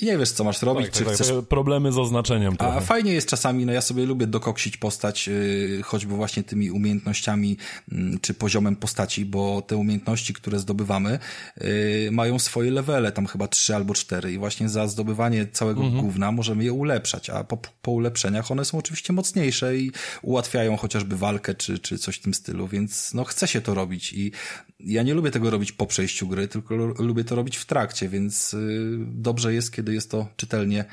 i 0.00 0.06
nie 0.06 0.18
wiesz, 0.18 0.30
co 0.30 0.44
masz 0.44 0.62
robić, 0.62 0.86
tak, 0.86 0.94
czy 0.94 1.04
tak, 1.04 1.16
tak 1.16 1.26
chcesz... 1.26 1.44
Problemy 1.48 1.92
z 1.92 1.98
oznaczeniem 1.98 2.56
trochę. 2.56 2.76
A 2.76 2.80
fajnie 2.80 3.12
jest 3.12 3.28
czasami, 3.28 3.66
no 3.66 3.72
ja 3.72 3.80
sobie 3.80 4.06
lubię 4.06 4.26
dokoksić 4.26 4.76
postać, 4.76 5.28
yy, 5.28 5.80
choćby 5.82 6.14
właśnie 6.14 6.42
tymi 6.42 6.70
umiejętnościami, 6.70 7.56
yy, 7.88 8.18
czy 8.20 8.34
poziomem 8.34 8.76
postaci, 8.76 9.24
bo 9.24 9.62
te 9.62 9.76
umiejętności, 9.76 10.34
które 10.34 10.58
zdobywamy, 10.58 11.18
yy, 11.60 12.08
mają 12.12 12.38
swoje 12.38 12.70
levele, 12.70 13.12
tam 13.12 13.26
chyba 13.26 13.48
trzy 13.48 13.69
albo 13.76 13.94
cztery 13.94 14.32
i 14.32 14.38
właśnie 14.38 14.68
za 14.68 14.88
zdobywanie 14.88 15.46
całego 15.46 15.82
mhm. 15.82 16.02
gówna 16.02 16.32
możemy 16.32 16.64
je 16.64 16.72
ulepszać, 16.72 17.30
a 17.30 17.44
po, 17.44 17.58
po 17.82 17.90
ulepszeniach 17.90 18.50
one 18.50 18.64
są 18.64 18.78
oczywiście 18.78 19.12
mocniejsze 19.12 19.76
i 19.76 19.92
ułatwiają 20.22 20.76
chociażby 20.76 21.16
walkę, 21.16 21.54
czy, 21.54 21.78
czy 21.78 21.98
coś 21.98 22.16
w 22.16 22.22
tym 22.22 22.34
stylu, 22.34 22.68
więc 22.68 23.14
no 23.14 23.24
chce 23.24 23.48
się 23.48 23.60
to 23.60 23.74
robić 23.74 24.12
i 24.12 24.32
ja 24.80 25.02
nie 25.02 25.14
lubię 25.14 25.30
tego 25.30 25.50
robić 25.50 25.72
po 25.72 25.86
przejściu 25.86 26.28
gry, 26.28 26.48
tylko 26.48 26.76
lubię 26.76 27.24
to 27.24 27.34
robić 27.34 27.56
w 27.56 27.66
trakcie, 27.66 28.08
więc 28.08 28.52
yy, 28.52 28.98
dobrze 29.00 29.54
jest, 29.54 29.72
kiedy 29.72 29.94
jest 29.94 30.10
to 30.10 30.28
czytelnie 30.36 30.84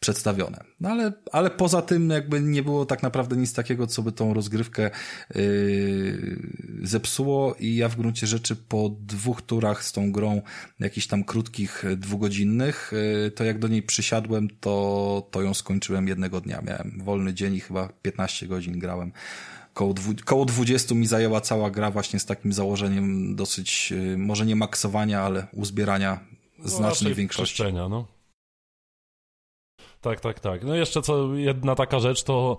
przedstawione. 0.00 0.64
No 0.80 0.88
ale, 0.88 1.12
ale 1.32 1.50
poza 1.50 1.82
tym 1.82 2.10
jakby 2.10 2.40
nie 2.40 2.62
było 2.62 2.86
tak 2.86 3.02
naprawdę 3.02 3.36
nic 3.36 3.52
takiego, 3.52 3.86
co 3.86 4.02
by 4.02 4.12
tą 4.12 4.34
rozgrywkę 4.34 4.90
yy, 5.34 6.40
zepsuło 6.82 7.54
i 7.54 7.76
ja 7.76 7.88
w 7.88 7.96
gruncie 7.96 8.26
rzeczy 8.26 8.56
po 8.56 8.90
dwóch 9.00 9.42
turach 9.42 9.84
z 9.84 9.92
tą 9.92 10.12
grą, 10.12 10.42
jakichś 10.80 11.06
tam 11.06 11.24
krótkich, 11.24 11.84
dwugodzinnych, 11.96 12.92
yy, 13.24 13.30
to 13.30 13.44
jak 13.44 13.58
do 13.58 13.68
niej 13.68 13.82
przysiadłem, 13.82 14.48
to, 14.60 15.28
to 15.30 15.42
ją 15.42 15.54
skończyłem 15.54 16.08
jednego 16.08 16.40
dnia. 16.40 16.62
Miałem 16.62 17.00
wolny 17.04 17.34
dzień 17.34 17.54
i 17.54 17.60
chyba 17.60 17.88
15 18.02 18.46
godzin 18.46 18.78
grałem 18.78 19.12
koło, 19.74 19.94
dwu, 19.94 20.14
koło 20.24 20.44
20 20.44 20.94
mi 20.94 21.06
zajęła 21.06 21.40
cała 21.40 21.70
gra 21.70 21.90
właśnie 21.90 22.18
z 22.18 22.26
takim 22.26 22.52
założeniem 22.52 23.36
dosyć, 23.36 23.90
yy, 23.90 24.18
może 24.18 24.46
nie 24.46 24.56
maksowania, 24.56 25.20
ale 25.20 25.46
uzbierania 25.52 26.20
no, 26.58 26.68
znacznej 26.68 27.14
większości. 27.14 27.62
No. 27.72 28.15
Tak, 30.06 30.20
tak, 30.20 30.40
tak. 30.40 30.64
No 30.64 30.74
jeszcze 30.74 31.02
co 31.02 31.34
jedna 31.34 31.74
taka 31.74 32.00
rzecz, 32.00 32.22
to 32.22 32.58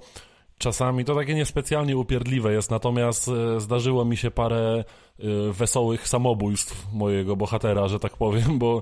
czasami 0.58 1.06
to 1.06 1.16
takie 1.16 1.36
niespecjalnie 1.36 1.98
upierdliwe 1.98 2.54
jest, 2.54 2.72
natomiast 2.72 3.28
e, 3.28 3.60
zdarzyło 3.60 4.06
mi 4.06 4.18
się 4.18 4.32
parę 4.32 4.84
e, 5.20 5.24
wesołych 5.52 6.08
samobójstw 6.08 6.94
mojego 6.94 7.36
bohatera, 7.36 7.88
że 7.88 8.00
tak 8.00 8.18
powiem, 8.18 8.60
bo 8.60 8.82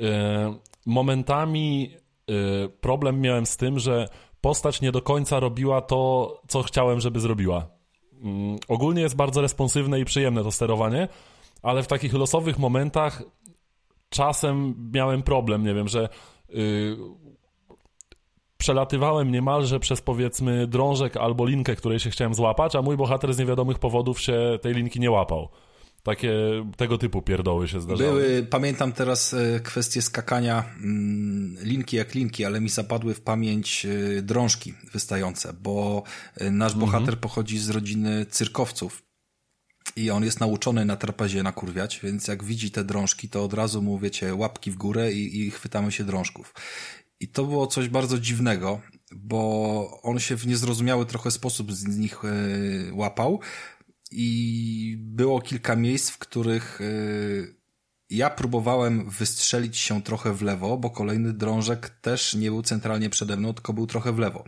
e, 0.00 0.54
momentami 0.86 1.90
problem 2.80 3.20
miałem 3.20 3.46
z 3.46 3.56
tym, 3.56 3.78
że 3.78 4.08
postać 4.40 4.80
nie 4.80 4.92
do 4.92 5.02
końca 5.02 5.40
robiła 5.40 5.80
to, 5.80 6.32
co 6.48 6.62
chciałem, 6.62 7.00
żeby 7.00 7.20
zrobiła. 7.20 7.66
Mm, 8.22 8.58
ogólnie 8.68 9.02
jest 9.02 9.16
bardzo 9.16 9.40
responsywne 9.40 10.00
i 10.00 10.04
przyjemne 10.04 10.42
to 10.42 10.52
sterowanie, 10.52 11.08
ale 11.62 11.82
w 11.82 11.86
takich 11.86 12.14
losowych 12.14 12.58
momentach 12.58 13.22
czasem 14.08 14.74
miałem 14.94 15.22
problem, 15.22 15.64
nie 15.64 15.74
wiem, 15.74 15.88
że 15.88 16.08
y, 16.50 16.96
przelatywałem 18.58 19.32
niemalże 19.32 19.80
przez 19.80 20.00
powiedzmy 20.00 20.66
drążek 20.66 21.16
albo 21.16 21.46
linkę, 21.46 21.76
której 21.76 21.98
się 21.98 22.10
chciałem 22.10 22.34
złapać, 22.34 22.76
a 22.76 22.82
mój 22.82 22.96
bohater 22.96 23.34
z 23.34 23.38
niewiadomych 23.38 23.78
powodów 23.78 24.20
się 24.20 24.58
tej 24.62 24.74
linki 24.74 25.00
nie 25.00 25.10
łapał. 25.10 25.48
Takie 26.02 26.32
tego 26.76 26.98
typu 26.98 27.22
pierdoły 27.22 27.68
się 27.68 27.80
zdarzały. 27.80 28.10
Były, 28.10 28.46
pamiętam 28.50 28.92
teraz 28.92 29.34
e, 29.34 29.60
kwestię 29.60 30.02
skakania 30.02 30.64
mm, 30.82 31.56
linki 31.62 31.96
jak 31.96 32.14
linki, 32.14 32.44
ale 32.44 32.60
mi 32.60 32.68
zapadły 32.68 33.14
w 33.14 33.20
pamięć 33.20 33.86
e, 33.86 34.22
drążki 34.22 34.74
wystające, 34.92 35.52
bo 35.52 36.02
e, 36.36 36.50
nasz 36.50 36.72
mhm. 36.72 36.90
bohater 36.90 37.20
pochodzi 37.20 37.58
z 37.58 37.70
rodziny 37.70 38.26
cyrkowców 38.26 39.06
i 39.96 40.10
on 40.10 40.24
jest 40.24 40.40
nauczony 40.40 40.84
na 40.84 40.96
trapezie 40.96 41.42
nakurwiać, 41.42 42.00
więc 42.02 42.28
jak 42.28 42.44
widzi 42.44 42.70
te 42.70 42.84
drążki, 42.84 43.28
to 43.28 43.44
od 43.44 43.54
razu 43.54 43.82
mu, 43.82 43.98
wiecie, 43.98 44.34
łapki 44.34 44.70
w 44.70 44.76
górę 44.76 45.12
i, 45.12 45.40
i 45.40 45.50
chwytamy 45.50 45.92
się 45.92 46.04
drążków. 46.04 46.54
I 47.20 47.28
to 47.28 47.44
było 47.44 47.66
coś 47.66 47.88
bardzo 47.88 48.18
dziwnego, 48.18 48.80
bo 49.12 50.00
on 50.02 50.18
się 50.18 50.36
w 50.36 50.46
niezrozumiały 50.46 51.06
trochę 51.06 51.30
sposób 51.30 51.72
z 51.72 51.96
nich 51.98 52.24
e, 52.24 52.28
łapał 52.92 53.40
i 54.10 54.96
było 55.00 55.40
kilka 55.40 55.76
miejsc, 55.76 56.10
w 56.10 56.18
których 56.18 56.80
e, 56.80 56.84
ja 58.10 58.30
próbowałem 58.30 59.10
wystrzelić 59.10 59.78
się 59.78 60.02
trochę 60.02 60.34
w 60.34 60.42
lewo, 60.42 60.76
bo 60.76 60.90
kolejny 60.90 61.32
drążek 61.32 61.88
też 61.90 62.34
nie 62.34 62.50
był 62.50 62.62
centralnie 62.62 63.10
przede 63.10 63.36
mną, 63.36 63.54
tylko 63.54 63.72
był 63.72 63.86
trochę 63.86 64.12
w 64.12 64.18
lewo. 64.18 64.44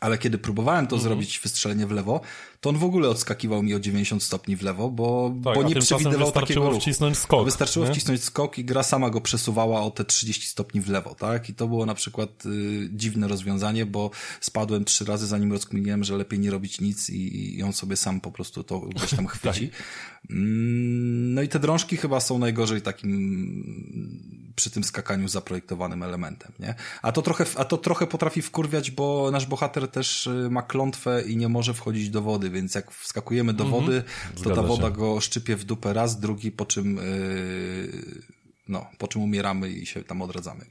Ale 0.00 0.18
kiedy 0.18 0.38
próbowałem 0.38 0.86
to 0.86 0.96
-hmm. 0.96 1.00
zrobić, 1.00 1.40
wystrzelenie 1.42 1.86
w 1.86 1.90
lewo, 1.90 2.20
to 2.60 2.70
on 2.70 2.78
w 2.78 2.84
ogóle 2.84 3.08
odskakiwał 3.08 3.62
mi 3.62 3.74
o 3.74 3.80
90 3.80 4.22
stopni 4.22 4.56
w 4.56 4.62
lewo, 4.62 4.90
bo, 4.90 5.34
tak, 5.44 5.54
bo 5.54 5.62
nie 5.62 5.74
przewidywał 5.74 6.32
takiego 6.32 6.68
ruchu. 6.68 6.80
wcisnąć 6.80 7.18
skok. 7.18 7.44
Wystarczyło 7.44 7.86
nie? 7.86 7.92
wcisnąć 7.92 8.24
skok 8.24 8.58
i 8.58 8.64
gra 8.64 8.82
sama 8.82 9.10
go 9.10 9.20
przesuwała 9.20 9.80
o 9.80 9.90
te 9.90 10.04
30 10.04 10.46
stopni 10.46 10.80
w 10.80 10.88
lewo, 10.88 11.14
tak? 11.14 11.48
I 11.48 11.54
to 11.54 11.68
było 11.68 11.86
na 11.86 11.94
przykład 11.94 12.46
y, 12.46 12.88
dziwne 12.92 13.28
rozwiązanie, 13.28 13.86
bo 13.86 14.10
spadłem 14.40 14.84
trzy 14.84 15.04
razy, 15.04 15.26
zanim 15.26 15.52
rozkminiłem, 15.52 16.04
że 16.04 16.16
lepiej 16.16 16.38
nie 16.38 16.50
robić 16.50 16.80
nic 16.80 17.10
i, 17.10 17.56
i 17.58 17.62
on 17.62 17.72
sobie 17.72 17.96
sam 17.96 18.20
po 18.20 18.32
prostu 18.32 18.64
to 18.64 18.80
gdzieś 18.80 19.10
tam 19.10 19.26
chwyci. 19.26 19.68
tak. 19.70 20.30
Mm, 20.30 21.34
no 21.34 21.42
i 21.42 21.48
te 21.48 21.58
drążki 21.58 21.96
chyba 21.96 22.20
są 22.20 22.38
najgorzej 22.38 22.82
takim 22.82 24.47
przy 24.58 24.70
tym 24.70 24.84
skakaniu 24.84 25.28
zaprojektowanym 25.28 26.02
elementem, 26.02 26.52
nie? 26.58 26.74
A 27.02 27.12
to 27.12 27.22
trochę, 27.22 27.44
a 27.56 27.64
to 27.64 27.76
trochę 27.76 28.06
potrafi 28.06 28.42
wkurwiać, 28.42 28.90
bo 28.90 29.30
nasz 29.30 29.46
bohater 29.46 29.88
też 29.88 30.26
y, 30.26 30.50
ma 30.50 30.62
klątwę 30.62 31.22
i 31.22 31.36
nie 31.36 31.48
może 31.48 31.74
wchodzić 31.74 32.10
do 32.10 32.22
wody, 32.22 32.50
więc 32.50 32.74
jak 32.74 32.90
wskakujemy 32.90 33.52
do 33.52 33.64
mhm. 33.64 33.84
wody, 33.84 34.02
to 34.44 34.54
ta 34.54 34.62
woda 34.62 34.86
się. 34.86 34.92
go 34.92 35.20
szczypie 35.20 35.56
w 35.56 35.64
dupę 35.64 35.92
raz, 35.92 36.20
drugi, 36.20 36.52
po 36.52 36.66
czym 36.66 36.96
yy, 36.96 38.22
no, 38.68 38.86
po 38.98 39.08
czym 39.08 39.22
umieramy 39.22 39.70
i 39.70 39.86
się 39.86 40.04
tam 40.04 40.22
odradzamy. 40.22 40.64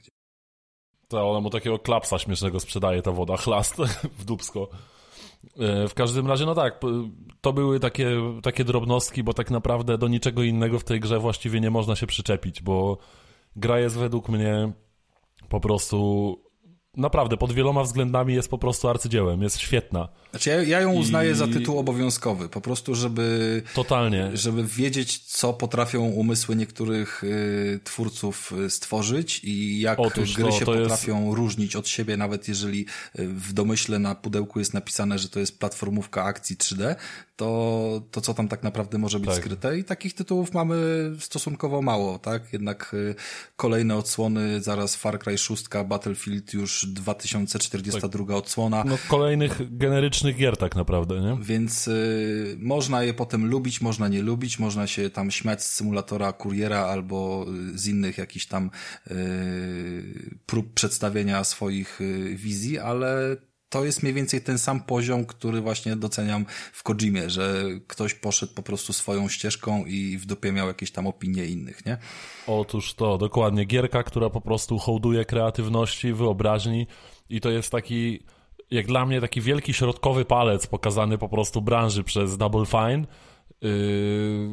To 1.08 1.30
ona 1.30 1.40
mu 1.40 1.50
takiego 1.50 1.78
klapsa 1.78 2.18
śmiesznego 2.18 2.60
sprzedaje 2.60 3.02
ta 3.02 3.12
woda, 3.12 3.36
chlast 3.46 3.76
w 4.18 4.24
dupsko. 4.24 4.68
E, 5.58 5.88
w 5.88 5.94
każdym 5.94 6.26
razie, 6.26 6.46
no 6.46 6.54
tak, 6.54 6.80
to 7.40 7.52
były 7.52 7.80
takie, 7.80 8.10
takie 8.42 8.64
drobnostki, 8.64 9.22
bo 9.22 9.34
tak 9.34 9.50
naprawdę 9.50 9.98
do 9.98 10.08
niczego 10.08 10.42
innego 10.42 10.78
w 10.78 10.84
tej 10.84 11.00
grze 11.00 11.18
właściwie 11.18 11.60
nie 11.60 11.70
można 11.70 11.96
się 11.96 12.06
przyczepić, 12.06 12.62
bo 12.62 12.98
gra 13.58 13.80
jest 13.80 13.96
według 13.96 14.28
mnie 14.28 14.72
po 15.48 15.60
prostu 15.60 16.38
naprawdę 16.98 17.36
pod 17.36 17.52
wieloma 17.52 17.82
względami 17.82 18.34
jest 18.34 18.48
po 18.48 18.58
prostu 18.58 18.88
arcydziełem, 18.88 19.42
jest 19.42 19.58
świetna. 19.58 20.08
Znaczy 20.30 20.50
ja, 20.50 20.62
ja 20.62 20.80
ją 20.80 20.92
uznaję 20.92 21.30
I... 21.30 21.34
za 21.34 21.46
tytuł 21.46 21.78
obowiązkowy, 21.78 22.48
po 22.48 22.60
prostu 22.60 22.94
żeby... 22.94 23.62
Totalnie. 23.74 24.30
Żeby 24.34 24.64
wiedzieć, 24.64 25.18
co 25.18 25.52
potrafią 25.52 26.02
umysły 26.02 26.56
niektórych 26.56 27.24
y, 27.24 27.80
twórców 27.84 28.52
y, 28.52 28.70
stworzyć 28.70 29.40
i 29.44 29.80
jak 29.80 30.00
Otóż 30.00 30.34
gry 30.34 30.44
to, 30.44 30.52
się 30.52 30.64
to 30.64 30.72
potrafią 30.72 31.24
jest... 31.24 31.36
różnić 31.36 31.76
od 31.76 31.88
siebie, 31.88 32.16
nawet 32.16 32.48
jeżeli 32.48 32.86
y, 33.18 33.28
w 33.28 33.52
domyśle 33.52 33.98
na 33.98 34.14
pudełku 34.14 34.58
jest 34.58 34.74
napisane, 34.74 35.18
że 35.18 35.28
to 35.28 35.40
jest 35.40 35.58
platformówka 35.58 36.24
akcji 36.24 36.56
3D, 36.56 36.94
to, 37.38 38.02
to 38.10 38.20
co 38.20 38.34
tam 38.34 38.48
tak 38.48 38.62
naprawdę 38.62 38.98
może 38.98 39.20
być 39.20 39.30
tak. 39.30 39.38
skryte 39.38 39.78
i 39.78 39.84
takich 39.84 40.14
tytułów 40.14 40.54
mamy 40.54 40.76
stosunkowo 41.18 41.82
mało, 41.82 42.18
tak? 42.18 42.52
Jednak 42.52 42.94
y, 42.94 43.14
kolejne 43.56 43.96
odsłony, 43.96 44.60
zaraz 44.60 44.96
Far 44.96 45.18
Cry 45.18 45.38
6, 45.38 45.64
Battlefield 45.86 46.54
już 46.54 46.86
2042 46.86 48.26
tak. 48.26 48.36
odsłona. 48.36 48.84
No 48.86 48.98
kolejnych 49.08 49.78
generycznych 49.78 50.36
gier 50.36 50.56
tak 50.56 50.76
naprawdę, 50.76 51.20
nie? 51.20 51.38
Więc 51.42 51.88
y, 51.88 52.56
można 52.60 53.02
je 53.02 53.14
potem 53.14 53.46
lubić, 53.46 53.80
można 53.80 54.08
nie 54.08 54.22
lubić, 54.22 54.58
można 54.58 54.86
się 54.86 55.10
tam 55.10 55.30
śmiać 55.30 55.64
z 55.64 55.72
symulatora 55.72 56.32
kuriera 56.32 56.80
albo 56.80 57.46
z 57.74 57.86
innych 57.86 58.18
jakichś 58.18 58.46
tam 58.46 58.70
y, 59.10 60.40
prób 60.46 60.72
przedstawienia 60.74 61.44
swoich 61.44 62.00
y, 62.00 62.36
wizji, 62.36 62.78
ale 62.78 63.36
to 63.68 63.84
jest 63.84 64.02
mniej 64.02 64.14
więcej 64.14 64.40
ten 64.40 64.58
sam 64.58 64.80
poziom, 64.80 65.26
który 65.26 65.60
właśnie 65.60 65.96
doceniam 65.96 66.46
w 66.72 66.82
Kojimie, 66.82 67.30
że 67.30 67.64
ktoś 67.86 68.14
poszedł 68.14 68.54
po 68.54 68.62
prostu 68.62 68.92
swoją 68.92 69.28
ścieżką 69.28 69.84
i 69.84 70.18
w 70.18 70.26
dupie 70.26 70.52
miał 70.52 70.68
jakieś 70.68 70.90
tam 70.90 71.06
opinie 71.06 71.46
innych, 71.46 71.86
nie? 71.86 71.98
Otóż 72.46 72.94
to, 72.94 73.18
dokładnie. 73.18 73.64
Gierka, 73.64 74.02
która 74.02 74.30
po 74.30 74.40
prostu 74.40 74.78
hołduje 74.78 75.24
kreatywności, 75.24 76.12
wyobraźni 76.12 76.86
i 77.30 77.40
to 77.40 77.50
jest 77.50 77.70
taki, 77.70 78.20
jak 78.70 78.86
dla 78.86 79.06
mnie, 79.06 79.20
taki 79.20 79.40
wielki 79.40 79.74
środkowy 79.74 80.24
palec 80.24 80.66
pokazany 80.66 81.18
po 81.18 81.28
prostu 81.28 81.62
branży 81.62 82.04
przez 82.04 82.36
Double 82.36 82.66
Fine. 82.66 83.04
Yy, 83.60 84.48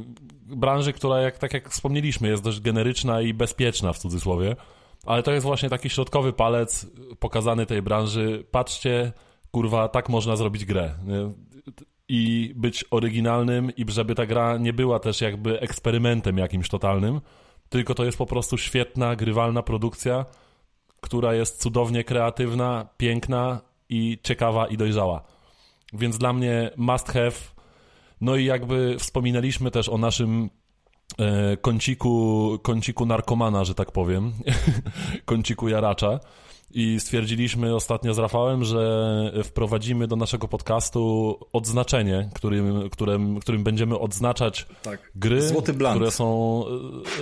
branży, 0.56 0.94
która, 0.94 1.22
jak, 1.22 1.38
tak 1.38 1.54
jak 1.54 1.70
wspomnieliśmy, 1.70 2.28
jest 2.28 2.44
dość 2.44 2.60
generyczna 2.60 3.22
i 3.22 3.34
bezpieczna 3.34 3.94
w 3.94 4.00
cudzysłowie 4.00 4.56
ale 5.06 5.24
to 5.24 5.32
jest 5.32 5.46
właśnie 5.46 5.70
taki 5.70 5.90
środkowy 5.90 6.34
palec 6.34 6.88
pokazany 7.20 7.66
tej 7.66 7.82
branży. 7.82 8.46
Patrzcie, 8.52 9.14
kurwa, 9.52 9.88
tak 9.88 10.10
można 10.10 10.36
zrobić 10.36 10.66
grę. 10.66 10.96
I 12.10 12.54
być 12.56 12.86
oryginalnym, 12.92 13.76
i 13.76 13.86
żeby 13.92 14.16
ta 14.16 14.26
gra 14.26 14.58
nie 14.58 14.74
była 14.74 15.00
też 15.00 15.22
jakby 15.22 15.60
eksperymentem 15.60 16.38
jakimś 16.38 16.70
totalnym, 16.70 17.22
tylko 17.70 17.94
to 17.94 18.06
jest 18.06 18.18
po 18.18 18.26
prostu 18.26 18.58
świetna, 18.58 19.16
grywalna 19.16 19.64
produkcja, 19.64 20.26
która 21.02 21.34
jest 21.34 21.62
cudownie 21.62 22.04
kreatywna, 22.04 22.88
piękna 22.98 23.62
i 23.90 24.20
ciekawa 24.24 24.68
i 24.68 24.78
dojrzała. 24.78 25.24
Więc 25.94 26.18
dla 26.18 26.34
mnie 26.34 26.72
must 26.78 27.08
have. 27.08 27.32
No 28.22 28.36
i 28.36 28.46
jakby 28.46 28.96
wspominaliśmy 29.00 29.72
też 29.72 29.90
o 29.90 29.98
naszym 29.98 30.50
kąciku, 31.62 32.60
kąciku 32.62 33.06
narkomana, 33.06 33.64
że 33.64 33.76
tak 33.76 33.92
powiem, 33.92 34.34
kąciku 35.26 35.70
jaracza. 35.70 36.20
I 36.72 37.00
stwierdziliśmy 37.00 37.76
ostatnio 37.76 38.14
z 38.14 38.18
Rafałem, 38.18 38.64
że 38.64 39.32
wprowadzimy 39.44 40.08
do 40.08 40.16
naszego 40.16 40.48
podcastu 40.48 41.36
odznaczenie, 41.54 42.30
którym, 42.34 42.90
którym, 42.90 43.40
którym 43.40 43.64
będziemy 43.64 44.00
odznaczać 44.00 44.68
tak. 44.82 45.12
gry, 45.16 45.42
które 45.96 46.12
są. 46.12 46.64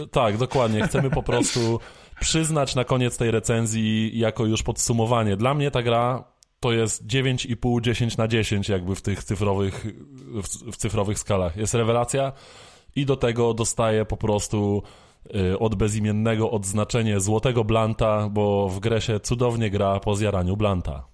E, 0.03 0.07
tak, 0.07 0.38
dokładnie. 0.38 0.81
Chcemy 0.81 1.10
po 1.10 1.23
prostu 1.23 1.80
przyznać 2.19 2.76
na 2.76 2.84
koniec 2.84 3.18
tej 3.18 3.31
recenzji 3.31 4.19
jako 4.19 4.45
już 4.45 4.64
podsumowanie. 4.64 5.38
Dla 5.38 5.53
mnie 5.53 5.72
ta 5.72 5.84
gra 5.84 6.23
to 6.60 6.72
jest 6.72 7.07
9,5, 7.07 7.81
10 7.81 8.18
na 8.18 8.27
10 8.27 8.69
jakby 8.69 8.95
w 8.95 9.01
tych 9.01 9.23
cyfrowych, 9.23 9.85
w, 10.43 10.72
w 10.72 10.77
cyfrowych 10.77 11.19
skalach. 11.19 11.57
Jest 11.57 11.73
rewelacja 11.73 12.31
i 12.95 13.06
do 13.06 13.15
tego 13.15 13.53
dostaje 13.53 14.06
po 14.06 14.18
prostu 14.18 14.84
y, 15.36 15.60
od 15.60 15.76
bezimiennego 15.76 16.52
odznaczenie 16.52 17.20
złotego 17.20 17.64
blanta, 17.64 18.30
bo 18.30 18.70
w 18.70 18.80
grę 18.80 19.02
się 19.02 19.20
cudownie 19.20 19.70
gra 19.70 19.99
po 19.99 20.15
zjaraniu 20.15 20.57
blanta. 20.57 21.14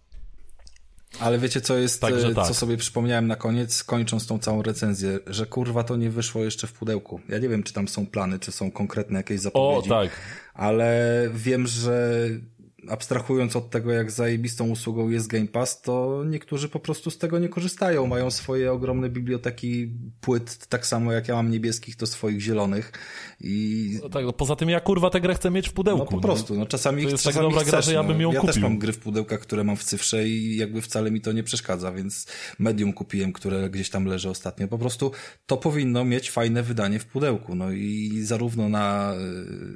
Ale 1.20 1.40
wiecie, 1.40 1.62
co 1.62 1.78
jest, 1.78 2.02
Także 2.02 2.30
y, 2.30 2.36
tak. 2.36 2.48
co 2.48 2.54
sobie 2.54 2.78
przypomniałem 2.78 3.28
na 3.28 3.36
koniec, 3.36 3.84
kończąc 3.84 4.28
tą 4.28 4.40
całą 4.40 4.62
recenzję, 4.62 5.20
że 5.28 5.46
kurwa 5.46 5.84
to 5.84 5.96
nie 5.96 6.10
wyszło 6.10 6.44
jeszcze 6.44 6.68
w 6.68 6.74
pudełku. 6.74 7.22
Ja 7.30 7.40
nie 7.40 7.50
wiem, 7.50 7.64
czy 7.64 7.74
tam 7.74 7.88
są 7.88 8.08
plany, 8.08 8.40
czy 8.40 8.52
są 8.52 8.72
konkretne 8.72 9.18
jakieś 9.18 9.40
zapowiedzi. 9.40 9.90
O, 9.90 9.96
tak. 9.96 10.10
Ale 10.54 11.30
wiem, 11.34 11.68
że 11.68 12.28
abstrahując 12.88 13.56
od 13.56 13.70
tego, 13.70 13.92
jak 13.92 14.12
zajebistą 14.12 14.70
usługą 14.70 15.10
jest 15.10 15.28
Game 15.28 15.48
Pass, 15.48 15.82
to 15.82 16.24
niektórzy 16.26 16.70
po 16.70 16.80
prostu 16.80 17.12
z 17.12 17.18
tego 17.18 17.40
nie 17.40 17.50
korzystają. 17.50 18.08
Mają 18.08 18.32
swoje 18.32 18.72
ogromne 18.72 19.10
biblioteki 19.10 19.92
płyt, 20.22 20.68
tak 20.68 20.86
samo 20.86 21.12
jak 21.12 21.28
ja 21.28 21.36
mam 21.36 21.52
niebieskich, 21.52 21.96
to 21.96 22.08
swoich 22.08 22.42
zielonych. 22.42 22.92
I... 23.42 24.00
No 24.04 24.10
tak, 24.10 24.26
no 24.26 24.34
poza 24.34 24.56
tym 24.56 24.70
ja 24.70 24.80
kurwa 24.80 25.10
tę 25.10 25.22
grę 25.22 25.36
chcę 25.36 25.52
mieć 25.52 25.70
w 25.70 25.74
pudełku. 25.74 26.04
No 26.04 26.06
po 26.06 26.16
no. 26.16 26.22
prostu, 26.22 26.56
no 26.56 26.66
czasami 26.66 27.04
To 27.04 27.10
jest 27.10 27.24
tak 27.24 27.34
dobra 27.34 27.64
gra, 27.64 27.82
że 27.82 27.94
ja 27.94 28.04
bym 28.04 28.22
ją 28.22 28.32
ja 28.32 28.40
kupił. 28.40 28.48
Ja 28.48 28.54
też 28.54 28.64
mam 28.64 28.78
gry 28.78 28.94
w 28.94 29.00
pudełkach, 29.00 29.40
które 29.40 29.64
mam 29.64 29.76
w 29.76 29.84
cyfrze 29.84 30.28
i 30.28 30.58
jakby 30.58 30.82
wcale 30.82 31.12
mi 31.12 31.22
to 31.22 31.32
nie 31.32 31.44
przeszkadza, 31.44 31.92
więc 31.92 32.28
Medium 32.60 32.94
kupiłem, 32.94 33.34
które 33.34 33.70
gdzieś 33.70 33.90
tam 33.90 34.06
leży 34.06 34.30
ostatnio. 34.30 34.68
Po 34.68 34.78
prostu 34.78 35.12
to 35.46 35.58
powinno 35.58 36.06
mieć 36.06 36.32
fajne 36.32 36.64
wydanie 36.64 37.00
w 37.00 37.06
pudełku, 37.06 37.56
no 37.56 37.72
i 37.72 38.22
zarówno 38.24 38.70
na 38.70 39.14
e, 39.14 39.18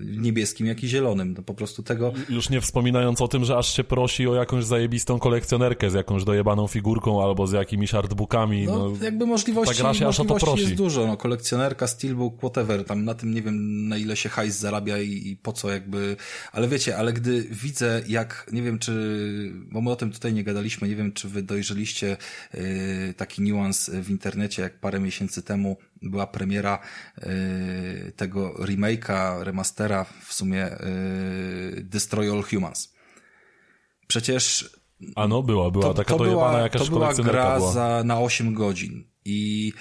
niebieskim, 0.06 0.68
jak 0.68 0.84
i 0.84 0.88
zielonym. 0.88 1.34
No 1.38 1.44
po 1.44 1.53
prostu 1.53 1.84
tego... 1.84 2.14
Już 2.30 2.49
nie 2.49 2.61
wspominając 2.61 3.22
o 3.22 3.27
tym, 3.27 3.45
że 3.45 3.57
aż 3.57 3.76
się 3.76 3.84
prosi 3.84 4.27
o 4.27 4.35
jakąś 4.35 4.65
zajebistą 4.65 5.19
kolekcjonerkę 5.19 5.90
z 5.90 5.94
jakąś 5.94 6.23
dojebaną 6.23 6.68
figurką 6.68 7.23
albo 7.23 7.48
z 7.48 7.52
jakimiś 7.52 7.94
artbookami. 7.94 8.65
No, 8.65 8.90
no 8.90 9.06
jakby 9.06 9.26
możliwości, 9.26 9.76
ta 9.76 9.81
gra 9.81 9.94
się 9.94 10.07
aż 10.07 10.19
o 10.19 10.26
to 10.26 10.35
prosi. 10.35 10.61
jest 10.61 10.76
dużo, 10.76 11.07
no 11.07 11.18
kolekcjonerka, 11.18 11.88
steelbook, 11.88 12.38
whatever, 12.38 12.85
tam 12.85 13.06
na 13.06 13.14
tym 13.14 13.34
nie 13.34 13.41
wiem 13.41 13.53
na 13.90 13.98
ile 13.98 14.16
się 14.16 14.30
hajs 14.30 14.56
zarabia 14.56 14.98
i, 14.98 15.28
i 15.28 15.38
po 15.38 15.54
co 15.54 15.72
jakby, 15.72 16.16
ale 16.52 16.68
wiecie, 16.68 16.98
ale 16.98 17.14
gdy 17.14 17.44
widzę 17.44 18.02
jak, 18.08 18.50
nie 18.52 18.62
wiem 18.62 18.80
czy, 18.80 19.54
bo 19.72 19.82
my 19.82 19.92
o 19.92 19.96
tym 19.96 20.12
tutaj 20.12 20.34
nie 20.34 20.44
gadaliśmy, 20.44 20.88
nie 20.88 20.96
wiem 20.96 21.14
czy 21.14 21.30
wy 21.30 21.44
dojrzeliście 21.44 22.18
yy, 22.54 23.14
taki 23.18 23.42
niuans 23.42 23.90
w 23.90 24.10
internecie, 24.10 24.62
jak 24.62 24.80
parę 24.80 25.00
miesięcy 25.00 25.44
temu 25.44 25.78
była 26.02 26.28
premiera 26.28 26.80
yy, 27.18 28.12
tego 28.16 28.54
remake'a, 28.54 29.44
remastera 29.44 30.06
w 30.26 30.34
sumie 30.34 30.78
yy, 31.76 31.84
Destroy 31.84 32.32
All 32.32 32.44
Humans. 32.44 32.94
Przecież 34.08 34.70
ano, 35.16 35.44
była, 35.44 35.72
była 35.72 35.84
to, 35.84 35.94
taka 35.94 36.18
to 36.18 36.24
była, 36.24 36.62
jakaś 36.62 36.82
To 36.82 36.90
była 36.90 37.14
gra 37.14 37.56
była. 37.58 37.72
Za, 37.72 38.04
na 38.06 38.20
8 38.20 38.54
godzin 38.54 39.04
i 39.26 39.74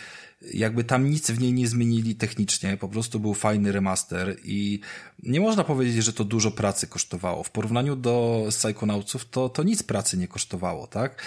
jakby 0.55 0.85
tam 0.85 1.11
nic 1.11 1.31
w 1.31 1.41
niej 1.41 1.53
nie 1.53 1.69
zmienili 1.69 2.15
technicznie, 2.15 2.77
po 2.77 2.89
prostu 2.89 3.21
był 3.21 3.35
fajny 3.35 3.73
remaster 3.73 4.37
i 4.45 4.81
nie 5.23 5.41
można 5.41 5.65
powiedzieć, 5.65 6.05
że 6.05 6.13
to 6.13 6.25
dużo 6.25 6.51
pracy 6.51 6.87
kosztowało. 6.87 7.43
W 7.43 7.51
porównaniu 7.51 7.97
do 7.97 8.47
Psychonautsów 8.51 9.29
to, 9.31 9.49
to 9.49 9.63
nic 9.63 9.83
pracy 9.83 10.19
nie 10.19 10.29
kosztowało, 10.29 10.87
tak? 10.87 11.23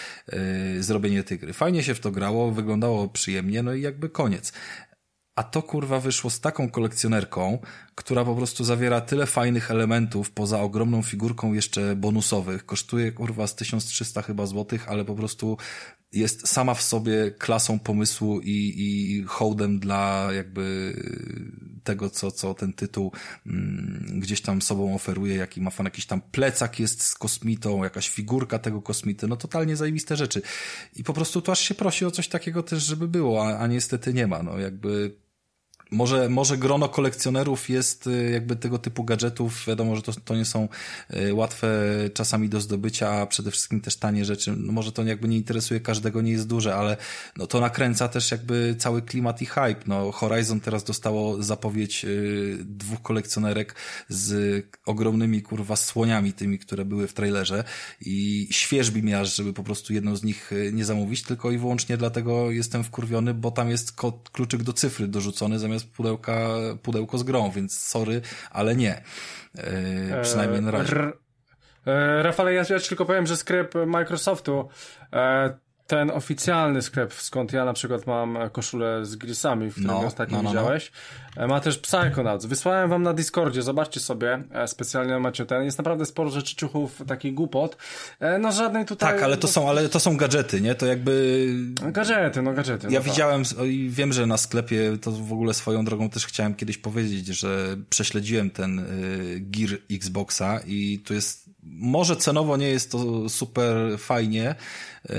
Yy, 0.76 0.84
zrobienie 0.84 1.24
tej 1.24 1.40
gry. 1.40 1.54
Fajnie 1.54 1.84
się 1.84 1.96
w 1.96 2.00
to 2.00 2.12
grało, 2.12 2.52
wyglądało 2.52 3.08
przyjemnie, 3.08 3.64
no 3.64 3.74
i 3.74 3.82
jakby 3.82 4.10
koniec. 4.10 4.54
A 5.36 5.44
to 5.44 5.62
kurwa 5.62 6.00
wyszło 6.00 6.30
z 6.30 6.40
taką 6.40 6.70
kolekcjonerką, 6.70 7.60
która 7.96 8.26
po 8.26 8.36
prostu 8.36 8.64
zawiera 8.64 9.02
tyle 9.02 9.26
fajnych 9.26 9.72
elementów, 9.72 10.32
poza 10.32 10.62
ogromną 10.62 11.02
figurką 11.02 11.54
jeszcze 11.54 11.96
bonusowych. 11.96 12.66
Kosztuje 12.66 13.12
kurwa 13.12 13.48
z 13.48 13.56
1300 13.56 14.22
chyba 14.22 14.46
złotych, 14.46 14.90
ale 14.90 15.06
po 15.06 15.16
prostu 15.16 15.58
jest 16.16 16.48
sama 16.48 16.74
w 16.74 16.82
sobie 16.82 17.32
klasą 17.32 17.80
pomysłu 17.80 18.40
i, 18.42 18.74
i 18.78 19.24
hołdem 19.24 19.80
dla 19.80 20.30
jakby 20.34 20.94
tego, 21.84 22.10
co, 22.10 22.32
co 22.32 22.54
ten 22.54 22.74
tytuł 22.74 23.12
mm, 23.46 24.20
gdzieś 24.20 24.42
tam 24.42 24.62
sobą 24.62 24.96
oferuje, 24.96 25.36
jaki 25.36 25.62
ma 25.62 25.70
fan, 25.70 25.86
jakiś 25.86 26.06
tam 26.06 26.22
plecak 26.22 26.80
jest 26.80 27.04
z 27.04 27.16
kosmitą, 27.16 27.84
jakaś 27.84 28.10
figurka 28.10 28.60
tego 28.60 28.82
kosmity, 28.82 29.28
no 29.28 29.36
totalnie 29.36 29.76
zajebiste 29.76 30.16
rzeczy. 30.16 30.42
I 30.96 31.04
po 31.04 31.14
prostu 31.14 31.42
to 31.42 31.52
aż 31.52 31.60
się 31.60 31.76
prosi 31.76 32.06
o 32.06 32.12
coś 32.12 32.28
takiego 32.28 32.64
też, 32.64 32.84
żeby 32.84 33.08
było, 33.08 33.48
a, 33.48 33.58
a 33.58 33.68
niestety 33.68 34.14
nie 34.14 34.28
ma, 34.28 34.44
no 34.44 34.60
jakby 34.60 35.25
może, 35.92 36.30
może 36.30 36.58
grono 36.58 36.90
kolekcjonerów 36.90 37.70
jest 37.70 38.08
y, 38.08 38.32
jakby 38.32 38.56
tego 38.56 38.78
typu 38.78 39.04
gadżetów, 39.04 39.66
wiadomo, 39.68 39.96
że 39.96 40.02
to, 40.02 40.12
to 40.26 40.36
nie 40.36 40.46
są 40.46 40.68
y, 41.14 41.34
łatwe 41.34 41.68
czasami 42.14 42.50
do 42.50 42.62
zdobycia, 42.62 43.12
a 43.12 43.26
przede 43.26 43.52
wszystkim 43.52 43.82
też 43.82 43.96
tanie 43.96 44.26
rzeczy. 44.26 44.54
No 44.58 44.72
może 44.72 44.92
to 44.92 45.04
jakby 45.04 45.28
nie 45.28 45.38
interesuje 45.38 45.80
każdego, 45.80 46.22
nie 46.22 46.32
jest 46.32 46.48
duże, 46.48 46.76
ale 46.76 46.98
no 47.38 47.48
to 47.48 47.60
nakręca 47.60 48.08
też 48.08 48.32
jakby 48.32 48.76
cały 48.80 49.02
klimat 49.02 49.42
i 49.42 49.46
hype. 49.46 49.82
No 49.86 50.12
Horizon 50.12 50.60
teraz 50.60 50.84
dostało 50.84 51.44
zapowiedź 51.44 52.06
y, 52.06 52.58
dwóch 52.60 53.02
kolekcjonerek 53.02 53.76
z 54.10 54.66
ogromnymi 54.86 55.42
kurwa 55.42 55.76
słoniami 55.76 56.34
tymi, 56.34 56.60
które 56.60 56.86
były 56.86 57.08
w 57.08 57.14
trailerze 57.14 57.64
i 58.02 58.48
świeżbi 58.52 59.04
mi 59.04 59.14
aż, 59.14 59.36
żeby 59.36 59.54
po 59.54 59.64
prostu 59.64 59.94
jedną 59.94 60.16
z 60.16 60.24
nich 60.24 60.52
nie 60.74 60.86
zamówić, 60.86 61.24
tylko 61.24 61.52
i 61.52 61.58
wyłącznie 61.58 61.98
dlatego 61.98 62.52
jestem 62.52 62.84
wkurwiony, 62.84 63.34
bo 63.34 63.52
tam 63.52 63.70
jest 63.70 63.94
kluczyk 64.32 64.64
do 64.64 64.74
cyfry 64.74 65.08
dorzucony 65.08 65.60
zamiast 65.60 65.75
zamiast 65.80 65.96
pudełka, 65.96 66.48
pudełko 66.84 67.18
z 67.18 67.24
grą, 67.24 67.52
więc 67.52 67.80
sorry, 67.80 68.22
ale 68.52 68.76
nie. 68.76 69.02
Yy, 69.56 69.64
przynajmniej 70.22 70.62
na 70.62 70.72
razie. 70.72 71.12
E, 71.86 72.24
Rafale, 72.24 72.54
ja, 72.54 72.64
ja 72.70 72.80
tylko 72.80 73.06
powiem, 73.06 73.28
że 73.28 73.38
sklep 73.38 73.74
Microsoftu 73.86 74.70
e, 75.14 75.58
ten 75.88 76.12
oficjalny 76.12 76.82
sklep, 76.82 77.14
skąd 77.14 77.54
ja 77.54 77.66
na 77.66 77.74
przykład 77.74 78.08
mam 78.08 78.38
koszulę 78.52 79.06
z 79.06 79.16
grisami, 79.16 79.70
w 79.70 79.74
którym 79.74 79.92
no, 79.92 80.00
ostatnio 80.00 80.38
no, 80.38 80.44
no, 80.44 80.50
no. 80.50 80.60
widziałeś, 80.60 80.92
no. 81.38 81.48
ma 81.48 81.60
też 81.60 81.78
Psychonauts. 81.78 82.46
Wysłałem 82.46 82.90
wam 82.90 83.04
na 83.04 83.14
Discordzie, 83.14 83.62
zobaczcie 83.62 84.00
sobie, 84.00 84.44
e, 84.52 84.68
specjalnie 84.68 85.20
macie 85.20 85.46
ten. 85.46 85.64
Jest 85.64 85.78
naprawdę 85.78 86.06
sporo 86.06 86.30
rzeczy 86.30 86.56
ciuchów, 86.56 87.02
takich 87.08 87.34
głupot. 87.34 87.78
E, 88.20 88.38
no 88.38 88.52
żadnej 88.52 88.86
tutaj... 88.86 89.14
Tak, 89.14 89.24
ale 89.24 89.38
to 89.38 89.48
są, 89.48 89.70
ale 89.70 89.90
to 89.90 90.00
są 90.00 90.18
gadżety, 90.18 90.62
nie? 90.62 90.76
To 90.76 90.86
jakby... 90.86 91.46
Gadżety, 91.92 92.42
no 92.42 92.54
gadżety. 92.54 92.88
Ja 92.90 93.00
no 93.00 93.06
widziałem 93.06 93.44
i 93.66 93.90
wiem, 93.90 94.14
że 94.14 94.26
na 94.26 94.38
sklepie, 94.38 94.98
to 95.02 95.12
w 95.12 95.34
ogóle 95.34 95.54
swoją 95.54 95.86
drogą 95.86 96.10
też 96.10 96.26
chciałem 96.26 96.56
kiedyś 96.56 96.78
powiedzieć, 96.78 97.28
że 97.28 97.78
prześledziłem 97.90 98.50
ten 98.50 98.80
y, 98.80 98.86
Gear 99.40 99.80
Xboxa 99.92 100.60
i 100.68 101.00
tu 101.06 101.14
jest 101.14 101.45
może 101.66 102.16
cenowo 102.16 102.58
nie 102.58 102.68
jest 102.68 102.92
to 102.92 103.30
super 103.30 103.76
fajnie, 103.98 104.56
yy, 105.10 105.16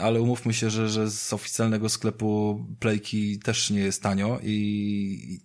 ale 0.00 0.20
umówmy 0.20 0.54
się, 0.54 0.70
że, 0.70 0.88
że 0.88 1.10
z 1.10 1.32
oficjalnego 1.32 1.88
sklepu 1.88 2.64
Playki 2.80 3.38
też 3.38 3.70
nie 3.70 3.80
jest 3.80 4.02
tanio 4.02 4.40
i 4.42 5.40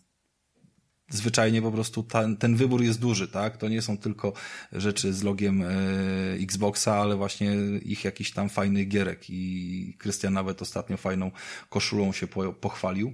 zwyczajnie 1.10 1.62
po 1.62 1.72
prostu 1.72 2.04
ten, 2.04 2.38
ten 2.38 2.56
wybór 2.56 2.84
jest 2.84 3.00
duży, 3.00 3.28
tak? 3.28 3.58
To 3.58 3.70
nie 3.70 3.82
są 3.82 3.98
tylko 3.98 4.34
rzeczy 4.72 5.14
z 5.14 5.24
logiem 5.24 5.60
yy, 5.60 6.44
Xboxa, 6.44 6.96
ale 6.96 7.16
właśnie 7.16 7.56
ich 7.86 8.04
jakiś 8.04 8.32
tam 8.32 8.50
fajny 8.50 8.86
gierek 8.86 9.30
i 9.30 9.96
Krystian 10.00 10.34
nawet 10.34 10.62
ostatnio 10.62 10.98
fajną 10.98 11.32
koszulą 11.70 12.12
się 12.12 12.28
po, 12.28 12.54
pochwalił. 12.54 13.14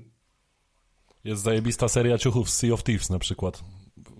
Jest 1.23 1.41
zajebista 1.41 1.87
seria 1.87 2.17
ciuchów 2.17 2.49
z 2.49 2.57
Sea 2.57 2.73
of 2.73 2.83
Thieves 2.83 3.09
na 3.09 3.19
przykład. 3.19 3.63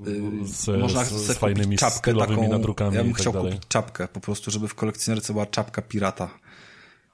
Y, 0.08 0.48
z, 0.48 0.68
Można 0.82 1.04
z, 1.04 1.12
z 1.12 1.38
fajnymi 1.38 1.78
czapkę 1.78 2.16
taką, 2.16 2.50
nadrukami 2.50 2.96
Ja 2.96 3.04
bym 3.04 3.12
tak 3.14 3.22
chciał 3.22 3.34
dalej. 3.34 3.52
kupić 3.52 3.68
czapkę, 3.68 4.08
po 4.08 4.20
prostu, 4.20 4.52
żeby 4.52 4.68
w 4.68 4.76
kolekcjonerce 4.76 5.34
była 5.34 5.46
czapka 5.46 5.82
pirata. 5.82 6.30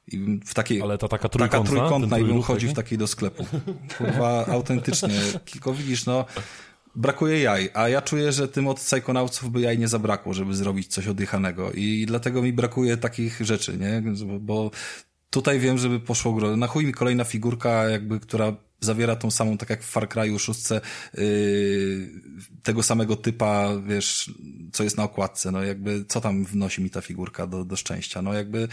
I 0.07 0.39
w 0.45 0.53
takiej, 0.53 0.81
Ale 0.81 0.97
ta 0.97 1.07
taka 1.07 1.29
trójkątna? 1.29 1.59
Taka 1.59 1.69
trójkątna 1.69 2.19
i 2.19 2.23
bym 2.23 2.41
chodził 2.41 2.69
w 2.69 2.73
takiej 2.73 2.97
do 2.97 3.07
sklepu. 3.07 3.45
Kurwa, 3.97 4.45
autentycznie. 4.45 5.21
Tylko 5.51 5.73
widzisz, 5.73 6.05
no, 6.05 6.25
brakuje 6.95 7.41
jaj, 7.41 7.69
a 7.73 7.89
ja 7.89 8.01
czuję, 8.01 8.31
że 8.31 8.47
tym 8.47 8.67
od 8.67 8.79
Psychonautsów 8.79 9.51
by 9.51 9.61
jaj 9.61 9.77
nie 9.79 9.87
zabrakło, 9.87 10.33
żeby 10.33 10.55
zrobić 10.55 10.87
coś 10.87 11.07
oddychanego 11.07 11.71
i 11.71 12.05
dlatego 12.07 12.41
mi 12.41 12.53
brakuje 12.53 12.97
takich 12.97 13.41
rzeczy, 13.41 13.77
nie? 13.77 14.03
Bo 14.39 14.71
tutaj 15.29 15.59
wiem, 15.59 15.77
żeby 15.77 15.99
poszło 15.99 16.33
gro. 16.33 16.57
Na 16.57 16.67
chuj 16.67 16.85
mi 16.85 16.93
kolejna 16.93 17.23
figurka, 17.23 17.89
jakby, 17.89 18.19
która 18.19 18.55
zawiera 18.83 19.15
tą 19.15 19.31
samą, 19.31 19.57
tak 19.57 19.69
jak 19.69 19.83
w 19.83 19.89
Far 19.89 20.07
Cry'u 20.07 20.39
6, 20.39 20.69
yy, 20.69 22.09
tego 22.63 22.83
samego 22.83 23.15
typa, 23.15 23.69
wiesz, 23.87 24.31
co 24.73 24.83
jest 24.83 24.97
na 24.97 25.03
okładce, 25.03 25.51
no 25.51 25.63
jakby, 25.63 26.05
co 26.07 26.21
tam 26.21 26.45
wnosi 26.45 26.81
mi 26.81 26.89
ta 26.89 27.01
figurka 27.01 27.47
do, 27.47 27.65
do 27.65 27.75
szczęścia, 27.75 28.21
no 28.21 28.33
jakby, 28.33 28.67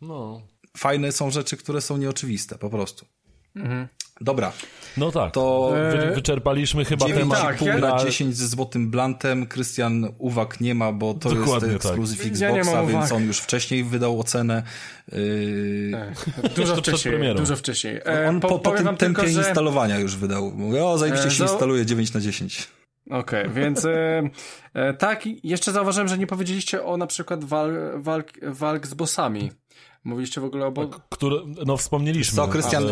no. 0.00 0.42
fajne 0.76 1.12
są 1.12 1.30
rzeczy, 1.30 1.56
które 1.56 1.80
są 1.80 1.96
nieoczywiste, 1.96 2.58
po 2.58 2.70
prostu. 2.70 3.06
Mhm. 3.56 3.88
Dobra. 4.20 4.52
No 4.96 5.12
tak. 5.12 5.32
To 5.32 5.72
Wy, 5.90 6.14
wyczerpaliśmy 6.14 6.84
chyba 6.84 7.06
9, 7.06 7.22
temat. 7.22 7.40
Tak, 7.40 7.56
pół 7.56 7.68
na 7.68 8.04
10 8.04 8.36
ze 8.36 8.48
złotym 8.48 8.90
blantem. 8.90 9.46
Krystian 9.46 10.08
uwag 10.18 10.60
nie 10.60 10.74
ma, 10.74 10.92
bo 10.92 11.14
to 11.14 11.34
Dokładnie 11.34 11.72
jest 11.72 11.86
ekskluzyw 11.86 12.18
tak. 12.18 12.26
Xboxa, 12.26 12.72
ja 12.72 12.86
więc 12.86 13.12
on 13.12 13.24
już 13.24 13.38
wcześniej 13.38 13.84
wydał 13.84 14.20
ocenę. 14.20 14.62
Yy... 15.12 16.12
Dużo 16.56 16.76
wcześniej. 16.76 17.34
Dużo 17.34 17.56
wcześniej. 17.56 18.00
E, 18.06 18.28
on 18.28 18.40
po, 18.40 18.48
po, 18.48 18.58
po 18.58 18.70
tym 18.70 18.84
tempie 18.84 19.06
tylko, 19.06 19.26
że... 19.26 19.28
instalowania 19.28 19.98
już 19.98 20.16
wydał. 20.16 20.52
Mówię, 20.54 20.84
o, 20.84 20.98
zajebiście 20.98 21.28
e, 21.28 21.30
się 21.30 21.42
instaluje 21.42 21.86
9 21.86 22.14
na 22.14 22.20
10. 22.20 22.68
Okej, 23.10 23.42
okay, 23.42 23.54
więc 23.54 23.84
e, 23.84 24.22
e, 24.74 24.94
tak, 24.94 25.26
jeszcze 25.44 25.72
zauważyłem, 25.72 26.08
że 26.08 26.18
nie 26.18 26.26
powiedzieliście 26.26 26.84
o 26.84 26.96
na 26.96 27.06
przykład 27.06 27.44
walk, 27.44 27.74
walk, 27.96 28.32
walk 28.42 28.86
z 28.86 28.94
bossami. 28.94 29.50
Mówiliście 30.06 30.40
w 30.40 30.44
ogóle 30.44 30.66
o... 30.66 30.72
Bo... 30.72 30.88
Które, 31.10 31.36
no 31.66 31.76
wspomnieliśmy. 31.76 32.36
Co, 32.36 32.48
Krystian, 32.48 32.84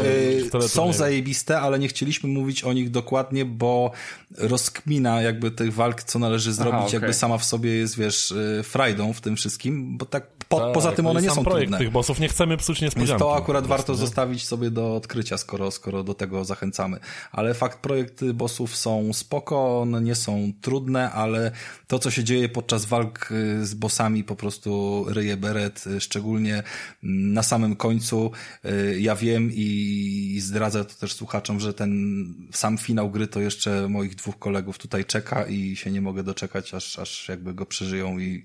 y, 0.64 0.68
są 0.68 0.92
zajebiste, 0.92 1.60
ale 1.60 1.78
nie 1.78 1.88
chcieliśmy 1.88 2.28
mówić 2.28 2.64
o 2.64 2.72
nich 2.72 2.90
dokładnie, 2.90 3.44
bo 3.44 3.90
rozkmina 4.38 5.22
jakby 5.22 5.50
tych 5.50 5.74
walk, 5.74 6.02
co 6.02 6.18
należy 6.18 6.52
zrobić, 6.52 6.74
Aha, 6.74 6.86
okay. 6.86 7.00
jakby 7.00 7.14
sama 7.14 7.38
w 7.38 7.44
sobie 7.44 7.70
jest, 7.70 7.98
wiesz, 7.98 8.30
y, 8.30 8.62
frajdą 8.62 9.12
w 9.12 9.20
tym 9.20 9.36
wszystkim, 9.36 9.98
bo 9.98 10.06
tak 10.06 10.26
po, 10.48 10.60
tak, 10.60 10.72
poza 10.72 10.92
tym 10.92 11.06
one 11.06 11.22
nie 11.22 11.30
są 11.30 11.44
projekt 11.44 11.68
trudne. 11.68 11.78
tych 11.78 11.90
bossów, 11.90 12.20
nie 12.20 12.28
chcemy 12.28 12.56
psuć 12.56 12.80
niespodzianki. 12.80 13.10
Więc 13.10 13.20
to 13.20 13.36
akurat 13.36 13.66
warto 13.66 13.92
nie? 13.92 13.98
zostawić 13.98 14.46
sobie 14.46 14.70
do 14.70 14.96
odkrycia, 14.96 15.38
skoro, 15.38 15.70
skoro 15.70 16.04
do 16.04 16.14
tego 16.14 16.44
zachęcamy. 16.44 16.98
Ale 17.32 17.54
fakt, 17.54 17.78
projekty 17.78 18.34
bossów 18.34 18.76
są 18.76 19.12
spoko, 19.12 19.80
one 19.80 20.00
nie 20.00 20.14
są 20.14 20.52
trudne, 20.60 21.10
ale 21.12 21.50
to, 21.86 21.98
co 21.98 22.10
się 22.10 22.24
dzieje 22.24 22.48
podczas 22.48 22.84
walk 22.84 23.28
y, 23.30 23.66
z 23.66 23.74
bossami 23.74 24.24
po 24.24 24.36
prostu 24.36 25.04
ryje 25.08 25.36
beret, 25.36 25.84
szczególnie 25.98 26.62
na 27.02 27.42
samym 27.42 27.76
końcu 27.76 28.30
y, 28.64 29.00
ja 29.00 29.16
wiem 29.16 29.50
i 29.54 30.38
zdradzę 30.40 30.84
to 30.84 30.94
też 30.94 31.12
słuchaczom, 31.12 31.60
że 31.60 31.74
ten 31.74 32.24
sam 32.52 32.78
finał 32.78 33.10
gry 33.10 33.26
to 33.26 33.40
jeszcze 33.40 33.88
moich 33.88 34.14
dwóch 34.14 34.38
kolegów 34.38 34.78
tutaj 34.78 35.04
czeka 35.04 35.46
i 35.46 35.76
się 35.76 35.90
nie 35.90 36.00
mogę 36.00 36.22
doczekać, 36.22 36.74
aż, 36.74 36.98
aż 36.98 37.28
jakby 37.28 37.54
go 37.54 37.66
przeżyją 37.66 38.18
i 38.18 38.44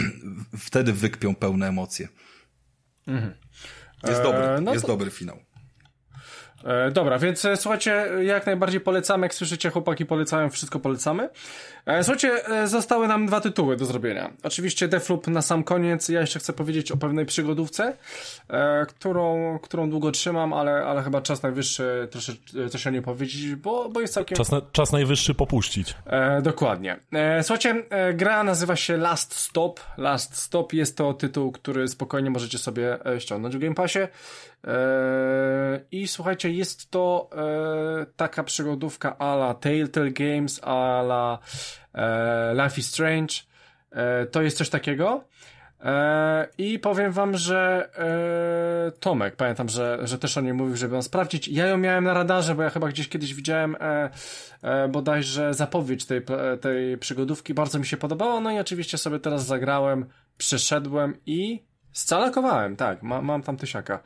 wtedy 0.66 0.92
wykpią 0.92 1.34
pełne 1.34 1.68
emocje. 1.68 2.08
Mhm. 3.06 3.34
Jest 4.08 4.22
dobry, 4.22 4.40
e, 4.40 4.60
no 4.60 4.72
jest 4.72 4.86
to... 4.86 4.92
dobry 4.92 5.10
finał. 5.10 5.38
E, 6.64 6.90
dobra, 6.90 7.18
więc 7.18 7.44
e, 7.44 7.56
słuchajcie, 7.56 8.06
jak 8.22 8.46
najbardziej 8.46 8.80
polecamy, 8.80 9.26
jak 9.26 9.34
słyszycie, 9.34 9.70
chłopaki 9.70 10.06
polecają, 10.06 10.50
wszystko 10.50 10.80
polecamy. 10.80 11.28
E, 11.86 12.04
słuchajcie, 12.04 12.48
e, 12.48 12.68
zostały 12.68 13.08
nam 13.08 13.26
dwa 13.26 13.40
tytuły 13.40 13.76
do 13.76 13.84
zrobienia. 13.84 14.30
Oczywiście 14.42 14.88
Defloop 14.88 15.26
na 15.26 15.42
sam 15.42 15.64
koniec, 15.64 16.08
ja 16.08 16.20
jeszcze 16.20 16.38
chcę 16.38 16.52
powiedzieć 16.52 16.92
o 16.92 16.96
pewnej 16.96 17.26
przygodówce, 17.26 17.96
e, 18.50 18.86
którą, 18.86 19.58
którą 19.62 19.90
długo 19.90 20.10
trzymam, 20.10 20.52
ale, 20.52 20.72
ale 20.84 21.02
chyba 21.02 21.22
czas 21.22 21.42
najwyższy 21.42 22.08
troszeczkę 22.10 22.68
coś 22.68 22.86
o 22.86 22.90
niej 22.90 23.02
powiedzieć, 23.02 23.54
bo, 23.54 23.88
bo 23.88 24.00
jest 24.00 24.14
całkiem... 24.14 24.36
Czas, 24.36 24.50
na, 24.50 24.60
czas 24.72 24.92
najwyższy 24.92 25.34
popuścić. 25.34 25.94
E, 26.06 26.42
dokładnie. 26.42 26.96
E, 27.12 27.42
słuchajcie, 27.42 27.82
e, 27.90 28.14
gra 28.14 28.44
nazywa 28.44 28.76
się 28.76 28.96
Last 28.96 29.34
Stop. 29.34 29.80
Last 29.98 30.36
Stop 30.36 30.72
jest 30.72 30.96
to 30.96 31.14
tytuł, 31.14 31.52
który 31.52 31.88
spokojnie 31.88 32.30
możecie 32.30 32.58
sobie 32.58 32.98
ściągnąć 33.18 33.56
w 33.56 33.58
Game 33.58 33.74
Passie. 33.74 33.98
I 35.90 36.08
słuchajcie, 36.08 36.50
jest 36.50 36.90
to 36.90 37.30
taka 38.16 38.44
przygodówka 38.44 39.18
ala 39.18 39.54
Telltale 39.54 40.10
Games, 40.10 40.60
ala 40.64 41.38
e, 41.94 42.54
Life 42.54 42.80
is 42.80 42.90
Strange, 42.90 43.34
e, 43.90 44.26
to 44.26 44.42
jest 44.42 44.56
coś 44.56 44.70
takiego. 44.70 45.24
E, 45.80 46.48
I 46.58 46.78
powiem 46.78 47.12
wam, 47.12 47.36
że 47.36 47.90
e, 48.88 49.00
Tomek, 49.00 49.36
pamiętam, 49.36 49.68
że, 49.68 49.98
że 50.02 50.18
też 50.18 50.38
o 50.38 50.40
niej 50.40 50.52
mówił, 50.54 50.76
żeby 50.76 50.94
ją 50.94 51.02
sprawdzić. 51.02 51.48
Ja 51.48 51.66
ją 51.66 51.78
miałem 51.78 52.04
na 52.04 52.14
radarze, 52.14 52.54
bo 52.54 52.62
ja 52.62 52.70
chyba 52.70 52.88
gdzieś 52.88 53.08
kiedyś 53.08 53.34
widziałem 53.34 53.76
e, 53.80 54.10
e, 54.62 54.88
bodajże 54.88 55.54
zapowiedź 55.54 56.06
tej, 56.06 56.20
tej 56.60 56.98
przygodówki. 56.98 57.54
Bardzo 57.54 57.78
mi 57.78 57.86
się 57.86 57.96
podobało, 57.96 58.40
no 58.40 58.52
i 58.52 58.58
oczywiście 58.58 58.98
sobie 58.98 59.18
teraz 59.18 59.46
zagrałem, 59.46 60.06
przeszedłem 60.38 61.16
i 61.26 61.62
scalakowałem, 61.92 62.76
tak, 62.76 63.02
ma, 63.02 63.22
mam 63.22 63.42
tam 63.42 63.56
tysiaka. 63.56 64.02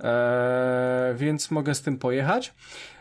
E, 0.00 1.14
więc 1.16 1.50
mogę 1.50 1.74
z 1.74 1.82
tym 1.82 1.98
pojechać. 1.98 2.54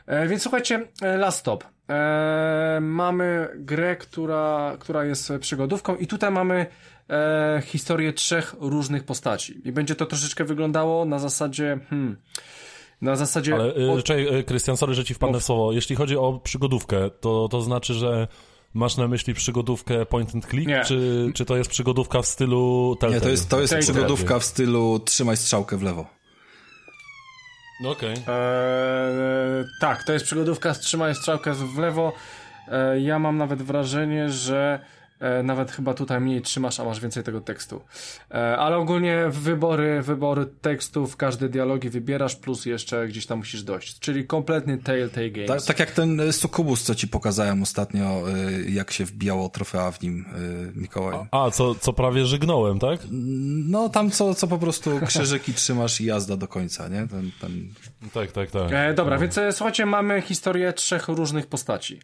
E, 0.05 0.27
więc 0.27 0.41
słuchajcie, 0.41 0.88
e, 1.01 1.17
Last 1.17 1.39
Stop. 1.39 1.63
E, 1.89 2.80
mamy 2.81 3.47
grę, 3.55 3.95
która, 3.95 4.76
która 4.80 5.05
jest 5.05 5.34
przygodówką 5.39 5.95
i 5.95 6.07
tutaj 6.07 6.31
mamy 6.31 6.65
e, 7.09 7.61
historię 7.65 8.13
trzech 8.13 8.55
różnych 8.59 9.03
postaci. 9.03 9.61
I 9.67 9.71
będzie 9.71 9.95
to 9.95 10.05
troszeczkę 10.05 10.45
wyglądało 10.45 11.05
na 11.05 11.19
zasadzie, 11.19 11.80
hmm, 11.89 12.17
na 13.01 13.15
zasadzie... 13.15 13.53
Ale, 13.55 13.76
e, 13.76 13.91
od... 13.91 14.03
czekaj, 14.03 14.43
Krystian, 14.43 14.77
sorry, 14.77 14.93
że 14.93 15.05
ci 15.05 15.13
wpadnę 15.13 15.39
w 15.39 15.43
słowo. 15.43 15.71
Jeśli 15.71 15.95
chodzi 15.95 16.17
o 16.17 16.39
przygodówkę, 16.43 17.09
to, 17.09 17.47
to 17.47 17.61
znaczy, 17.61 17.93
że 17.93 18.27
Masz 18.73 18.97
na 18.97 19.07
myśli 19.07 19.34
przygodówkę 19.34 20.05
point 20.05 20.35
and 20.35 20.45
click, 20.45 20.71
czy, 20.85 21.31
czy 21.35 21.45
to 21.45 21.57
jest 21.57 21.69
przygodówka 21.69 22.21
w 22.21 22.26
stylu 22.26 22.95
Telltale? 22.99 23.15
Nie, 23.15 23.21
to 23.21 23.30
jest, 23.30 23.49
to 23.49 23.61
jest 23.61 23.77
przygodówka 23.77 24.39
w 24.39 24.43
stylu 24.43 24.99
trzymaj 24.99 25.38
strzałkę 25.38 25.77
w 25.77 25.84
lewo. 25.84 26.18
No 27.80 27.89
okej. 27.89 28.14
Okay. 28.14 28.35
Eee, 28.35 29.65
tak, 29.80 30.03
to 30.03 30.14
jest 30.14 30.26
przygodówka 30.26 30.73
Wstrzymaj 30.73 31.15
strzałkę 31.15 31.53
w 31.53 31.77
lewo. 31.77 32.14
Eee, 32.68 33.03
ja 33.03 33.19
mam 33.19 33.38
nawet 33.38 33.61
wrażenie, 33.61 34.30
że 34.30 34.80
E, 34.80 34.98
nawet 35.43 35.71
chyba 35.71 35.93
tutaj 35.93 36.21
mniej 36.21 36.41
trzymasz, 36.41 36.79
a 36.79 36.83
masz 36.83 36.99
więcej 36.99 37.23
tego 37.23 37.41
tekstu. 37.41 37.81
E, 38.31 38.57
ale 38.57 38.77
ogólnie 38.77 39.25
wybory, 39.29 40.01
wybory 40.01 40.45
tekstów, 40.45 41.17
każde 41.17 41.49
dialogi 41.49 41.89
wybierasz, 41.89 42.35
plus 42.35 42.65
jeszcze 42.65 43.07
gdzieś 43.07 43.25
tam 43.25 43.37
musisz 43.37 43.63
dojść. 43.63 43.99
Czyli 43.99 44.27
kompletny 44.27 44.77
Telltale 44.77 45.29
Games. 45.29 45.47
Tak, 45.47 45.61
tak 45.61 45.79
jak 45.79 45.91
ten 45.91 46.19
e, 46.19 46.33
Sukubus, 46.33 46.83
co 46.83 46.95
ci 46.95 47.07
pokazałem 47.07 47.61
ostatnio, 47.61 48.23
jak 48.67 48.91
się 48.91 49.05
wbijało 49.05 49.49
trofea 49.49 49.91
w 49.91 50.01
nim, 50.01 50.25
Mikołaj. 50.75 51.17
A, 51.31 51.51
co, 51.51 51.75
co 51.75 51.93
prawie 51.93 52.25
żygnąłem, 52.25 52.79
tak? 52.79 52.99
No, 53.11 53.89
tam 53.89 54.11
co, 54.11 54.35
co 54.35 54.47
po 54.47 54.57
prostu 54.57 54.99
krzyżyki 55.05 55.53
trzymasz 55.59 56.01
i 56.01 56.05
jazda 56.05 56.37
do 56.37 56.47
końca, 56.47 56.87
nie? 56.87 57.07
Ten, 57.07 57.31
ten... 57.41 57.73
Tak, 58.13 58.31
tak, 58.31 58.51
tak. 58.51 58.71
E, 58.71 58.93
dobra, 58.93 59.15
no. 59.15 59.21
więc 59.21 59.39
słuchajcie, 59.51 59.85
mamy 59.85 60.21
historię 60.21 60.73
trzech 60.73 61.07
różnych 61.07 61.47
postaci. 61.47 61.99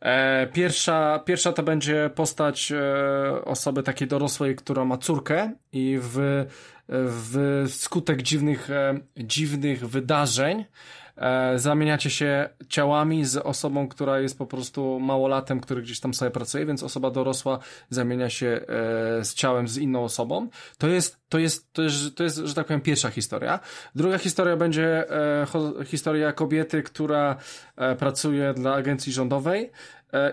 E, 0.00 0.46
pierwsza, 0.46 1.18
pierwsza 1.24 1.52
to 1.52 1.62
będzie 1.62 2.10
postać 2.14 2.59
e, 2.72 3.44
osoby 3.44 3.82
takiej 3.82 4.08
dorosłej, 4.08 4.56
która 4.56 4.84
ma 4.84 4.98
córkę 4.98 5.52
i 5.72 5.98
w, 6.02 6.46
w 6.88 7.64
skutek 7.68 8.22
dziwnych, 8.22 8.70
e, 8.70 9.00
dziwnych 9.16 9.88
wydarzeń 9.88 10.64
e, 11.16 11.58
zamieniacie 11.58 12.10
się 12.10 12.48
ciałami 12.68 13.24
z 13.24 13.36
osobą, 13.36 13.88
która 13.88 14.20
jest 14.20 14.38
po 14.38 14.46
prostu 14.46 15.00
małolatem, 15.00 15.60
który 15.60 15.82
gdzieś 15.82 16.00
tam 16.00 16.14
sobie 16.14 16.30
pracuje, 16.30 16.66
więc 16.66 16.82
osoba 16.82 17.10
dorosła 17.10 17.58
zamienia 17.90 18.30
się 18.30 18.60
z 19.22 19.34
ciałem 19.34 19.68
z 19.68 19.78
inną 19.78 20.04
osobą. 20.04 20.48
To 20.78 20.88
jest, 20.88 21.20
to 21.28 21.38
jest, 21.38 21.72
to 21.72 21.82
jest, 21.82 22.16
to 22.16 22.24
jest, 22.24 22.36
że 22.36 22.54
tak 22.54 22.66
powiem, 22.66 22.80
pierwsza 22.80 23.10
historia. 23.10 23.60
Druga 23.94 24.18
historia 24.18 24.56
będzie 24.56 25.04
historia 25.84 26.32
kobiety, 26.32 26.82
która 26.82 27.36
pracuje 27.98 28.54
dla 28.54 28.74
agencji 28.74 29.12
rządowej 29.12 29.70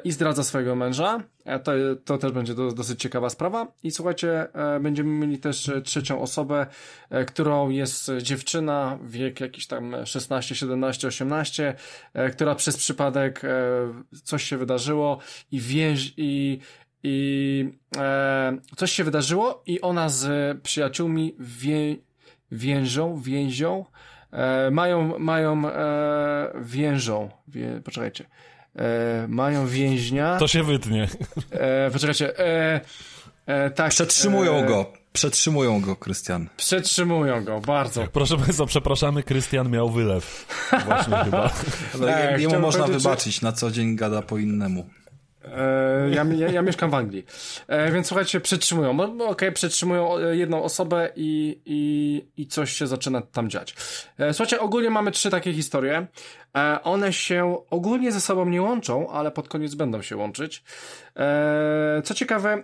i 0.03 0.11
zdradza 0.11 0.43
swojego 0.43 0.75
męża. 0.75 1.23
E, 1.45 1.59
to, 1.59 1.71
to 2.05 2.17
też 2.17 2.31
będzie 2.31 2.53
do, 2.53 2.71
dosyć 2.71 3.01
ciekawa 3.01 3.29
sprawa. 3.29 3.67
I 3.83 3.91
słuchajcie, 3.91 4.53
e, 4.53 4.79
będziemy 4.79 5.09
mieli 5.09 5.37
też 5.37 5.71
trzecią 5.83 6.21
osobę, 6.21 6.65
którą 7.27 7.69
jest 7.69 8.11
dziewczyna, 8.21 8.99
wiek 9.03 9.39
jakiś 9.39 9.67
tam 9.67 9.95
16, 10.05 10.55
17, 10.55 11.07
18, 11.07 11.75
która 12.31 12.55
przez 12.55 12.77
przypadek 12.77 13.41
coś 14.23 14.43
się 14.43 14.57
wydarzyło 14.57 15.19
i 15.51 15.59
więź 15.59 16.13
i 16.17 16.59
i 17.03 17.69
e, 17.97 18.57
coś 18.75 18.91
się 18.91 19.03
wydarzyło 19.03 19.63
i 19.65 19.81
ona 19.81 20.09
z 20.09 20.57
przyjaciółmi 20.61 21.35
wie, 21.39 21.95
więżą, 22.51 23.21
więzią, 23.21 23.85
e, 24.31 24.71
mają, 24.71 25.19
mają, 25.19 25.67
e, 25.69 26.51
więżą, 26.61 27.29
wie, 27.47 27.81
poczekajcie, 27.83 28.25
e, 28.77 29.27
mają 29.27 29.67
więźnia. 29.67 30.37
To 30.37 30.47
się 30.47 30.63
wytnie. 30.63 31.07
E, 31.51 31.91
poczekajcie. 31.91 32.39
E, 32.39 32.81
e, 33.45 33.69
tak, 33.71 33.89
Przetrzymują 33.89 34.55
e, 34.55 34.65
go. 34.65 34.93
Przetrzymują 35.13 35.81
go, 35.81 35.95
Krystian. 35.95 36.49
Przetrzymują 36.57 37.43
go, 37.43 37.59
bardzo. 37.59 38.07
Proszę 38.13 38.37
Państwa, 38.37 38.65
przepraszamy, 38.65 39.23
Krystian 39.23 39.69
miał 39.69 39.89
wylew. 39.89 40.45
Właśnie 40.85 41.15
chyba. 41.17 41.53
Ale 41.93 42.41
jemu 42.41 42.59
można 42.59 42.87
wybaczyć, 42.87 43.41
na 43.41 43.51
co 43.51 43.71
dzień 43.71 43.95
gada 43.95 44.21
po 44.21 44.37
innemu. 44.37 44.89
E, 45.55 46.09
ja, 46.09 46.23
ja, 46.23 46.51
ja, 46.51 46.61
mieszkam 46.61 46.89
w 46.89 46.93
Anglii. 46.93 47.25
E, 47.67 47.91
więc 47.91 48.07
słuchajcie, 48.07 48.39
przetrzymują. 48.39 49.01
Okej, 49.01 49.27
okay, 49.27 49.51
przetrzymują 49.51 50.19
jedną 50.31 50.63
osobę 50.63 51.09
i, 51.15 51.61
i, 51.65 52.41
i 52.41 52.47
coś 52.47 52.71
się 52.71 52.87
zaczyna 52.87 53.21
tam 53.21 53.49
dziać. 53.49 53.75
E, 54.17 54.33
słuchajcie, 54.33 54.59
ogólnie 54.59 54.89
mamy 54.89 55.11
trzy 55.11 55.29
takie 55.29 55.53
historie. 55.53 56.07
One 56.83 57.13
się 57.13 57.57
ogólnie 57.69 58.11
ze 58.11 58.21
sobą 58.21 58.45
nie 58.45 58.61
łączą, 58.61 59.09
ale 59.09 59.31
pod 59.31 59.47
koniec 59.47 59.75
będą 59.75 60.01
się 60.01 60.17
łączyć. 60.17 60.63
Co 62.03 62.13
ciekawe, 62.13 62.63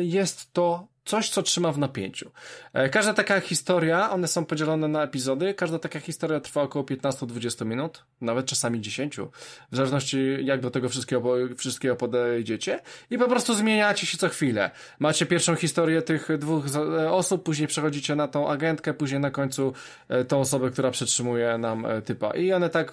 jest 0.00 0.52
to 0.52 0.86
coś, 1.08 1.30
co 1.30 1.42
trzyma 1.42 1.72
w 1.72 1.78
napięciu. 1.78 2.30
E, 2.72 2.88
każda 2.88 3.14
taka 3.14 3.40
historia, 3.40 4.10
one 4.10 4.28
są 4.28 4.44
podzielone 4.44 4.88
na 4.88 5.02
epizody, 5.02 5.54
każda 5.54 5.78
taka 5.78 6.00
historia 6.00 6.40
trwa 6.40 6.62
około 6.62 6.84
15-20 6.84 7.66
minut, 7.66 8.04
nawet 8.20 8.46
czasami 8.46 8.80
10, 8.80 9.16
w 9.72 9.76
zależności 9.76 10.36
jak 10.40 10.60
do 10.60 10.70
tego 10.70 10.88
wszystkiego, 10.88 11.34
wszystkiego 11.56 11.96
podejdziecie 11.96 12.80
i 13.10 13.18
po 13.18 13.28
prostu 13.28 13.54
zmieniacie 13.54 14.06
się 14.06 14.18
co 14.18 14.28
chwilę. 14.28 14.70
Macie 14.98 15.26
pierwszą 15.26 15.54
historię 15.54 16.02
tych 16.02 16.28
dwóch 16.38 16.64
e, 16.76 17.10
osób, 17.10 17.42
później 17.42 17.68
przechodzicie 17.68 18.16
na 18.16 18.28
tą 18.28 18.48
agentkę, 18.48 18.94
później 18.94 19.20
na 19.20 19.30
końcu 19.30 19.72
e, 20.08 20.24
tą 20.24 20.40
osobę, 20.40 20.70
która 20.70 20.90
przetrzymuje 20.90 21.58
nam 21.58 21.86
typa. 22.04 22.30
I 22.30 22.52
one 22.52 22.70
tak 22.70 22.92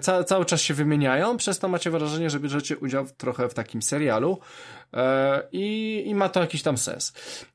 ca 0.00 0.24
cały 0.24 0.44
czas 0.44 0.60
się 0.60 0.74
wymieniają, 0.74 1.36
przez 1.36 1.58
to 1.58 1.68
macie 1.68 1.90
wrażenie, 1.90 2.30
że 2.30 2.40
bierzecie 2.40 2.76
udział 2.76 3.04
w, 3.04 3.12
trochę 3.12 3.48
w 3.48 3.54
takim 3.54 3.82
serialu 3.82 4.38
e, 4.94 5.42
i, 5.52 6.02
i 6.06 6.14
ma 6.14 6.28
to 6.28 6.40
jakiś 6.40 6.62
tam 6.62 6.78
sens. 6.78 7.12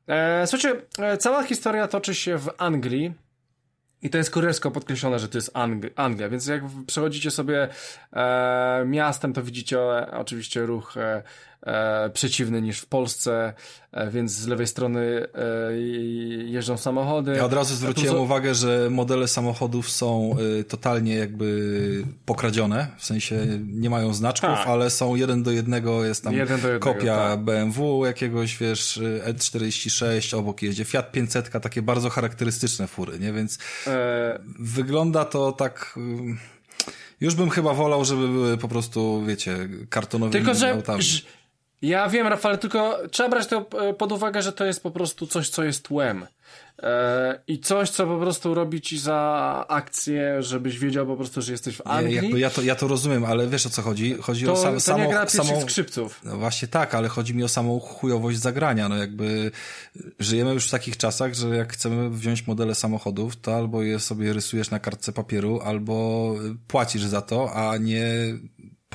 E, 0.07 0.47
słuchajcie, 0.47 0.81
e, 0.99 1.17
cała 1.17 1.43
historia 1.43 1.87
toczy 1.87 2.15
się 2.15 2.37
w 2.37 2.49
Anglii, 2.57 3.13
i 4.01 4.09
to 4.09 4.17
jest 4.17 4.31
kuriersko 4.31 4.71
podkreślone, 4.71 5.19
że 5.19 5.29
to 5.29 5.37
jest 5.37 5.51
Ang 5.53 5.85
Anglia, 5.95 6.29
więc 6.29 6.47
jak 6.47 6.63
przechodzicie 6.87 7.31
sobie 7.31 7.67
e, 8.13 8.83
miastem, 8.85 9.33
to 9.33 9.43
widzicie 9.43 9.79
e, 9.79 10.11
oczywiście 10.11 10.65
ruch 10.65 10.97
e, 10.97 11.23
e, 11.61 12.09
przeciwny 12.09 12.61
niż 12.61 12.79
w 12.79 12.85
Polsce, 12.85 13.53
e, 13.91 14.11
więc 14.11 14.31
z 14.31 14.47
lewej 14.47 14.67
strony 14.67 14.99
e, 14.99 15.77
jeżdżą 16.45 16.77
samochody. 16.77 17.35
Ja 17.35 17.45
od 17.45 17.53
razu 17.53 17.75
zwróciłem 17.75 18.15
tu... 18.15 18.23
uwagę, 18.23 18.55
że 18.55 18.87
modele 18.89 19.27
samochodów 19.27 19.91
są 19.91 20.35
totalnie 20.67 21.15
jakby 21.15 22.03
pokradzione, 22.25 22.87
w 22.97 23.05
sensie 23.05 23.45
nie 23.67 23.89
mają 23.89 24.13
znaczków, 24.13 24.49
tak. 24.49 24.67
ale 24.67 24.89
są 24.89 25.15
jeden 25.15 25.43
do 25.43 25.51
jednego, 25.51 26.05
jest 26.05 26.23
tam 26.23 26.33
jednego, 26.33 26.79
kopia 26.79 27.17
tak. 27.17 27.39
BMW 27.39 28.05
jakiegoś, 28.05 28.57
wiesz, 28.57 29.01
E46, 29.25 30.37
obok 30.37 30.61
jeździ 30.61 30.85
Fiat 30.85 31.11
500, 31.11 31.49
takie 31.49 31.81
bardzo 31.81 32.09
charakterystyczne 32.09 32.87
fury, 32.87 33.19
nie? 33.19 33.33
Więc 33.33 33.57
wygląda 34.59 35.25
to 35.25 35.51
tak... 35.51 35.99
Już 37.21 37.35
bym 37.35 37.49
chyba 37.49 37.73
wolał, 37.73 38.05
żeby 38.05 38.27
były 38.27 38.57
po 38.57 38.67
prostu, 38.67 39.23
wiecie, 39.25 39.69
kartonowe 39.89 40.31
Tylko, 40.31 40.53
że, 40.53 40.71
autami. 40.73 41.03
Ja 41.81 42.09
wiem, 42.09 42.27
Rafał, 42.27 42.57
tylko 42.57 42.97
trzeba 43.11 43.29
brać 43.29 43.47
to 43.47 43.65
e, 43.81 43.93
pod 43.93 44.11
uwagę, 44.11 44.41
że 44.41 44.53
to 44.53 44.65
jest 44.65 44.83
po 44.83 44.91
prostu 44.91 45.27
coś, 45.27 45.49
co 45.49 45.63
jest 45.63 45.83
tłem. 45.83 46.25
E, 46.83 47.39
I 47.47 47.59
coś, 47.59 47.89
co 47.89 48.07
po 48.07 48.17
prostu 48.17 48.53
robi 48.53 48.81
ci 48.81 48.99
za 48.99 49.65
akcję, 49.67 50.43
żebyś 50.43 50.79
wiedział 50.79 51.07
po 51.07 51.15
prostu, 51.15 51.41
że 51.41 51.51
jesteś 51.51 51.77
w 51.77 51.87
Anglii. 51.87 52.33
Nie, 52.33 52.39
ja, 52.39 52.49
to, 52.49 52.61
ja 52.61 52.75
to 52.75 52.87
rozumiem, 52.87 53.25
ale 53.25 53.47
wiesz 53.47 53.65
o 53.65 53.69
co 53.69 53.81
chodzi? 53.81 54.13
Chodzi 54.13 54.45
to, 54.45 54.53
o 54.53 54.55
sam, 54.55 54.73
to 54.73 54.79
samą... 54.79 55.03
nie 55.03 55.09
gra 55.09 55.29
samą 55.29 55.61
skrzypców. 55.61 56.21
No 56.23 56.37
właśnie 56.37 56.67
tak, 56.67 56.95
ale 56.95 57.07
chodzi 57.07 57.35
mi 57.35 57.43
o 57.43 57.47
samą 57.47 57.79
chujowość 57.79 58.37
zagrania. 58.37 58.89
No 58.89 58.97
jakby 58.97 59.51
żyjemy 60.19 60.53
już 60.53 60.67
w 60.67 60.71
takich 60.71 60.97
czasach, 60.97 61.33
że 61.33 61.55
jak 61.55 61.73
chcemy 61.73 62.09
wziąć 62.09 62.47
modele 62.47 62.75
samochodów, 62.75 63.35
to 63.35 63.55
albo 63.55 63.83
je 63.83 63.99
sobie 63.99 64.33
rysujesz 64.33 64.71
na 64.71 64.79
kartce 64.79 65.13
papieru, 65.13 65.59
albo 65.63 66.35
płacisz 66.67 67.03
za 67.03 67.21
to, 67.21 67.53
a 67.53 67.77
nie 67.77 68.03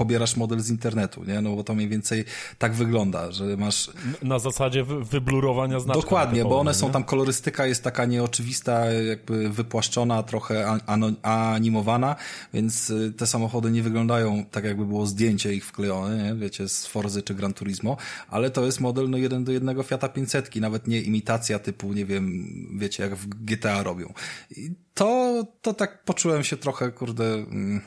pobierasz 0.03 0.37
model 0.37 0.61
z 0.61 0.71
internetu, 0.71 1.25
nie? 1.25 1.41
No 1.41 1.57
bo 1.57 1.65
to 1.65 1.75
mniej 1.75 1.89
więcej 1.89 2.25
tak 2.59 2.75
wygląda, 2.75 3.33
że 3.33 3.57
masz... 3.57 3.91
Na 4.23 4.39
zasadzie 4.39 4.85
wyblurowania 4.85 5.81
znaczków. 5.81 6.05
Dokładnie, 6.05 6.45
bo 6.45 6.61
one 6.61 6.75
są 6.75 6.87
nie? 6.87 6.93
tam, 6.93 7.05
kolorystyka 7.05 7.67
jest 7.67 7.85
taka 7.85 8.05
nieoczywista, 8.05 8.85
jakby 8.91 9.49
wypłaszczona, 9.49 10.23
trochę 10.23 10.79
animowana, 11.23 12.17
więc 12.55 12.91
y, 12.91 13.13
te 13.13 13.27
samochody 13.27 13.71
nie 13.71 13.83
wyglądają 13.83 14.45
tak, 14.51 14.65
jakby 14.65 14.85
było 14.87 15.07
zdjęcie 15.07 15.55
ich 15.55 15.67
wklejone, 15.67 16.25
nie? 16.25 16.35
Wiecie, 16.35 16.69
z 16.69 16.87
Forzy 16.87 17.23
czy 17.23 17.35
Gran 17.35 17.55
Turismo, 17.55 17.97
ale 18.29 18.51
to 18.51 18.65
jest 18.65 18.81
model 18.81 19.11
no 19.11 19.17
jeden 19.17 19.45
do 19.45 19.53
jednego 19.53 19.83
Fiata 19.83 20.09
500, 20.09 20.57
nawet 20.57 20.87
nie 20.87 21.01
imitacja 21.01 21.59
typu, 21.59 21.93
nie 21.93 22.07
wiem, 22.07 22.47
wiecie, 22.79 23.03
jak 23.03 23.17
w 23.17 23.29
GTA 23.29 23.83
robią. 23.83 24.13
I 24.51 24.71
to, 24.95 25.43
to 25.63 25.75
tak 25.75 26.05
poczułem 26.05 26.45
się 26.45 26.57
trochę, 26.57 26.91
kurde, 26.91 27.35
mm, 27.35 27.81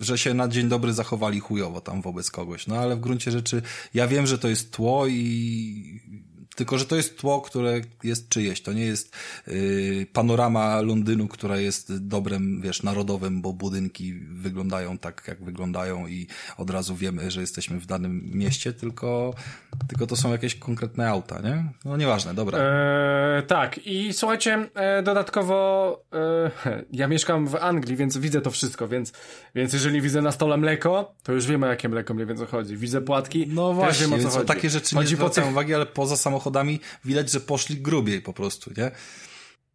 że 0.00 0.18
się 0.18 0.34
na 0.34 0.48
dzień 0.48 0.68
dobry 0.68 0.92
zachowali 0.92 1.40
chujowo 1.40 1.80
tam 1.80 2.02
wobec 2.02 2.30
kogoś. 2.30 2.66
No 2.66 2.76
ale 2.76 2.96
w 2.96 3.00
gruncie 3.00 3.30
rzeczy 3.30 3.62
ja 3.94 4.08
wiem, 4.08 4.26
że 4.26 4.38
to 4.38 4.48
jest 4.48 4.72
tło 4.72 5.06
i 5.06 6.00
tylko, 6.60 6.78
że 6.78 6.86
to 6.86 6.96
jest 6.96 7.18
tło, 7.18 7.40
które 7.40 7.80
jest 8.04 8.28
czyjeś. 8.28 8.62
To 8.62 8.72
nie 8.72 8.84
jest 8.84 9.16
yy, 9.46 10.06
panorama 10.12 10.80
Londynu, 10.80 11.28
która 11.28 11.56
jest 11.56 11.96
dobrem, 12.06 12.60
wiesz, 12.60 12.82
narodowym, 12.82 13.42
bo 13.42 13.52
budynki 13.52 14.14
wyglądają 14.14 14.98
tak, 14.98 15.24
jak 15.28 15.44
wyglądają 15.44 16.06
i 16.06 16.26
od 16.56 16.70
razu 16.70 16.96
wiemy, 16.96 17.30
że 17.30 17.40
jesteśmy 17.40 17.80
w 17.80 17.86
danym 17.86 18.30
mieście, 18.34 18.72
tylko, 18.72 19.34
tylko 19.88 20.06
to 20.06 20.16
są 20.16 20.32
jakieś 20.32 20.54
konkretne 20.54 21.08
auta, 21.08 21.40
nie? 21.40 21.64
No 21.84 21.96
nieważne, 21.96 22.34
dobra. 22.34 22.58
Eee, 22.58 23.42
tak, 23.46 23.86
i 23.86 24.12
słuchajcie, 24.12 24.68
e, 24.74 25.02
dodatkowo 25.02 26.02
e, 26.12 26.50
ja 27.00 27.08
mieszkam 27.08 27.46
w 27.46 27.54
Anglii, 27.54 27.96
więc 27.96 28.18
widzę 28.18 28.40
to 28.40 28.50
wszystko, 28.50 28.88
więc, 28.88 29.12
więc 29.54 29.72
jeżeli 29.72 30.00
widzę 30.00 30.22
na 30.22 30.32
stole 30.32 30.56
mleko, 30.56 31.14
to 31.22 31.32
już 31.32 31.46
wiemy, 31.46 31.66
jakie 31.66 31.88
mleko 31.88 32.14
mniej 32.14 32.26
więcej 32.26 32.46
chodzi. 32.46 32.76
Widzę 32.76 33.00
płatki, 33.00 33.46
no 33.48 33.72
właśnie, 33.72 34.06
wiem, 34.06 34.26
o 34.26 34.30
co 34.30 34.30
chodzi. 34.30 34.46
takie 34.46 34.70
rzeczy 34.70 34.94
chodzi 34.96 35.10
nie 35.10 35.16
zwracam 35.16 35.44
tych... 35.44 35.52
uwagi, 35.52 35.74
ale 35.74 35.86
poza 35.86 36.16
samochodem 36.16 36.49
samochodami 36.50 36.80
widać, 37.04 37.30
że 37.30 37.40
poszli 37.40 37.76
grubiej 37.76 38.20
po 38.20 38.32
prostu, 38.32 38.70
nie? 38.76 38.90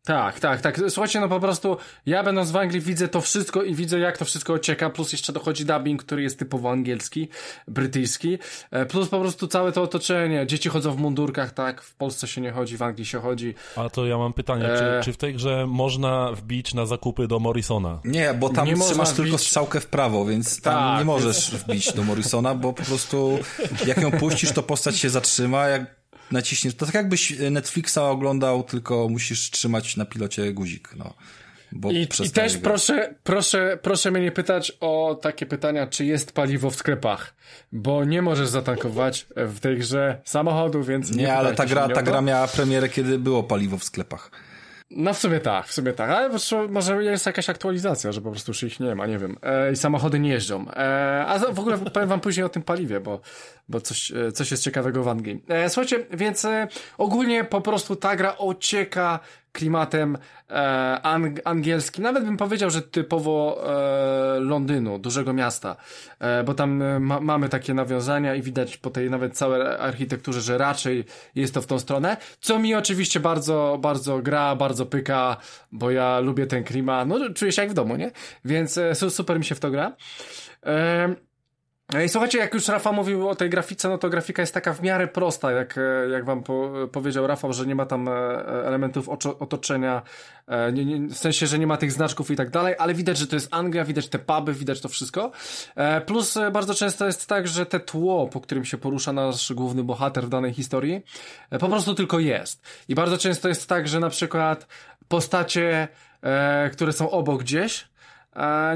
Tak, 0.05 0.39
tak, 0.39 0.61
tak. 0.61 0.81
Słuchajcie, 0.89 1.19
no 1.19 1.29
po 1.29 1.39
prostu 1.39 1.77
ja 2.05 2.23
będąc 2.23 2.51
w 2.51 2.57
Anglii 2.57 2.81
widzę 2.81 3.07
to 3.07 3.21
wszystko 3.21 3.63
i 3.63 3.75
widzę 3.75 3.99
jak 3.99 4.17
to 4.17 4.25
wszystko 4.25 4.53
ocieka, 4.53 4.89
plus 4.89 5.11
jeszcze 5.11 5.33
dochodzi 5.33 5.65
dubbing, 5.65 6.03
który 6.03 6.23
jest 6.23 6.39
typowo 6.39 6.71
angielski, 6.71 7.27
brytyjski, 7.67 8.37
e, 8.71 8.85
plus 8.85 9.09
po 9.09 9.19
prostu 9.19 9.47
całe 9.47 9.71
to 9.71 9.81
otoczenie. 9.81 10.47
Dzieci 10.47 10.69
chodzą 10.69 10.91
w 10.91 10.97
mundurkach, 10.97 11.51
tak, 11.51 11.81
w 11.81 11.95
Polsce 11.95 12.27
się 12.27 12.41
nie 12.41 12.51
chodzi, 12.51 12.77
w 12.77 12.81
Anglii 12.81 13.05
się 13.05 13.19
chodzi. 13.19 13.53
A 13.75 13.89
to 13.89 14.05
ja 14.05 14.17
mam 14.17 14.33
pytanie, 14.33 14.65
e... 14.65 14.99
czy, 14.99 15.05
czy, 15.05 15.13
w 15.13 15.17
tej 15.17 15.33
grze 15.33 15.65
można 15.67 16.31
wbić 16.31 16.73
na 16.73 16.85
zakupy 16.85 17.27
do 17.27 17.39
Morrisona? 17.39 17.99
Nie, 18.03 18.33
bo 18.33 18.49
tam 18.49 18.67
nie 18.67 18.75
trzymasz 18.75 19.09
wbić... 19.09 19.17
tylko 19.17 19.37
strzałkę 19.37 19.79
w 19.79 19.87
prawo, 19.87 20.25
więc 20.25 20.61
tam 20.61 20.73
tak, 20.73 20.99
nie 20.99 21.05
możesz 21.05 21.51
więc... 21.51 21.63
wbić 21.63 21.93
do 21.93 22.03
Morrisona, 22.03 22.55
bo 22.55 22.73
po 22.73 22.83
prostu 22.83 23.39
jak 23.87 24.01
ją 24.01 24.11
puścisz, 24.11 24.51
to 24.51 24.63
postać 24.63 24.97
się 24.97 25.09
zatrzyma, 25.09 25.67
jak 25.67 26.04
naciśniesz. 26.31 26.75
To 26.75 26.85
tak 26.85 26.95
jakbyś 26.95 27.33
Netflixa 27.51 27.97
oglądał, 27.97 28.63
tylko 28.63 29.09
musisz 29.09 29.51
trzymać 29.51 29.97
na 29.97 30.05
pilocie 30.05 30.53
guzik. 30.53 30.89
No. 30.95 31.13
I, 31.91 32.07
I 32.23 32.29
też 32.29 32.57
proszę, 32.57 33.15
proszę, 33.23 33.79
proszę 33.81 34.11
mnie 34.11 34.21
nie 34.21 34.31
pytać 34.31 34.71
o 34.79 35.19
takie 35.21 35.45
pytania, 35.45 35.87
czy 35.87 36.05
jest 36.05 36.31
paliwo 36.31 36.69
w 36.69 36.75
sklepach, 36.75 37.35
bo 37.71 38.05
nie 38.05 38.21
możesz 38.21 38.47
zatankować 38.47 39.27
w 39.35 39.59
tej 39.59 39.77
grze 39.77 40.21
samochodu, 40.25 40.83
więc 40.83 41.11
nie. 41.11 41.23
Nie, 41.23 41.33
ale 41.33 41.55
ta 41.55 41.65
gra, 41.65 41.89
ta 41.89 42.03
gra 42.03 42.21
miała 42.21 42.47
premierę, 42.47 42.89
kiedy 42.89 43.19
było 43.19 43.43
paliwo 43.43 43.77
w 43.77 43.83
sklepach. 43.83 44.31
No 44.95 45.13
w 45.13 45.17
sumie 45.17 45.39
tak, 45.39 45.67
w 45.67 45.73
sumie 45.73 45.93
tak, 45.93 46.09
ale 46.09 46.29
może 46.69 47.03
jest 47.03 47.25
jakaś 47.25 47.49
aktualizacja, 47.49 48.11
że 48.11 48.21
po 48.21 48.31
prostu 48.31 48.51
już 48.51 48.63
ich 48.63 48.79
nie 48.79 48.95
ma, 48.95 49.05
nie 49.05 49.17
wiem. 49.17 49.37
E, 49.43 49.71
I 49.71 49.75
samochody 49.75 50.19
nie 50.19 50.29
jeżdżą. 50.29 50.65
E, 50.71 51.25
a 51.27 51.39
w 51.39 51.59
ogóle 51.59 51.77
powiem 51.77 52.09
wam 52.09 52.19
później 52.19 52.45
o 52.45 52.49
tym 52.49 52.61
paliwie, 52.61 52.99
bo, 52.99 53.19
bo 53.69 53.81
coś, 53.81 54.11
e, 54.11 54.31
coś 54.31 54.51
jest 54.51 54.63
ciekawego 54.63 55.03
w 55.03 55.07
Angame. 55.07 55.39
E, 55.47 55.69
słuchajcie, 55.69 56.05
więc 56.11 56.45
e, 56.45 56.67
ogólnie 56.97 57.43
po 57.43 57.61
prostu 57.61 57.95
ta 57.95 58.15
gra 58.15 58.37
ocieka 58.37 59.19
klimatem 59.55 60.17
e, 60.49 60.53
ang 61.03 61.39
angielskim. 61.45 62.03
Nawet 62.03 62.25
bym 62.25 62.37
powiedział, 62.37 62.69
że 62.69 62.81
typowo 62.81 63.63
e, 64.37 64.39
Londynu, 64.39 64.99
dużego 64.99 65.33
miasta, 65.33 65.75
e, 66.19 66.43
bo 66.43 66.53
tam 66.53 66.81
e, 66.81 66.99
ma, 66.99 67.19
mamy 67.19 67.49
takie 67.49 67.73
nawiązania 67.73 68.35
i 68.35 68.41
widać 68.41 68.77
po 68.77 68.89
tej 68.89 69.09
nawet 69.09 69.37
całej 69.37 69.61
architekturze, 69.61 70.41
że 70.41 70.57
raczej 70.57 71.05
jest 71.35 71.53
to 71.53 71.61
w 71.61 71.65
tą 71.65 71.79
stronę, 71.79 72.17
co 72.39 72.59
mi 72.59 72.75
oczywiście 72.75 73.19
bardzo, 73.19 73.77
bardzo 73.81 74.21
gra, 74.21 74.55
bardzo 74.55 74.85
pyka, 74.85 75.37
bo 75.71 75.91
ja 75.91 76.19
lubię 76.19 76.47
ten 76.47 76.63
klimat, 76.63 77.07
no 77.07 77.19
czuję 77.35 77.51
się 77.51 77.61
jak 77.61 77.71
w 77.71 77.73
domu, 77.73 77.95
nie? 77.95 78.11
Więc 78.45 78.77
e, 78.77 78.95
super 78.95 79.39
mi 79.39 79.45
się 79.45 79.55
w 79.55 79.59
to 79.59 79.71
gra. 79.71 79.95
E, 80.65 81.15
I 82.05 82.09
słuchajcie, 82.09 82.37
jak 82.37 82.53
już 82.53 82.67
Rafał 82.67 82.93
mówił 82.93 83.29
o 83.29 83.35
tej 83.35 83.49
grafice, 83.49 83.89
no 83.89 83.97
to 83.97 84.09
grafika 84.09 84.41
jest 84.41 84.53
taka 84.53 84.73
w 84.73 84.81
miarę 84.81 85.07
prosta, 85.07 85.51
jak, 85.51 85.77
e, 85.77 86.09
jak 86.09 86.25
wam 86.25 86.43
po, 86.43 86.71
powiedział 86.91 87.27
Rafał, 87.27 87.53
że 87.53 87.65
nie 87.65 87.75
ma 87.75 87.85
tam 87.85 88.07
e, 88.07 88.11
elementów 88.65 89.09
otoczenia, 89.39 90.01
e, 90.47 90.71
nie, 90.71 90.85
nie, 90.85 91.07
w 91.09 91.17
sensie, 91.17 91.47
że 91.47 91.59
nie 91.59 91.67
ma 91.67 91.77
tych 91.77 91.91
znaczków 91.91 92.31
i 92.31 92.35
tak 92.35 92.49
dalej, 92.49 92.75
ale 92.77 92.93
widać, 92.93 93.17
że 93.17 93.27
to 93.27 93.35
jest 93.35 93.53
Anglia, 93.53 93.85
widać 93.85 94.07
te 94.07 94.19
puby, 94.19 94.53
widać 94.53 94.81
to 94.81 94.89
wszystko. 94.89 95.31
Plus 96.05 96.37
bardzo 96.51 96.73
często 96.73 97.05
jest 97.05 97.27
tak, 97.27 97.47
że 97.47 97.65
te 97.65 97.79
tło, 97.79 98.27
po 98.27 98.41
którym 98.41 98.65
się 98.65 98.77
porusza 98.77 99.13
nasz 99.13 99.53
główny 99.53 99.83
bohater 99.83 100.23
w 100.23 100.29
danej 100.29 100.53
historii, 100.53 101.01
po 101.59 101.69
prostu 101.69 101.95
tylko 101.95 102.19
jest. 102.19 102.61
I 102.87 102.95
bardzo 102.95 103.17
często 103.17 103.47
jest 103.47 103.69
tak, 103.69 103.87
że 103.87 103.99
na 103.99 104.09
przykład 104.09 104.67
postacie, 105.07 105.87
które 106.71 106.93
są 106.93 107.09
obok 107.11 107.43
gdzieś, 107.43 107.87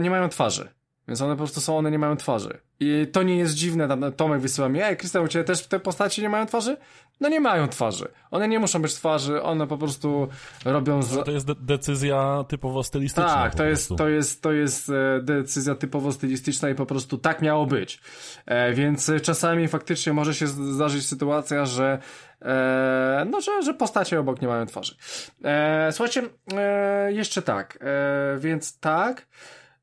nie 0.02 0.10
mają 0.10 0.30
twarzy. 0.30 0.79
Więc 1.10 1.22
one 1.22 1.34
po 1.34 1.38
prostu 1.38 1.62
są, 1.62 1.78
one 1.78 1.92
nie 1.92 2.00
mają 2.00 2.18
twarzy. 2.18 2.60
I 2.80 3.08
to 3.12 3.24
nie 3.24 3.38
jest 3.38 3.54
dziwne, 3.54 3.88
tam 3.88 4.14
Tomek 4.14 4.42
wysyła 4.42 4.70
mi, 4.70 4.82
ej, 4.82 4.98
Krystian, 4.98 5.24
u 5.24 5.28
Ciebie 5.28 5.46
też 5.46 5.68
te 5.68 5.80
postaci 5.80 6.22
nie 6.22 6.30
mają 6.30 6.46
twarzy? 6.46 6.78
No 7.20 7.30
nie 7.30 7.40
mają 7.40 7.68
twarzy. 7.68 8.08
One 8.32 8.48
nie 8.48 8.60
muszą 8.60 8.82
być 8.82 8.94
twarzy, 8.94 9.44
one 9.44 9.68
po 9.68 9.78
prostu 9.78 10.28
robią... 10.66 11.02
Z... 11.02 11.26
To 11.26 11.32
jest 11.32 11.48
de 11.48 11.56
decyzja 11.56 12.46
typowo 12.48 12.84
stylistyczna. 12.84 13.34
Tak, 13.34 13.56
to 13.56 13.66
jest, 13.66 13.90
to 13.98 14.10
jest, 14.10 14.42
to 14.42 14.52
jest 14.52 14.90
e, 14.90 15.22
decyzja 15.24 15.76
typowo 15.76 16.12
stylistyczna 16.12 16.70
i 16.70 16.76
po 16.76 16.86
prostu 16.86 17.18
tak 17.18 17.42
miało 17.42 17.66
być. 17.66 18.02
E, 18.46 18.74
więc 18.74 19.12
czasami 19.22 19.68
faktycznie 19.68 20.14
może 20.14 20.34
się 20.34 20.48
zdarzyć 20.48 21.08
sytuacja, 21.08 21.66
że 21.66 22.00
e, 22.42 23.28
no, 23.30 23.42
że, 23.42 23.64
że 23.64 23.74
postacie 23.74 24.20
obok 24.20 24.42
nie 24.42 24.48
mają 24.48 24.66
twarzy. 24.66 24.96
E, 25.44 25.92
słuchajcie, 25.92 26.24
e, 26.54 27.14
jeszcze 27.14 27.42
tak, 27.42 27.80
e, 27.82 28.40
więc 28.40 28.80
tak... 28.80 29.28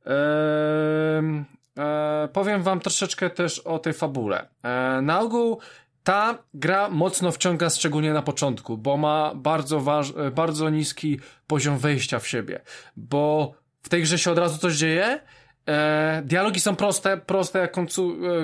E, 0.07 1.45
powiem 2.33 2.63
wam 2.63 2.81
troszeczkę 2.81 3.31
też 3.31 3.59
o 3.59 3.79
tej 3.79 3.93
fabule. 3.93 4.49
E, 4.63 5.01
na 5.03 5.21
ogół 5.21 5.59
ta 6.05 6.39
gra 6.55 6.89
mocno 6.89 7.33
wciąga, 7.33 7.71
szczególnie 7.71 8.13
na 8.13 8.23
początku, 8.23 8.79
bo 8.79 8.97
ma 8.97 9.33
bardzo, 9.35 9.81
waż, 9.81 10.13
e, 10.17 10.31
bardzo 10.31 10.71
niski 10.71 11.21
poziom 11.47 11.79
wejścia 11.79 12.19
w 12.19 12.27
siebie, 12.27 12.61
bo 12.97 13.53
w 13.83 13.89
tej 13.89 14.03
grze 14.03 14.19
się 14.19 14.31
od 14.31 14.39
razu 14.39 14.59
coś 14.59 14.77
dzieje, 14.77 15.21
E, 15.69 16.23
dialogi 16.25 16.61
są 16.61 16.77
proste, 16.77 17.17
proste 17.17 17.59
jak 17.59 17.75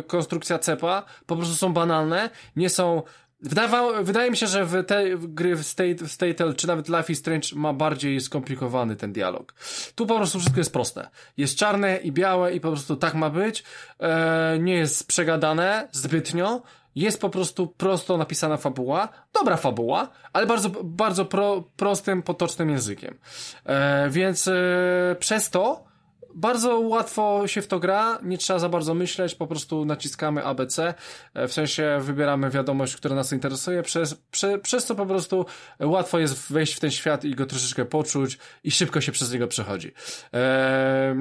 konstrukcja 0.06 0.58
cepa, 0.58 1.02
po 1.26 1.36
prostu 1.36 1.54
są 1.54 1.72
banalne, 1.72 2.30
nie 2.56 2.70
są 2.70 3.02
Wydawa, 3.42 4.02
wydaje 4.02 4.30
mi 4.30 4.36
się, 4.36 4.46
że 4.46 4.64
w 4.64 4.84
tej 4.84 5.16
w 5.16 5.34
gry 5.34 5.56
w 5.56 5.62
State, 5.62 5.94
w 5.94 6.12
State 6.12 6.54
czy 6.54 6.66
nawet 6.66 6.88
Life 6.88 7.12
is 7.12 7.18
Strange 7.18 7.48
ma 7.54 7.72
bardziej 7.72 8.20
skomplikowany 8.20 8.96
ten 8.96 9.12
dialog. 9.12 9.54
Tu 9.94 10.06
po 10.06 10.16
prostu 10.16 10.38
wszystko 10.38 10.60
jest 10.60 10.72
proste. 10.72 11.08
Jest 11.36 11.56
czarne 11.56 11.96
i 11.96 12.12
białe 12.12 12.54
i 12.54 12.60
po 12.60 12.68
prostu 12.68 12.96
tak 12.96 13.14
ma 13.14 13.30
być. 13.30 13.64
E, 14.00 14.58
nie 14.60 14.74
jest 14.74 15.08
przegadane 15.08 15.88
zbytnio. 15.92 16.62
Jest 16.94 17.20
po 17.20 17.30
prostu 17.30 17.66
prosto 17.66 18.16
napisana 18.16 18.56
fabuła. 18.56 19.08
Dobra 19.32 19.56
fabuła, 19.56 20.08
ale 20.32 20.46
bardzo, 20.46 20.70
bardzo 20.84 21.24
pro, 21.24 21.64
prostym, 21.76 22.22
potocznym 22.22 22.70
językiem. 22.70 23.18
E, 23.64 24.10
więc 24.10 24.48
e, 24.48 25.16
przez 25.18 25.50
to 25.50 25.91
bardzo 26.34 26.80
łatwo 26.80 27.42
się 27.46 27.62
w 27.62 27.66
to 27.66 27.78
gra, 27.78 28.18
nie 28.22 28.38
trzeba 28.38 28.58
za 28.58 28.68
bardzo 28.68 28.94
myśleć, 28.94 29.34
po 29.34 29.46
prostu 29.46 29.84
naciskamy 29.84 30.44
ABC, 30.44 30.94
e, 31.34 31.48
w 31.48 31.52
sensie 31.52 31.98
wybieramy 32.00 32.50
wiadomość, 32.50 32.96
która 32.96 33.14
nas 33.14 33.32
interesuje, 33.32 33.82
przez, 33.82 34.14
prze, 34.14 34.58
przez 34.58 34.84
co 34.84 34.94
po 34.94 35.06
prostu 35.06 35.46
łatwo 35.80 36.18
jest 36.18 36.52
wejść 36.52 36.74
w 36.74 36.80
ten 36.80 36.90
świat 36.90 37.24
i 37.24 37.34
go 37.34 37.46
troszeczkę 37.46 37.84
poczuć 37.84 38.38
i 38.64 38.70
szybko 38.70 39.00
się 39.00 39.12
przez 39.12 39.32
niego 39.32 39.48
przechodzi. 39.48 39.92
Eee, 40.32 41.14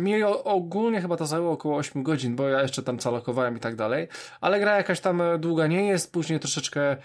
mi 0.00 0.22
ogólnie 0.44 1.00
chyba 1.00 1.16
to 1.16 1.26
zajęło 1.26 1.52
około 1.52 1.76
8 1.76 2.02
godzin, 2.02 2.36
bo 2.36 2.48
ja 2.48 2.62
jeszcze 2.62 2.82
tam 2.82 2.98
calokowałem 2.98 3.56
i 3.56 3.60
tak 3.60 3.76
dalej, 3.76 4.08
ale 4.40 4.60
gra 4.60 4.76
jakaś 4.76 5.00
tam 5.00 5.22
długa 5.38 5.66
nie 5.66 5.86
jest, 5.86 6.12
później 6.12 6.40
troszeczkę 6.40 6.96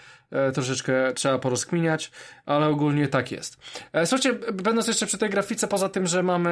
troszeczkę 0.54 1.12
trzeba 1.12 1.38
porozkminiać, 1.38 2.10
ale 2.46 2.66
ogólnie 2.66 3.08
tak 3.08 3.32
jest. 3.32 3.58
E, 3.92 4.06
słuchajcie, 4.06 4.52
będąc 4.52 4.88
jeszcze 4.88 5.06
przy 5.06 5.18
tej 5.18 5.30
grafice, 5.30 5.68
poza 5.68 5.88
tym, 5.88 6.06
że 6.06 6.22
mamy 6.22 6.50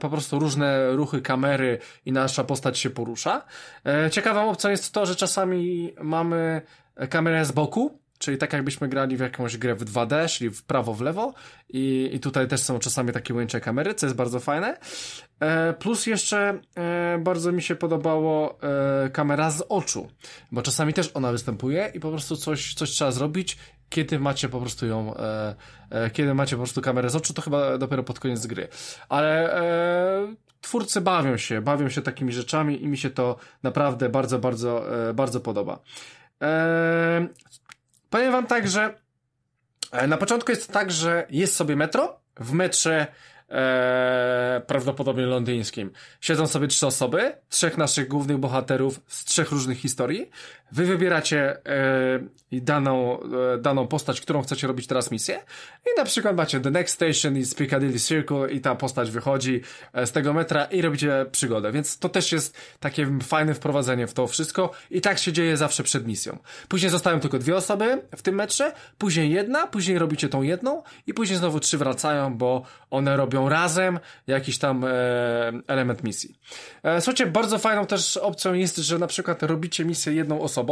po 0.00 0.10
prostu 0.10 0.38
różne 0.38 0.92
ruchy 0.92 1.22
kamery 1.22 1.78
i 2.06 2.12
nasza 2.12 2.44
postać 2.44 2.78
się 2.78 2.90
porusza, 2.90 3.42
e, 3.86 4.10
ciekawą 4.10 4.50
opcją 4.50 4.70
jest 4.70 4.92
to, 4.92 5.06
że 5.06 5.16
czasami 5.16 5.94
mamy 6.00 6.62
kamerę 7.10 7.44
z 7.44 7.52
boku, 7.52 7.98
Czyli 8.24 8.38
tak 8.38 8.52
jakbyśmy 8.52 8.88
grali 8.88 9.16
w 9.16 9.20
jakąś 9.20 9.56
grę 9.56 9.74
w 9.74 9.84
2D, 9.84 10.28
czyli 10.28 10.50
w 10.50 10.62
prawo, 10.62 10.94
w 10.94 11.00
lewo 11.00 11.34
i, 11.68 12.10
i 12.12 12.20
tutaj 12.20 12.48
też 12.48 12.60
są 12.60 12.78
czasami 12.78 13.12
takie 13.12 13.34
ujęcia 13.34 13.60
kamery, 13.60 13.94
co 13.94 14.06
jest 14.06 14.16
bardzo 14.16 14.40
fajne. 14.40 14.78
E, 15.40 15.72
plus 15.72 16.06
jeszcze 16.06 16.60
e, 16.76 17.18
bardzo 17.18 17.52
mi 17.52 17.62
się 17.62 17.76
podobało 17.76 18.58
e, 19.04 19.10
kamera 19.10 19.50
z 19.50 19.64
oczu, 19.68 20.08
bo 20.52 20.62
czasami 20.62 20.92
też 20.92 21.10
ona 21.14 21.32
występuje 21.32 21.90
i 21.94 22.00
po 22.00 22.10
prostu 22.10 22.36
coś, 22.36 22.74
coś 22.74 22.90
trzeba 22.90 23.10
zrobić, 23.10 23.58
kiedy 23.88 24.18
macie 24.18 24.48
po 24.48 24.60
prostu 24.60 24.86
ją, 24.86 25.16
e, 25.16 25.54
e, 25.90 26.10
kiedy 26.10 26.34
macie 26.34 26.56
po 26.56 26.62
prostu 26.62 26.80
kamerę 26.80 27.10
z 27.10 27.16
oczu, 27.16 27.34
to 27.34 27.42
chyba 27.42 27.78
dopiero 27.78 28.02
pod 28.02 28.20
koniec 28.20 28.46
gry. 28.46 28.68
Ale 29.08 29.56
e, 29.60 30.34
twórcy 30.60 31.00
bawią 31.00 31.36
się, 31.36 31.60
bawią 31.60 31.88
się 31.88 32.02
takimi 32.02 32.32
rzeczami 32.32 32.82
i 32.82 32.88
mi 32.88 32.98
się 32.98 33.10
to 33.10 33.36
naprawdę 33.62 34.08
bardzo, 34.08 34.38
bardzo, 34.38 34.84
bardzo 35.14 35.40
podoba. 35.40 35.78
Powiem 38.10 38.32
wam 38.32 38.46
tak, 38.46 38.68
że 38.68 38.94
e, 39.92 40.06
na 40.06 40.16
początku 40.16 40.50
jest 40.50 40.72
tak, 40.72 40.90
że 40.90 41.26
jest 41.30 41.56
sobie 41.56 41.76
metro. 41.76 42.20
W 42.36 42.52
metrze 42.52 43.06
e, 43.48 44.62
prawdopodobnie 44.66 45.26
londyńskim. 45.26 45.90
Siedzą 46.20 46.46
sobie 46.46 46.68
trzy 46.68 46.86
osoby, 46.86 47.36
trzech 47.48 47.78
naszych 47.78 48.08
głównych 48.08 48.38
bohaterów 48.38 49.00
z 49.06 49.24
trzech 49.24 49.50
różnych 49.50 49.78
historii. 49.78 50.30
Wy 50.74 50.86
wybieracie 50.86 51.66
e, 51.66 52.20
daną, 52.52 53.20
e, 53.22 53.58
daną 53.58 53.86
postać, 53.86 54.20
którą 54.20 54.42
chcecie 54.42 54.66
robić 54.66 54.86
teraz 54.86 55.10
misję 55.10 55.42
i 55.86 55.98
na 55.98 56.04
przykład 56.04 56.36
macie 56.36 56.60
The 56.60 56.70
Next 56.70 56.94
Station 56.94 57.36
i 57.36 57.44
Piccadilly 57.56 58.00
Circle 58.00 58.52
i 58.52 58.60
ta 58.60 58.74
postać 58.74 59.10
wychodzi 59.10 59.60
e, 59.92 60.06
z 60.06 60.12
tego 60.12 60.32
metra 60.32 60.64
i 60.64 60.82
robicie 60.82 61.26
przygodę, 61.32 61.72
więc 61.72 61.98
to 61.98 62.08
też 62.08 62.32
jest 62.32 62.56
takie 62.80 63.18
fajne 63.22 63.54
wprowadzenie 63.54 64.06
w 64.06 64.14
to 64.14 64.26
wszystko 64.26 64.70
i 64.90 65.00
tak 65.00 65.18
się 65.18 65.32
dzieje 65.32 65.56
zawsze 65.56 65.82
przed 65.82 66.06
misją. 66.06 66.38
Później 66.68 66.90
zostają 66.90 67.20
tylko 67.20 67.38
dwie 67.38 67.56
osoby 67.56 68.02
w 68.16 68.22
tym 68.22 68.34
metrze, 68.34 68.72
później 68.98 69.30
jedna, 69.30 69.66
później 69.66 69.98
robicie 69.98 70.28
tą 70.28 70.42
jedną 70.42 70.82
i 71.06 71.14
później 71.14 71.38
znowu 71.38 71.60
trzy 71.60 71.78
wracają, 71.78 72.36
bo 72.36 72.62
one 72.90 73.16
robią 73.16 73.48
razem 73.48 73.98
jakiś 74.26 74.58
tam 74.58 74.84
e, 74.84 74.88
element 75.66 76.04
misji. 76.04 76.38
E, 76.82 77.00
słuchajcie, 77.00 77.26
bardzo 77.26 77.58
fajną 77.58 77.86
też 77.86 78.16
opcją 78.16 78.54
jest, 78.54 78.76
że 78.76 78.98
na 78.98 79.06
przykład 79.06 79.42
robicie 79.42 79.84
misję 79.84 80.12
jedną 80.12 80.40
osobą, 80.40 80.63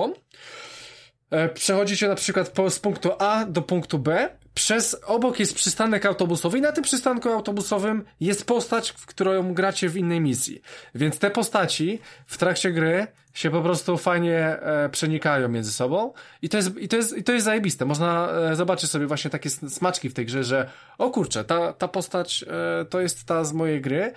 e, 1.30 1.48
przechodzicie 1.48 2.08
na 2.08 2.14
przykład 2.14 2.52
z 2.68 2.78
punktu 2.78 3.10
A 3.18 3.44
do 3.44 3.62
punktu 3.62 3.98
B, 3.98 4.28
przez 4.54 4.96
obok 5.06 5.40
jest 5.40 5.54
przystanek 5.54 6.06
autobusowy 6.06 6.58
i 6.58 6.60
na 6.60 6.72
tym 6.72 6.84
przystanku 6.84 7.28
autobusowym 7.28 8.04
jest 8.20 8.44
postać, 8.44 8.90
w 8.90 9.06
którą 9.06 9.54
gracie 9.54 9.88
w 9.88 9.96
innej 9.96 10.20
misji. 10.20 10.62
Więc 10.94 11.18
te 11.18 11.30
postaci 11.30 11.98
w 12.26 12.38
trakcie 12.38 12.72
gry 12.72 13.06
się 13.34 13.50
po 13.50 13.62
prostu 13.62 13.98
fajnie 13.98 14.38
e, 14.38 14.88
przenikają 14.88 15.48
między 15.48 15.72
sobą 15.72 16.12
i 16.42 16.48
to 16.48 16.56
jest, 16.56 16.78
i 16.78 16.88
to 16.88 16.96
jest, 16.96 17.16
i 17.16 17.24
to 17.24 17.32
jest 17.32 17.44
zajebiste. 17.44 17.84
Można 17.84 18.28
e, 18.30 18.56
zobaczyć 18.56 18.90
sobie 18.90 19.06
właśnie 19.06 19.30
takie 19.30 19.50
smaczki 19.50 20.08
w 20.08 20.14
tej 20.14 20.26
grze, 20.26 20.44
że 20.44 20.70
o 20.98 21.10
kurczę, 21.10 21.44
ta, 21.44 21.72
ta 21.72 21.88
postać 21.88 22.44
e, 22.48 22.84
to 22.84 23.00
jest 23.00 23.24
ta 23.24 23.44
z 23.44 23.52
mojej 23.52 23.80
gry, 23.80 24.12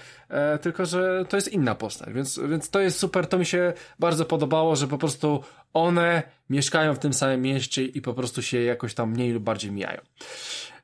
tylko 0.62 0.86
że 0.86 1.26
to 1.30 1.38
jest 1.38 1.48
inna 1.48 1.76
postać, 1.76 2.14
więc, 2.14 2.40
więc 2.50 2.70
to 2.70 2.80
jest 2.80 3.00
super, 3.00 3.28
to 3.28 3.38
mi 3.38 3.46
się 3.46 3.74
bardzo 4.00 4.26
podobało, 4.26 4.76
że 4.76 4.88
po 4.88 4.98
prostu 4.98 5.44
one 5.74 6.24
mieszkają 6.50 6.94
w 6.94 7.00
tym 7.00 7.14
samym 7.14 7.42
mieście 7.42 7.86
i 7.86 8.02
po 8.02 8.14
prostu 8.14 8.42
się 8.42 8.62
jakoś 8.62 8.94
tam 8.94 9.12
mniej 9.12 9.32
lub 9.32 9.44
bardziej 9.44 9.72
mijają. 9.72 10.02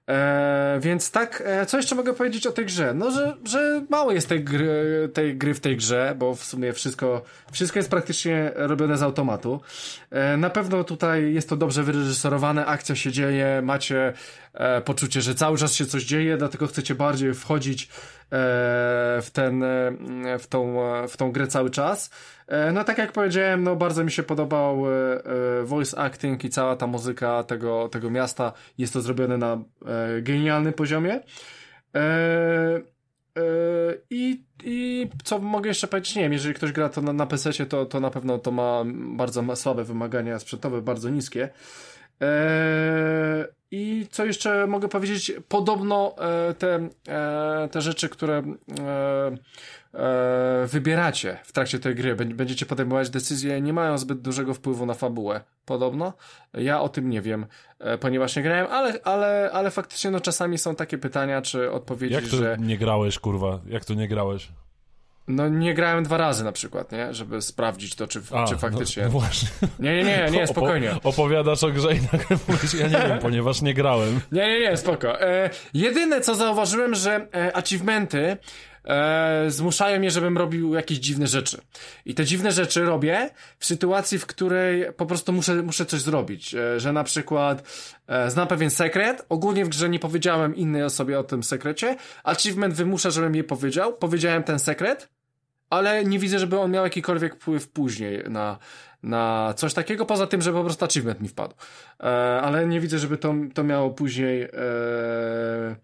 E, 0.10 0.80
więc 0.82 1.11
tak, 1.11 1.44
e, 1.45 1.65
co 1.65 1.78
jeszcze 1.78 1.95
mogę 1.95 2.14
powiedzieć 2.14 2.48
o 2.48 2.52
tej 2.52 2.65
grze? 2.65 2.94
No, 2.94 3.11
że, 3.11 3.38
że 3.45 3.86
mało 3.90 4.11
jest 4.11 4.30
tej 4.30 4.44
gry, 4.44 5.10
tej 5.14 5.38
gry 5.38 5.53
w 5.53 5.60
tej 5.60 5.78
grze, 5.78 6.15
bo 6.19 6.36
w 6.36 6.44
sumie 6.44 6.73
wszystko, 6.73 7.22
wszystko 7.52 7.80
jest 7.80 7.90
praktycznie 7.90 8.52
robione 8.56 8.98
z 8.98 9.03
automatu. 9.03 9.61
E, 10.10 10.38
na 10.38 10.49
pewno 10.49 10.84
tutaj 10.84 11.34
jest 11.34 11.49
to 11.49 11.57
dobrze 11.57 11.84
wyreżyserowane, 11.84 12.65
akcja 12.65 12.95
się 12.95 13.11
dzieje, 13.11 13.61
macie 13.64 14.14
e, 14.53 14.82
poczucie, 14.82 15.22
że 15.22 15.36
cały 15.36 15.57
czas 15.57 15.73
się 15.73 15.86
coś 15.86 16.03
dzieje, 16.03 16.38
dlatego 16.38 16.68
chcecie 16.68 16.95
bardziej 16.95 17.34
wchodzić 17.34 17.90
w 18.31 19.27
ten, 19.33 19.63
e, 19.63 20.39
w 20.39 20.47
tą, 20.47 20.77
w 21.07 21.17
tą 21.17 21.31
grę 21.31 21.47
cały 21.47 21.69
czas. 21.69 22.09
E, 22.51 22.71
no 22.71 22.83
tak 22.83 22.97
jak 22.97 23.11
powiedziałem, 23.11 23.63
no 23.63 23.75
bardzo 23.75 24.03
mi 24.03 24.11
się 24.11 24.23
podobał 24.23 24.85
e, 24.87 24.91
e, 25.59 25.63
voice 25.63 25.99
acting 25.99 26.43
i 26.45 26.49
cała 26.49 26.75
ta 26.75 26.87
muzyka 26.87 27.43
tego, 27.43 27.89
tego 27.89 28.09
miasta. 28.09 28.53
Jest 28.77 28.93
to 28.93 29.01
zrobione 29.01 29.37
na 29.37 29.63
genialnym 30.21 30.73
poziomie. 30.73 31.19
I, 34.09 34.43
I 34.63 35.09
co 35.23 35.39
mogę 35.39 35.67
jeszcze 35.67 35.87
powiedzieć? 35.87 36.15
Nie 36.15 36.21
wiem, 36.21 36.33
jeżeli 36.33 36.53
ktoś 36.53 36.71
gra 36.71 36.89
to 36.89 37.01
na, 37.01 37.13
na 37.13 37.25
PC, 37.25 37.65
to, 37.65 37.85
to 37.85 37.99
na 37.99 38.09
pewno 38.09 38.37
to 38.37 38.51
ma 38.51 38.83
bardzo 39.17 39.55
słabe 39.55 39.83
wymagania 39.83 40.39
sprzętowe, 40.39 40.81
bardzo 40.81 41.09
niskie. 41.09 41.49
I 43.72 44.07
co 44.11 44.26
jeszcze 44.26 44.68
mogę 44.68 44.88
powiedzieć? 44.88 45.31
Podobno 45.48 46.15
te, 46.57 46.89
te 47.72 47.81
rzeczy, 47.81 48.10
które 48.10 48.43
e, 49.93 50.68
wybieracie 50.68 51.38
w 51.43 51.52
trakcie 51.52 51.80
tej 51.80 51.95
gry, 51.95 52.15
będziecie 52.15 52.65
podejmować 52.65 53.10
decyzje, 53.10 53.61
nie 53.61 53.73
mają 53.73 53.98
zbyt 53.98 54.22
dużego 54.22 54.53
wpływu 54.53 54.85
na 54.85 54.93
fabułę. 54.93 55.41
Podobno. 55.65 56.14
Ja 56.53 56.81
o 56.81 56.89
tym 56.89 57.10
nie 57.10 57.22
wiem, 57.22 57.45
e, 57.80 57.98
ponieważ 57.98 58.35
nie 58.35 58.43
grałem, 58.43 58.68
ale, 58.69 58.99
ale, 59.03 59.49
ale 59.53 59.72
faktycznie 59.72 60.11
no 60.11 60.19
czasami 60.19 60.57
są 60.57 60.76
takie 60.76 60.98
pytania, 60.98 61.41
czy 61.41 61.72
odpowiedzi, 61.72 62.14
Jak 62.14 62.27
to 62.27 62.38
że... 62.38 62.57
nie 62.60 62.77
grałeś, 62.77 63.19
kurwa? 63.19 63.60
Jak 63.68 63.85
to 63.85 63.93
nie 63.93 64.07
grałeś? 64.07 64.49
No 65.31 65.49
nie 65.49 65.73
grałem 65.73 66.03
dwa 66.03 66.17
razy 66.17 66.43
na 66.43 66.51
przykład, 66.51 66.91
nie? 66.91 67.13
Żeby 67.13 67.41
sprawdzić 67.41 67.95
to, 67.95 68.07
czy, 68.07 68.21
A, 68.31 68.45
czy 68.45 68.57
faktycznie... 68.57 69.03
No, 69.03 69.09
no 69.09 69.19
właśnie. 69.19 69.49
Nie, 69.79 69.95
nie, 69.95 70.03
nie, 70.03 70.31
nie, 70.31 70.47
spokojnie. 70.47 70.95
Opo 70.95 71.09
opowiadasz 71.09 71.63
o 71.63 71.69
grze 71.69 71.93
i 71.95 71.99
nagle 72.01 72.37
mówisz, 72.47 72.73
ja 72.73 72.87
nie 72.87 73.07
wiem, 73.07 73.19
ponieważ 73.19 73.61
nie 73.61 73.73
grałem. 73.73 74.21
Nie, 74.31 74.47
nie, 74.47 74.59
nie, 74.59 74.77
spoko. 74.77 75.21
E, 75.21 75.49
jedyne, 75.73 76.21
co 76.21 76.35
zauważyłem, 76.35 76.95
że 76.95 77.27
e, 77.35 77.55
achievementy 77.55 78.37
e, 78.85 79.45
zmuszają 79.47 79.99
mnie, 79.99 80.11
żebym 80.11 80.37
robił 80.37 80.73
jakieś 80.73 80.97
dziwne 80.97 81.27
rzeczy. 81.27 81.61
I 82.05 82.15
te 82.15 82.25
dziwne 82.25 82.51
rzeczy 82.51 82.81
robię 82.81 83.29
w 83.59 83.65
sytuacji, 83.65 84.19
w 84.19 84.25
której 84.25 84.93
po 84.93 85.05
prostu 85.05 85.33
muszę, 85.33 85.55
muszę 85.55 85.85
coś 85.85 86.01
zrobić. 86.01 86.55
E, 86.55 86.79
że 86.79 86.93
na 86.93 87.03
przykład 87.03 87.63
e, 88.07 88.31
znam 88.31 88.47
pewien 88.47 88.69
sekret, 88.69 89.25
ogólnie 89.29 89.65
w 89.65 89.69
grze 89.69 89.89
nie 89.89 89.99
powiedziałem 89.99 90.55
innej 90.55 90.83
osobie 90.83 91.19
o 91.19 91.23
tym 91.23 91.43
sekrecie, 91.43 91.95
achievement 92.23 92.73
wymusza, 92.73 93.09
żebym 93.09 93.35
jej 93.35 93.43
powiedział, 93.43 93.93
powiedziałem 93.93 94.43
ten 94.43 94.59
sekret, 94.59 95.09
ale 95.73 96.06
nie 96.06 96.19
widzę, 96.19 96.39
żeby 96.39 96.60
on 96.60 96.72
miał 96.72 96.84
jakikolwiek 96.84 97.35
wpływ 97.35 97.69
później 97.69 98.23
na, 98.30 98.57
na 99.03 99.53
coś 99.57 99.73
takiego, 99.73 100.06
poza 100.06 100.27
tym, 100.27 100.41
że 100.41 100.53
po 100.53 100.64
prostu 100.64 100.85
achievement 100.85 101.22
mi 101.22 101.27
wpadł. 101.27 101.56
E, 101.99 102.03
ale 102.41 102.68
nie 102.68 102.80
widzę, 102.80 102.99
żeby 102.99 103.18
to, 103.18 103.34
to 103.53 103.64
miało 103.64 103.89
później... 103.89 104.43
E, 104.43 105.76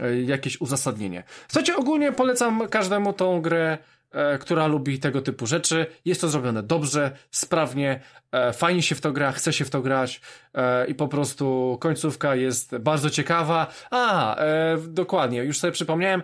E, 0.00 0.22
jakieś 0.22 0.60
uzasadnienie. 0.60 1.24
Słuchajcie, 1.48 1.76
ogólnie 1.76 2.12
polecam 2.12 2.68
każdemu 2.68 3.12
tą 3.12 3.40
grę, 3.40 3.78
która 4.40 4.66
lubi 4.66 4.98
tego 4.98 5.22
typu 5.22 5.46
rzeczy. 5.46 5.86
Jest 6.04 6.20
to 6.20 6.28
zrobione 6.28 6.62
dobrze, 6.62 7.10
sprawnie, 7.30 8.00
e, 8.32 8.52
fajnie 8.52 8.82
się 8.82 8.94
w 8.94 9.00
to 9.00 9.12
gra, 9.12 9.32
chce 9.32 9.52
się 9.52 9.64
w 9.64 9.70
to 9.70 9.82
grać 9.82 10.20
i 10.88 10.94
po 10.94 11.08
prostu 11.08 11.76
końcówka 11.80 12.34
jest 12.34 12.78
bardzo 12.78 13.10
ciekawa. 13.10 13.66
A, 13.90 14.36
dokładnie, 14.88 15.44
już 15.44 15.58
sobie 15.58 15.72
przypomniałem, 15.72 16.22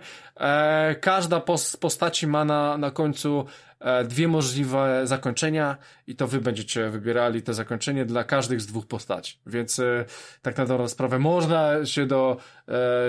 każda 1.01 1.41
z 1.57 1.77
postaci 1.77 2.27
ma 2.27 2.45
na, 2.45 2.77
na 2.77 2.91
końcu 2.91 3.45
E, 3.72 3.72
dwie 4.07 4.27
możliwe 4.27 5.01
zakończenia 5.07 5.77
i 6.07 6.15
to 6.15 6.27
wy 6.27 6.41
będziecie 6.41 6.89
wybierali 6.89 7.41
te 7.41 7.53
zakończenie 7.53 8.05
dla 8.05 8.23
każdych 8.23 8.61
z 8.61 8.65
dwóch 8.65 8.87
postaci. 8.87 9.37
Więc 9.45 9.79
e, 9.79 10.05
tak 10.41 10.57
na 10.57 10.65
dobrą 10.65 10.87
sprawę 10.87 11.19
można 11.19 11.85
się 11.85 12.05
do, 12.05 12.37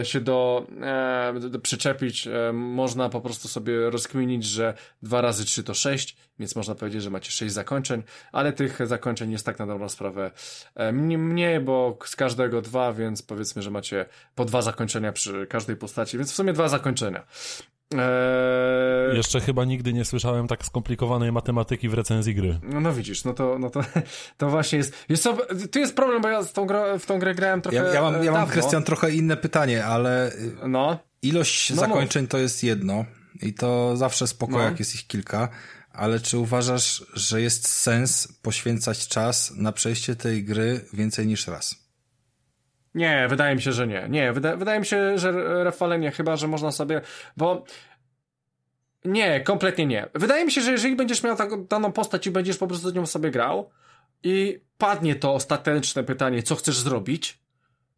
e, 0.01 0.05
się 0.05 0.21
do, 0.21 0.67
do 1.41 1.59
przyczepić, 1.59 2.29
można 2.53 3.09
po 3.09 3.21
prostu 3.21 3.49
sobie 3.49 3.91
rozkminić, 3.91 4.45
że 4.45 4.75
dwa 5.03 5.21
razy 5.21 5.45
trzy 5.45 5.65
to 5.65 5.75
sześć, 5.75 6.17
więc 6.39 6.57
można 6.57 6.75
powiedzieć, 6.75 7.03
że 7.03 7.11
macie 7.11 7.31
sześć 7.31 7.55
zakończeń, 7.55 8.03
ale 8.33 8.53
tych 8.53 8.87
zakończeń 8.87 9.33
jest 9.33 9.47
tak 9.47 9.59
na 9.59 9.67
dobrą 9.67 9.89
sprawę 9.89 10.31
mniej, 10.93 11.61
bo 11.61 11.99
z 12.05 12.17
każdego 12.17 12.63
dwa, 12.63 12.93
więc 12.93 13.23
powiedzmy, 13.23 13.63
że 13.63 13.71
macie 13.71 14.07
po 14.35 14.45
dwa 14.45 14.63
zakończenia 14.63 15.13
przy 15.13 15.47
każdej 15.47 15.77
postaci, 15.77 16.19
więc 16.19 16.33
w 16.33 16.35
sumie 16.35 16.53
dwa 16.53 16.69
zakończenia. 16.69 17.25
Eee... 18.01 19.17
Jeszcze 19.17 19.41
chyba 19.41 19.65
nigdy 19.65 19.93
nie 19.93 20.05
słyszałem 20.05 20.49
tak 20.49 20.65
skomplikowanej 20.65 21.33
matematyki 21.33 21.89
w 21.89 21.95
recenzji 21.95 22.35
gry. 22.35 22.59
No, 22.63 22.81
no 22.81 22.93
widzisz, 22.93 23.25
no 23.25 23.35
to, 23.35 23.59
no 23.59 23.71
to, 23.71 23.81
to 24.39 24.51
właśnie 24.51 24.79
jest. 24.79 25.05
Jest 25.09 25.23
co, 25.23 25.37
tu 25.71 25.79
jest 25.79 25.97
problem, 25.97 26.23
bo 26.23 26.29
ja 26.29 26.43
w 26.43 26.53
tą, 26.53 26.67
grę, 26.67 26.99
w 26.99 27.07
tą 27.07 27.19
grę 27.19 27.35
grałem 27.35 27.63
trochę. 27.63 27.77
Ja, 27.77 27.95
ja 27.95 28.03
mam, 28.03 28.25
ja 28.25 28.33
mam 28.33 28.47
Krystian, 28.47 28.83
trochę 28.83 29.11
inne 29.11 29.37
pytanie, 29.37 29.85
ale. 29.85 30.33
No. 30.69 30.99
Ilość 31.23 31.71
no 31.71 31.77
zakończeń 31.77 32.23
mów. 32.23 32.31
to 32.31 32.39
jest 32.39 32.65
jedno 32.65 33.05
i 33.43 33.55
to 33.55 33.97
zawsze 33.97 34.27
spoko, 34.27 34.53
no. 34.53 34.63
jak 34.63 34.79
jest 34.79 34.95
ich 34.95 35.07
kilka. 35.07 35.49
Ale 35.93 36.21
czy 36.21 36.39
uważasz, 36.39 37.05
że 37.15 37.43
jest 37.43 37.69
sens 37.69 38.29
poświęcać 38.43 39.09
czas 39.09 39.53
na 39.57 39.73
przejście 39.73 40.17
tej 40.17 40.45
gry 40.45 40.81
więcej 40.93 41.27
niż 41.27 41.47
raz? 41.47 41.84
Nie, 42.95 43.27
wydaje 43.29 43.55
mi 43.55 43.63
się, 43.63 43.73
że 43.73 43.87
nie. 43.87 44.07
Nie, 44.11 44.33
wyda 44.33 44.57
wydaje 44.57 44.81
mi 44.81 44.87
się, 44.87 45.19
że 45.19 45.33
refalenie 45.65 46.11
chyba, 46.11 46.37
że 46.37 46.49
można 46.49 46.73
sobie, 46.73 47.01
bo 47.37 47.65
nie, 49.05 49.41
kompletnie 49.41 49.87
nie. 49.87 50.09
Wydaje 50.15 50.45
mi 50.45 50.53
się, 50.53 50.61
że 50.61 50.73
jeżeli 50.73 50.97
będziesz 50.97 51.23
miał 51.23 51.37
taką 51.37 51.65
daną 51.65 51.93
postać 51.93 52.27
i 52.27 52.31
będziesz 52.31 52.59
po 52.59 52.67
prostu 52.67 52.91
z 52.91 52.95
nią 52.95 53.07
sobie 53.07 53.31
grał 53.31 53.71
i 54.23 54.61
padnie 54.79 55.15
to 55.15 55.35
ostateczne 55.35 56.05
pytanie, 56.05 56.43
co 56.43 56.55
chcesz 56.55 56.79
zrobić, 56.79 57.44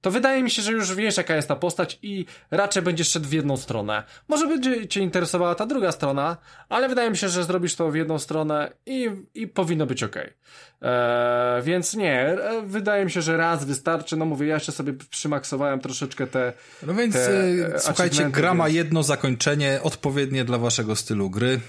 to 0.00 0.10
wydaje 0.10 0.42
mi 0.42 0.50
się, 0.50 0.62
że 0.62 0.72
już 0.72 0.94
wiesz, 0.94 1.16
jaka 1.16 1.36
jest 1.36 1.48
ta 1.48 1.56
postać 1.56 1.98
i 2.02 2.26
raczej 2.50 2.82
będziesz 2.82 3.10
szedł 3.10 3.28
w 3.28 3.32
jedną 3.32 3.56
stronę. 3.56 4.02
Może 4.28 4.46
będzie 4.46 4.88
cię 4.88 5.00
interesowała 5.00 5.54
ta 5.54 5.66
druga 5.66 5.92
strona, 5.92 6.36
ale 6.68 6.88
wydaje 6.88 7.10
mi 7.10 7.16
się, 7.16 7.28
że 7.28 7.44
zrobisz 7.44 7.74
to 7.74 7.90
w 7.90 7.96
jedną 7.96 8.18
stronę 8.18 8.72
i, 8.86 9.10
i 9.34 9.48
powinno 9.48 9.86
być 9.86 10.02
ok. 10.02 10.16
Eee, 10.16 11.62
więc 11.62 11.94
nie, 11.94 12.36
wydaje 12.64 13.04
mi 13.04 13.10
się, 13.10 13.22
że 13.22 13.36
raz 13.36 13.64
wystarczy. 13.64 14.16
No 14.16 14.24
mówię, 14.24 14.46
ja 14.46 14.54
jeszcze 14.54 14.72
sobie 14.72 14.92
przymaksowałem 15.10 15.80
troszeczkę 15.80 16.26
te. 16.26 16.52
No 16.82 16.94
więc 16.94 17.14
te 17.14 17.40
e, 17.74 17.78
słuchajcie, 17.78 18.30
gra 18.30 18.54
ma 18.54 18.68
jedno 18.68 19.02
zakończenie 19.02 19.80
odpowiednie 19.82 20.44
dla 20.44 20.58
waszego 20.58 20.96
stylu 20.96 21.30
gry. 21.30 21.60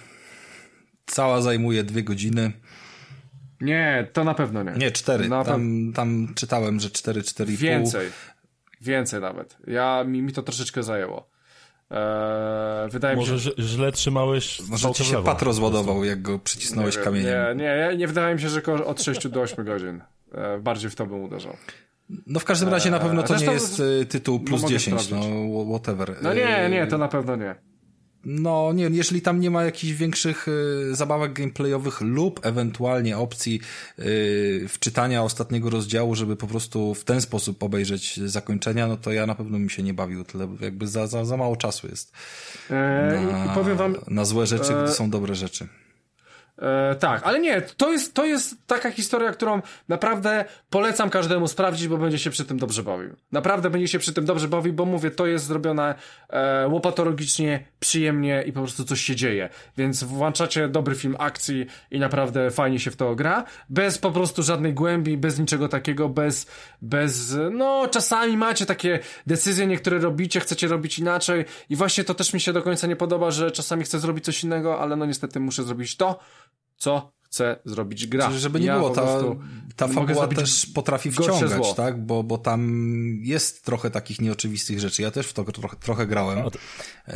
Cała 1.06 1.42
zajmuje 1.42 1.84
dwie 1.84 2.04
godziny. 2.04 2.52
Nie, 3.62 4.08
to 4.14 4.24
na 4.24 4.34
pewno 4.34 4.64
nie. 4.64 4.72
Nie, 4.72 4.92
cztery. 4.92 5.30
Na 5.30 5.44
tam, 5.44 5.92
tam 5.96 6.34
czytałem, 6.36 6.80
że 6.80 6.90
cztery, 6.90 7.24
cztery 7.24 7.54
i 7.54 7.58
Więcej. 7.58 8.08
Pół. 8.08 8.46
Więcej 8.82 9.22
nawet. 9.22 9.58
Ja, 9.68 10.04
mi, 10.04 10.22
mi 10.22 10.34
to 10.34 10.44
troszeczkę 10.44 10.84
zajęło. 10.84 11.30
Eee, 11.92 12.90
wydaje 12.90 13.16
Może 13.16 13.34
mi 13.34 13.40
się, 13.40 13.52
źle 13.60 13.92
trzymałeś 13.92 14.62
Może 14.70 14.92
ci 14.92 15.06
się 15.06 15.24
pat 15.24 15.42
rozładował, 15.42 16.04
jak 16.04 16.22
go 16.22 16.40
przycisnąłeś 16.40 16.98
nie, 16.98 17.04
kamieniem. 17.04 17.58
Nie, 17.58 17.78
nie, 17.90 17.98
nie, 17.98 18.08
wydaje 18.08 18.36
mi 18.36 18.42
się, 18.42 18.50
że 18.50 18.64
od 18.64 19.04
6 19.04 19.28
do 19.28 19.42
8 19.42 19.66
godzin. 19.66 20.02
Eee, 20.36 20.62
bardziej 20.62 20.90
w 20.90 20.96
to 20.96 21.06
bym 21.06 21.24
uderzał. 21.24 21.58
No 22.28 22.40
w 22.40 22.46
każdym 22.46 22.70
razie 22.70 22.92
na 22.92 23.00
pewno 23.00 23.22
to 23.22 23.28
Zresztą, 23.28 23.48
nie 23.48 23.54
jest 23.54 23.80
y, 23.80 24.06
tytuł 24.06 24.40
plus 24.40 24.62
no 24.62 24.70
10, 24.70 25.10
no 25.10 25.20
whatever. 25.70 26.16
No 26.22 26.34
nie, 26.34 26.70
nie, 26.70 26.88
to 26.88 26.98
na 26.98 27.08
pewno 27.08 27.36
nie. 27.36 27.56
No 28.30 28.74
nie, 28.74 28.90
jeżeli 28.92 29.22
tam 29.22 29.40
nie 29.40 29.52
ma 29.52 29.64
jakichś 29.64 29.94
większych 29.94 30.48
y, 30.48 30.96
zabawek 30.96 31.34
gameplayowych 31.34 32.02
lub 32.02 32.46
ewentualnie 32.46 33.18
opcji 33.18 33.62
y, 34.00 34.66
wczytania 34.70 35.24
ostatniego 35.24 35.70
rozdziału, 35.70 36.16
żeby 36.16 36.36
po 36.36 36.48
prostu 36.48 36.94
w 36.94 37.04
ten 37.04 37.22
sposób 37.22 37.64
obejrzeć 37.64 38.20
zakończenia, 38.20 38.88
no 38.88 38.98
to 38.98 39.12
ja 39.12 39.26
na 39.26 39.36
pewno 39.36 39.60
mi 39.60 39.70
się 39.70 39.84
nie 39.84 39.94
bawił 39.94 40.24
tyle, 40.24 40.48
jakby 40.60 40.88
za, 40.88 41.08
za, 41.08 41.26
za 41.26 41.38
mało 41.38 41.56
czasu 41.56 41.88
jest. 41.88 42.12
Eee, 42.70 43.26
na, 43.26 43.54
powiem 43.54 43.78
wam, 43.78 43.96
na 44.08 44.26
złe 44.26 44.48
rzeczy, 44.48 44.74
gdy 44.84 44.92
są 44.92 45.10
dobre 45.10 45.36
rzeczy. 45.36 45.68
E, 46.62 46.96
tak, 46.96 47.22
ale 47.24 47.40
nie, 47.40 47.62
to 47.62 47.92
jest, 47.92 48.14
to 48.14 48.26
jest 48.26 48.68
taka 48.68 48.92
historia, 48.92 49.32
którą 49.32 49.62
naprawdę 49.88 50.46
polecam 50.70 51.10
każdemu 51.10 51.48
sprawdzić, 51.48 51.88
bo 51.88 51.98
będzie 51.98 52.20
się 52.20 52.30
przy 52.30 52.46
tym 52.46 52.58
dobrze 52.58 52.84
bawił. 52.84 53.16
Naprawdę 53.32 53.70
będzie 53.70 53.88
się 53.88 54.00
przy 54.00 54.14
tym 54.14 54.26
dobrze 54.26 54.48
bawił, 54.48 54.74
bo 54.74 54.86
mówię, 54.86 55.12
to 55.12 55.26
jest 55.26 55.46
zrobione 55.46 55.96
e, 56.30 56.68
łopatologicznie, 56.68 57.66
przyjemnie 57.80 58.44
i 58.46 58.52
po 58.52 58.60
prostu 58.60 58.86
coś 58.86 59.02
się 59.02 59.16
dzieje. 59.16 59.50
Więc 59.78 60.04
włączacie 60.04 60.68
dobry 60.68 60.96
film 60.96 61.16
akcji 61.20 61.66
i 61.92 62.00
naprawdę 62.00 62.52
fajnie 62.52 62.80
się 62.80 62.92
w 62.92 62.96
to 62.96 63.16
gra, 63.16 63.44
bez 63.70 63.98
po 63.98 64.12
prostu 64.12 64.44
żadnej 64.44 64.74
głębi, 64.74 65.18
bez 65.18 65.40
niczego 65.40 65.68
takiego, 65.68 66.10
bez, 66.10 66.48
bez, 66.82 67.38
no 67.52 67.88
czasami 67.92 68.38
macie 68.38 68.66
takie 68.66 69.00
decyzje, 69.28 69.68
niektóre 69.68 70.00
robicie, 70.00 70.40
chcecie 70.40 70.68
robić 70.68 71.00
inaczej 71.00 71.46
i 71.70 71.76
właśnie 71.76 72.04
to 72.04 72.14
też 72.14 72.34
mi 72.34 72.40
się 72.40 72.54
do 72.54 72.62
końca 72.62 72.88
nie 72.88 72.96
podoba, 72.96 73.32
że 73.32 73.52
czasami 73.52 73.84
chcę 73.84 74.00
zrobić 74.00 74.26
coś 74.26 74.44
innego, 74.44 74.80
ale 74.80 74.96
no 74.96 75.06
niestety 75.06 75.40
muszę 75.40 75.64
zrobić 75.64 75.98
to, 75.98 76.20
co 76.78 77.12
chcę 77.38 77.60
zrobić 77.66 78.08
gra. 78.08 78.28
Czyli 78.28 78.40
żeby 78.40 78.60
nie 78.60 78.66
ja 78.66 78.78
było, 78.78 78.90
ta, 78.90 79.20
ta 79.76 79.88
fabuła 79.88 80.28
też 80.28 80.66
potrafi 80.66 81.12
wciągać, 81.12 81.74
tak? 81.74 82.06
Bo, 82.06 82.24
bo 82.24 82.38
tam 82.38 82.62
jest 83.22 83.66
trochę 83.66 83.92
takich 83.92 84.22
nieoczywistych 84.22 84.80
rzeczy. 84.80 85.02
Ja 85.02 85.12
też 85.12 85.28
w 85.28 85.34
to 85.34 85.44
trochę, 85.44 85.78
trochę 85.78 86.08
grałem. 86.08 86.40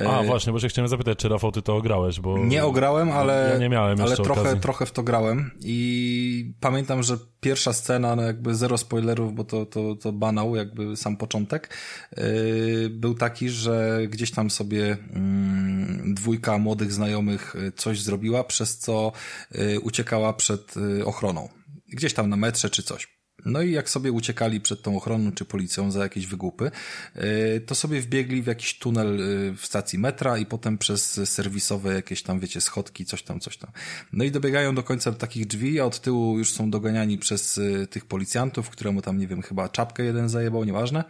A, 0.05 0.19
a 0.19 0.23
właśnie, 0.23 0.53
bo 0.53 0.59
się 0.59 0.67
chciałem 0.67 0.89
zapytać, 0.89 1.17
czy 1.17 1.29
Rafał, 1.29 1.51
ty 1.51 1.61
to 1.61 1.75
ograłeś, 1.75 2.19
bo... 2.19 2.37
Nie 2.37 2.65
ograłem, 2.65 3.11
ale, 3.11 3.49
ja 3.53 3.59
nie 3.59 3.69
miałem 3.69 4.01
ale 4.01 4.15
trochę, 4.15 4.41
okazji. 4.41 4.59
trochę 4.59 4.85
w 4.85 4.91
to 4.91 5.03
grałem 5.03 5.51
i 5.61 6.53
pamiętam, 6.59 7.03
że 7.03 7.17
pierwsza 7.41 7.73
scena, 7.73 8.15
no 8.15 8.21
jakby 8.21 8.55
zero 8.55 8.77
spoilerów, 8.77 9.35
bo 9.35 9.43
to, 9.43 9.65
to, 9.65 9.95
to 9.95 10.11
banał, 10.11 10.55
jakby 10.55 10.97
sam 10.97 11.17
początek, 11.17 11.77
yy, 12.17 12.89
był 12.89 13.13
taki, 13.13 13.49
że 13.49 13.99
gdzieś 14.09 14.31
tam 14.31 14.49
sobie 14.49 14.79
yy, 14.79 16.13
dwójka 16.13 16.57
młodych 16.57 16.93
znajomych 16.93 17.55
y, 17.55 17.71
coś 17.71 18.01
zrobiła, 18.01 18.43
przez 18.43 18.77
co 18.77 19.11
yy, 19.51 19.79
uciekała 20.11 20.33
przed 20.33 20.77
y, 20.77 21.05
ochroną. 21.05 21.49
Gdzieś 21.87 22.13
tam 22.13 22.29
na 22.29 22.35
metrze 22.35 22.69
czy 22.69 22.83
coś. 22.83 23.21
No 23.45 23.61
i 23.61 23.71
jak 23.71 23.89
sobie 23.89 24.11
uciekali 24.11 24.61
przed 24.61 24.81
tą 24.81 24.97
ochroną 24.97 25.31
czy 25.31 25.45
policją 25.45 25.91
za 25.91 26.03
jakieś 26.03 26.27
wygłupy, 26.27 26.71
y, 27.15 27.61
to 27.61 27.75
sobie 27.75 28.01
wbiegli 28.01 28.41
w 28.41 28.47
jakiś 28.47 28.79
tunel 28.79 29.21
y, 29.21 29.53
w 29.57 29.65
stacji 29.65 29.99
metra 29.99 30.37
i 30.37 30.45
potem 30.45 30.77
przez 30.77 31.29
serwisowe 31.29 31.93
jakieś 31.93 32.23
tam, 32.23 32.39
wiecie, 32.39 32.61
schodki, 32.61 33.05
coś 33.05 33.23
tam, 33.23 33.39
coś 33.39 33.57
tam. 33.57 33.71
No 34.13 34.23
i 34.23 34.31
dobiegają 34.31 34.75
do 34.75 34.83
końca 34.83 35.11
takich 35.11 35.47
drzwi, 35.47 35.79
a 35.79 35.85
od 35.85 36.01
tyłu 36.01 36.37
już 36.37 36.51
są 36.51 36.69
doganiani 36.69 37.17
przez 37.17 37.59
tych 37.89 38.05
policjantów, 38.05 38.69
któremu 38.69 39.01
tam, 39.01 39.17
nie 39.17 39.27
wiem, 39.27 39.41
chyba 39.41 39.69
czapkę 39.69 40.03
jeden 40.03 40.29
zajebał, 40.29 40.63
nieważne. 40.63 41.03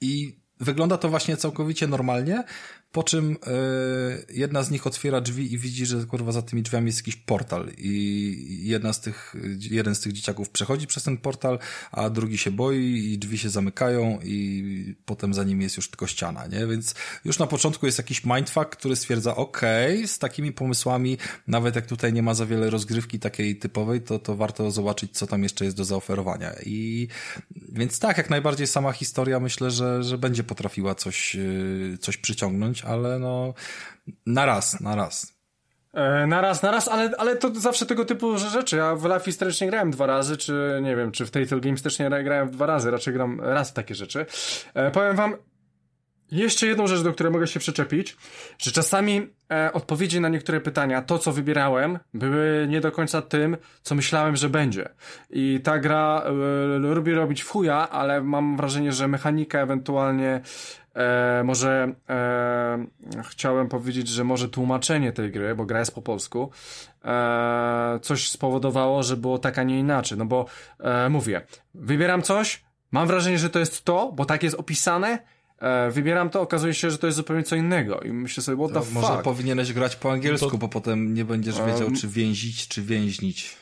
I 0.00 0.40
wygląda 0.60 0.98
to 0.98 1.08
właśnie 1.08 1.36
całkowicie 1.36 1.86
normalnie, 1.86 2.44
po 2.92 3.02
czym 3.02 3.32
y, 3.32 3.36
jedna 4.30 4.62
z 4.62 4.70
nich 4.70 4.86
otwiera 4.86 5.20
drzwi 5.20 5.52
i 5.52 5.58
widzi, 5.58 5.86
że 5.86 6.06
kurwa 6.06 6.32
za 6.32 6.42
tymi 6.42 6.62
drzwiami 6.62 6.86
jest 6.86 6.98
jakiś 6.98 7.16
portal 7.16 7.70
i 7.78 8.60
jedna 8.62 8.92
z 8.92 9.00
tych, 9.00 9.34
jeden 9.70 9.94
z 9.94 10.00
tych 10.00 10.12
dzieciaków 10.12 10.50
przechodzi 10.50 10.86
przez 10.86 11.02
ten 11.02 11.18
portal, 11.18 11.58
a 11.92 12.10
drugi 12.10 12.38
się 12.38 12.50
boi 12.50 13.12
i 13.12 13.18
drzwi 13.18 13.38
się 13.38 13.50
zamykają 13.50 14.18
i 14.24 14.94
potem 15.04 15.34
za 15.34 15.44
nim 15.44 15.60
jest 15.60 15.76
już 15.76 15.90
tylko 15.90 16.06
ściana, 16.06 16.46
nie? 16.46 16.66
Więc 16.66 16.94
już 17.24 17.38
na 17.38 17.46
początku 17.46 17.86
jest 17.86 17.98
jakiś 17.98 18.24
mindfuck, 18.24 18.68
który 18.68 18.96
stwierdza, 18.96 19.36
okej, 19.36 19.96
okay, 19.96 20.08
z 20.08 20.18
takimi 20.18 20.52
pomysłami, 20.52 21.18
nawet 21.46 21.76
jak 21.76 21.86
tutaj 21.86 22.12
nie 22.12 22.22
ma 22.22 22.34
za 22.34 22.46
wiele 22.46 22.70
rozgrywki 22.70 23.18
takiej 23.18 23.56
typowej, 23.56 24.00
to, 24.00 24.18
to 24.18 24.36
warto 24.36 24.70
zobaczyć, 24.70 25.12
co 25.12 25.26
tam 25.26 25.42
jeszcze 25.42 25.64
jest 25.64 25.76
do 25.76 25.84
zaoferowania. 25.84 26.52
I 26.66 27.08
więc 27.72 27.98
tak, 27.98 28.18
jak 28.18 28.30
najbardziej 28.30 28.66
sama 28.66 28.92
historia 28.92 29.40
myślę, 29.40 29.70
że, 29.70 30.02
że 30.02 30.18
będzie 30.18 30.44
potrafiła 30.44 30.94
coś, 30.94 31.36
y, 31.36 31.98
coś 32.00 32.16
przyciągnąć 32.16 32.77
ale 32.84 33.18
no 33.18 33.54
na 34.26 34.46
raz, 34.46 34.80
na 34.80 34.96
raz. 34.96 35.38
E, 35.94 36.26
na 36.26 36.40
raz, 36.40 36.62
na 36.62 36.70
raz, 36.70 36.88
ale, 36.88 37.10
ale 37.18 37.36
to 37.36 37.54
zawsze 37.54 37.86
tego 37.86 38.04
typu 38.04 38.38
rzeczy. 38.38 38.76
Ja 38.76 38.94
w 38.94 39.04
Life 39.04 39.30
is 39.30 39.38
też 39.38 39.60
nie 39.60 39.66
grałem 39.66 39.90
dwa 39.90 40.06
razy, 40.06 40.36
czy 40.36 40.80
nie 40.82 40.96
wiem, 40.96 41.12
czy 41.12 41.26
w 41.26 41.30
Telltale 41.30 41.60
Games 41.60 41.82
też 41.82 41.98
nie 41.98 42.10
grałem 42.24 42.50
dwa 42.50 42.66
razy, 42.66 42.90
raczej 42.90 43.14
gram 43.14 43.40
raz 43.40 43.70
w 43.70 43.72
takie 43.72 43.94
rzeczy. 43.94 44.26
E, 44.74 44.90
powiem 44.90 45.16
wam, 45.16 45.36
jeszcze 46.30 46.66
jedną 46.66 46.86
rzecz, 46.86 47.02
do 47.02 47.12
której 47.12 47.32
mogę 47.32 47.46
się 47.46 47.60
przyczepić, 47.60 48.16
że 48.58 48.70
czasami 48.70 49.26
e, 49.52 49.72
odpowiedzi 49.72 50.20
na 50.20 50.28
niektóre 50.28 50.60
pytania, 50.60 51.02
to 51.02 51.18
co 51.18 51.32
wybierałem, 51.32 51.98
były 52.14 52.66
nie 52.68 52.80
do 52.80 52.92
końca 52.92 53.22
tym, 53.22 53.56
co 53.82 53.94
myślałem, 53.94 54.36
że 54.36 54.48
będzie. 54.48 54.88
I 55.30 55.60
ta 55.64 55.78
gra 55.78 56.22
e, 56.24 56.78
lubi 56.78 57.14
robić 57.14 57.42
w 57.42 57.48
chuja, 57.48 57.90
ale 57.90 58.22
mam 58.22 58.56
wrażenie, 58.56 58.92
że 58.92 59.08
mechanika 59.08 59.58
ewentualnie 59.58 60.40
E, 60.98 61.42
może 61.44 61.94
e, 62.08 62.86
chciałem 63.24 63.68
powiedzieć, 63.68 64.08
że 64.08 64.24
może 64.24 64.48
tłumaczenie 64.48 65.12
tej 65.12 65.30
gry, 65.30 65.54
bo 65.54 65.64
gra 65.64 65.78
jest 65.78 65.94
po 65.94 66.02
polsku, 66.02 66.50
e, 67.04 67.98
coś 68.02 68.30
spowodowało, 68.30 69.02
że 69.02 69.16
było 69.16 69.38
tak, 69.38 69.58
a 69.58 69.62
nie 69.62 69.78
inaczej. 69.78 70.18
No 70.18 70.24
bo 70.24 70.46
e, 70.80 71.08
mówię, 71.08 71.46
wybieram 71.74 72.22
coś, 72.22 72.64
mam 72.92 73.06
wrażenie, 73.06 73.38
że 73.38 73.50
to 73.50 73.58
jest 73.58 73.84
to, 73.84 74.12
bo 74.12 74.24
tak 74.24 74.42
jest 74.42 74.56
opisane, 74.56 75.18
e, 75.58 75.90
wybieram 75.90 76.30
to, 76.30 76.40
okazuje 76.40 76.74
się, 76.74 76.90
że 76.90 76.98
to 76.98 77.06
jest 77.06 77.16
zupełnie 77.16 77.42
co 77.42 77.56
innego 77.56 78.00
i 78.00 78.12
myślę 78.12 78.42
sobie, 78.42 78.68
what 78.68 78.72
the 78.72 78.90
fuck. 78.90 79.08
Może 79.08 79.22
powinieneś 79.22 79.72
grać 79.72 79.96
po 79.96 80.12
angielsku, 80.12 80.50
to... 80.50 80.58
bo 80.58 80.68
potem 80.68 81.14
nie 81.14 81.24
będziesz 81.24 81.62
wiedział, 81.62 81.90
czy 82.00 82.08
więzić, 82.08 82.68
czy 82.68 82.82
więźnić. 82.82 83.56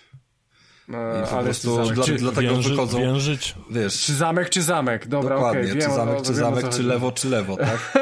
E, 0.94 1.28
ale 1.30 1.44
prostu 1.44 1.74
zamek, 1.74 1.94
dla, 1.94 2.04
czy, 2.04 2.14
dlatego 2.14 2.52
więży, 2.52 2.70
wychodzą. 2.70 2.98
Więżyć. 2.98 3.54
Wiesz, 3.70 4.00
czy 4.00 4.14
zamek, 4.14 4.50
czy 4.50 4.62
zamek. 4.62 5.08
Dobra, 5.08 5.36
okej. 5.36 5.70
Okay, 5.70 5.82
czy 5.82 5.90
zamek, 5.90 6.22
czy 6.22 6.34
zamek, 6.34 6.68
czy 6.68 6.82
lewo, 6.82 7.12
czy 7.12 7.28
lewo, 7.28 7.56
tak? 7.56 7.98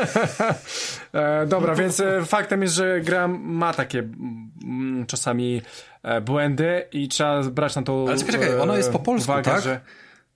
e, 1.13 1.47
dobra, 1.47 1.75
więc 1.75 2.01
e, 2.01 2.25
faktem 2.25 2.63
jest, 2.63 2.75
że 2.75 3.01
gra 3.01 3.29
ma 3.29 3.75
takie 3.75 3.99
mm, 3.99 5.07
czasami 5.07 5.63
e, 6.03 6.21
błędy 6.21 6.89
i 6.93 7.09
trzeba 7.09 7.43
brać 7.43 7.77
na 7.77 7.83
to 7.83 8.05
Ale 8.09 8.19
czekaj, 8.19 8.33
czekaj, 8.33 8.61
ona 8.61 8.77
jest 8.77 8.93
po 8.93 8.99
polsku, 8.99 9.33
uwagę, 9.33 9.51
tak? 9.51 9.63
Że 9.63 9.81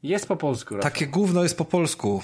jest 0.03 0.29
po 0.29 0.37
polsku. 0.37 0.79
Takie 0.79 1.07
gówno 1.07 1.43
jest 1.43 1.59
po 1.59 1.65
polsku. 1.65 2.23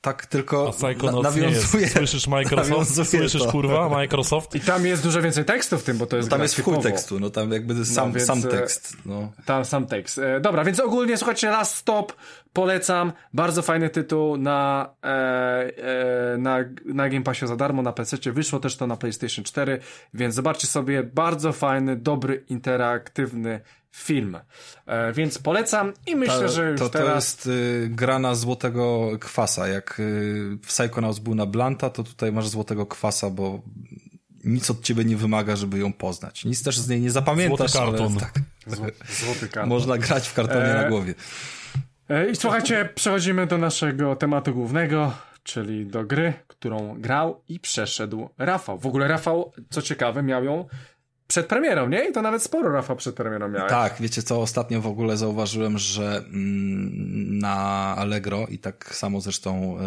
Tak 0.00 0.26
tylko 0.26 0.74
na, 1.02 1.12
nawiązuje. 1.22 1.88
Słyszysz 1.88 2.26
Microsoft? 2.26 2.94
Słyszysz 2.94 3.42
to. 3.42 3.52
kurwa 3.52 3.88
Microsoft? 3.88 4.54
I 4.54 4.60
tam 4.60 4.86
jest 4.86 5.02
dużo 5.02 5.22
więcej 5.22 5.44
tekstu 5.44 5.78
w 5.78 5.82
tym, 5.82 5.98
bo 5.98 6.06
to 6.06 6.16
jest 6.16 6.28
no 6.28 6.36
Tam 6.36 6.42
jest 6.42 6.54
w 6.54 6.62
chuj 6.62 6.78
tekstu, 6.78 7.20
no 7.20 7.30
tam 7.30 7.52
jakby 7.52 7.84
sam, 7.84 8.08
no, 8.08 8.14
więc, 8.14 8.26
sam 8.26 8.38
e, 8.38 8.42
tekst. 8.42 8.96
No. 9.06 9.32
Tam 9.44 9.64
sam 9.64 9.86
tekst. 9.86 10.18
E, 10.18 10.40
dobra, 10.40 10.64
więc 10.64 10.80
ogólnie 10.80 11.16
słuchajcie, 11.16 11.50
Last 11.50 11.74
Stop 11.74 12.12
polecam. 12.52 13.12
Bardzo 13.34 13.62
fajny 13.62 13.90
tytuł 13.90 14.36
na, 14.36 14.90
e, 15.04 15.08
e, 15.08 16.38
na, 16.38 16.58
na 16.84 17.08
Game 17.08 17.22
Passie 17.22 17.46
za 17.46 17.56
darmo, 17.56 17.82
na 17.82 17.92
PC. 17.92 18.32
Wyszło 18.32 18.60
też 18.60 18.76
to 18.76 18.86
na 18.86 18.96
PlayStation 18.96 19.44
4, 19.44 19.80
więc 20.14 20.34
zobaczcie 20.34 20.66
sobie. 20.66 21.02
Bardzo 21.02 21.52
fajny, 21.52 21.96
dobry, 21.96 22.44
interaktywny 22.48 23.60
film. 23.90 24.38
E, 24.86 25.12
więc 25.12 25.38
polecam 25.38 25.92
i 26.06 26.16
myślę, 26.16 26.40
Ta, 26.40 26.48
że 26.48 26.70
już 26.70 26.80
to, 26.80 26.88
teraz... 26.88 27.36
To 27.36 27.50
jest 27.50 27.86
y, 27.86 27.88
gra 27.88 28.18
na 28.18 28.34
złotego 28.34 29.10
kwasa. 29.20 29.68
Jak 29.68 30.00
y, 30.00 30.58
w 30.62 30.66
Psychonauts 30.66 31.18
był 31.18 31.34
na 31.34 31.46
Blanta, 31.46 31.90
to 31.90 32.04
tutaj 32.04 32.32
masz 32.32 32.48
złotego 32.48 32.86
kwasa, 32.86 33.30
bo 33.30 33.62
nic 34.44 34.70
od 34.70 34.82
ciebie 34.82 35.04
nie 35.04 35.16
wymaga, 35.16 35.56
żeby 35.56 35.78
ją 35.78 35.92
poznać. 35.92 36.44
Nic 36.44 36.62
też 36.62 36.78
z 36.78 36.88
niej 36.88 37.00
nie 37.00 37.10
zapamiętasz. 37.10 37.72
Złoty 37.72 37.90
karton. 37.90 38.18
Ale, 38.66 38.92
tak, 38.92 39.10
złoty 39.10 39.48
karton. 39.48 39.68
Można 39.68 39.98
grać 39.98 40.28
w 40.28 40.34
kartonie 40.34 40.64
e... 40.64 40.82
na 40.82 40.88
głowie. 40.88 41.14
E, 42.08 42.30
I 42.30 42.36
słuchajcie, 42.36 42.88
przechodzimy 42.94 43.46
do 43.46 43.58
naszego 43.58 44.16
tematu 44.16 44.54
głównego, 44.54 45.12
czyli 45.42 45.86
do 45.86 46.04
gry, 46.04 46.32
którą 46.46 47.00
grał 47.00 47.42
i 47.48 47.60
przeszedł 47.60 48.28
Rafał. 48.38 48.78
W 48.78 48.86
ogóle 48.86 49.08
Rafał, 49.08 49.52
co 49.70 49.82
ciekawe, 49.82 50.22
miał 50.22 50.44
ją 50.44 50.68
przed 51.30 51.46
premierą, 51.46 51.88
nie? 51.88 52.08
I 52.08 52.12
to 52.12 52.22
nawet 52.22 52.42
sporo 52.42 52.72
Rafa 52.72 52.96
przed 52.96 53.14
premierą 53.14 53.48
miałeś. 53.48 53.70
Tak, 53.70 53.94
wiecie 54.00 54.22
co, 54.22 54.40
ostatnio 54.40 54.80
w 54.80 54.86
ogóle 54.86 55.16
zauważyłem, 55.16 55.78
że 55.78 56.16
mm, 56.16 57.38
na 57.38 57.56
Allegro 57.96 58.46
i 58.46 58.58
tak 58.58 58.94
samo 58.94 59.20
zresztą 59.20 59.78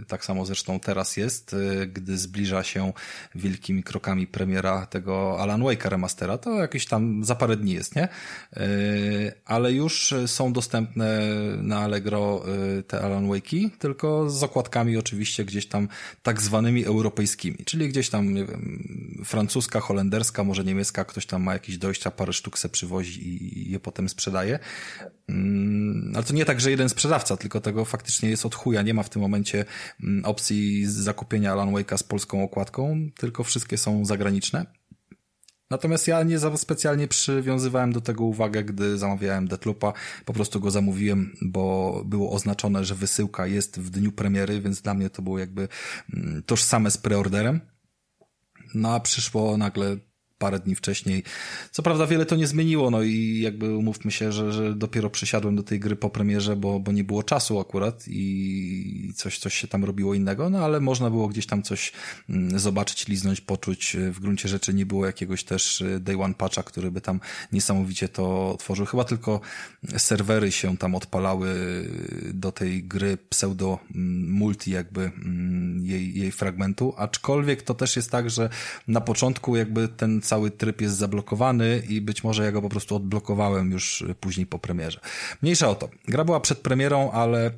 y, 0.00 0.04
tak 0.04 0.24
samo 0.24 0.46
zresztą 0.46 0.80
teraz 0.80 1.16
jest, 1.16 1.52
y, 1.52 1.86
gdy 1.86 2.18
zbliża 2.18 2.62
się 2.62 2.92
wielkimi 3.34 3.82
krokami 3.82 4.26
premiera 4.26 4.86
tego 4.86 5.40
Alan 5.40 5.62
Wake'a 5.62 5.88
remastera, 5.88 6.38
to 6.38 6.50
jakieś 6.50 6.86
tam 6.86 7.24
za 7.24 7.34
parę 7.34 7.56
dni 7.56 7.72
jest, 7.72 7.96
nie? 7.96 8.08
Y, 8.56 9.32
ale 9.44 9.72
już 9.72 10.14
są 10.26 10.52
dostępne 10.52 11.20
na 11.56 11.78
Allegro 11.78 12.44
te 12.86 13.00
Alan 13.00 13.28
Wake'i, 13.28 13.70
tylko 13.78 14.30
z 14.30 14.42
okładkami 14.42 14.96
oczywiście 14.96 15.44
gdzieś 15.44 15.66
tam 15.66 15.88
tak 16.22 16.42
zwanymi 16.42 16.84
europejskimi, 16.84 17.58
czyli 17.64 17.88
gdzieś 17.88 18.10
tam, 18.10 18.34
nie 18.34 18.44
wiem, 18.44 18.82
francuska, 19.24 19.80
holenderska, 19.80 20.41
może 20.44 20.64
niemiecka, 20.64 21.04
ktoś 21.04 21.26
tam 21.26 21.42
ma 21.42 21.52
jakieś 21.52 21.78
dojścia, 21.78 22.10
parę 22.10 22.32
sztuk 22.32 22.58
se 22.58 22.68
przywozi 22.68 23.28
i 23.28 23.70
je 23.70 23.80
potem 23.80 24.08
sprzedaje. 24.08 24.58
Mm, 25.28 26.12
ale 26.14 26.24
to 26.24 26.34
nie 26.34 26.44
tak, 26.44 26.60
że 26.60 26.70
jeden 26.70 26.88
sprzedawca, 26.88 27.36
tylko 27.36 27.60
tego 27.60 27.84
faktycznie 27.84 28.30
jest 28.30 28.46
od 28.46 28.54
chuja. 28.54 28.82
Nie 28.82 28.94
ma 28.94 29.02
w 29.02 29.10
tym 29.10 29.22
momencie 29.22 29.64
mm, 30.02 30.24
opcji 30.24 30.86
zakupienia 30.86 31.52
Alan 31.52 31.72
Wake'a 31.72 31.96
z 31.96 32.02
polską 32.02 32.44
okładką, 32.44 33.10
tylko 33.16 33.44
wszystkie 33.44 33.78
są 33.78 34.04
zagraniczne. 34.04 34.66
Natomiast 35.72 36.08
ja 36.08 36.22
nie 36.22 36.38
za 36.38 36.56
specjalnie 36.56 37.08
przywiązywałem 37.08 37.92
do 37.92 38.00
tego 38.00 38.24
uwagę, 38.24 38.64
gdy 38.64 38.98
zamawiałem 38.98 39.48
Deathloopa. 39.48 39.92
Po 40.24 40.32
prostu 40.32 40.60
go 40.60 40.70
zamówiłem, 40.70 41.36
bo 41.42 42.02
było 42.04 42.32
oznaczone, 42.32 42.84
że 42.84 42.94
wysyłka 42.94 43.46
jest 43.46 43.80
w 43.80 43.90
dniu 43.90 44.12
premiery, 44.12 44.60
więc 44.60 44.82
dla 44.82 44.94
mnie 44.94 45.10
to 45.10 45.22
było 45.22 45.38
jakby 45.38 45.68
mm, 46.14 46.42
tożsame 46.42 46.90
z 46.90 46.98
preorderem. 46.98 47.60
No 48.74 48.94
a 48.94 49.00
przyszło 49.00 49.56
nagle 49.56 49.96
parę 50.42 50.58
dni 50.58 50.74
wcześniej. 50.74 51.22
Co 51.70 51.82
prawda 51.82 52.06
wiele 52.06 52.26
to 52.26 52.36
nie 52.36 52.46
zmieniło, 52.46 52.90
no 52.90 53.02
i 53.02 53.40
jakby 53.40 53.76
umówmy 53.76 54.10
się, 54.10 54.32
że, 54.32 54.52
że 54.52 54.74
dopiero 54.74 55.10
przysiadłem 55.10 55.56
do 55.56 55.62
tej 55.62 55.80
gry 55.80 55.96
po 55.96 56.10
premierze, 56.10 56.56
bo, 56.56 56.80
bo 56.80 56.92
nie 56.92 57.04
było 57.04 57.22
czasu 57.22 57.60
akurat 57.60 58.04
i 58.08 59.12
coś, 59.16 59.38
coś 59.38 59.54
się 59.54 59.68
tam 59.68 59.84
robiło 59.84 60.14
innego, 60.14 60.50
no 60.50 60.58
ale 60.58 60.80
można 60.80 61.10
było 61.10 61.28
gdzieś 61.28 61.46
tam 61.46 61.62
coś 61.62 61.92
mm, 62.28 62.58
zobaczyć, 62.58 63.08
liznąć, 63.08 63.40
poczuć. 63.40 63.96
W 64.10 64.20
gruncie 64.20 64.48
rzeczy 64.48 64.74
nie 64.74 64.86
było 64.86 65.06
jakiegoś 65.06 65.44
też 65.44 65.80
y, 65.80 66.00
day 66.00 66.16
one 66.22 66.34
patcha, 66.34 66.62
który 66.62 66.90
by 66.90 67.00
tam 67.00 67.20
niesamowicie 67.52 68.08
to 68.08 68.56
tworzył. 68.58 68.86
Chyba 68.86 69.04
tylko 69.04 69.40
serwery 69.96 70.52
się 70.52 70.76
tam 70.76 70.94
odpalały 70.94 71.48
do 72.34 72.52
tej 72.52 72.84
gry 72.84 73.18
pseudo 73.28 73.78
mm, 73.94 74.30
multi 74.30 74.70
jakby 74.70 75.02
mm, 75.02 75.86
jej, 75.86 76.14
jej 76.14 76.32
fragmentu, 76.32 76.94
aczkolwiek 76.96 77.62
to 77.62 77.74
też 77.74 77.96
jest 77.96 78.10
tak, 78.10 78.30
że 78.30 78.48
na 78.88 79.00
początku 79.00 79.56
jakby 79.56 79.88
ten 79.88 80.22
cały 80.32 80.50
tryb 80.50 80.80
jest 80.80 80.96
zablokowany 80.96 81.82
i 81.88 82.00
być 82.00 82.24
może 82.24 82.44
ja 82.44 82.52
go 82.52 82.62
po 82.62 82.68
prostu 82.68 82.96
odblokowałem 82.96 83.70
już 83.72 84.04
później 84.20 84.46
po 84.46 84.58
premierze. 84.58 85.00
Mniejsza 85.42 85.68
o 85.68 85.74
to. 85.74 85.88
Gra 86.08 86.24
była 86.24 86.40
przed 86.40 86.58
premierą, 86.58 87.10
ale 87.10 87.50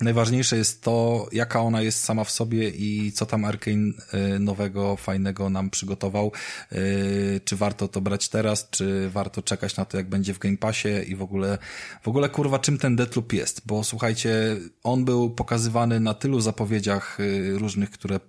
Najważniejsze 0.00 0.56
jest 0.56 0.82
to, 0.82 1.26
jaka 1.32 1.60
ona 1.60 1.82
jest 1.82 2.04
sama 2.04 2.24
w 2.24 2.30
sobie 2.30 2.68
i 2.68 3.12
co 3.12 3.26
tam 3.26 3.44
Arkane 3.44 3.92
y, 4.36 4.38
nowego, 4.38 4.96
fajnego 4.96 5.50
nam 5.50 5.70
przygotował. 5.70 6.32
Y, 6.72 7.40
czy 7.44 7.56
warto 7.56 7.88
to 7.88 8.00
brać 8.00 8.28
teraz, 8.28 8.70
czy 8.70 9.10
warto 9.10 9.42
czekać 9.42 9.76
na 9.76 9.84
to, 9.84 9.96
jak 9.96 10.08
będzie 10.08 10.34
w 10.34 10.38
Game 10.38 10.56
Passie 10.56 10.88
i 11.06 11.16
w 11.16 11.22
ogóle, 11.22 11.58
w 12.02 12.08
ogóle 12.08 12.28
kurwa, 12.28 12.58
czym 12.58 12.78
ten 12.78 12.96
Deathloop 12.96 13.32
jest? 13.32 13.62
Bo 13.66 13.84
słuchajcie, 13.84 14.56
on 14.82 15.04
był 15.04 15.30
pokazywany 15.30 16.00
na 16.00 16.14
tylu 16.14 16.40
zapowiedziach 16.40 17.20
y, 17.20 17.58
różnych, 17.58 17.90
które 17.90 18.20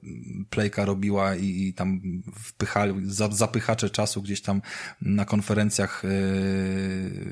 Playka 0.50 0.86
robiła 0.86 1.36
i, 1.36 1.46
i 1.46 1.74
tam 1.74 2.02
wpychali, 2.44 2.94
zapychacze 3.32 3.90
czasu 3.90 4.22
gdzieś 4.22 4.42
tam 4.42 4.62
na 5.02 5.26
konferencjach 5.26 6.04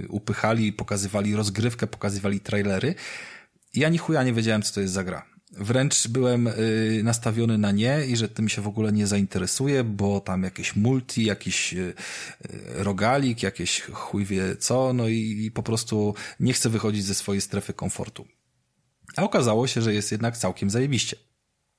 upychali, 0.09 0.73
pokazywali 0.73 1.35
rozgrywkę, 1.35 1.87
pokazywali 1.87 2.39
trailery 2.39 2.95
ja 3.77 3.89
ni 3.89 3.97
chuja 3.97 4.23
nie 4.23 4.33
wiedziałem, 4.33 4.61
co 4.61 4.73
to 4.73 4.81
jest 4.81 4.93
za 4.93 5.03
gra. 5.03 5.25
Wręcz 5.51 6.07
byłem 6.07 6.47
y, 6.47 7.01
nastawiony 7.03 7.57
na 7.57 7.71
nie 7.71 8.05
i 8.05 8.15
że 8.15 8.29
tym 8.29 8.49
się 8.49 8.61
w 8.61 8.67
ogóle 8.67 8.91
nie 8.91 9.07
zainteresuje, 9.07 9.83
bo 9.83 10.19
tam 10.19 10.43
jakieś 10.43 10.75
multi, 10.75 11.25
jakiś 11.25 11.73
y, 11.73 11.77
y, 11.77 11.93
rogalik, 12.83 13.43
jakieś 13.43 13.81
chuj 13.81 14.25
wie 14.25 14.55
co, 14.55 14.93
no 14.93 15.07
i, 15.07 15.45
i 15.45 15.51
po 15.51 15.63
prostu 15.63 16.15
nie 16.39 16.53
chcę 16.53 16.69
wychodzić 16.69 17.05
ze 17.05 17.15
swojej 17.15 17.41
strefy 17.41 17.73
komfortu. 17.73 18.27
A 19.15 19.23
okazało 19.23 19.67
się, 19.67 19.81
że 19.81 19.93
jest 19.93 20.11
jednak 20.11 20.37
całkiem 20.37 20.69
zajebiście. 20.69 21.17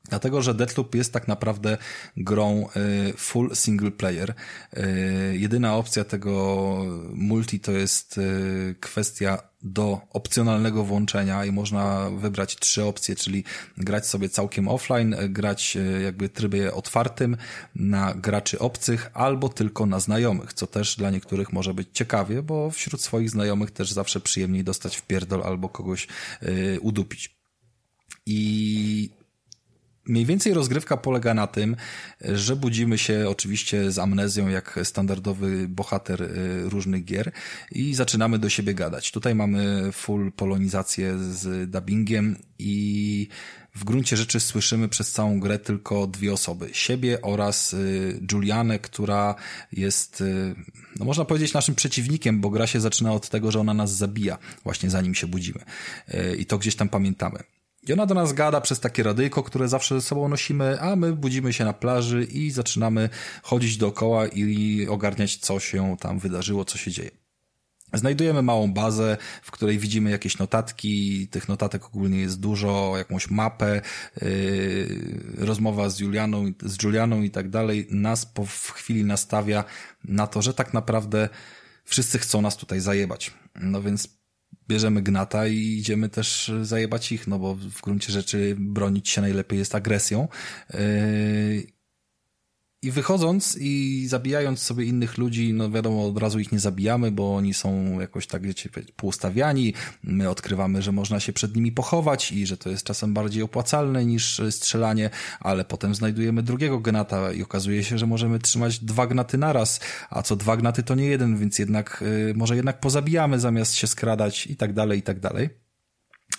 Dlatego, 0.08 0.42
że 0.42 0.54
Deathloop 0.54 0.94
jest 0.94 1.12
tak 1.12 1.28
naprawdę 1.28 1.78
grą 2.16 2.68
y, 3.08 3.12
full 3.16 3.50
single 3.54 3.90
player. 3.90 4.34
Y, 4.76 5.36
jedyna 5.38 5.76
opcja 5.76 6.04
tego 6.04 6.78
multi 7.12 7.60
to 7.60 7.72
jest 7.72 8.18
y, 8.18 8.74
kwestia 8.80 9.38
do 9.62 10.00
opcjonalnego 10.10 10.84
włączenia 10.84 11.44
i 11.44 11.52
można 11.52 12.10
wybrać 12.10 12.56
trzy 12.56 12.84
opcje, 12.84 13.16
czyli 13.16 13.44
grać 13.76 14.06
sobie 14.06 14.28
całkiem 14.28 14.68
offline, 14.68 15.16
grać 15.28 15.78
jakby 16.04 16.28
trybie 16.28 16.74
otwartym 16.74 17.36
na 17.74 18.14
graczy 18.14 18.58
obcych 18.58 19.10
albo 19.14 19.48
tylko 19.48 19.86
na 19.86 20.00
znajomych, 20.00 20.52
co 20.52 20.66
też 20.66 20.96
dla 20.96 21.10
niektórych 21.10 21.52
może 21.52 21.74
być 21.74 21.88
ciekawie, 21.92 22.42
bo 22.42 22.70
wśród 22.70 23.02
swoich 23.02 23.30
znajomych 23.30 23.70
też 23.70 23.92
zawsze 23.92 24.20
przyjemniej 24.20 24.64
dostać 24.64 24.96
w 24.96 25.02
pierdol 25.02 25.42
albo 25.42 25.68
kogoś 25.68 26.08
udupić. 26.80 27.38
I 28.26 29.10
Mniej 30.08 30.26
więcej 30.26 30.54
rozgrywka 30.54 30.96
polega 30.96 31.34
na 31.34 31.46
tym, 31.46 31.76
że 32.20 32.56
budzimy 32.56 32.98
się 32.98 33.28
oczywiście 33.28 33.92
z 33.92 33.98
amnezją 33.98 34.48
jak 34.48 34.80
standardowy 34.84 35.68
bohater 35.68 36.22
y, 36.22 36.28
różnych 36.68 37.04
gier 37.04 37.32
i 37.72 37.94
zaczynamy 37.94 38.38
do 38.38 38.48
siebie 38.48 38.74
gadać. 38.74 39.10
Tutaj 39.10 39.34
mamy 39.34 39.92
full 39.92 40.32
polonizację 40.32 41.18
z 41.18 41.70
dubbingiem 41.70 42.36
i 42.58 43.28
w 43.74 43.84
gruncie 43.84 44.16
rzeczy 44.16 44.40
słyszymy 44.40 44.88
przez 44.88 45.12
całą 45.12 45.40
grę 45.40 45.58
tylko 45.58 46.06
dwie 46.06 46.32
osoby. 46.32 46.70
Siebie 46.72 47.22
oraz 47.22 47.72
y, 47.72 48.20
Julianę, 48.32 48.78
która 48.78 49.34
jest, 49.72 50.20
y, 50.20 50.54
no 50.98 51.04
można 51.04 51.24
powiedzieć, 51.24 51.52
naszym 51.52 51.74
przeciwnikiem, 51.74 52.40
bo 52.40 52.50
gra 52.50 52.66
się 52.66 52.80
zaczyna 52.80 53.12
od 53.12 53.28
tego, 53.28 53.50
że 53.50 53.60
ona 53.60 53.74
nas 53.74 53.96
zabija, 53.96 54.38
właśnie 54.64 54.90
zanim 54.90 55.14
się 55.14 55.26
budzimy. 55.26 55.60
I 56.38 56.46
to 56.46 56.58
gdzieś 56.58 56.76
tam 56.76 56.88
pamiętamy. 56.88 57.38
I 57.88 57.92
ona 57.92 58.06
do 58.06 58.14
nas 58.14 58.32
gada 58.32 58.60
przez 58.60 58.80
takie 58.80 59.02
radyjko, 59.02 59.42
które 59.42 59.68
zawsze 59.68 59.94
ze 59.94 60.06
sobą 60.06 60.28
nosimy, 60.28 60.80
a 60.80 60.96
my 60.96 61.12
budzimy 61.12 61.52
się 61.52 61.64
na 61.64 61.72
plaży 61.72 62.24
i 62.24 62.50
zaczynamy 62.50 63.10
chodzić 63.42 63.76
dookoła 63.76 64.26
i 64.26 64.86
ogarniać, 64.90 65.36
co 65.36 65.60
się 65.60 65.96
tam 66.00 66.18
wydarzyło, 66.18 66.64
co 66.64 66.78
się 66.78 66.90
dzieje. 66.90 67.10
Znajdujemy 67.94 68.42
małą 68.42 68.72
bazę, 68.72 69.16
w 69.42 69.50
której 69.50 69.78
widzimy 69.78 70.10
jakieś 70.10 70.38
notatki, 70.38 71.28
tych 71.28 71.48
notatek 71.48 71.86
ogólnie 71.86 72.20
jest 72.20 72.40
dużo, 72.40 72.94
jakąś 72.98 73.30
mapę, 73.30 73.82
yy, 74.22 74.88
rozmowa 75.36 75.88
z 75.88 76.00
Julianą, 76.00 76.52
z 76.62 76.82
Julianą 76.82 77.22
i 77.22 77.30
tak 77.30 77.50
dalej, 77.50 77.86
nas 77.90 78.26
po 78.26 78.46
w 78.46 78.70
chwili 78.70 79.04
nastawia 79.04 79.64
na 80.04 80.26
to, 80.26 80.42
że 80.42 80.54
tak 80.54 80.74
naprawdę 80.74 81.28
wszyscy 81.84 82.18
chcą 82.18 82.42
nas 82.42 82.56
tutaj 82.56 82.80
zajebać. 82.80 83.34
No 83.60 83.82
więc 83.82 84.17
bierzemy 84.68 85.02
gnata 85.02 85.46
i 85.46 85.56
idziemy 85.56 86.08
też 86.08 86.52
zajebać 86.62 87.12
ich, 87.12 87.26
no 87.26 87.38
bo 87.38 87.54
w 87.54 87.80
gruncie 87.80 88.12
rzeczy 88.12 88.56
bronić 88.58 89.08
się 89.08 89.20
najlepiej 89.20 89.58
jest 89.58 89.74
agresją. 89.74 90.28
Yy, 90.74 91.77
i 92.82 92.90
wychodząc 92.90 93.56
i 93.60 94.04
zabijając 94.08 94.62
sobie 94.62 94.84
innych 94.84 95.18
ludzi, 95.18 95.52
no 95.52 95.70
wiadomo, 95.70 96.06
od 96.06 96.18
razu 96.18 96.38
ich 96.38 96.52
nie 96.52 96.58
zabijamy, 96.58 97.10
bo 97.10 97.36
oni 97.36 97.54
są 97.54 98.00
jakoś 98.00 98.26
tak, 98.26 98.42
wiecie, 98.42 98.70
półstawiani. 98.96 99.74
My 100.02 100.30
odkrywamy, 100.30 100.82
że 100.82 100.92
można 100.92 101.20
się 101.20 101.32
przed 101.32 101.56
nimi 101.56 101.72
pochować 101.72 102.32
i 102.32 102.46
że 102.46 102.56
to 102.56 102.70
jest 102.70 102.84
czasem 102.84 103.14
bardziej 103.14 103.42
opłacalne 103.42 104.06
niż 104.06 104.40
strzelanie, 104.50 105.10
ale 105.40 105.64
potem 105.64 105.94
znajdujemy 105.94 106.42
drugiego 106.42 106.78
gnata 106.78 107.32
i 107.32 107.42
okazuje 107.42 107.84
się, 107.84 107.98
że 107.98 108.06
możemy 108.06 108.38
trzymać 108.38 108.78
dwa 108.78 109.06
gnaty 109.06 109.38
naraz, 109.38 109.80
a 110.10 110.22
co 110.22 110.36
dwa 110.36 110.56
gnaty 110.56 110.82
to 110.82 110.94
nie 110.94 111.06
jeden, 111.06 111.38
więc 111.38 111.58
jednak, 111.58 112.04
yy, 112.26 112.34
może 112.34 112.56
jednak 112.56 112.80
pozabijamy 112.80 113.40
zamiast 113.40 113.74
się 113.74 113.86
skradać 113.86 114.46
i 114.46 114.56
tak 114.56 114.72
dalej, 114.72 114.98
i 114.98 115.02
tak 115.02 115.20
dalej 115.20 115.67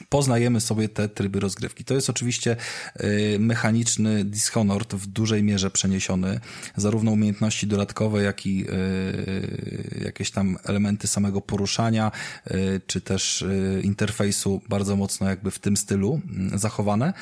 poznajemy 0.09 0.61
sobie 0.61 0.89
te 0.89 1.09
tryby 1.09 1.39
rozgrywki. 1.39 1.83
To 1.83 1.93
jest 1.93 2.09
oczywiście 2.09 2.55
y, 3.01 3.37
mechaniczny 3.39 4.25
Dishonored 4.25 4.95
w 4.95 5.07
dużej 5.07 5.43
mierze 5.43 5.71
przeniesiony, 5.71 6.39
zarówno 6.75 7.11
umiejętności 7.11 7.67
dodatkowe, 7.67 8.23
jak 8.23 8.45
i 8.45 8.65
y, 8.69 10.01
jakieś 10.05 10.31
tam 10.31 10.57
elementy 10.65 11.07
samego 11.07 11.41
poruszania, 11.41 12.11
y, 12.51 12.81
czy 12.87 13.01
też 13.01 13.45
interfejsu 13.83 14.61
bardzo 14.69 14.95
mocno 14.95 15.29
jakby 15.29 15.51
w 15.51 15.59
tym 15.59 15.77
stylu 15.77 16.21
mm, 16.29 16.59
zachowane. 16.59 17.13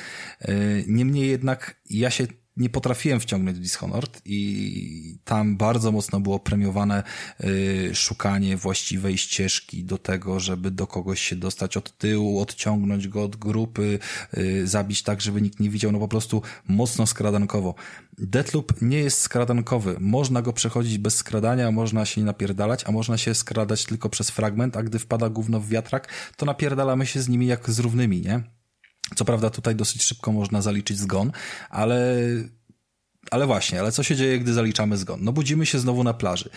Niemniej 0.86 1.28
jednak 1.28 1.80
ja 1.90 2.10
się 2.10 2.26
nie 2.58 2.68
potrafiłem 2.68 3.20
wciągnąć 3.20 3.58
Dishonored 3.58 4.22
i 4.24 5.18
tam 5.24 5.56
bardzo 5.56 5.92
mocno 5.92 6.20
było 6.20 6.38
premiowane 6.38 7.02
y, 7.44 7.90
szukanie 7.94 8.56
właściwej 8.56 9.18
ścieżki 9.18 9.84
do 9.84 9.98
tego, 9.98 10.40
żeby 10.40 10.70
do 10.70 10.86
kogoś 10.86 11.20
się 11.20 11.36
dostać 11.36 11.76
od 11.76 11.98
tyłu, 11.98 12.40
odciągnąć 12.40 13.08
go 13.08 13.22
od 13.22 13.36
grupy, 13.36 13.98
y, 14.38 14.66
zabić 14.66 15.02
tak, 15.02 15.20
żeby 15.20 15.42
nikt 15.42 15.60
nie 15.60 15.70
widział, 15.70 15.92
no 15.92 15.98
po 15.98 16.08
prostu 16.08 16.42
mocno 16.68 17.06
skradankowo. 17.06 17.74
Deathloop 18.18 18.82
nie 18.82 18.98
jest 18.98 19.20
skradankowy. 19.20 19.96
Można 20.00 20.42
go 20.42 20.52
przechodzić 20.52 20.98
bez 20.98 21.16
skradania, 21.16 21.70
można 21.70 22.04
się 22.04 22.20
nie 22.20 22.24
napierdalać, 22.24 22.84
a 22.86 22.92
można 22.92 23.18
się 23.18 23.34
skradać 23.34 23.84
tylko 23.84 24.08
przez 24.08 24.30
fragment, 24.30 24.76
a 24.76 24.82
gdy 24.82 24.98
wpada 24.98 25.28
gówno 25.28 25.60
w 25.60 25.68
wiatrak, 25.68 26.08
to 26.36 26.46
napierdalamy 26.46 27.06
się 27.06 27.22
z 27.22 27.28
nimi 27.28 27.46
jak 27.46 27.70
z 27.70 27.78
równymi, 27.78 28.20
nie? 28.20 28.57
Co 29.14 29.24
prawda 29.24 29.50
tutaj 29.50 29.74
dosyć 29.74 30.02
szybko 30.02 30.32
można 30.32 30.62
zaliczyć 30.62 30.98
zgon, 30.98 31.32
ale, 31.70 32.16
ale 33.30 33.46
właśnie, 33.46 33.80
ale 33.80 33.92
co 33.92 34.02
się 34.02 34.16
dzieje, 34.16 34.38
gdy 34.38 34.54
zaliczamy 34.54 34.96
zgon? 34.96 35.20
No 35.22 35.32
budzimy 35.32 35.66
się 35.66 35.78
znowu 35.78 36.04
na 36.04 36.14
plaży. 36.14 36.50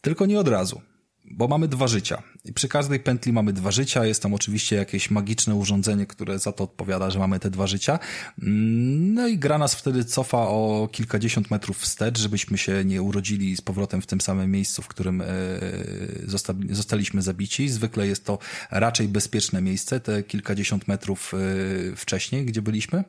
Tylko 0.00 0.26
nie 0.26 0.40
od 0.40 0.48
razu 0.48 0.82
bo 1.32 1.48
mamy 1.48 1.68
dwa 1.68 1.88
życia. 1.88 2.22
I 2.44 2.52
przy 2.52 2.68
każdej 2.68 3.00
pętli 3.00 3.32
mamy 3.32 3.52
dwa 3.52 3.70
życia. 3.70 4.06
Jest 4.06 4.22
tam 4.22 4.34
oczywiście 4.34 4.76
jakieś 4.76 5.10
magiczne 5.10 5.54
urządzenie, 5.54 6.06
które 6.06 6.38
za 6.38 6.52
to 6.52 6.64
odpowiada, 6.64 7.10
że 7.10 7.18
mamy 7.18 7.40
te 7.40 7.50
dwa 7.50 7.66
życia. 7.66 7.98
Mm, 8.42 9.14
no 9.14 9.28
i 9.28 9.38
gra 9.38 9.58
nas 9.58 9.74
wtedy 9.74 10.04
cofa 10.04 10.38
o 10.38 10.88
kilkadziesiąt 10.92 11.50
metrów 11.50 11.78
wstecz, 11.78 12.18
żebyśmy 12.18 12.58
się 12.58 12.84
nie 12.84 13.02
urodzili 13.02 13.56
z 13.56 13.60
powrotem 13.60 14.02
w 14.02 14.06
tym 14.06 14.20
samym 14.20 14.50
miejscu, 14.50 14.82
w 14.82 14.88
którym 14.88 15.20
e, 15.20 15.26
zostaliśmy 16.70 17.22
zabici. 17.22 17.68
Zwykle 17.68 18.06
jest 18.06 18.24
to 18.24 18.38
raczej 18.70 19.08
bezpieczne 19.08 19.62
miejsce, 19.62 20.00
te 20.00 20.22
kilkadziesiąt 20.22 20.88
metrów 20.88 21.32
e, 21.34 21.96
wcześniej, 21.96 22.44
gdzie 22.44 22.62
byliśmy. 22.62 23.04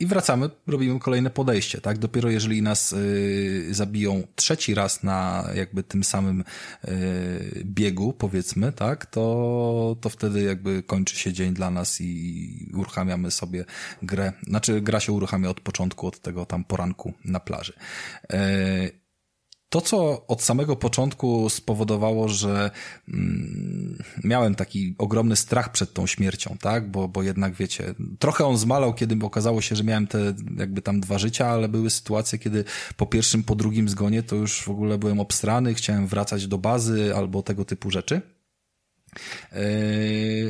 I 0.00 0.06
wracamy, 0.06 0.50
robimy 0.66 1.00
kolejne 1.00 1.30
podejście, 1.30 1.80
tak? 1.80 1.98
Dopiero 1.98 2.30
jeżeli 2.30 2.62
nas 2.62 2.92
y, 2.92 3.68
zabiją 3.70 4.22
trzeci 4.34 4.74
raz 4.74 5.02
na 5.02 5.48
jakby 5.54 5.82
tym 5.82 6.04
samym 6.04 6.44
y, 6.84 7.62
biegu, 7.64 8.12
powiedzmy, 8.12 8.72
tak? 8.72 9.06
To, 9.06 9.96
to 10.00 10.08
wtedy 10.08 10.42
jakby 10.42 10.82
kończy 10.82 11.16
się 11.16 11.32
dzień 11.32 11.54
dla 11.54 11.70
nas 11.70 12.00
i 12.00 12.70
uruchamiamy 12.74 13.30
sobie 13.30 13.64
grę. 14.02 14.32
Znaczy, 14.46 14.80
gra 14.80 15.00
się 15.00 15.12
uruchamia 15.12 15.48
od 15.48 15.60
początku, 15.60 16.06
od 16.06 16.20
tego 16.20 16.46
tam 16.46 16.64
poranku 16.64 17.14
na 17.24 17.40
plaży. 17.40 17.72
Y, 18.32 19.05
to, 19.68 19.80
co 19.80 20.26
od 20.26 20.42
samego 20.42 20.76
początku 20.76 21.50
spowodowało, 21.50 22.28
że 22.28 22.70
mm, 23.08 23.98
miałem 24.24 24.54
taki 24.54 24.94
ogromny 24.98 25.36
strach 25.36 25.72
przed 25.72 25.92
tą 25.92 26.06
śmiercią, 26.06 26.56
tak? 26.60 26.90
Bo, 26.90 27.08
bo 27.08 27.22
jednak 27.22 27.54
wiecie, 27.54 27.94
trochę 28.18 28.44
on 28.44 28.58
zmalał, 28.58 28.94
kiedy 28.94 29.26
okazało 29.26 29.60
się, 29.60 29.76
że 29.76 29.84
miałem 29.84 30.06
te 30.06 30.34
jakby 30.56 30.82
tam 30.82 31.00
dwa 31.00 31.18
życia, 31.18 31.46
ale 31.46 31.68
były 31.68 31.90
sytuacje, 31.90 32.38
kiedy 32.38 32.64
po 32.96 33.06
pierwszym, 33.06 33.42
po 33.42 33.54
drugim 33.54 33.88
zgonie 33.88 34.22
to 34.22 34.36
już 34.36 34.62
w 34.62 34.68
ogóle 34.68 34.98
byłem 34.98 35.20
obstrany, 35.20 35.74
chciałem 35.74 36.06
wracać 36.06 36.46
do 36.46 36.58
bazy 36.58 37.14
albo 37.16 37.42
tego 37.42 37.64
typu 37.64 37.90
rzeczy. 37.90 38.35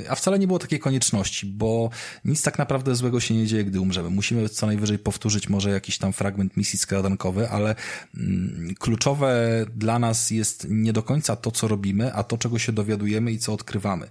A 0.08 0.14
wcale 0.14 0.38
nie 0.38 0.46
było 0.46 0.58
takiej 0.58 0.78
konieczności, 0.78 1.46
bo 1.46 1.90
nic 2.24 2.42
tak 2.42 2.58
naprawdę 2.58 2.94
złego 2.94 3.20
się 3.20 3.34
nie 3.34 3.46
dzieje, 3.46 3.64
gdy 3.64 3.80
umrzemy. 3.80 4.10
Musimy 4.10 4.48
co 4.48 4.66
najwyżej 4.66 4.98
powtórzyć 4.98 5.48
może 5.48 5.70
jakiś 5.70 5.98
tam 5.98 6.12
fragment 6.12 6.56
misji 6.56 6.78
skradankowy, 6.78 7.48
ale 7.48 7.74
mm, 8.16 8.74
kluczowe 8.78 9.64
dla 9.76 9.98
nas 9.98 10.30
jest 10.30 10.66
nie 10.70 10.92
do 10.92 11.02
końca 11.02 11.36
to, 11.36 11.50
co 11.50 11.68
robimy, 11.68 12.14
a 12.14 12.22
to, 12.22 12.38
czego 12.38 12.58
się 12.58 12.72
dowiadujemy 12.72 13.32
i 13.32 13.38
co 13.38 13.52
odkrywamy. 13.52 14.08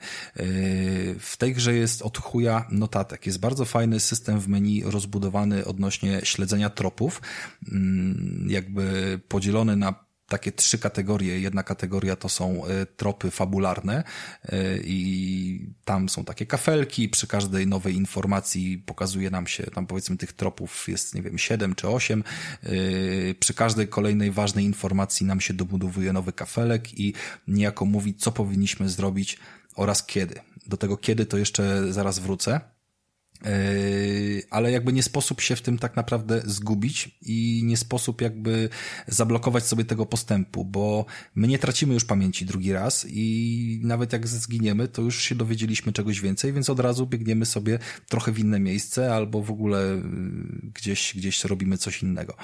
W 1.19 1.36
tej 1.38 1.53
grze 1.53 1.73
jest 1.73 2.02
od 2.02 2.18
chuja 2.18 2.68
notatek. 2.72 3.26
Jest 3.26 3.40
bardzo 3.40 3.65
fajny 3.65 3.99
system 3.99 4.40
w 4.40 4.48
menu 4.48 4.84
rozbudowany 4.84 5.65
odnośnie 5.65 6.22
śledzenia 6.23 6.69
tropów, 6.69 7.22
mm, 7.72 8.48
jakby 8.49 9.19
podzielony 9.27 9.76
na 9.76 10.05
takie 10.27 10.52
trzy 10.52 10.80
kategorie. 10.80 11.39
Jedna 11.39 11.64
kategoria 11.64 12.15
to 12.15 12.30
są 12.30 12.65
e, 12.65 12.85
tropy 12.85 13.31
fabularne 13.31 14.03
e, 14.43 14.77
i 14.77 15.69
tam 15.85 16.10
są 16.10 16.26
takie 16.26 16.45
kafelki. 16.45 17.10
Przy 17.10 17.27
każdej 17.27 17.68
nowej 17.68 17.95
informacji 17.95 18.77
pokazuje 18.77 19.30
nam 19.30 19.47
się, 19.47 19.64
tam 19.64 19.88
powiedzmy 19.88 20.18
tych 20.18 20.34
tropów 20.34 20.88
jest, 20.88 21.15
nie 21.15 21.22
wiem, 21.22 21.38
siedem 21.38 21.76
czy 21.76 21.88
osiem. 21.88 22.23
E, 22.64 22.69
przy 23.39 23.53
każdej 23.53 23.88
kolejnej 23.88 24.31
ważnej 24.31 24.65
informacji 24.65 25.26
nam 25.26 25.41
się 25.41 25.53
dobudowuje 25.53 26.14
nowy 26.14 26.34
kafelek 26.34 26.99
i 26.99 27.14
niejako 27.47 27.85
mówi, 27.85 28.15
co 28.15 28.31
powinniśmy 28.31 28.89
zrobić 28.89 29.38
oraz 29.76 30.06
kiedy. 30.06 30.39
Do 30.68 30.77
tego 30.77 30.97
kiedy 30.97 31.26
to 31.26 31.38
jeszcze 31.38 31.93
zaraz 31.93 32.19
wrócę. 32.19 32.74
Yy, 33.44 34.44
ale 34.49 34.72
jakby 34.72 34.94
nie 34.94 35.03
sposób 35.03 35.41
się 35.41 35.56
w 35.56 35.62
tym 35.62 35.78
tak 35.78 35.95
naprawdę 35.95 36.41
zgubić 36.45 37.18
i 37.22 37.62
nie 37.66 37.78
sposób 37.78 38.22
jakby 38.22 38.70
zablokować 39.07 39.66
sobie 39.66 39.86
tego 39.86 40.06
postępu, 40.06 40.66
bo 40.66 41.06
my 41.36 41.48
nie 41.48 41.60
tracimy 41.60 41.94
już 41.94 42.06
pamięci 42.06 42.45
drugi 42.45 42.74
raz 42.74 43.06
i 43.10 43.80
nawet 43.84 44.14
jak 44.14 44.28
zginiemy, 44.28 44.88
to 44.88 45.02
już 45.02 45.22
się 45.22 45.36
dowiedzieliśmy 45.36 45.94
czegoś 45.94 46.22
więcej, 46.22 46.53
więc 46.53 46.70
od 46.70 46.80
razu 46.80 47.07
biegniemy 47.07 47.45
sobie 47.45 47.80
trochę 48.10 48.32
w 48.32 48.40
inne 48.40 48.60
miejsce 48.60 49.14
albo 49.14 49.41
w 49.41 49.52
ogóle 49.52 49.82
yy, 49.84 50.72
gdzieś, 50.74 51.14
gdzieś 51.16 51.44
robimy 51.44 51.78
coś 51.78 52.03
innego. 52.03 52.36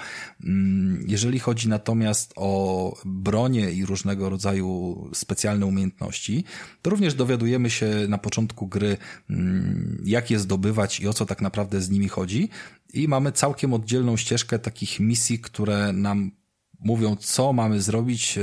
Mm, 0.44 1.04
jeżeli 1.08 1.38
chodzi 1.38 1.68
natomiast 1.68 2.32
o 2.36 2.94
bronię 3.04 3.72
i 3.72 3.86
różnego 3.86 4.28
rodzaju 4.30 5.10
specjalne 5.14 5.66
umiejętności, 5.66 6.44
to 6.82 6.90
również 6.90 7.14
dowiadujemy 7.14 7.70
się 7.70 7.90
na 8.08 8.18
początku 8.18 8.66
gry, 8.66 8.96
mm, 9.30 10.02
jak 10.04 10.30
je 10.30 10.38
zdobywać, 10.38 10.81
i 11.00 11.08
o 11.08 11.12
co 11.12 11.26
tak 11.26 11.42
naprawdę 11.42 11.80
z 11.80 11.90
nimi 11.90 12.08
chodzi. 12.08 12.48
I 12.92 13.08
mamy 13.08 13.32
całkiem 13.32 13.74
oddzielną 13.74 14.16
ścieżkę 14.16 14.58
takich 14.58 15.00
misji, 15.00 15.38
które 15.38 15.92
nam 15.92 16.30
mówią, 16.84 17.16
co 17.16 17.52
mamy 17.52 17.82
zrobić 17.82 18.38
e, 18.38 18.42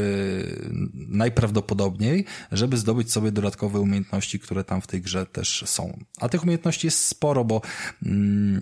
najprawdopodobniej, 0.94 2.26
żeby 2.52 2.78
zdobyć 2.78 3.12
sobie 3.12 3.32
dodatkowe 3.32 3.80
umiejętności, 3.80 4.40
które 4.40 4.64
tam 4.64 4.82
w 4.82 4.88
tej 4.88 5.02
grze 5.02 5.26
też 5.26 5.64
są. 5.66 6.00
A 6.20 6.30
tych 6.30 6.44
umiejętności 6.44 6.88
jest 6.88 7.06
sporo, 7.08 7.46
bo 7.46 7.62
mm, 8.06 8.62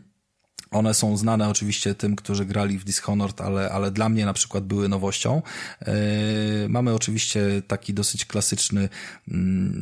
one 0.77 0.93
są 0.93 1.17
znane 1.17 1.49
oczywiście 1.49 1.95
tym, 1.95 2.15
którzy 2.15 2.45
grali 2.45 2.77
w 2.77 2.83
Dishonored, 2.83 3.41
ale, 3.41 3.71
ale 3.71 3.91
dla 3.91 4.09
mnie 4.09 4.25
na 4.25 4.33
przykład 4.33 4.63
były 4.63 4.89
nowością. 4.89 5.41
Yy, 5.81 5.93
mamy 6.69 6.93
oczywiście 6.93 7.61
taki 7.67 7.93
dosyć 7.93 8.25
klasyczny, 8.25 8.81
yy, 8.81 9.37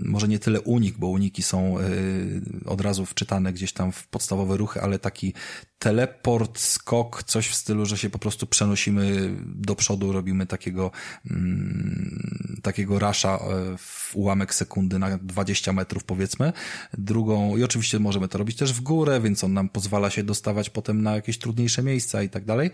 może 0.06 0.28
nie 0.28 0.40
tyle 0.40 0.62
unik, 0.62 0.98
bo 0.98 1.08
uniki 1.08 1.44
są 1.44 1.80
yy, 1.80 2.42
od 2.66 2.82
razu 2.82 3.06
wczytane 3.06 3.54
gdzieś 3.54 3.74
tam 3.74 3.92
w 3.92 4.08
podstawowe 4.08 4.58
ruchy, 4.58 4.82
ale 4.82 5.00
taki 5.00 5.34
teleport, 5.80 6.60
skok, 6.60 7.24
coś 7.24 7.48
w 7.48 7.56
stylu, 7.56 7.86
że 7.86 7.98
się 7.98 8.10
po 8.10 8.20
prostu 8.20 8.48
przenosimy 8.48 9.36
do 9.46 9.76
przodu, 9.76 10.12
robimy 10.12 10.46
takiego, 10.46 10.92
mm, 11.32 12.60
takiego 12.64 13.00
rasza 13.00 13.36
e, 13.36 13.78
w 13.78 14.12
ułamek 14.16 14.54
sekundy 14.54 15.00
na 15.00 15.18
20 15.18 15.74
metrów 15.74 16.04
powiedzmy. 16.04 16.54
Drugą, 16.98 17.58
i 17.58 17.64
oczywiście 17.64 18.00
możemy 18.00 18.28
to 18.28 18.38
robić 18.38 18.58
też 18.58 18.74
w 18.74 18.82
górę, 18.82 19.22
więc 19.22 19.44
on 19.44 19.54
nam 19.54 19.70
pozwala 19.70 20.10
się 20.10 20.24
dostawać 20.24 20.70
potem 20.86 21.02
na 21.02 21.16
jakieś 21.16 21.38
trudniejsze 21.38 21.84
miejsca 21.84 22.24
i 22.24 22.30
tak 22.30 22.46
dalej. 22.46 22.72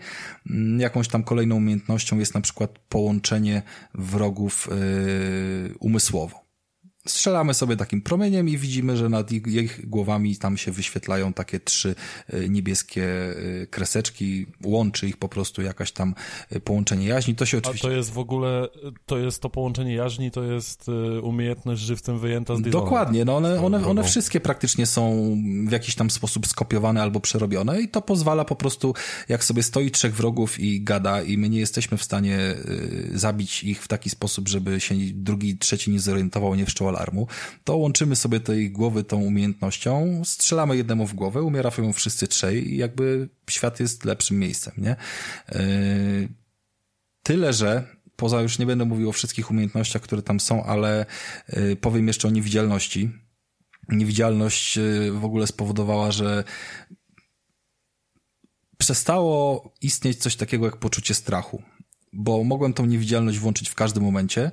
Mm, 0.50 0.80
jakąś 0.80 1.08
tam 1.08 1.24
kolejną 1.24 1.56
umiejętnością 1.56 2.18
jest 2.18 2.34
na 2.34 2.40
przykład 2.40 2.78
połączenie 2.88 3.62
wrogów 3.94 4.68
yy, 4.70 5.74
umysłowo 5.80 6.41
strzelamy 7.06 7.54
sobie 7.54 7.76
takim 7.76 8.02
promieniem 8.02 8.48
i 8.48 8.58
widzimy, 8.58 8.96
że 8.96 9.08
nad 9.08 9.32
ich 9.32 9.88
głowami 9.90 10.36
tam 10.36 10.56
się 10.56 10.72
wyświetlają 10.72 11.32
takie 11.32 11.60
trzy 11.60 11.94
e, 12.28 12.48
niebieskie 12.48 13.04
e, 13.62 13.66
kreseczki, 13.66 14.46
łączy 14.64 15.08
ich 15.08 15.16
po 15.16 15.28
prostu 15.28 15.62
jakaś 15.62 15.92
tam 15.92 16.14
e, 16.50 16.60
połączenie 16.60 17.06
jaźni. 17.06 17.34
To 17.34 17.46
się 17.46 17.58
oczywiście... 17.58 17.88
A 17.88 17.90
to 17.90 17.96
jest 17.96 18.10
w 18.10 18.18
ogóle, 18.18 18.68
to 19.06 19.18
jest 19.18 19.42
to 19.42 19.50
połączenie 19.50 19.94
jaźni, 19.94 20.30
to 20.30 20.42
jest 20.44 20.86
umiejętność 21.22 21.82
żywcem 21.82 22.18
wyjęta 22.18 22.56
z 22.56 22.62
Dishonored. 22.62 22.84
Dokładnie, 22.84 23.24
no 23.24 23.36
one, 23.36 23.62
one, 23.62 23.86
one 23.86 24.04
wszystkie 24.04 24.40
praktycznie 24.40 24.86
są 24.86 25.36
w 25.66 25.72
jakiś 25.72 25.94
tam 25.94 26.10
sposób 26.10 26.46
skopiowane 26.46 27.02
albo 27.02 27.20
przerobione 27.20 27.80
i 27.80 27.88
to 27.88 28.02
pozwala 28.02 28.44
po 28.44 28.56
prostu, 28.56 28.94
jak 29.28 29.44
sobie 29.44 29.62
stoi 29.62 29.90
trzech 29.90 30.14
wrogów 30.14 30.60
i 30.60 30.82
gada 30.82 31.22
i 31.22 31.38
my 31.38 31.48
nie 31.48 31.58
jesteśmy 31.58 31.98
w 31.98 32.02
stanie 32.02 32.38
zabić 33.14 33.64
ich 33.64 33.82
w 33.82 33.88
taki 33.88 34.10
sposób, 34.10 34.48
żeby 34.48 34.80
się 34.80 34.94
drugi, 35.14 35.58
trzeci 35.58 35.90
nie 35.90 36.00
zorientował, 36.00 36.54
nie 36.54 36.66
wszczął 36.66 36.91
alarmu, 36.96 37.26
to 37.64 37.76
łączymy 37.76 38.16
sobie 38.16 38.40
tej 38.40 38.70
głowy 38.70 39.04
tą 39.04 39.16
umiejętnością, 39.20 40.22
strzelamy 40.24 40.76
jednemu 40.76 41.06
w 41.06 41.14
głowę, 41.14 41.42
umierają 41.42 41.92
wszyscy 41.92 42.28
trzej 42.28 42.72
i 42.72 42.76
jakby 42.76 43.28
świat 43.50 43.80
jest 43.80 44.04
lepszym 44.04 44.38
miejscem, 44.38 44.74
nie? 44.78 44.96
Yy, 45.52 46.28
tyle, 47.22 47.52
że 47.52 47.86
poza 48.16 48.42
już 48.42 48.58
nie 48.58 48.66
będę 48.66 48.84
mówił 48.84 49.08
o 49.08 49.12
wszystkich 49.12 49.50
umiejętnościach, 49.50 50.02
które 50.02 50.22
tam 50.22 50.40
są, 50.40 50.64
ale 50.64 51.06
yy, 51.48 51.76
powiem 51.76 52.06
jeszcze 52.06 52.28
o 52.28 52.30
niewidzialności. 52.30 53.10
Niewidzialność 53.88 54.76
yy, 54.76 55.12
w 55.12 55.24
ogóle 55.24 55.46
spowodowała, 55.46 56.12
że 56.12 56.44
przestało 58.78 59.72
istnieć 59.80 60.18
coś 60.18 60.36
takiego 60.36 60.64
jak 60.64 60.76
poczucie 60.76 61.14
strachu, 61.14 61.62
bo 62.12 62.44
mogłem 62.44 62.74
tą 62.74 62.86
niewidzialność 62.86 63.38
włączyć 63.38 63.68
w 63.68 63.74
każdym 63.74 64.02
momencie 64.02 64.50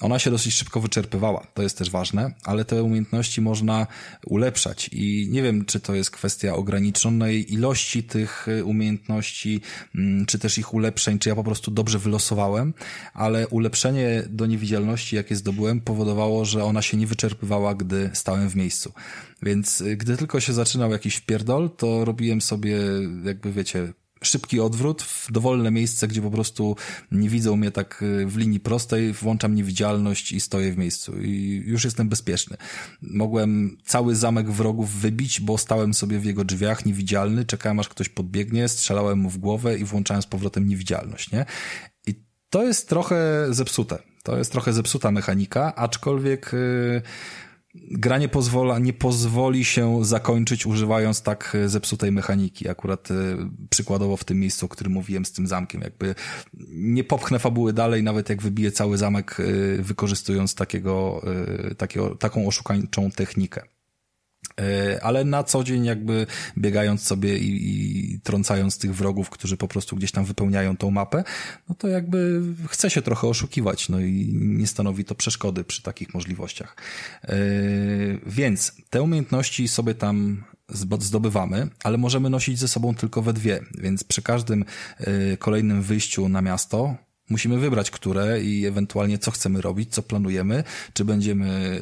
ona 0.00 0.18
się 0.18 0.30
dosyć 0.30 0.54
szybko 0.54 0.80
wyczerpywała, 0.80 1.46
to 1.54 1.62
jest 1.62 1.78
też 1.78 1.90
ważne, 1.90 2.34
ale 2.44 2.64
te 2.64 2.82
umiejętności 2.82 3.40
można 3.40 3.86
ulepszać 4.26 4.88
i 4.92 5.28
nie 5.30 5.42
wiem, 5.42 5.64
czy 5.64 5.80
to 5.80 5.94
jest 5.94 6.10
kwestia 6.10 6.54
ograniczonej 6.54 7.52
ilości 7.52 8.02
tych 8.02 8.48
y, 8.48 8.64
umiejętności, 8.64 9.60
mm, 9.94 10.26
czy 10.26 10.38
też 10.38 10.58
ich 10.58 10.74
ulepszeń, 10.74 11.18
czy 11.18 11.28
ja 11.28 11.34
po 11.34 11.44
prostu 11.44 11.70
dobrze 11.70 11.98
wylosowałem, 11.98 12.74
ale 13.14 13.48
ulepszenie 13.48 14.22
do 14.30 14.46
niewidzialności, 14.46 15.16
jakie 15.16 15.36
zdobyłem, 15.36 15.80
powodowało, 15.80 16.44
że 16.44 16.64
ona 16.64 16.82
się 16.82 16.96
nie 16.96 17.06
wyczerpywała, 17.06 17.74
gdy 17.74 18.10
stałem 18.14 18.50
w 18.50 18.56
miejscu. 18.56 18.92
Więc 19.42 19.80
y, 19.80 19.96
gdy 19.96 20.16
tylko 20.16 20.40
się 20.40 20.52
zaczynał 20.52 20.90
jakiś 20.90 21.16
wpierdol, 21.16 21.70
to 21.76 22.04
robiłem 22.04 22.40
sobie, 22.40 22.78
jakby 23.24 23.52
wiecie, 23.52 23.92
szybki 24.22 24.60
odwrót 24.60 25.02
w 25.02 25.32
dowolne 25.32 25.70
miejsce, 25.70 26.08
gdzie 26.08 26.22
po 26.22 26.30
prostu 26.30 26.76
nie 27.12 27.28
widzą 27.28 27.56
mnie 27.56 27.70
tak 27.70 28.02
y, 28.02 28.26
w 28.26 28.36
linii 28.36 28.60
prostej, 28.60 29.12
włączam 29.12 29.54
niewidzialność 29.54 30.32
i 30.32 30.40
stoję 30.40 30.72
w 30.72 30.78
miejscu 30.78 31.20
i 31.20 31.62
już 31.66 31.84
jestem 31.84 32.08
bezpieczny. 32.08 32.56
Mogłem 33.02 33.76
cały 33.84 34.16
zamek 34.16 34.50
wrogów 34.50 34.90
wybić, 34.90 35.40
bo 35.40 35.58
stałem 35.58 35.94
sobie 35.94 36.18
w 36.18 36.24
jego 36.24 36.44
drzwiach 36.44 36.86
niewidzialny, 36.86 37.44
czekałem 37.44 37.80
aż 37.80 37.88
ktoś 37.88 38.08
podbiegnie, 38.08 38.68
strzelałem 38.68 39.18
mu 39.18 39.30
w 39.30 39.38
głowę 39.38 39.78
i 39.78 39.84
włączałem 39.84 40.22
z 40.22 40.26
powrotem 40.26 40.68
niewidzialność, 40.68 41.32
nie? 41.32 41.46
I 42.06 42.14
to 42.50 42.64
jest 42.64 42.88
trochę 42.88 43.46
zepsute. 43.50 43.98
To 44.22 44.38
jest 44.38 44.52
trochę 44.52 44.72
zepsuta 44.72 45.10
mechanika, 45.10 45.74
aczkolwiek 45.74 46.50
yy, 46.52 47.02
gra 47.74 48.18
nie, 48.18 48.28
pozwala, 48.28 48.78
nie 48.78 48.92
pozwoli 48.92 49.64
się 49.64 50.04
zakończyć 50.04 50.66
używając 50.66 51.22
tak 51.22 51.54
e, 51.54 51.68
zepsutej 51.68 52.12
mechaniki. 52.12 52.68
Akurat 52.68 53.10
e, 53.10 53.14
przykładowo 53.70 54.16
w 54.16 54.24
tym 54.24 54.40
miejscu, 54.40 54.66
o 54.66 54.68
którym 54.68 54.92
mówiłem 54.92 55.24
z 55.24 55.32
tym 55.32 55.46
zamkiem. 55.46 55.80
Jakby 55.80 56.14
nie 56.70 57.04
popchnę 57.04 57.38
fabuły 57.38 57.72
dalej, 57.72 58.02
nawet 58.02 58.28
jak 58.28 58.42
wybiję 58.42 58.72
cały 58.72 58.98
zamek, 58.98 59.36
e, 59.40 59.82
wykorzystując 59.82 60.54
takiego, 60.54 61.22
takiego, 61.78 62.14
taką 62.14 62.46
oszukańczą 62.46 63.10
technikę. 63.10 63.62
E, 64.60 65.04
ale 65.04 65.24
na 65.24 65.44
co 65.44 65.64
dzień 65.64 65.84
jakby 65.84 66.26
biegając 66.58 67.02
sobie 67.02 67.38
i, 67.38 68.14
i 68.14 68.20
trącając 68.20 68.78
tych 68.78 68.94
wrogów, 68.94 69.30
którzy 69.30 69.56
po 69.56 69.68
prostu 69.68 69.96
gdzieś 69.96 70.12
tam 70.12 70.24
wypełniają 70.24 70.76
tą 70.76 70.90
mapę, 70.90 71.24
no 71.68 71.74
to 71.74 71.88
jakby 71.88 72.42
chce 72.68 72.90
się 72.90 73.02
trochę 73.02 73.26
oszukiwać, 73.26 73.88
no 73.88 74.00
i 74.00 74.30
nie 74.34 74.66
stanowi 74.66 75.04
to 75.04 75.14
przeszkody 75.14 75.64
przy 75.64 75.82
takich 75.82 76.14
możliwościach. 76.14 76.76
E, 77.24 77.36
więc 78.26 78.72
te 78.90 79.02
umiejętności 79.02 79.68
sobie 79.68 79.94
tam 79.94 80.44
zdobywamy, 80.98 81.68
ale 81.84 81.98
możemy 81.98 82.30
nosić 82.30 82.58
ze 82.58 82.68
sobą 82.68 82.94
tylko 82.94 83.22
we 83.22 83.32
dwie, 83.32 83.60
więc 83.78 84.04
przy 84.04 84.22
każdym 84.22 84.64
e, 84.98 85.36
kolejnym 85.36 85.82
wyjściu 85.82 86.28
na 86.28 86.42
miasto 86.42 86.96
Musimy 87.28 87.58
wybrać, 87.58 87.90
które 87.90 88.42
i 88.42 88.66
ewentualnie 88.66 89.18
co 89.18 89.30
chcemy 89.30 89.60
robić, 89.60 89.94
co 89.94 90.02
planujemy, 90.02 90.64
czy 90.92 91.04
będziemy 91.04 91.80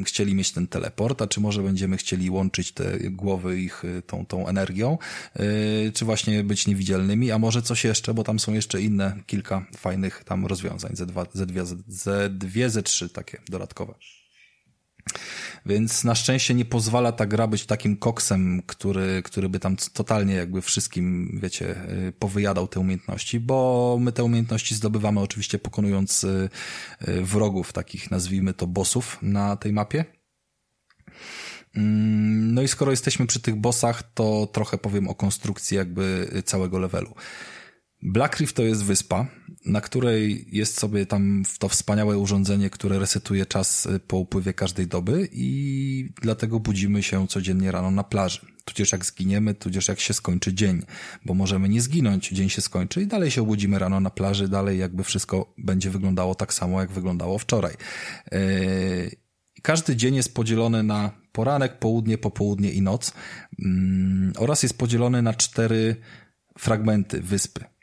y, 0.00 0.04
chcieli 0.04 0.34
mieć 0.34 0.52
ten 0.52 0.66
teleport, 0.66 1.22
a 1.22 1.26
czy 1.26 1.40
może 1.40 1.62
będziemy 1.62 1.96
chcieli 1.96 2.30
łączyć 2.30 2.72
te 2.72 3.10
głowy 3.10 3.60
ich 3.60 3.84
y, 3.84 4.02
tą, 4.06 4.26
tą 4.26 4.48
energią, 4.48 4.98
y, 5.40 5.92
czy 5.94 6.04
właśnie 6.04 6.44
być 6.44 6.66
niewidzialnymi, 6.66 7.30
a 7.30 7.38
może 7.38 7.62
coś 7.62 7.84
jeszcze, 7.84 8.14
bo 8.14 8.24
tam 8.24 8.38
są 8.38 8.52
jeszcze 8.52 8.82
inne 8.82 9.16
kilka 9.26 9.66
fajnych 9.76 10.24
tam 10.24 10.46
rozwiązań, 10.46 10.92
Z2, 10.92 11.26
Z2, 11.26 11.76
Z2, 11.90 12.68
Z3 12.68 13.08
takie 13.08 13.40
dodatkowe. 13.48 13.94
Więc 15.66 16.04
na 16.04 16.14
szczęście 16.14 16.54
nie 16.54 16.64
pozwala 16.64 17.12
ta 17.12 17.26
gra 17.26 17.46
być 17.46 17.66
takim 17.66 17.96
koksem, 17.96 18.62
który, 18.66 19.22
który 19.22 19.48
by 19.48 19.60
tam 19.60 19.76
totalnie 19.92 20.34
jakby 20.34 20.62
wszystkim, 20.62 21.38
wiecie, 21.42 21.76
y, 22.08 22.12
powyjadał 22.12 22.68
te 22.68 22.80
umiejętności, 22.80 23.40
bo 23.40 23.98
my 24.00 24.12
te 24.12 24.24
umiejętności 24.24 24.74
zdobywamy 24.74 25.20
oczywiście 25.20 25.58
pokonując 25.58 26.24
y, 26.24 26.48
y, 27.08 27.22
wrogów, 27.22 27.72
takich 27.72 28.10
nazwijmy 28.10 28.54
to 28.54 28.66
bossów 28.66 29.18
na 29.22 29.56
tej 29.56 29.72
mapie. 29.72 30.04
Mm, 31.76 32.54
no 32.54 32.62
i 32.62 32.68
skoro 32.68 32.90
jesteśmy 32.90 33.26
przy 33.26 33.40
tych 33.40 33.56
bossach, 33.56 34.02
to 34.14 34.48
trochę 34.52 34.78
powiem 34.78 35.08
o 35.08 35.14
konstrukcji 35.14 35.76
jakby 35.76 36.28
całego 36.44 36.78
levelu. 36.78 37.14
Black 38.02 38.40
Reef 38.40 38.52
to 38.52 38.62
jest 38.62 38.84
wyspa, 38.84 39.26
na 39.66 39.80
której 39.80 40.46
jest 40.52 40.80
sobie 40.80 41.06
tam 41.06 41.42
to 41.58 41.68
wspaniałe 41.68 42.18
urządzenie, 42.18 42.70
które 42.70 42.98
resetuje 42.98 43.46
czas 43.46 43.86
y, 43.86 44.00
po 44.00 44.16
upływie 44.16 44.52
każdej 44.52 44.86
doby 44.86 45.28
i 45.32 46.10
dlatego 46.22 46.60
budzimy 46.60 47.02
się 47.02 47.28
codziennie 47.28 47.72
rano 47.72 47.90
na 47.90 48.04
plaży. 48.04 48.40
Tudzież 48.64 48.92
jak 48.92 49.06
zginiemy, 49.06 49.54
tudzież 49.54 49.88
jak 49.88 50.00
się 50.00 50.14
skończy 50.14 50.54
dzień, 50.54 50.82
bo 51.24 51.34
możemy 51.34 51.68
nie 51.68 51.80
zginąć, 51.80 52.28
dzień 52.28 52.48
się 52.48 52.60
skończy 52.60 53.02
i 53.02 53.06
dalej 53.06 53.30
się 53.30 53.42
obudzimy 53.42 53.78
rano 53.78 54.00
na 54.00 54.10
plaży, 54.10 54.48
dalej 54.48 54.78
jakby 54.78 55.04
wszystko 55.04 55.54
będzie 55.58 55.90
wyglądało 55.90 56.34
tak 56.34 56.54
samo, 56.54 56.80
jak 56.80 56.90
wyglądało 56.90 57.38
wczoraj. 57.38 57.74
Yy, 58.32 59.10
każdy 59.62 59.96
dzień 59.96 60.14
jest 60.14 60.34
podzielony 60.34 60.82
na 60.82 61.10
poranek, 61.32 61.78
południe, 61.78 62.18
popołudnie 62.18 62.72
i 62.72 62.82
noc 62.82 63.12
yy, 63.58 63.66
oraz 64.36 64.62
jest 64.62 64.78
podzielony 64.78 65.22
na 65.22 65.34
cztery 65.34 65.96
fragmenty 66.58 67.20
wyspy. 67.20 67.77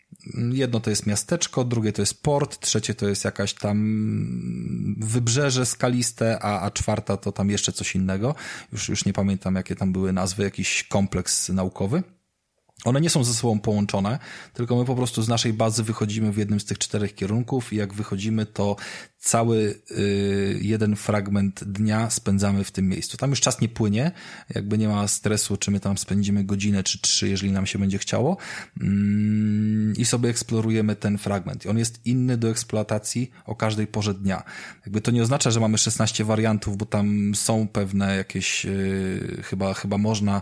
Jedno 0.51 0.79
to 0.79 0.89
jest 0.89 1.05
miasteczko, 1.05 1.63
drugie 1.63 1.93
to 1.93 2.01
jest 2.01 2.23
port, 2.23 2.59
trzecie 2.59 2.95
to 2.95 3.07
jest 3.07 3.25
jakaś 3.25 3.53
tam 3.53 4.95
wybrzeże 4.97 5.65
skaliste, 5.65 6.39
a, 6.41 6.61
a 6.61 6.71
czwarta 6.71 7.17
to 7.17 7.31
tam 7.31 7.49
jeszcze 7.49 7.71
coś 7.71 7.95
innego. 7.95 8.35
Już, 8.71 8.89
już 8.89 9.05
nie 9.05 9.13
pamiętam, 9.13 9.55
jakie 9.55 9.75
tam 9.75 9.91
były 9.93 10.13
nazwy, 10.13 10.43
jakiś 10.43 10.83
kompleks 10.83 11.49
naukowy. 11.49 12.03
One 12.83 13.01
nie 13.01 13.09
są 13.09 13.23
ze 13.23 13.33
sobą 13.33 13.59
połączone, 13.59 14.19
tylko 14.53 14.75
my 14.75 14.85
po 14.85 14.95
prostu 14.95 15.21
z 15.21 15.27
naszej 15.27 15.53
bazy 15.53 15.83
wychodzimy 15.83 16.31
w 16.31 16.37
jednym 16.37 16.59
z 16.59 16.65
tych 16.65 16.77
czterech 16.77 17.15
kierunków 17.15 17.73
i 17.73 17.75
jak 17.75 17.93
wychodzimy, 17.93 18.45
to 18.45 18.75
cały 19.25 19.79
y, 19.91 20.59
jeden 20.61 20.95
fragment 20.95 21.63
dnia 21.63 22.09
spędzamy 22.09 22.63
w 22.63 22.71
tym 22.71 22.89
miejscu. 22.89 23.17
Tam 23.17 23.29
już 23.29 23.41
czas 23.41 23.61
nie 23.61 23.69
płynie, 23.69 24.11
jakby 24.55 24.77
nie 24.77 24.87
ma 24.87 25.07
stresu, 25.07 25.57
czy 25.57 25.71
my 25.71 25.79
tam 25.79 25.97
spędzimy 25.97 26.43
godzinę 26.43 26.83
czy 26.83 27.01
trzy, 27.01 27.29
jeżeli 27.29 27.51
nam 27.51 27.65
się 27.65 27.79
będzie 27.79 27.97
chciało 27.97 28.37
mm, 28.81 29.93
i 29.97 30.05
sobie 30.05 30.29
eksplorujemy 30.29 30.95
ten 30.95 31.17
fragment. 31.17 31.65
I 31.65 31.69
on 31.69 31.77
jest 31.77 32.05
inny 32.05 32.37
do 32.37 32.49
eksploatacji 32.49 33.31
o 33.45 33.55
każdej 33.55 33.87
porze 33.87 34.13
dnia. 34.13 34.43
Jakby 34.85 35.01
to 35.01 35.11
nie 35.11 35.23
oznacza, 35.23 35.51
że 35.51 35.59
mamy 35.59 35.77
16 35.77 36.23
wariantów, 36.23 36.77
bo 36.77 36.85
tam 36.85 37.35
są 37.35 37.67
pewne 37.67 38.15
jakieś, 38.15 38.65
y, 38.65 39.41
chyba, 39.43 39.73
chyba 39.73 39.97
można 39.97 40.41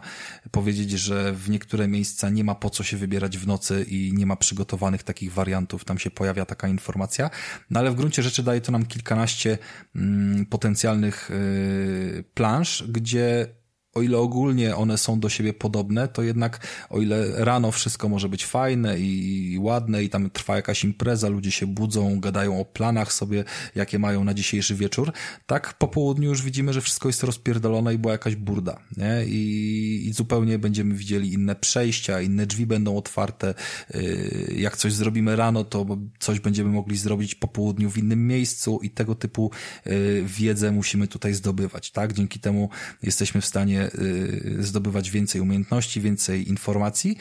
powiedzieć, 0.51 0.91
że 0.91 1.33
w 1.33 1.49
niektóre 1.49 1.87
miejsca 1.87 2.29
nie 2.29 2.43
ma 2.43 2.55
po 2.55 2.69
co 2.69 2.83
się 2.83 2.97
wybierać 2.97 3.37
w 3.37 3.47
nocy 3.47 3.85
i 3.89 4.13
nie 4.13 4.25
ma 4.25 4.35
przygotowanych 4.35 5.03
takich 5.03 5.33
wariantów. 5.33 5.85
Tam 5.85 5.99
się 5.99 6.11
pojawia 6.11 6.45
taka 6.45 6.67
informacja, 6.67 7.29
no 7.69 7.79
ale 7.79 7.91
w 7.91 7.95
gruncie 7.95 8.23
rzeczy 8.23 8.43
daje 8.43 8.61
to 8.61 8.72
nam 8.73 8.85
kilkanaście 8.85 9.57
mm, 9.95 10.45
potencjalnych 10.45 11.31
y, 11.31 12.23
plansz, 12.33 12.83
gdzie 12.87 13.47
o 13.93 14.01
ile 14.01 14.17
ogólnie 14.17 14.75
one 14.75 14.97
są 14.97 15.19
do 15.19 15.29
siebie 15.29 15.53
podobne, 15.53 16.07
to 16.07 16.23
jednak 16.23 16.67
o 16.89 17.01
ile 17.01 17.45
rano 17.45 17.71
wszystko 17.71 18.09
może 18.09 18.29
być 18.29 18.45
fajne 18.45 18.99
i 18.99 19.57
ładne 19.59 20.03
i 20.03 20.09
tam 20.09 20.29
trwa 20.29 20.55
jakaś 20.55 20.83
impreza, 20.83 21.29
ludzie 21.29 21.51
się 21.51 21.67
budzą, 21.67 22.19
gadają 22.19 22.59
o 22.59 22.65
planach 22.65 23.13
sobie, 23.13 23.43
jakie 23.75 23.99
mają 23.99 24.23
na 24.23 24.33
dzisiejszy 24.33 24.75
wieczór, 24.75 25.11
tak 25.45 25.73
po 25.73 25.87
południu 25.87 26.29
już 26.29 26.41
widzimy, 26.41 26.73
że 26.73 26.81
wszystko 26.81 27.09
jest 27.09 27.23
rozpierdolone 27.23 27.93
i 27.93 27.97
była 27.97 28.11
jakaś 28.11 28.35
burda, 28.35 28.79
nie? 28.97 29.25
I, 29.25 30.07
i 30.07 30.13
zupełnie 30.13 30.59
będziemy 30.59 30.95
widzieli 30.95 31.33
inne 31.33 31.55
przejścia, 31.55 32.21
inne 32.21 32.45
drzwi 32.45 32.65
będą 32.65 32.97
otwarte, 32.97 33.53
yy, 33.93 34.53
jak 34.57 34.77
coś 34.77 34.93
zrobimy 34.93 35.35
rano, 35.35 35.63
to 35.63 35.85
coś 36.19 36.39
będziemy 36.39 36.69
mogli 36.69 36.97
zrobić 36.97 37.35
po 37.35 37.47
południu 37.47 37.89
w 37.89 37.97
innym 37.97 38.27
miejscu 38.27 38.79
i 38.83 38.89
tego 38.89 39.15
typu 39.15 39.51
yy, 39.85 40.23
wiedzę 40.25 40.71
musimy 40.71 41.07
tutaj 41.07 41.33
zdobywać, 41.33 41.91
tak? 41.91 42.13
Dzięki 42.13 42.39
temu 42.39 42.69
jesteśmy 43.03 43.41
w 43.41 43.45
stanie 43.45 43.82
Y, 43.95 44.57
zdobywać 44.59 45.11
więcej 45.11 45.41
umiejętności, 45.41 46.01
więcej 46.01 46.49
informacji 46.49 47.17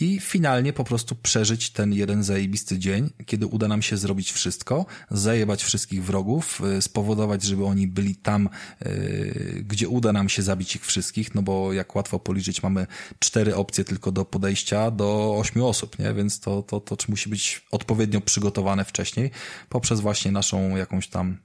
i 0.00 0.20
finalnie 0.20 0.72
po 0.72 0.84
prostu 0.84 1.14
przeżyć 1.14 1.70
ten 1.70 1.92
jeden 1.92 2.22
zajebisty 2.22 2.78
dzień, 2.78 3.10
kiedy 3.26 3.46
uda 3.46 3.68
nam 3.68 3.82
się 3.82 3.96
zrobić 3.96 4.32
wszystko, 4.32 4.86
zajebać 5.10 5.64
wszystkich 5.64 6.04
wrogów, 6.04 6.60
y, 6.78 6.82
spowodować, 6.82 7.42
żeby 7.42 7.64
oni 7.64 7.88
byli 7.88 8.16
tam, 8.16 8.48
y, 8.86 9.64
gdzie 9.68 9.88
uda 9.88 10.12
nam 10.12 10.28
się 10.28 10.42
zabić 10.42 10.76
ich 10.76 10.86
wszystkich, 10.86 11.34
no 11.34 11.42
bo 11.42 11.72
jak 11.72 11.96
łatwo 11.96 12.18
policzyć, 12.18 12.62
mamy 12.62 12.86
cztery 13.18 13.54
opcje 13.56 13.84
tylko 13.84 14.12
do 14.12 14.24
podejścia 14.24 14.90
do 14.90 15.36
ośmiu 15.38 15.66
osób, 15.66 15.98
nie? 15.98 16.14
Więc 16.14 16.40
to, 16.40 16.62
to, 16.62 16.80
to 16.80 16.96
musi 17.08 17.30
być 17.30 17.62
odpowiednio 17.70 18.20
przygotowane 18.20 18.84
wcześniej 18.84 19.30
poprzez 19.68 20.00
właśnie 20.00 20.32
naszą 20.32 20.76
jakąś 20.76 21.08
tam 21.08 21.38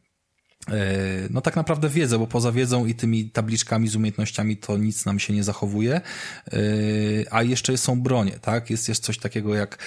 no 1.30 1.41
tak 1.41 1.56
naprawdę 1.56 1.89
wiedzę, 1.89 2.19
bo 2.19 2.27
poza 2.27 2.52
wiedzą 2.52 2.85
i 2.85 2.95
tymi 2.95 3.30
tabliczkami 3.30 3.88
z 3.88 3.95
umiejętnościami 3.95 4.57
to 4.57 4.77
nic 4.77 5.06
nam 5.06 5.19
się 5.19 5.34
nie 5.34 5.44
zachowuje, 5.44 5.95
e, 5.95 6.02
a 7.31 7.44
jeszcze 7.44 7.77
są 7.77 8.02
bronie, 8.02 8.39
tak? 8.41 8.69
Jest, 8.69 8.89
jest 8.89 9.03
coś 9.03 9.18
takiego 9.18 9.56
jak 9.56 9.77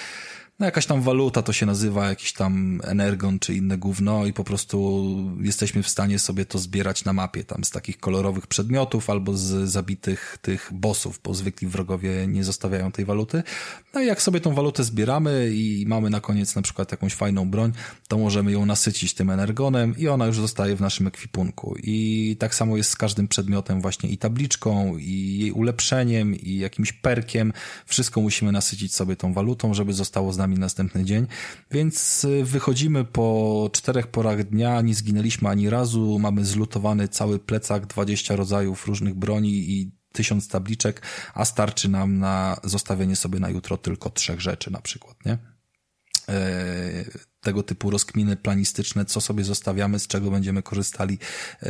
no 0.61 0.65
jakaś 0.65 0.85
tam 0.85 1.01
waluta 1.01 1.41
to 1.41 1.53
się 1.53 1.65
nazywa, 1.65 2.09
jakiś 2.09 2.33
tam 2.33 2.81
energon 2.83 3.39
czy 3.39 3.55
inne 3.55 3.77
gówno 3.77 4.25
i 4.25 4.33
po 4.33 4.43
prostu 4.43 5.15
jesteśmy 5.41 5.83
w 5.83 5.89
stanie 5.89 6.19
sobie 6.19 6.45
to 6.45 6.59
zbierać 6.59 7.05
na 7.05 7.13
mapie, 7.13 7.43
tam 7.43 7.63
z 7.63 7.69
takich 7.69 7.99
kolorowych 7.99 8.47
przedmiotów 8.47 9.09
albo 9.09 9.37
z 9.37 9.69
zabitych 9.69 10.37
tych 10.41 10.69
bossów, 10.73 11.19
bo 11.23 11.33
zwykli 11.33 11.67
wrogowie 11.67 12.27
nie 12.27 12.43
zostawiają 12.43 12.91
tej 12.91 13.05
waluty. 13.05 13.43
No 13.93 14.01
i 14.01 14.05
jak 14.05 14.21
sobie 14.21 14.39
tą 14.39 14.53
walutę 14.53 14.83
zbieramy 14.83 15.51
i 15.53 15.85
mamy 15.87 16.09
na 16.09 16.21
koniec 16.21 16.55
na 16.55 16.61
przykład 16.61 16.91
jakąś 16.91 17.13
fajną 17.13 17.49
broń, 17.49 17.71
to 18.07 18.17
możemy 18.17 18.51
ją 18.51 18.65
nasycić 18.65 19.13
tym 19.13 19.29
energonem 19.29 19.97
i 19.97 20.07
ona 20.07 20.25
już 20.25 20.37
zostaje 20.37 20.75
w 20.75 20.81
naszym 20.81 21.07
ekwipunku. 21.07 21.75
I 21.83 22.37
tak 22.39 22.55
samo 22.55 22.77
jest 22.77 22.89
z 22.89 22.95
każdym 22.95 23.27
przedmiotem 23.27 23.81
właśnie 23.81 24.09
i 24.09 24.17
tabliczką, 24.17 24.97
i 24.97 25.37
jej 25.39 25.51
ulepszeniem, 25.51 26.35
i 26.35 26.57
jakimś 26.57 26.93
perkiem. 26.93 27.53
Wszystko 27.85 28.21
musimy 28.21 28.51
nasycić 28.51 28.95
sobie 28.95 29.15
tą 29.15 29.33
walutą, 29.33 29.73
żeby 29.73 29.93
zostało 29.93 30.33
z 30.33 30.37
nami 30.37 30.50
następny 30.57 31.05
dzień. 31.05 31.27
Więc 31.71 32.23
y, 32.23 32.43
wychodzimy 32.43 33.05
po 33.05 33.69
czterech 33.73 34.07
porach 34.07 34.43
dnia, 34.43 34.81
nie 34.81 34.95
zginęliśmy 34.95 35.49
ani 35.49 35.69
razu, 35.69 36.19
mamy 36.19 36.45
zlutowany 36.45 37.07
cały 37.07 37.39
plecak, 37.39 37.85
20 37.85 38.35
rodzajów 38.35 38.87
różnych 38.87 39.15
broni 39.15 39.71
i 39.71 39.91
tysiąc 40.13 40.47
tabliczek, 40.47 41.01
a 41.33 41.45
starczy 41.45 41.89
nam 41.89 42.19
na 42.19 42.59
zostawienie 42.63 43.15
sobie 43.15 43.39
na 43.39 43.49
jutro 43.49 43.77
tylko 43.77 44.09
trzech 44.09 44.41
rzeczy 44.41 44.71
na 44.71 44.81
przykład, 44.81 45.25
nie? 45.25 45.37
E, 46.29 47.05
tego 47.41 47.63
typu 47.63 47.89
rozkminy 47.89 48.35
planistyczne, 48.35 49.05
co 49.05 49.21
sobie 49.21 49.43
zostawiamy, 49.43 49.99
z 49.99 50.07
czego 50.07 50.31
będziemy 50.31 50.63
korzystali, 50.63 51.19
e, 51.63 51.69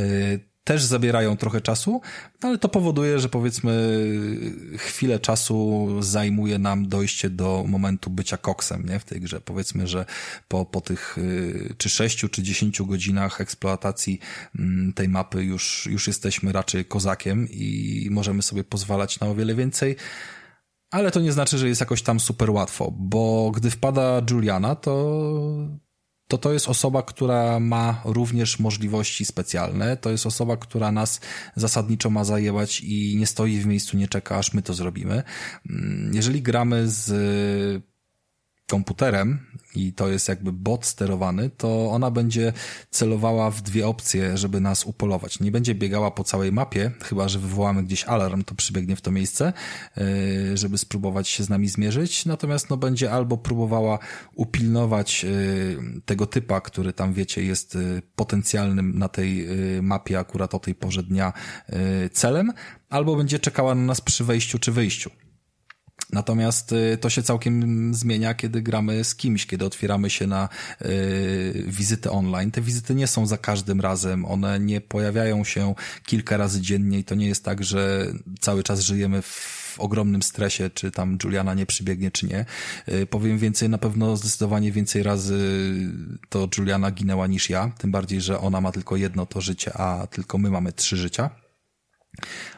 też 0.63 0.83
zabierają 0.83 1.37
trochę 1.37 1.61
czasu, 1.61 2.01
ale 2.41 2.57
to 2.57 2.69
powoduje, 2.69 3.19
że 3.19 3.29
powiedzmy 3.29 3.97
chwilę 4.77 5.19
czasu 5.19 5.87
zajmuje 5.99 6.59
nam 6.59 6.87
dojście 6.87 7.29
do 7.29 7.63
momentu 7.67 8.09
bycia 8.09 8.37
koksem, 8.37 8.85
nie? 8.85 8.99
W 8.99 9.05
tej 9.05 9.21
grze. 9.21 9.41
Powiedzmy, 9.41 9.87
że 9.87 10.05
po, 10.47 10.65
po 10.65 10.81
tych 10.81 11.17
y, 11.17 11.75
czy 11.77 11.89
sześciu, 11.89 12.29
czy 12.29 12.43
dziesięciu 12.43 12.85
godzinach 12.85 13.41
eksploatacji 13.41 14.19
mm, 14.59 14.93
tej 14.93 15.09
mapy 15.09 15.43
już, 15.43 15.87
już 15.91 16.07
jesteśmy 16.07 16.51
raczej 16.51 16.85
kozakiem 16.85 17.47
i 17.49 18.07
możemy 18.11 18.41
sobie 18.41 18.63
pozwalać 18.63 19.19
na 19.19 19.27
o 19.27 19.35
wiele 19.35 19.55
więcej. 19.55 19.95
Ale 20.91 21.11
to 21.11 21.19
nie 21.21 21.31
znaczy, 21.31 21.57
że 21.57 21.67
jest 21.67 21.81
jakoś 21.81 22.01
tam 22.01 22.19
super 22.19 22.49
łatwo, 22.49 22.93
bo 22.97 23.51
gdy 23.51 23.69
wpada 23.69 24.21
Juliana, 24.31 24.75
to 24.75 25.21
to 26.31 26.37
to 26.37 26.53
jest 26.53 26.69
osoba, 26.69 27.03
która 27.03 27.59
ma 27.59 28.01
również 28.05 28.59
możliwości 28.59 29.25
specjalne. 29.25 29.97
To 29.97 30.09
jest 30.09 30.25
osoba, 30.25 30.57
która 30.57 30.91
nas 30.91 31.19
zasadniczo 31.55 32.09
ma 32.09 32.23
zajebać 32.23 32.81
i 32.81 33.15
nie 33.17 33.27
stoi 33.27 33.57
w 33.57 33.65
miejscu, 33.65 33.97
nie 33.97 34.07
czeka, 34.07 34.37
aż 34.37 34.53
my 34.53 34.61
to 34.61 34.73
zrobimy. 34.73 35.23
Mm, 35.69 36.11
jeżeli 36.13 36.41
gramy 36.41 36.89
z 36.89 37.11
komputerem 38.71 39.39
i 39.75 39.93
to 39.93 40.09
jest 40.09 40.29
jakby 40.29 40.51
bot 40.51 40.85
sterowany, 40.85 41.49
to 41.49 41.91
ona 41.91 42.11
będzie 42.11 42.53
celowała 42.89 43.51
w 43.51 43.61
dwie 43.61 43.87
opcje, 43.87 44.37
żeby 44.37 44.59
nas 44.59 44.85
upolować. 44.85 45.39
Nie 45.39 45.51
będzie 45.51 45.75
biegała 45.75 46.11
po 46.11 46.23
całej 46.23 46.51
mapie, 46.51 46.91
chyba 47.03 47.27
że 47.27 47.39
wywołamy 47.39 47.83
gdzieś 47.83 48.03
alarm, 48.03 48.43
to 48.43 48.55
przybiegnie 48.55 48.95
w 48.95 49.01
to 49.01 49.11
miejsce, 49.11 49.53
e, 49.97 50.57
żeby 50.57 50.77
spróbować 50.77 51.27
się 51.27 51.43
z 51.43 51.49
nami 51.49 51.67
zmierzyć. 51.67 52.25
Natomiast 52.25 52.69
no 52.69 52.77
będzie 52.77 53.11
albo 53.11 53.37
próbowała 53.37 53.99
upilnować 54.35 55.25
e, 55.25 55.29
tego 56.05 56.25
typa, 56.25 56.61
który 56.61 56.93
tam 56.93 57.13
wiecie 57.13 57.43
jest 57.43 57.75
e, 57.75 57.79
potencjalnym 58.15 58.99
na 58.99 59.09
tej 59.09 59.47
mapie 59.81 60.19
akurat 60.19 60.55
o 60.55 60.59
tej 60.59 60.75
porze 60.75 61.03
dnia 61.03 61.33
celem, 62.11 62.53
albo 62.89 63.15
będzie 63.15 63.39
czekała 63.39 63.75
na 63.75 63.81
nas 63.81 64.01
przy 64.01 64.23
wejściu 64.23 64.59
czy 64.59 64.71
wyjściu. 64.71 65.11
Natomiast 66.11 66.71
y, 66.71 66.97
to 66.97 67.09
się 67.09 67.23
całkiem 67.23 67.93
zmienia, 67.93 68.33
kiedy 68.33 68.61
gramy 68.61 69.03
z 69.03 69.15
kimś, 69.15 69.45
kiedy 69.45 69.65
otwieramy 69.65 70.09
się 70.09 70.27
na 70.27 70.49
y, 70.81 71.63
wizyty 71.67 72.11
online. 72.11 72.51
Te 72.51 72.61
wizyty 72.61 72.95
nie 72.95 73.07
są 73.07 73.25
za 73.25 73.37
każdym 73.37 73.81
razem, 73.81 74.25
one 74.25 74.59
nie 74.59 74.81
pojawiają 74.81 75.43
się 75.43 75.75
kilka 76.05 76.37
razy 76.37 76.61
dziennie 76.61 76.99
i 76.99 77.03
to 77.03 77.15
nie 77.15 77.27
jest 77.27 77.45
tak, 77.45 77.63
że 77.63 78.07
cały 78.39 78.63
czas 78.63 78.79
żyjemy 78.79 79.21
w 79.21 79.75
ogromnym 79.77 80.23
stresie, 80.23 80.69
czy 80.69 80.91
tam 80.91 81.17
Juliana 81.23 81.53
nie 81.53 81.65
przybiegnie, 81.65 82.11
czy 82.11 82.27
nie. 82.27 82.45
Y, 82.89 83.05
powiem 83.05 83.37
więcej, 83.37 83.69
na 83.69 83.77
pewno 83.77 84.17
zdecydowanie 84.17 84.71
więcej 84.71 85.03
razy 85.03 85.39
to 86.29 86.47
Juliana 86.57 86.91
ginęła 86.91 87.27
niż 87.27 87.49
ja, 87.49 87.71
tym 87.77 87.91
bardziej, 87.91 88.21
że 88.21 88.39
ona 88.39 88.61
ma 88.61 88.71
tylko 88.71 88.95
jedno 88.95 89.25
to 89.25 89.41
życie, 89.41 89.73
a 89.73 90.07
tylko 90.07 90.37
my 90.37 90.49
mamy 90.49 90.73
trzy 90.73 90.97
życia. 90.97 91.29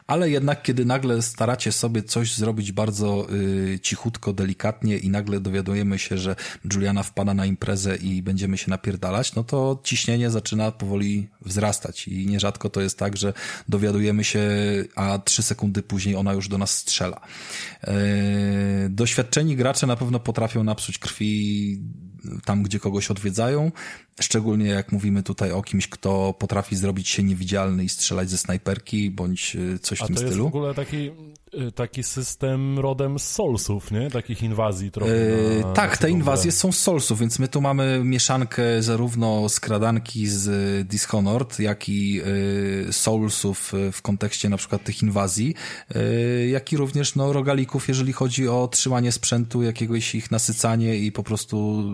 Ale 0.06 0.30
jednak, 0.30 0.62
kiedy 0.62 0.84
nagle 0.84 1.22
staracie 1.22 1.72
sobie 1.72 2.02
coś 2.02 2.34
zrobić 2.34 2.72
bardzo 2.72 3.26
y, 3.32 3.78
cichutko, 3.82 4.32
delikatnie 4.32 4.98
i 4.98 5.10
nagle 5.10 5.40
dowiadujemy 5.40 5.98
się, 5.98 6.18
że 6.18 6.36
Juliana 6.72 7.02
wpada 7.02 7.34
na 7.34 7.46
imprezę 7.46 7.96
i 7.96 8.22
będziemy 8.22 8.58
się 8.58 8.70
napierdalać, 8.70 9.34
no 9.34 9.44
to 9.44 9.80
ciśnienie 9.84 10.30
zaczyna 10.30 10.72
powoli 10.72 11.28
wzrastać 11.40 12.08
i 12.08 12.26
nierzadko 12.26 12.70
to 12.70 12.80
jest 12.80 12.98
tak, 12.98 13.16
że 13.16 13.32
dowiadujemy 13.68 14.24
się, 14.24 14.40
a 14.94 15.18
trzy 15.18 15.42
sekundy 15.42 15.82
później 15.82 16.16
ona 16.16 16.32
już 16.32 16.48
do 16.48 16.58
nas 16.58 16.70
strzela. 16.70 17.20
Y, 17.84 18.88
doświadczeni 18.90 19.56
gracze 19.56 19.86
na 19.86 19.96
pewno 19.96 20.20
potrafią 20.20 20.64
napsuć 20.64 20.98
krwi 20.98 21.80
tam, 22.44 22.62
gdzie 22.62 22.80
kogoś 22.80 23.10
odwiedzają, 23.10 23.72
szczególnie 24.20 24.66
jak 24.66 24.92
mówimy 24.92 25.22
tutaj 25.22 25.52
o 25.52 25.62
kimś, 25.62 25.88
kto 25.88 26.34
potrafi 26.38 26.76
zrobić 26.76 27.08
się 27.08 27.22
niewidzialny 27.22 27.84
i 27.84 27.88
strzelać 27.88 28.30
ze 28.30 28.38
snajperki, 28.38 29.10
bądź 29.10 29.56
e, 29.56 29.78
coś 29.96 30.04
w 30.04 30.06
tym 30.06 30.16
stylu. 30.16 30.28
A 30.28 30.32
to 30.32 30.36
jest 30.36 30.52
w 30.52 30.56
ogóle 30.56 30.74
taki, 30.74 31.10
taki 31.74 32.02
system 32.02 32.78
rodem 32.78 33.18
z 33.18 33.30
Soulsów, 33.30 33.90
nie? 33.90 34.10
Takich 34.10 34.42
inwazji 34.42 34.90
trochę. 34.90 35.12
Na, 35.62 35.72
tak, 35.72 35.98
te 35.98 36.10
inwazje 36.10 36.52
są 36.52 36.72
z 36.72 36.78
Soulsów, 36.78 37.18
więc 37.18 37.38
my 37.38 37.48
tu 37.48 37.60
mamy 37.60 38.00
mieszankę 38.04 38.82
zarówno 38.82 39.48
skradanki 39.48 40.26
z 40.26 40.88
Dishonored, 40.88 41.60
jak 41.60 41.88
i 41.88 42.22
Soulsów 42.90 43.72
w 43.92 44.02
kontekście 44.02 44.48
na 44.48 44.56
przykład 44.56 44.84
tych 44.84 45.02
inwazji, 45.02 45.54
jak 46.50 46.72
i 46.72 46.76
również 46.76 47.14
no, 47.14 47.32
rogalików, 47.32 47.88
jeżeli 47.88 48.12
chodzi 48.12 48.48
o 48.48 48.68
trzymanie 48.68 49.12
sprzętu, 49.12 49.62
jakiegoś 49.62 50.14
ich 50.14 50.30
nasycanie 50.30 50.96
i 50.96 51.12
po 51.12 51.22
prostu 51.22 51.84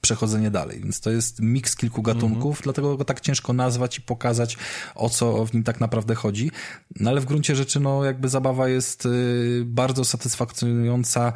przechodzenie 0.00 0.50
dalej. 0.50 0.80
Więc 0.80 1.00
to 1.00 1.10
jest 1.10 1.40
miks 1.40 1.76
kilku 1.76 2.02
gatunków, 2.02 2.44
mm 2.44 2.60
-hmm. 2.60 2.62
dlatego 2.62 2.96
go 2.96 3.04
tak 3.04 3.20
ciężko 3.20 3.52
nazwać 3.52 3.98
i 3.98 4.00
pokazać, 4.00 4.56
o 4.94 5.08
co 5.08 5.46
w 5.46 5.54
nim 5.54 5.62
tak 5.62 5.80
naprawdę 5.80 6.14
chodzi. 6.14 6.50
No 7.00 7.10
ale 7.10 7.20
w 7.20 7.24
gruncie 7.24 7.56
rzeczy, 7.56 7.80
no 7.80 8.04
jakby 8.04 8.28
zabawa 8.28 8.68
jest 8.68 8.81
y, 9.06 9.62
bardzo 9.66 10.04
satysfakcjonująca 10.04 11.32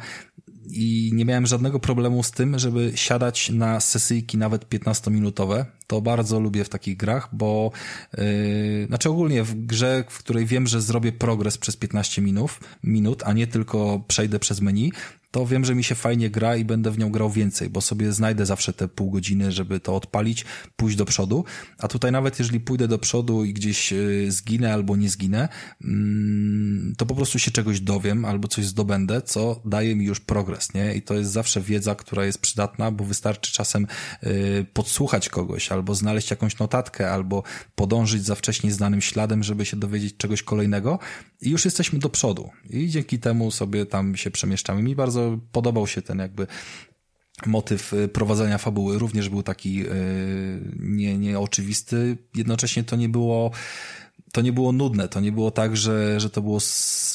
i 0.69 1.11
nie 1.13 1.25
miałem 1.25 1.47
żadnego 1.47 1.79
problemu 1.79 2.23
z 2.23 2.31
tym, 2.31 2.59
żeby 2.59 2.91
siadać 2.95 3.49
na 3.49 3.79
sesyjki 3.79 4.37
nawet 4.37 4.69
15-minutowe. 4.69 5.65
To 5.87 6.01
bardzo 6.01 6.39
lubię 6.39 6.63
w 6.63 6.69
takich 6.69 6.97
grach, 6.97 7.29
bo 7.31 7.71
yy, 8.17 8.85
znaczy 8.87 9.09
ogólnie 9.09 9.43
w 9.43 9.65
grze, 9.65 10.03
w 10.09 10.17
której 10.17 10.45
wiem, 10.45 10.67
że 10.67 10.81
zrobię 10.81 11.11
progres 11.11 11.57
przez 11.57 11.77
15 11.77 12.21
minut, 12.21 12.51
minut, 12.83 13.23
a 13.25 13.33
nie 13.33 13.47
tylko 13.47 14.03
przejdę 14.07 14.39
przez 14.39 14.61
menu, 14.61 14.91
to 15.37 15.45
wiem, 15.45 15.65
że 15.65 15.75
mi 15.75 15.83
się 15.83 15.95
fajnie 15.95 16.29
gra 16.29 16.55
i 16.55 16.65
będę 16.65 16.91
w 16.91 16.99
nią 16.99 17.11
grał 17.11 17.29
więcej, 17.29 17.69
bo 17.69 17.81
sobie 17.81 18.13
znajdę 18.13 18.45
zawsze 18.45 18.73
te 18.73 18.87
pół 18.87 19.11
godziny, 19.11 19.51
żeby 19.51 19.79
to 19.79 19.95
odpalić, 19.95 20.45
pójść 20.75 20.97
do 20.97 21.05
przodu. 21.05 21.45
A 21.77 21.87
tutaj 21.87 22.11
nawet 22.11 22.39
jeżeli 22.39 22.59
pójdę 22.59 22.87
do 22.87 22.97
przodu 22.99 23.45
i 23.45 23.53
gdzieś 23.53 23.93
y, 23.93 24.31
zginę 24.31 24.73
albo 24.73 24.95
nie 24.95 25.09
zginę, 25.09 25.49
mm, 25.83 26.93
to 26.97 27.05
po 27.05 27.15
prostu 27.15 27.39
się 27.39 27.51
czegoś 27.51 27.79
dowiem 27.79 28.25
albo 28.25 28.47
coś 28.47 28.65
zdobędę, 28.65 29.21
co 29.21 29.61
daje 29.65 29.95
mi 29.95 30.05
już 30.05 30.19
progres, 30.19 30.73
nie? 30.73 30.95
I 30.95 31.01
to 31.01 31.13
jest 31.13 31.31
zawsze 31.31 31.61
wiedza, 31.61 31.95
która 31.95 32.25
jest 32.25 32.41
przydatna, 32.41 32.91
bo 32.91 33.03
wystarczy 33.03 33.51
czasem 33.51 33.87
y, 34.23 34.65
podsłuchać 34.73 35.29
kogoś 35.29 35.71
albo 35.71 35.95
znaleźć 35.95 36.31
jakąś 36.31 36.59
notatkę, 36.59 37.11
albo 37.11 37.43
podążyć 37.75 38.25
za 38.25 38.35
wcześniej 38.35 38.73
znanym 38.73 39.01
śladem, 39.01 39.43
żeby 39.43 39.65
się 39.65 39.77
dowiedzieć 39.77 40.17
czegoś 40.17 40.43
kolejnego 40.43 40.99
i 41.41 41.49
już 41.49 41.65
jesteśmy 41.65 41.99
do 41.99 42.09
przodu. 42.09 42.49
I 42.69 42.89
dzięki 42.89 43.19
temu 43.19 43.51
sobie 43.51 43.85
tam 43.85 44.15
się 44.15 44.31
przemieszczamy. 44.31 44.83
Mi 44.83 44.95
bardzo 44.95 45.26
podobał 45.51 45.87
się 45.87 46.01
ten 46.01 46.19
jakby 46.19 46.47
motyw 47.45 47.93
y, 47.93 48.07
prowadzenia 48.07 48.57
fabuły. 48.57 48.99
Również 48.99 49.29
był 49.29 49.43
taki 49.43 49.83
nie, 50.79 51.17
nieoczywisty. 51.17 52.17
Jednocześnie 52.35 52.83
to 52.83 52.95
nie 52.95 53.09
było 53.09 53.51
to 54.31 54.41
nie 54.41 54.53
było 54.53 54.71
nudne, 54.71 55.07
to 55.07 55.19
nie 55.19 55.31
było 55.31 55.51
tak, 55.51 55.77
że, 55.77 56.19
że 56.19 56.29
to 56.29 56.41
było, 56.41 56.59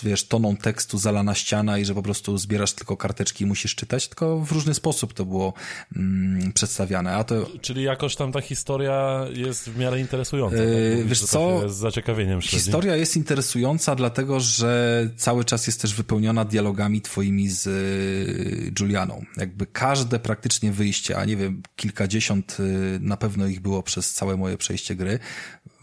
wiesz, 0.02 0.24
toną 0.24 0.56
tekstu 0.56 0.98
zalana 0.98 1.34
ściana 1.34 1.78
i 1.78 1.84
że 1.84 1.94
po 1.94 2.02
prostu 2.02 2.39
zbierasz 2.39 2.72
tylko 2.72 2.97
karteczki 2.97 3.44
i 3.44 3.47
musisz 3.47 3.74
czytać, 3.74 4.09
tylko 4.09 4.39
w 4.39 4.52
różny 4.52 4.74
sposób 4.74 5.14
to 5.14 5.24
było 5.24 5.52
mm, 5.97 6.52
przedstawiane. 6.52 7.14
A 7.16 7.24
to... 7.24 7.47
Czyli 7.60 7.82
jakoś 7.82 8.16
tam 8.16 8.32
ta 8.32 8.40
historia 8.40 9.26
jest 9.34 9.70
w 9.70 9.78
miarę 9.78 10.01
interesująca. 10.01 10.56
Yy, 10.56 10.97
tak? 10.98 11.06
Wiesz 11.06 11.20
co? 11.20 11.68
Z 11.68 11.74
zaciekawieniem 11.74 12.43
śledzi. 12.43 12.56
Historia 12.56 12.97
jest 12.97 13.16
interesująca, 13.16 13.94
dlatego 13.94 14.40
że 14.40 15.09
cały 15.16 15.44
czas 15.44 15.66
jest 15.66 15.82
też 15.82 15.94
wypełniona 15.94 16.44
dialogami 16.44 17.01
twoimi 17.01 17.48
z 17.48 17.68
Julianą. 18.80 19.24
Jakby 19.36 19.66
każde 19.66 20.18
praktycznie 20.18 20.72
wyjście, 20.72 21.16
a 21.18 21.24
nie 21.24 21.36
wiem, 21.36 21.62
kilkadziesiąt 21.76 22.56
y, 22.60 22.98
na 23.01 23.16
pewno 23.16 23.47
ich 23.47 23.60
było 23.60 23.82
przez 23.82 24.12
całe 24.12 24.36
moje 24.36 24.59
przejście 24.59 24.94
gry, 24.94 25.18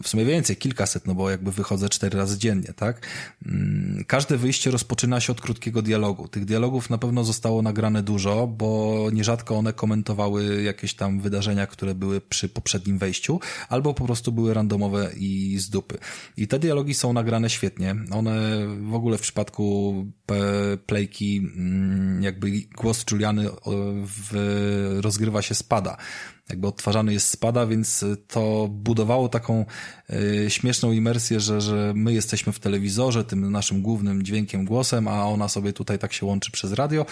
w 0.02 0.08
sumie 0.08 0.24
więcej, 0.24 0.56
kilkaset, 0.56 1.06
no 1.06 1.14
bo 1.14 1.19
jakby 1.28 1.52
wychodzę 1.52 1.88
cztery 1.88 2.18
razy 2.18 2.38
dziennie, 2.38 2.72
tak? 2.76 3.06
Mm, 3.46 4.04
każde 4.06 4.36
wyjście 4.36 4.70
rozpoczyna 4.70 5.20
się 5.20 5.32
od 5.32 5.40
krótkiego 5.40 5.82
dialogu. 5.82 6.28
Tych 6.28 6.44
dialogów 6.44 6.90
na 6.90 6.98
pewno 6.98 7.24
zostało 7.24 7.62
nagrane 7.62 8.02
dużo, 8.02 8.46
bo 8.46 9.06
nierzadko 9.12 9.58
one 9.58 9.72
komentowały 9.72 10.62
jakieś 10.62 10.94
tam 10.94 11.20
wydarzenia, 11.20 11.66
które 11.66 11.94
były 11.94 12.20
przy 12.20 12.48
poprzednim 12.48 12.98
wejściu, 12.98 13.40
albo 13.68 13.94
po 13.94 14.04
prostu 14.04 14.32
były 14.32 14.54
randomowe 14.54 15.10
i 15.16 15.58
z 15.58 15.70
dupy. 15.70 15.98
I 16.36 16.48
te 16.48 16.58
dialogi 16.58 16.94
są 16.94 17.12
nagrane 17.12 17.50
świetnie. 17.50 17.96
One 18.10 18.60
w 18.90 18.94
ogóle 18.94 19.18
w 19.18 19.20
przypadku 19.20 19.94
playki, 20.86 21.38
mm, 21.38 22.22
jakby 22.22 22.50
głos 22.76 23.04
Juliany 23.10 23.48
w, 24.06 24.98
rozgrywa 25.02 25.42
się 25.42 25.54
spada 25.54 25.96
jakby 26.50 26.68
odtwarzany 26.68 27.12
jest 27.12 27.26
spada, 27.26 27.66
więc 27.66 28.04
to 28.28 28.68
budowało 28.70 29.28
taką 29.28 29.64
śmieszną 30.48 30.92
imersję, 30.92 31.40
że, 31.40 31.60
że 31.60 31.92
my 31.96 32.12
jesteśmy 32.12 32.52
w 32.52 32.58
telewizorze, 32.58 33.24
tym 33.24 33.52
naszym 33.52 33.82
głównym 33.82 34.22
dźwiękiem, 34.22 34.64
głosem, 34.64 35.08
a 35.08 35.26
ona 35.26 35.48
sobie 35.48 35.72
tutaj 35.72 35.98
tak 35.98 36.12
się 36.12 36.26
łączy 36.26 36.50
przez 36.50 36.72
radio. 36.72 37.06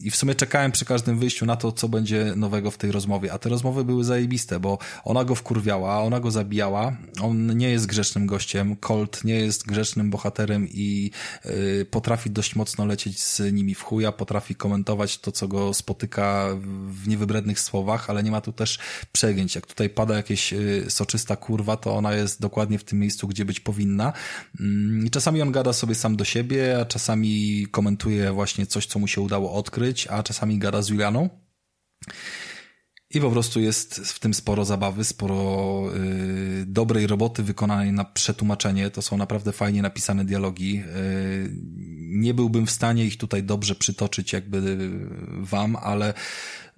I 0.00 0.10
w 0.10 0.16
sumie 0.16 0.34
czekałem 0.34 0.72
przy 0.72 0.84
każdym 0.84 1.18
wyjściu 1.18 1.46
na 1.46 1.56
to, 1.56 1.72
co 1.72 1.88
będzie 1.88 2.32
nowego 2.36 2.70
w 2.70 2.78
tej 2.78 2.92
rozmowie, 2.92 3.32
a 3.32 3.38
te 3.38 3.48
rozmowy 3.48 3.84
były 3.84 4.04
zajebiste, 4.04 4.60
bo 4.60 4.78
ona 5.04 5.24
go 5.24 5.34
wkurwiała, 5.34 6.02
ona 6.02 6.20
go 6.20 6.30
zabijała, 6.30 6.96
on 7.20 7.58
nie 7.58 7.70
jest 7.70 7.86
grzecznym 7.86 8.26
gościem, 8.26 8.76
Colt 8.76 9.24
nie 9.24 9.34
jest 9.34 9.66
grzecznym 9.66 10.10
bohaterem 10.10 10.68
i 10.68 11.10
y, 11.46 11.86
potrafi 11.90 12.30
dość 12.30 12.56
mocno 12.56 12.86
lecieć 12.86 13.22
z 13.22 13.52
nimi 13.52 13.74
w 13.74 13.82
chuja, 13.82 14.12
potrafi 14.12 14.54
komentować 14.54 15.18
to, 15.18 15.32
co 15.32 15.48
go 15.48 15.74
spotyka 15.74 16.48
w 16.86 17.08
niewybrednych 17.08 17.60
słowach, 17.60 18.10
ale 18.10 18.22
nie 18.22 18.30
ma 18.30 18.40
tu 18.40 18.52
też 18.52 18.78
przegięć. 19.12 19.54
Jak 19.54 19.66
tutaj 19.66 19.90
pada 19.90 20.16
jakieś 20.16 20.52
y, 20.52 20.84
soczysta 20.88 21.36
kurwa, 21.36 21.76
to 21.76 21.96
ona 21.96 22.14
jest 22.14 22.31
dokładnie 22.40 22.78
w 22.78 22.84
tym 22.84 22.98
miejscu, 22.98 23.28
gdzie 23.28 23.44
być 23.44 23.60
powinna. 23.60 24.12
Mm, 24.60 25.10
czasami 25.10 25.42
on 25.42 25.52
gada 25.52 25.72
sobie 25.72 25.94
sam 25.94 26.16
do 26.16 26.24
siebie, 26.24 26.78
a 26.80 26.84
czasami 26.84 27.66
komentuje 27.70 28.32
właśnie 28.32 28.66
coś, 28.66 28.86
co 28.86 28.98
mu 28.98 29.08
się 29.08 29.20
udało 29.20 29.52
odkryć, 29.52 30.06
a 30.06 30.22
czasami 30.22 30.58
gada 30.58 30.82
z 30.82 30.88
Julianą. 30.88 31.28
I 33.14 33.20
po 33.20 33.30
prostu 33.30 33.60
jest 33.60 33.94
w 33.94 34.18
tym 34.18 34.34
sporo 34.34 34.64
zabawy, 34.64 35.04
sporo 35.04 35.82
y, 35.96 36.64
dobrej 36.66 37.06
roboty 37.06 37.42
wykonanej 37.42 37.92
na 37.92 38.04
przetłumaczenie. 38.04 38.90
To 38.90 39.02
są 39.02 39.16
naprawdę 39.16 39.52
fajnie 39.52 39.82
napisane 39.82 40.24
dialogi. 40.24 40.82
Y, 40.96 41.50
nie 41.98 42.34
byłbym 42.34 42.66
w 42.66 42.70
stanie 42.70 43.04
ich 43.04 43.16
tutaj 43.18 43.42
dobrze 43.42 43.74
przytoczyć 43.74 44.32
jakby 44.32 44.90
wam, 45.40 45.76
ale 45.76 46.14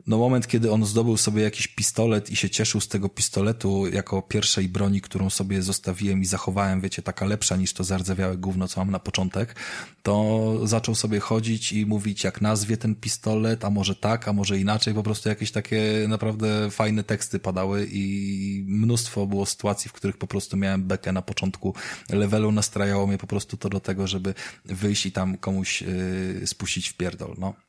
no 0.06 0.18
moment, 0.18 0.46
kiedy 0.46 0.72
on 0.72 0.84
zdobył 0.84 1.16
sobie 1.16 1.42
jakiś 1.42 1.68
pistolet 1.68 2.30
i 2.30 2.36
się 2.36 2.50
cieszył 2.50 2.80
z 2.80 2.88
tego 2.88 3.08
pistoletu 3.08 3.86
jako 3.86 4.22
pierwszej 4.22 4.68
broni, 4.68 5.00
którą 5.00 5.30
sobie 5.30 5.62
zostawiłem 5.62 6.22
i 6.22 6.26
zachowałem, 6.26 6.80
wiecie, 6.80 7.02
taka 7.02 7.26
lepsza 7.26 7.56
niż 7.56 7.72
to 7.72 7.84
zardzewiałe 7.84 8.36
gówno, 8.36 8.68
co 8.68 8.80
mam 8.80 8.90
na 8.90 8.98
początek, 8.98 9.56
to 10.02 10.60
zaczął 10.64 10.94
sobie 10.94 11.20
chodzić 11.20 11.72
i 11.72 11.86
mówić, 11.86 12.24
jak 12.24 12.40
nazwie 12.40 12.76
ten 12.76 12.94
pistolet, 12.94 13.64
a 13.64 13.70
może 13.70 13.94
tak, 13.94 14.28
a 14.28 14.32
może 14.32 14.58
inaczej, 14.58 14.94
po 14.94 15.02
prostu 15.02 15.28
jakieś 15.28 15.50
takie 15.50 16.06
naprawdę 16.08 16.70
fajne 16.70 17.04
teksty 17.04 17.38
padały 17.38 17.88
i 17.92 18.64
mnóstwo 18.68 19.26
było 19.26 19.46
sytuacji, 19.46 19.88
w 19.88 19.92
których 19.92 20.16
po 20.16 20.26
prostu 20.26 20.56
miałem 20.56 20.84
bekę 20.84 21.12
na 21.12 21.22
początku 21.22 21.74
levelu, 22.10 22.52
nastrajało 22.52 23.06
mnie 23.06 23.18
po 23.18 23.26
prostu 23.26 23.56
to 23.56 23.68
do 23.68 23.80
tego, 23.80 24.06
żeby 24.06 24.34
wyjść 24.64 25.06
i 25.06 25.12
tam 25.12 25.38
komuś 25.38 25.82
yy, 25.82 26.46
spuścić 26.46 26.88
w 26.88 26.94
pierdol, 26.94 27.34
no. 27.38 27.63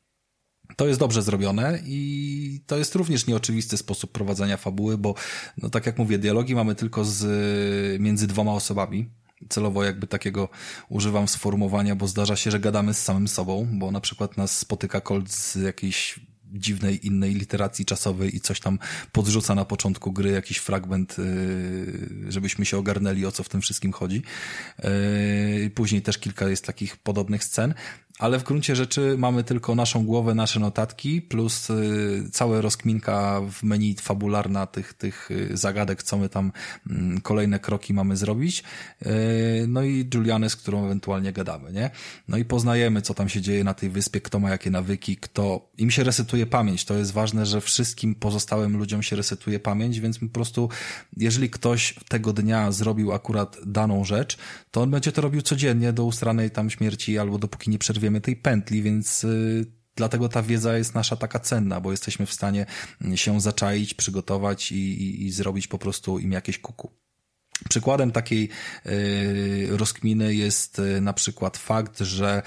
To 0.76 0.88
jest 0.88 1.00
dobrze 1.00 1.22
zrobione 1.22 1.80
i 1.86 2.62
to 2.68 2.78
jest 2.78 2.96
również 2.96 3.28
nieoczywisty 3.28 3.78
sposób 3.78 4.12
prowadzenia 4.12 4.58
fabuły, 4.58 4.98
bo, 4.98 5.16
no 5.58 5.70
tak 5.70 5.86
jak 5.86 5.98
mówię, 5.98 6.18
dialogi 6.18 6.56
mamy 6.56 6.76
tylko 6.76 7.06
z, 7.06 8.02
między 8.02 8.28
dwoma 8.28 8.54
osobami. 8.54 9.10
celowo 9.50 9.84
jakby 9.84 10.08
takiego 10.08 10.50
używam 10.90 11.28
sformułowania, 11.28 11.96
bo 11.96 12.08
zdarza 12.08 12.36
się, 12.36 12.52
że 12.52 12.60
gadamy 12.60 12.94
z 12.94 13.04
samym 13.04 13.28
sobą, 13.28 13.68
bo 13.74 13.92
na 13.92 14.02
przykład 14.02 14.38
nas 14.38 14.58
spotyka 14.58 15.02
Colt 15.02 15.32
z 15.32 15.56
jakiejś 15.56 16.20
dziwnej 16.54 17.08
innej 17.08 17.34
literacji 17.34 17.86
czasowej 17.86 18.36
i 18.36 18.40
coś 18.40 18.60
tam 18.60 18.80
podrzuca 19.12 19.56
na 19.56 19.66
początku 19.66 20.12
gry, 20.12 20.32
jakiś 20.32 20.58
fragment, 20.58 21.20
y, 21.20 22.32
żebyśmy 22.32 22.66
się 22.66 22.78
ogarnęli, 22.78 23.26
o 23.26 23.32
co 23.32 23.44
w 23.44 23.50
tym 23.50 23.62
wszystkim 23.62 23.92
chodzi. 23.92 24.22
Y, 25.66 25.72
później 25.76 26.02
też 26.02 26.18
kilka 26.18 26.50
jest 26.50 26.66
takich 26.66 26.98
podobnych 26.98 27.44
scen, 27.44 27.74
ale 28.20 28.40
w 28.40 28.44
gruncie 28.44 28.76
rzeczy 28.76 29.16
mamy 29.18 29.44
tylko 29.44 29.76
naszą 29.76 30.06
głowę, 30.06 30.36
nasze 30.36 30.60
notatki, 30.60 31.22
plus 31.22 31.70
y, 31.70 32.30
całe 32.32 32.62
rozkminka 32.62 33.42
w 33.52 33.64
menu 33.64 33.96
fabularna 34.02 34.68
tych, 34.68 34.94
tych 34.94 35.32
y, 35.32 35.58
zagadek, 35.58 36.04
co 36.04 36.18
my 36.18 36.30
tam 36.30 36.52
y, 36.88 36.92
kolejne 37.22 37.60
kroki 37.60 37.94
mamy 37.94 38.18
zrobić. 38.18 38.64
Y, 39.06 39.66
no 39.68 39.84
i 39.84 40.10
Julianę, 40.14 40.50
z 40.50 40.56
którą 40.56 40.86
ewentualnie 40.86 41.34
gadamy, 41.34 41.74
nie? 41.74 41.90
No 42.28 42.38
i 42.38 42.46
poznajemy, 42.46 43.02
co 43.02 43.14
tam 43.14 43.30
się 43.30 43.42
dzieje 43.42 43.64
na 43.64 43.74
tej 43.74 43.90
wyspie, 43.90 44.22
kto 44.22 44.40
ma 44.40 44.50
jakie 44.50 44.72
nawyki, 44.72 45.18
kto... 45.18 45.70
Im 45.78 45.92
się 45.92 46.04
resetuje 46.04 46.46
pamięć. 46.46 46.86
To 46.86 46.94
jest 46.94 47.12
ważne, 47.12 47.46
że 47.46 47.62
wszystkim 47.62 48.16
pozostałym 48.16 48.78
ludziom 48.78 49.04
się 49.04 49.16
resetuje 49.16 49.60
pamięć, 49.60 50.00
więc 50.00 50.20
po 50.20 50.28
prostu, 50.28 50.70
jeżeli 51.18 51.50
ktoś 51.50 51.96
tego 52.08 52.34
dnia 52.34 52.72
zrobił 52.72 53.14
akurat 53.14 53.58
daną 53.66 54.04
rzecz, 54.04 54.38
to 54.72 54.82
on 54.82 54.92
będzie 54.92 55.12
to 55.12 55.22
robił 55.22 55.42
codziennie 55.42 55.94
do 55.94 56.06
ustranej 56.06 56.52
tam 56.52 56.70
śmierci 56.70 57.20
albo 57.20 57.38
dopóki 57.38 57.70
nie 57.70 57.80
przerwie 57.80 58.05
wiemy 58.06 58.22
tej 58.22 58.36
pętli, 58.36 58.82
więc 58.82 59.24
y, 59.24 59.66
dlatego 59.96 60.30
ta 60.30 60.42
wiedza 60.44 60.78
jest 60.78 60.96
nasza 60.96 61.16
taka 61.16 61.40
cenna, 61.40 61.82
bo 61.82 61.92
jesteśmy 61.92 62.26
w 62.26 62.34
stanie 62.34 62.66
się 63.16 63.42
zaczaić, 63.42 63.94
przygotować 63.94 64.72
i, 64.72 64.76
i, 64.76 65.26
i 65.26 65.32
zrobić 65.32 65.68
po 65.68 65.78
prostu 65.78 66.20
im 66.20 66.32
jakieś 66.32 66.60
kuku. 66.60 66.92
Przykładem 67.70 68.12
takiej 68.12 68.50
y, 68.86 69.68
rozkminy 69.72 70.36
jest 70.36 70.80
y, 70.80 71.02
na 71.02 71.14
przykład 71.14 71.58
fakt, 71.58 72.00
że 72.00 72.42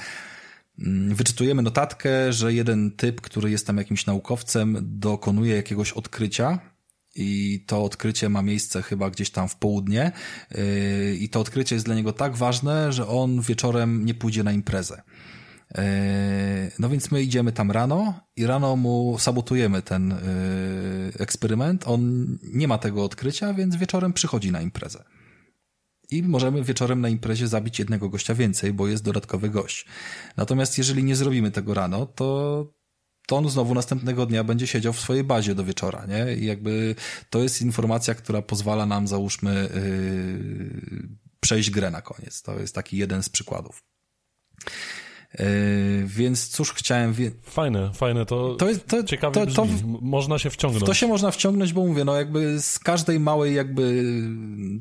mm, 0.78 1.14
wyczytujemy 1.14 1.62
notatkę, 1.62 2.32
że 2.32 2.54
jeden 2.54 2.90
typ, 2.90 3.20
który 3.20 3.50
jest 3.50 3.66
tam 3.66 3.76
jakimś 3.78 4.06
naukowcem, 4.06 4.78
dokonuje 4.82 5.56
jakiegoś 5.56 5.92
odkrycia, 5.92 6.58
i 7.14 7.64
to 7.66 7.84
odkrycie 7.84 8.28
ma 8.28 8.42
miejsce 8.42 8.82
chyba 8.82 9.10
gdzieś 9.10 9.30
tam 9.30 9.48
w 9.48 9.56
południe 9.56 10.12
i 11.20 11.28
to 11.28 11.40
odkrycie 11.40 11.74
jest 11.74 11.86
dla 11.86 11.94
niego 11.94 12.12
tak 12.12 12.36
ważne, 12.36 12.92
że 12.92 13.08
on 13.08 13.40
wieczorem 13.40 14.04
nie 14.04 14.14
pójdzie 14.14 14.42
na 14.42 14.52
imprezę. 14.52 15.02
E, 15.74 16.70
no 16.78 16.88
więc 16.88 17.10
my 17.10 17.22
idziemy 17.22 17.52
tam 17.52 17.70
rano 17.70 18.20
i 18.36 18.46
rano 18.46 18.76
mu 18.76 19.16
sabotujemy 19.18 19.82
ten 19.82 20.12
e, 20.12 20.18
eksperyment. 21.18 21.88
On 21.88 22.26
nie 22.42 22.68
ma 22.68 22.78
tego 22.78 23.04
odkrycia, 23.04 23.54
więc 23.54 23.76
wieczorem 23.76 24.12
przychodzi 24.12 24.52
na 24.52 24.60
imprezę. 24.60 25.04
I 26.10 26.22
możemy 26.22 26.64
wieczorem 26.64 27.00
na 27.00 27.08
imprezie 27.08 27.48
zabić 27.48 27.78
jednego 27.78 28.08
gościa 28.08 28.34
więcej, 28.34 28.72
bo 28.72 28.88
jest 28.88 29.04
dodatkowy 29.04 29.50
gość. 29.50 29.86
Natomiast 30.36 30.78
jeżeli 30.78 31.04
nie 31.04 31.16
zrobimy 31.16 31.50
tego 31.50 31.74
rano, 31.74 32.06
to, 32.06 32.66
to 33.26 33.36
on 33.36 33.48
znowu 33.48 33.74
następnego 33.74 34.26
dnia 34.26 34.44
będzie 34.44 34.66
siedział 34.66 34.92
w 34.92 35.00
swojej 35.00 35.24
bazie 35.24 35.54
do 35.54 35.64
wieczora, 35.64 36.06
nie? 36.06 36.34
I 36.34 36.46
jakby 36.46 36.94
to 37.30 37.42
jest 37.42 37.62
informacja, 37.62 38.14
która 38.14 38.42
pozwala 38.42 38.86
nam, 38.86 39.08
załóżmy, 39.08 39.68
yy, 39.74 41.08
przejść 41.40 41.70
grę 41.70 41.90
na 41.90 42.02
koniec. 42.02 42.42
To 42.42 42.58
jest 42.58 42.74
taki 42.74 42.96
jeden 42.96 43.22
z 43.22 43.28
przykładów. 43.28 43.82
E, 45.34 45.44
więc 46.06 46.48
cóż 46.48 46.72
chciałem... 46.72 47.12
Wie... 47.12 47.30
Fajne, 47.42 47.90
fajne, 47.94 48.26
to, 48.26 48.54
to, 48.54 48.68
jest, 48.68 48.86
to 48.86 49.04
ciekawie 49.04 49.34
to, 49.34 49.46
to, 49.46 49.66
można 50.00 50.38
się 50.38 50.50
wciągnąć. 50.50 50.84
To 50.84 50.94
się 50.94 51.06
można 51.06 51.30
wciągnąć, 51.30 51.72
bo 51.72 51.86
mówię, 51.86 52.04
no 52.04 52.16
jakby 52.16 52.62
z 52.62 52.78
każdej 52.78 53.20
małej 53.20 53.54
jakby 53.54 54.04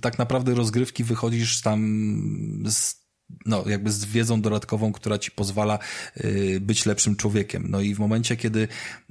tak 0.01 0.17
naprawdę 0.17 0.53
rozgrywki 0.53 1.03
wychodzisz 1.03 1.61
tam 1.61 1.79
z 2.65 3.07
no, 3.45 3.63
jakby 3.67 3.91
z 3.91 4.05
wiedzą 4.05 4.41
dodatkową, 4.41 4.91
która 4.91 5.17
ci 5.17 5.31
pozwala 5.31 5.79
y, 6.17 6.59
być 6.61 6.85
lepszym 6.85 7.15
człowiekiem. 7.15 7.65
No 7.69 7.81
i 7.81 7.95
w 7.95 7.99
momencie, 7.99 8.37
kiedy 8.37 8.67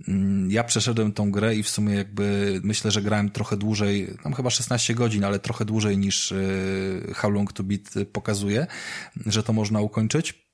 mm, 0.09 0.51
ja 0.51 0.65
przeszedłem 0.65 1.13
tą 1.13 1.31
grę 1.31 1.57
i 1.57 1.63
w 1.63 1.69
sumie 1.69 1.95
jakby 1.95 2.61
myślę, 2.65 2.91
że 2.91 3.03
grałem 3.03 3.31
trochę 3.31 3.57
dłużej, 3.57 4.09
tam 4.23 4.35
chyba 4.35 4.51
16 4.51 4.95
godzin, 4.95 5.25
ale 5.25 5.39
trochę 5.39 5.65
dłużej 5.65 5.99
niż 5.99 6.33
y, 6.33 7.13
How 7.15 7.31
Long 7.31 7.53
to 7.53 7.63
Beat 7.63 8.09
pokazuje, 8.13 8.67
że 9.27 9.43
to 9.43 9.53
można 9.53 9.81
ukończyć 9.81 10.46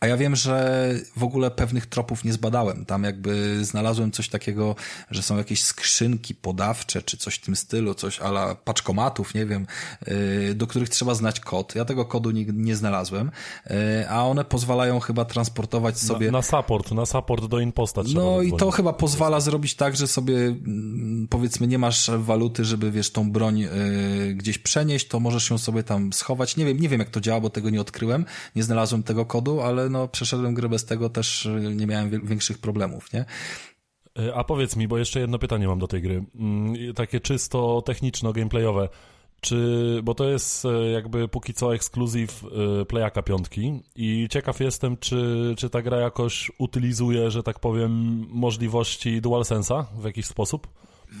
a 0.00 0.06
ja 0.06 0.16
wiem, 0.16 0.36
że 0.36 0.94
w 1.16 1.24
ogóle 1.24 1.50
pewnych 1.50 1.86
tropów 1.86 2.24
nie 2.24 2.32
zbadałem. 2.32 2.84
Tam 2.84 3.04
jakby 3.04 3.64
znalazłem 3.64 4.12
coś 4.12 4.28
takiego, 4.28 4.76
że 5.10 5.22
są 5.22 5.36
jakieś 5.36 5.64
skrzynki 5.64 6.34
podawcze, 6.34 7.02
czy 7.02 7.16
coś 7.16 7.34
w 7.34 7.40
tym 7.40 7.56
stylu, 7.56 7.94
coś 7.94 8.20
ala 8.20 8.54
paczkomatów, 8.54 9.34
nie 9.34 9.46
wiem, 9.46 9.66
y, 10.08 10.54
do 10.54 10.66
których 10.66 10.88
trzeba 10.88 11.14
znać 11.14 11.40
kod. 11.40 11.74
Ja 11.74 11.84
tego 11.84 12.04
kodu 12.04 12.30
nie, 12.30 12.44
nie 12.44 12.76
znalazłem, 12.76 13.30
y, 13.70 14.08
a 14.08 14.24
one 14.24 14.44
pozwalają 14.44 15.00
chyba 15.00 15.24
transportować 15.24 15.98
sobie... 15.98 16.26
Na, 16.26 16.32
na 16.38 16.42
support, 16.42 16.92
na 16.92 17.06
support 17.06 17.44
do 17.44 17.60
imposta 17.60 18.02
No 18.14 18.42
i 18.42 18.52
to 18.52 18.70
chyba 18.70 18.92
pozwala 18.92 19.40
zrobić 19.40 19.74
tak, 19.74 19.96
że 19.96 20.06
sobie 20.06 20.36
mm, 20.36 21.28
powiedzmy 21.30 21.66
nie 21.66 21.78
masz 21.78 22.10
waluty, 22.18 22.64
żeby 22.64 22.90
wiesz, 22.90 23.10
tą 23.10 23.32
broń 23.32 23.62
y, 23.62 24.34
gdzieś 24.34 24.58
przenieść, 24.58 25.08
to 25.08 25.20
możesz 25.20 25.50
ją 25.50 25.58
sobie 25.58 25.82
tam 25.82 26.12
schować. 26.12 26.56
Nie 26.56 26.64
wiem, 26.64 26.80
nie 26.80 26.88
wiem 26.88 27.00
jak 27.00 27.10
to 27.10 27.20
działa, 27.20 27.40
bo 27.40 27.50
tego 27.50 27.70
nie 27.70 27.80
odkryłem, 27.80 28.24
nie 28.56 28.62
znalazłem 28.62 29.02
tego 29.02 29.26
kodu, 29.26 29.60
ale 29.60 29.73
ale 29.74 29.88
no 29.88 30.08
przeszedłem 30.08 30.54
grę 30.54 30.68
bez 30.68 30.84
tego, 30.84 31.08
też 31.08 31.46
y, 31.46 31.74
nie 31.76 31.86
miałem 31.86 32.26
większych 32.26 32.58
problemów, 32.58 33.12
nie? 33.12 33.24
Y, 34.18 34.34
a 34.34 34.44
powiedz 34.44 34.76
mi, 34.76 34.88
bo 34.88 34.98
jeszcze 34.98 35.20
jedno 35.20 35.38
pytanie 35.38 35.66
mam 35.66 35.78
do 35.78 35.88
tej 35.88 36.02
gry. 36.02 36.24
Mm, 36.34 36.94
takie 36.94 37.20
czysto 37.20 37.82
techniczno-gameplayowe. 37.86 38.88
Czy, 39.40 40.00
bo 40.04 40.14
to 40.14 40.28
jest 40.28 40.64
y, 40.64 40.90
jakby 40.90 41.28
póki 41.28 41.54
co 41.54 41.74
ekskluzyw 41.74 42.44
Playaka 42.88 43.22
piątki 43.22 43.82
i 43.96 44.28
ciekaw 44.30 44.60
jestem, 44.60 44.96
czy, 44.96 45.54
czy 45.58 45.70
ta 45.70 45.82
gra 45.82 46.00
jakoś 46.00 46.50
utylizuje, 46.58 47.30
że 47.30 47.42
tak 47.42 47.60
powiem, 47.60 48.24
możliwości 48.30 49.22
DualSense'a 49.22 49.84
w 50.00 50.04
jakiś 50.04 50.26
sposób? 50.26 50.68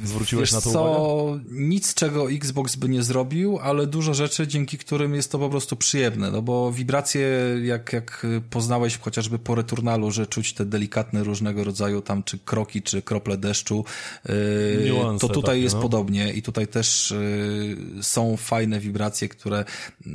Zwróciłeś 0.04 0.42
Wiesz 0.42 0.52
na 0.52 0.60
to 0.60 0.70
co, 0.70 0.84
uwagę? 0.84 1.44
Nic, 1.50 1.94
czego 1.94 2.30
Xbox 2.30 2.76
by 2.76 2.88
nie 2.88 3.02
zrobił, 3.02 3.58
ale 3.58 3.86
dużo 3.86 4.14
rzeczy, 4.14 4.46
dzięki 4.46 4.78
którym 4.78 5.14
jest 5.14 5.32
to 5.32 5.38
po 5.38 5.50
prostu 5.50 5.76
przyjemne, 5.76 6.30
no 6.30 6.42
bo 6.42 6.72
wibracje, 6.72 7.28
jak, 7.62 7.92
jak 7.92 8.26
poznałeś 8.50 8.98
chociażby 8.98 9.38
po 9.38 9.54
Returnalu, 9.54 10.10
że 10.10 10.26
czuć 10.26 10.52
te 10.52 10.64
delikatne 10.64 11.24
różnego 11.24 11.64
rodzaju 11.64 12.02
tam, 12.02 12.22
czy 12.22 12.38
kroki, 12.38 12.82
czy 12.82 13.02
krople 13.02 13.36
deszczu, 13.36 13.84
yy, 14.28 15.18
to 15.20 15.28
tutaj 15.28 15.62
jest 15.62 15.74
no. 15.74 15.82
podobnie 15.82 16.32
i 16.32 16.42
tutaj 16.42 16.66
też 16.66 17.14
yy, 17.96 18.02
są 18.02 18.36
fajne 18.36 18.80
wibracje, 18.80 19.28
które 19.28 19.58
yy, 20.06 20.12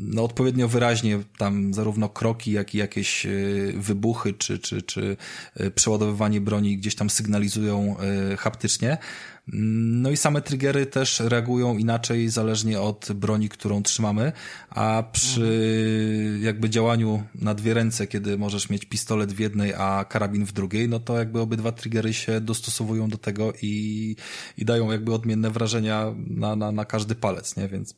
no 0.00 0.24
odpowiednio 0.24 0.68
wyraźnie 0.68 1.20
tam 1.38 1.74
zarówno 1.74 2.08
kroki, 2.08 2.52
jak 2.52 2.74
i 2.74 2.78
jakieś 2.78 3.24
yy, 3.24 3.72
wybuchy, 3.76 4.32
czy, 4.32 4.58
czy, 4.58 4.82
czy 4.82 5.16
yy, 5.60 5.70
przeładowywanie 5.70 6.40
broni 6.40 6.78
gdzieś 6.78 6.94
tam 6.94 7.10
sygnalizują 7.10 7.96
yy, 8.30 8.36
haptycznie. 8.36 8.98
No 9.46 10.10
i 10.10 10.16
same 10.16 10.42
triggery 10.42 10.86
też 10.86 11.20
reagują 11.20 11.78
inaczej 11.78 12.28
zależnie 12.28 12.80
od 12.80 13.12
broni, 13.14 13.48
którą 13.48 13.82
trzymamy, 13.82 14.32
a 14.70 15.04
przy 15.12 16.38
jakby 16.42 16.70
działaniu 16.70 17.22
na 17.34 17.54
dwie 17.54 17.74
ręce, 17.74 18.06
kiedy 18.06 18.38
możesz 18.38 18.70
mieć 18.70 18.84
pistolet 18.84 19.32
w 19.32 19.38
jednej, 19.38 19.74
a 19.74 20.04
karabin 20.08 20.46
w 20.46 20.52
drugiej, 20.52 20.88
no 20.88 21.00
to 21.00 21.18
jakby 21.18 21.40
obydwa 21.40 21.72
triggery 21.72 22.14
się 22.14 22.40
dostosowują 22.40 23.08
do 23.08 23.18
tego 23.18 23.52
i, 23.62 24.16
i 24.58 24.64
dają 24.64 24.92
jakby 24.92 25.14
odmienne 25.14 25.50
wrażenia 25.50 26.14
na, 26.16 26.56
na, 26.56 26.72
na 26.72 26.84
każdy 26.84 27.14
palec, 27.14 27.56
nie? 27.56 27.68
Więc 27.68 27.94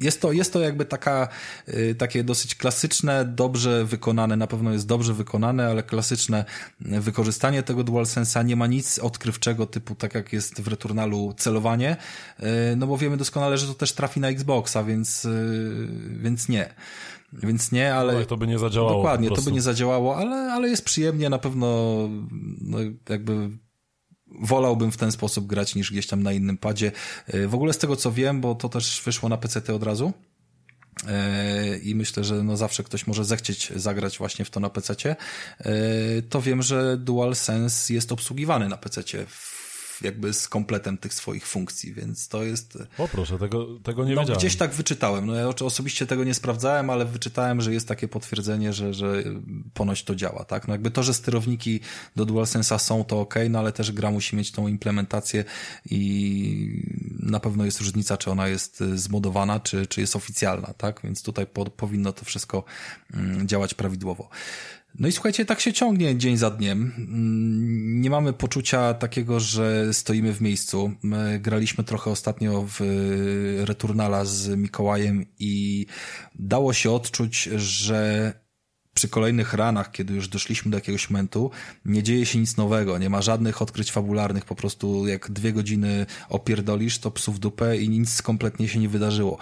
jest 0.00 0.20
to, 0.20 0.32
jest 0.32 0.52
to 0.52 0.60
jakby 0.60 0.84
taka, 0.84 1.28
y, 1.68 1.94
takie 1.94 2.24
dosyć 2.24 2.54
klasyczne, 2.54 3.24
dobrze 3.24 3.84
wykonane, 3.84 4.36
na 4.36 4.46
pewno 4.46 4.72
jest 4.72 4.86
dobrze 4.86 5.14
wykonane, 5.14 5.66
ale 5.66 5.82
klasyczne 5.82 6.44
wykorzystanie 6.80 7.62
tego 7.62 7.84
DualSense'a 7.84 8.44
nie 8.44 8.56
ma 8.56 8.66
nic 8.66 8.98
odkrywczego 8.98 9.66
typu 9.66 9.94
tak 9.94 10.14
jak 10.14 10.32
jest 10.32 10.60
w 10.60 10.68
Returnalu 10.68 11.34
celowanie, 11.36 11.96
y, 12.40 12.44
no 12.76 12.86
bo 12.86 12.98
wiemy 12.98 13.16
doskonale, 13.16 13.58
że 13.58 13.66
to 13.66 13.74
też 13.74 13.92
trafi 13.92 14.20
na 14.20 14.28
Xboxa, 14.28 14.84
więc, 14.84 15.24
y, 15.24 15.88
więc 16.22 16.48
nie. 16.48 16.74
Więc 17.32 17.72
nie, 17.72 17.94
ale... 17.94 18.14
No, 18.14 18.24
to 18.24 18.36
by 18.36 18.46
nie 18.46 18.58
zadziałało. 18.58 18.96
Dokładnie, 18.96 19.30
to 19.30 19.42
by 19.42 19.52
nie 19.52 19.62
zadziałało, 19.62 20.16
ale, 20.16 20.36
ale 20.36 20.68
jest 20.68 20.84
przyjemnie, 20.84 21.30
na 21.30 21.38
pewno 21.38 21.68
no, 22.60 22.78
jakby 23.08 23.50
wolałbym 24.40 24.92
w 24.92 24.96
ten 24.96 25.12
sposób 25.12 25.46
grać 25.46 25.74
niż 25.74 25.92
gdzieś 25.92 26.06
tam 26.06 26.22
na 26.22 26.32
innym 26.32 26.58
padzie. 26.58 26.92
E, 27.26 27.46
w 27.46 27.54
ogóle 27.54 27.72
z 27.72 27.78
tego 27.78 27.96
co 27.96 28.12
wiem, 28.12 28.40
bo 28.40 28.54
to 28.54 28.68
też 28.68 29.02
wyszło 29.04 29.28
na 29.28 29.36
PC 29.36 29.74
od 29.74 29.82
razu, 29.82 30.12
e, 31.08 31.78
i 31.78 31.94
myślę, 31.94 32.24
że 32.24 32.42
no 32.42 32.56
zawsze 32.56 32.84
ktoś 32.84 33.06
może 33.06 33.24
zechcieć 33.24 33.72
zagrać 33.76 34.18
właśnie 34.18 34.44
w 34.44 34.50
to 34.50 34.60
na 34.60 34.70
PC, 34.70 34.94
e, 35.06 35.16
to 36.28 36.42
wiem, 36.42 36.62
że 36.62 36.96
DualSense 36.96 37.94
jest 37.94 38.12
obsługiwany 38.12 38.68
na 38.68 38.76
PC 38.76 39.02
jakby 40.04 40.32
z 40.32 40.48
kompletem 40.48 40.98
tych 40.98 41.14
swoich 41.14 41.46
funkcji, 41.46 41.94
więc 41.94 42.28
to 42.28 42.42
jest... 42.42 42.78
O 42.98 43.08
proszę, 43.08 43.38
tego, 43.38 43.66
tego 43.82 44.04
nie 44.04 44.14
no, 44.14 44.20
wiedziałem. 44.20 44.38
Gdzieś 44.38 44.56
tak 44.56 44.74
wyczytałem. 44.74 45.26
No 45.26 45.34
ja 45.34 45.48
osobiście 45.48 46.06
tego 46.06 46.24
nie 46.24 46.34
sprawdzałem, 46.34 46.90
ale 46.90 47.04
wyczytałem, 47.04 47.60
że 47.60 47.72
jest 47.72 47.88
takie 47.88 48.08
potwierdzenie, 48.08 48.72
że, 48.72 48.94
że 48.94 49.22
ponoć 49.74 50.04
to 50.04 50.14
działa, 50.14 50.44
tak? 50.44 50.68
No 50.68 50.74
jakby 50.74 50.90
to, 50.90 51.02
że 51.02 51.14
sterowniki 51.14 51.80
do 52.16 52.26
DualSense'a 52.26 52.78
są, 52.78 53.04
to 53.04 53.20
ok, 53.20 53.34
no 53.50 53.58
ale 53.58 53.72
też 53.72 53.92
gra 53.92 54.10
musi 54.10 54.36
mieć 54.36 54.52
tą 54.52 54.68
implementację 54.68 55.44
i 55.90 56.82
na 57.18 57.40
pewno 57.40 57.64
jest 57.64 57.80
różnica, 57.80 58.16
czy 58.16 58.30
ona 58.30 58.48
jest 58.48 58.80
zmodowana, 58.94 59.60
czy, 59.60 59.86
czy 59.86 60.00
jest 60.00 60.16
oficjalna, 60.16 60.74
tak? 60.74 61.00
Więc 61.04 61.22
tutaj 61.22 61.46
po, 61.46 61.64
powinno 61.64 62.12
to 62.12 62.24
wszystko 62.24 62.64
mm, 63.14 63.48
działać 63.48 63.74
prawidłowo. 63.74 64.28
No 64.98 65.08
i 65.08 65.12
słuchajcie, 65.12 65.44
tak 65.44 65.60
się 65.60 65.72
ciągnie 65.72 66.16
dzień 66.16 66.36
za 66.36 66.50
dniem. 66.50 66.92
Mm, 66.98 68.00
nie 68.00 68.10
mamy 68.10 68.32
poczucia 68.32 68.94
takiego, 68.94 69.40
że 69.40 69.94
stoimy 69.94 70.32
w 70.32 70.40
miejscu. 70.40 70.92
My 71.02 71.40
graliśmy 71.40 71.84
trochę 71.84 72.10
ostatnio 72.10 72.66
w 72.68 72.80
Returnala 73.64 74.24
z 74.24 74.48
Mikołajem 74.48 75.26
i 75.38 75.86
dało 76.34 76.72
się 76.72 76.90
odczuć, 76.90 77.42
że 77.56 78.32
przy 78.94 79.08
kolejnych 79.08 79.54
ranach, 79.54 79.90
kiedy 79.90 80.14
już 80.14 80.28
doszliśmy 80.28 80.70
do 80.70 80.76
jakiegoś 80.76 81.10
momentu, 81.10 81.50
nie 81.84 82.02
dzieje 82.02 82.26
się 82.26 82.38
nic 82.38 82.56
nowego, 82.56 82.98
nie 82.98 83.10
ma 83.10 83.22
żadnych 83.22 83.62
odkryć 83.62 83.92
fabularnych, 83.92 84.44
po 84.44 84.54
prostu 84.54 85.06
jak 85.06 85.30
dwie 85.30 85.52
godziny 85.52 86.06
opierdolisz, 86.28 86.98
to 86.98 87.10
psów 87.10 87.40
dupę 87.40 87.78
i 87.78 87.88
nic 87.88 88.22
kompletnie 88.22 88.68
się 88.68 88.78
nie 88.78 88.88
wydarzyło. 88.88 89.38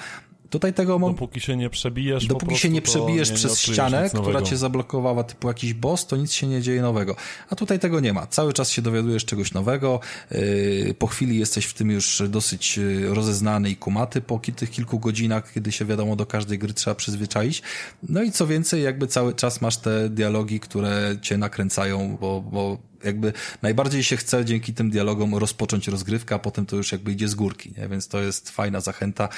Tutaj 0.51 0.74
tego 0.74 0.98
mam... 0.98 1.12
Dopóki 1.12 1.40
się 1.40 1.56
nie 1.56 1.70
przebijesz 1.70 2.27
Dopóki 2.27 2.56
się 2.56 2.68
nie 2.68 2.82
przebijesz 2.82 3.32
przez 3.32 3.68
nie 3.68 3.74
ścianę, 3.74 4.10
która 4.14 4.43
cię 4.43 4.56
zablokowała, 4.56 5.24
typu 5.24 5.48
jakiś 5.48 5.74
boss, 5.74 6.06
to 6.06 6.16
nic 6.16 6.32
się 6.32 6.47
nie 6.47 6.62
dzieje 6.62 6.82
nowego. 6.82 7.16
A 7.51 7.56
tutaj 7.56 7.78
tego 7.78 8.01
nie 8.01 8.12
ma. 8.12 8.27
Cały 8.27 8.52
czas 8.52 8.70
się 8.70 8.82
dowiadujesz 8.82 9.24
czegoś 9.24 9.55
nowego. 9.55 10.01
Yy, 10.31 10.94
po 10.98 11.06
chwili 11.06 11.39
jesteś 11.39 11.64
w 11.64 11.74
tym 11.74 11.90
już 11.90 12.22
dosyć 12.28 12.77
yy, 12.77 13.14
rozeznany 13.14 13.70
i 13.70 13.77
kumaty 13.77 14.20
po 14.20 14.39
tych 14.56 14.70
kilku 14.70 14.98
godzinach, 14.98 15.52
kiedy 15.52 15.72
się 15.72 15.85
wiadomo, 15.85 16.16
do 16.16 16.27
każdej 16.27 16.59
gry 16.59 16.74
trzeba 16.74 16.94
przyzwyczaić. 16.94 17.62
No 18.09 18.22
i 18.22 18.32
co 18.32 18.47
więcej, 18.47 18.82
jakby 18.82 19.06
cały 19.06 19.35
czas 19.35 19.60
masz 19.60 19.77
te 19.77 20.09
dialogi, 20.09 20.60
które 20.60 21.16
cię 21.22 21.39
nakręcają, 21.39 22.16
bo, 22.20 22.40
bo 22.40 22.89
jakby 23.05 23.32
najbardziej 23.62 24.05
się 24.05 24.16
chce 24.16 24.44
dzięki 24.44 24.74
tym 24.74 24.90
dialogom 24.90 25.35
rozpocząć 25.35 25.89
rozgrywkę, 25.89 26.35
a 26.35 26.39
potem 26.39 26.66
to 26.66 26.77
już 26.77 26.93
jakby 26.93 27.12
idzie 27.12 27.28
z 27.28 27.35
górki, 27.35 27.72
nie? 27.78 27.89
Więc 27.89 28.09
to 28.09 28.20
jest 28.20 28.51
fajna 28.51 28.81
zachęta 28.81 29.28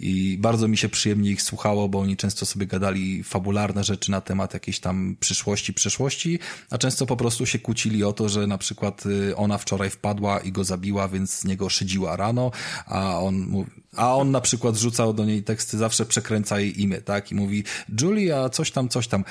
i 0.00 0.38
bardzo 0.40 0.68
mi 0.68 0.76
się 0.76 0.88
przyjemnie 0.88 1.30
ich 1.30 1.42
słuchało, 1.42 1.88
bo 1.88 2.00
oni 2.00 2.16
często 2.16 2.46
sobie 2.46 2.66
gadali 2.66 3.24
fabularne 3.24 3.84
rzeczy 3.84 4.10
na 4.10 4.20
temat 4.20 4.54
jakiejś 4.54 4.80
tam 4.80 5.16
przyszłości, 5.20 5.74
przeszłości, 5.74 6.38
a 6.70 6.78
często 6.78 7.06
po 7.06 7.16
prostu 7.16 7.46
się 7.46 7.58
kłócili 7.58 8.04
o 8.04 8.12
to, 8.12 8.28
że 8.28 8.46
na 8.46 8.58
przykład 8.58 9.06
y, 9.06 9.36
ona 9.36 9.58
wczoraj 9.58 9.90
wpadła 9.90 10.38
i 10.38 10.52
go 10.52 10.64
zabiła, 10.64 11.08
więc 11.08 11.38
z 11.38 11.44
niego 11.44 11.68
szydziła 11.68 12.16
rano, 12.16 12.50
a 12.86 13.18
on 13.20 13.64
a 13.96 14.16
on 14.16 14.30
na 14.30 14.40
przykład 14.40 14.76
rzucał 14.76 15.14
do 15.14 15.24
niej 15.24 15.42
teksty, 15.42 15.78
zawsze 15.78 16.06
przekręca 16.06 16.60
jej 16.60 16.82
imię, 16.82 17.00
tak? 17.00 17.32
I 17.32 17.34
mówi, 17.34 17.64
Julia, 18.00 18.48
coś 18.48 18.70
tam, 18.70 18.88
coś 18.88 19.08
tam 19.08 19.24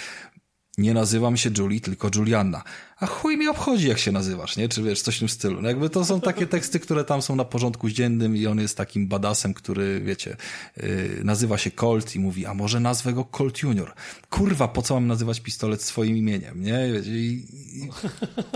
nie 0.78 0.94
nazywam 0.94 1.38
się 1.38 1.50
Julie, 1.58 1.82
tylko 1.82 2.10
Julianna. 2.16 2.64
A 3.00 3.06
chuj 3.06 3.38
mi 3.38 3.48
obchodzi, 3.48 3.88
jak 3.88 4.00
się 4.00 4.12
nazywasz, 4.12 4.58
nie? 4.58 4.70
Czy 4.70 4.84
wiesz, 4.84 5.02
coś 5.02 5.16
w 5.16 5.20
tym 5.20 5.30
stylu. 5.30 5.62
No 5.62 5.68
jakby 5.68 5.90
to 5.90 6.06
są 6.06 6.22
takie 6.22 6.48
teksty, 6.48 6.80
które 6.80 7.04
tam 7.04 7.22
są 7.22 7.36
na 7.36 7.46
porządku 7.46 7.90
dziennym 7.90 8.38
i 8.38 8.48
on 8.48 8.60
jest 8.60 8.78
takim 8.78 9.08
badasem, 9.08 9.54
który, 9.54 10.02
wiecie, 10.02 10.38
yy, 10.78 11.22
nazywa 11.24 11.58
się 11.58 11.72
Colt 11.72 12.16
i 12.16 12.20
mówi, 12.20 12.46
a 12.46 12.54
może 12.54 12.80
nazwę 12.80 13.14
go 13.14 13.26
Colt 13.26 13.64
Junior. 13.64 13.94
Kurwa, 14.30 14.68
po 14.68 14.82
co 14.82 14.94
mam 14.94 15.08
nazywać 15.08 15.40
pistolet 15.40 15.84
swoim 15.84 16.18
imieniem, 16.18 16.64
nie? 16.64 16.88
I, 17.06 17.46
i 17.74 17.90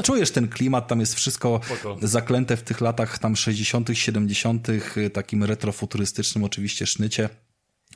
czujesz 0.03 0.31
ten 0.31 0.47
klimat, 0.47 0.87
tam 0.87 0.99
jest 0.99 1.15
wszystko 1.15 1.61
Spoko. 1.65 1.97
zaklęte 2.01 2.57
w 2.57 2.63
tych 2.63 2.81
latach 2.81 3.19
tam 3.19 3.35
60., 3.35 3.89
70., 3.93 4.67
takim 5.13 5.43
retrofuturystycznym 5.43 6.43
oczywiście 6.43 6.85
sznycie 6.85 7.29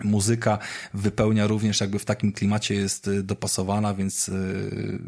muzyka 0.03 0.59
wypełnia 0.93 1.47
również 1.47 1.81
jakby 1.81 1.99
w 1.99 2.05
takim 2.05 2.31
klimacie 2.31 2.75
jest 2.75 3.07
y, 3.07 3.23
dopasowana, 3.23 3.93
więc 3.93 4.29
y, 4.29 4.99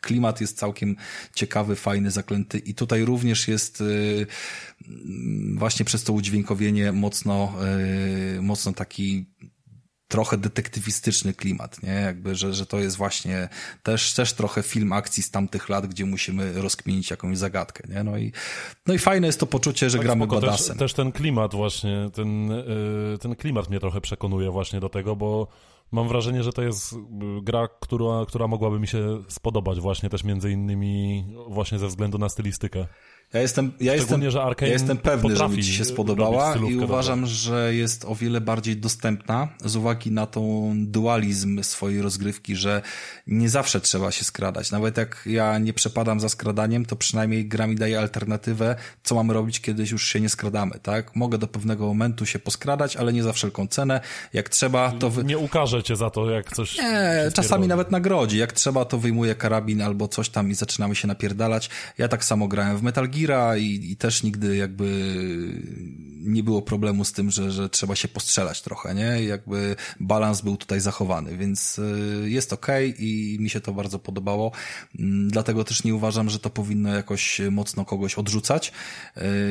klimat 0.00 0.40
jest 0.40 0.58
całkiem 0.58 0.96
ciekawy, 1.34 1.76
fajny, 1.76 2.10
zaklęty. 2.10 2.58
I 2.58 2.74
tutaj 2.74 3.04
również 3.04 3.48
jest 3.48 3.80
y, 3.80 4.26
właśnie 5.54 5.84
przez 5.84 6.04
to 6.04 6.12
udźwiękowienie 6.12 6.92
mocno, 6.92 7.52
mocno 8.40 8.72
taki 8.72 9.26
trochę 10.12 10.36
detektywistyczny 10.36 11.34
klimat, 11.34 11.82
nie? 11.82 11.92
Jakby, 11.92 12.34
że, 12.34 12.54
że 12.54 12.66
to 12.66 12.78
jest 12.78 12.96
właśnie 12.96 13.48
też, 13.82 14.14
też 14.14 14.32
trochę 14.32 14.62
film 14.62 14.92
akcji 14.92 15.22
z 15.22 15.30
tamtych 15.30 15.68
lat, 15.68 15.86
gdzie 15.86 16.06
musimy 16.06 16.62
rozkminić 16.62 17.10
jakąś 17.10 17.38
zagadkę, 17.38 17.88
nie? 17.94 18.04
No 18.04 18.18
i, 18.18 18.32
no 18.86 18.94
i 18.94 18.98
fajne 18.98 19.26
jest 19.26 19.40
to 19.40 19.46
poczucie, 19.46 19.90
że 19.90 19.98
tak, 19.98 20.06
gramy 20.06 20.26
badasem. 20.26 20.68
Też, 20.68 20.78
też 20.78 20.94
ten 20.94 21.12
klimat 21.12 21.54
właśnie, 21.54 22.10
ten, 22.14 22.48
yy, 22.48 23.18
ten 23.20 23.36
klimat 23.36 23.70
mnie 23.70 23.80
trochę 23.80 24.00
przekonuje 24.00 24.50
właśnie 24.50 24.80
do 24.80 24.88
tego, 24.88 25.16
bo 25.16 25.48
mam 25.92 26.08
wrażenie, 26.08 26.42
że 26.42 26.52
to 26.52 26.62
jest 26.62 26.94
gra, 27.42 27.68
która, 27.80 28.24
która 28.28 28.46
mogłaby 28.46 28.80
mi 28.80 28.88
się 28.88 29.22
spodobać 29.28 29.80
właśnie 29.80 30.10
też 30.10 30.24
między 30.24 30.50
innymi 30.50 31.24
właśnie 31.48 31.78
ze 31.78 31.86
względu 31.86 32.18
na 32.18 32.28
stylistykę. 32.28 32.86
Ja 33.32 33.40
jestem, 33.40 33.72
ja 33.80 33.94
jestem, 33.94 34.30
że 34.30 34.54
ja 34.60 34.66
jestem 34.66 34.96
pewny, 34.96 35.36
że 35.36 35.48
mi 35.48 35.64
ci 35.64 35.72
się 35.72 35.84
spodobała 35.84 36.56
i 36.70 36.76
uważam, 36.76 37.20
dobra. 37.20 37.34
że 37.34 37.74
jest 37.74 38.04
o 38.04 38.14
wiele 38.14 38.40
bardziej 38.40 38.76
dostępna 38.76 39.48
z 39.64 39.76
uwagi 39.76 40.10
na 40.10 40.26
tą 40.26 40.72
dualizm 40.76 41.62
swojej 41.62 42.02
rozgrywki, 42.02 42.56
że 42.56 42.82
nie 43.26 43.48
zawsze 43.48 43.80
trzeba 43.80 44.10
się 44.10 44.24
skradać. 44.24 44.70
Nawet 44.70 44.96
jak 44.96 45.22
ja 45.26 45.58
nie 45.58 45.72
przepadam 45.72 46.20
za 46.20 46.28
skradaniem, 46.28 46.86
to 46.86 46.96
przynajmniej 46.96 47.48
gra 47.48 47.66
mi 47.66 47.74
daje 47.74 47.98
alternatywę, 47.98 48.76
co 49.02 49.14
mamy 49.14 49.34
robić, 49.34 49.60
kiedy 49.60 49.84
już 49.90 50.08
się 50.08 50.20
nie 50.20 50.28
skradamy, 50.28 50.72
tak? 50.82 51.16
Mogę 51.16 51.38
do 51.38 51.46
pewnego 51.46 51.86
momentu 51.86 52.26
się 52.26 52.38
poskradać, 52.38 52.96
ale 52.96 53.12
nie 53.12 53.22
za 53.22 53.32
wszelką 53.32 53.66
cenę. 53.66 54.00
Jak 54.32 54.48
trzeba, 54.48 54.90
to... 54.90 55.10
Wy... 55.10 55.24
Nie 55.24 55.38
ukaże 55.38 55.82
cię 55.82 55.96
za 55.96 56.10
to, 56.10 56.30
jak 56.30 56.52
coś... 56.52 56.78
Nie, 56.78 57.30
czasami 57.34 57.68
nawet 57.68 57.90
nagrodzi. 57.90 58.38
Jak 58.38 58.52
trzeba, 58.52 58.84
to 58.84 58.98
wyjmuję 58.98 59.34
karabin 59.34 59.82
albo 59.82 60.08
coś 60.08 60.28
tam 60.28 60.50
i 60.50 60.54
zaczynamy 60.54 60.94
się 60.94 61.08
napierdalać. 61.08 61.70
Ja 61.98 62.08
tak 62.08 62.24
samo 62.24 62.48
grałem 62.48 62.76
w 62.76 62.82
Metal 62.82 63.08
Gear 63.08 63.21
I, 63.58 63.92
i 63.92 63.96
też 63.96 64.22
nigdy 64.22 64.56
jakby 64.56 64.88
nie 66.22 66.42
było 66.42 66.62
problemu 66.62 67.04
z 67.04 67.12
tym, 67.12 67.30
że, 67.30 67.52
że 67.52 67.68
trzeba 67.68 67.96
się 67.96 68.08
postrzelać 68.08 68.62
trochę, 68.62 68.94
nie? 68.94 69.24
Jakby 69.24 69.76
balans 70.00 70.40
był 70.40 70.56
tutaj 70.56 70.80
zachowany, 70.80 71.36
więc 71.36 71.78
y, 71.78 72.30
jest 72.30 72.52
ok 72.52 72.66
i 72.98 73.36
mi 73.40 73.50
się 73.50 73.60
to 73.60 73.72
bardzo 73.72 73.98
podobało. 73.98 74.52
Mm, 74.98 75.28
dlatego 75.30 75.64
też 75.64 75.84
nie 75.84 75.94
uważam, 75.94 76.30
że 76.30 76.38
to 76.38 76.50
powinno 76.50 76.94
jakoś 76.94 77.40
mocno 77.50 77.84
kogoś 77.84 78.14
odrzucać. 78.14 78.72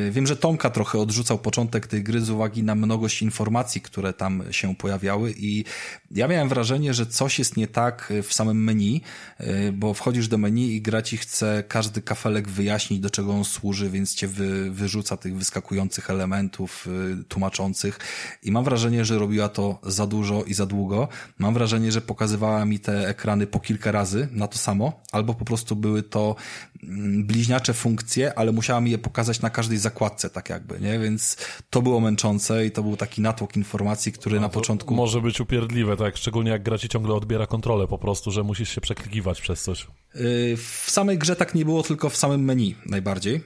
Y, 0.08 0.12
wiem, 0.12 0.28
że 0.28 0.36
Tomka 0.36 0.70
trochę 0.70 1.00
odrzucał 1.00 1.40
początek 1.40 1.88
tej 1.88 2.04
gry 2.04 2.22
z 2.22 2.30
uwagi 2.30 2.64
na 2.64 2.76
mnogość 2.76 3.22
informacji, 3.22 3.82
które 3.82 4.14
tam 4.14 4.44
się 4.52 4.76
pojawiały 4.76 5.34
i 5.38 5.64
ja 6.12 6.28
miałem 6.28 6.50
wrażenie, 6.50 6.94
że 6.94 7.06
coś 7.06 7.40
jest 7.40 7.58
nie 7.58 7.68
tak 7.68 8.14
w 8.24 8.34
samym 8.34 8.64
menu, 8.64 9.02
y, 9.42 9.72
bo 9.72 9.94
wchodzisz 9.94 10.28
do 10.28 10.38
menu 10.38 10.76
i 10.76 10.82
gra 10.82 11.02
ci 11.02 11.18
chce 11.18 11.64
każdy 11.68 12.02
kafelek 12.02 12.50
wyjaśnić, 12.50 13.00
do 13.00 13.10
czego 13.10 13.34
on 13.34 13.46
służy, 13.52 13.90
więc 13.90 14.16
cię 14.16 14.28
wy, 14.28 14.72
wyrzuca 14.72 15.18
tych 15.18 15.36
wyskakujących 15.36 16.10
elementów 16.10 16.88
y, 17.22 17.24
tłumaczących 17.24 18.00
i 18.44 18.52
mam 18.52 18.64
wrażenie, 18.64 19.06
że 19.06 19.20
robiła 19.20 19.50
to 19.50 19.80
za 19.84 20.08
dużo 20.08 20.44
i 20.44 20.54
za 20.54 20.66
długo. 20.66 21.08
Mam 21.40 21.54
wrażenie, 21.54 21.92
że 21.92 22.02
pokazywała 22.02 22.66
mi 22.66 22.80
te 22.80 23.08
ekrany 23.08 23.48
po 23.48 23.60
kilka 23.60 23.92
razy 23.92 24.28
na 24.32 24.48
to 24.48 24.58
samo, 24.58 25.02
albo 25.12 25.34
po 25.34 25.46
prostu 25.46 25.76
były 25.76 26.04
to 26.04 26.36
mm, 26.84 27.26
bliźniacze 27.26 27.74
funkcje, 27.74 28.40
ale 28.40 28.52
musiała 28.52 28.82
mi 28.82 28.92
je 28.92 28.98
pokazać 28.98 29.42
na 29.42 29.50
każdej 29.50 29.78
zakładce, 29.78 30.30
tak 30.30 30.50
jakby, 30.50 30.80
nie? 30.80 31.00
Więc 31.00 31.38
to 31.70 31.82
było 31.82 32.00
męczące 32.00 32.66
i 32.66 32.72
to 32.72 32.84
był 32.84 32.98
taki 32.98 33.22
natłok 33.22 33.56
informacji, 33.56 34.12
który 34.12 34.36
no, 34.36 34.42
na 34.42 34.50
początku... 34.50 34.96
Może 34.96 35.22
być 35.22 35.40
upierdliwe, 35.40 35.98
tak? 35.98 36.18
Szczególnie 36.18 36.52
jak 36.52 36.64
gra 36.64 36.78
ci 36.78 36.90
ciągle 36.90 37.14
odbiera 37.14 37.48
kontrolę 37.48 37.88
po 37.88 37.98
prostu, 37.98 38.32
że 38.32 38.44
musisz 38.44 38.70
się 38.70 38.82
przeklikiwać 38.82 39.42
przez 39.42 39.64
coś. 39.64 39.88
Y, 40.16 40.58
w 40.58 40.86
samej 40.92 41.18
grze 41.18 41.36
tak 41.36 41.56
nie 41.56 41.66
było, 41.66 41.84
tylko 41.84 42.10
w 42.10 42.18
samym 42.18 42.44
menu 42.44 42.76
najbardziej. 42.86 43.41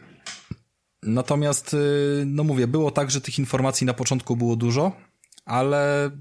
Natomiast, 1.06 1.74
y, 1.74 2.24
no 2.26 2.44
mówię, 2.44 2.68
było 2.68 2.92
tak, 2.92 3.12
że 3.12 3.22
tych 3.22 3.40
informacji 3.40 3.88
na 3.88 3.94
początku 3.94 4.36
było 4.36 4.56
dużo, 4.56 4.92
ale 5.46 6.12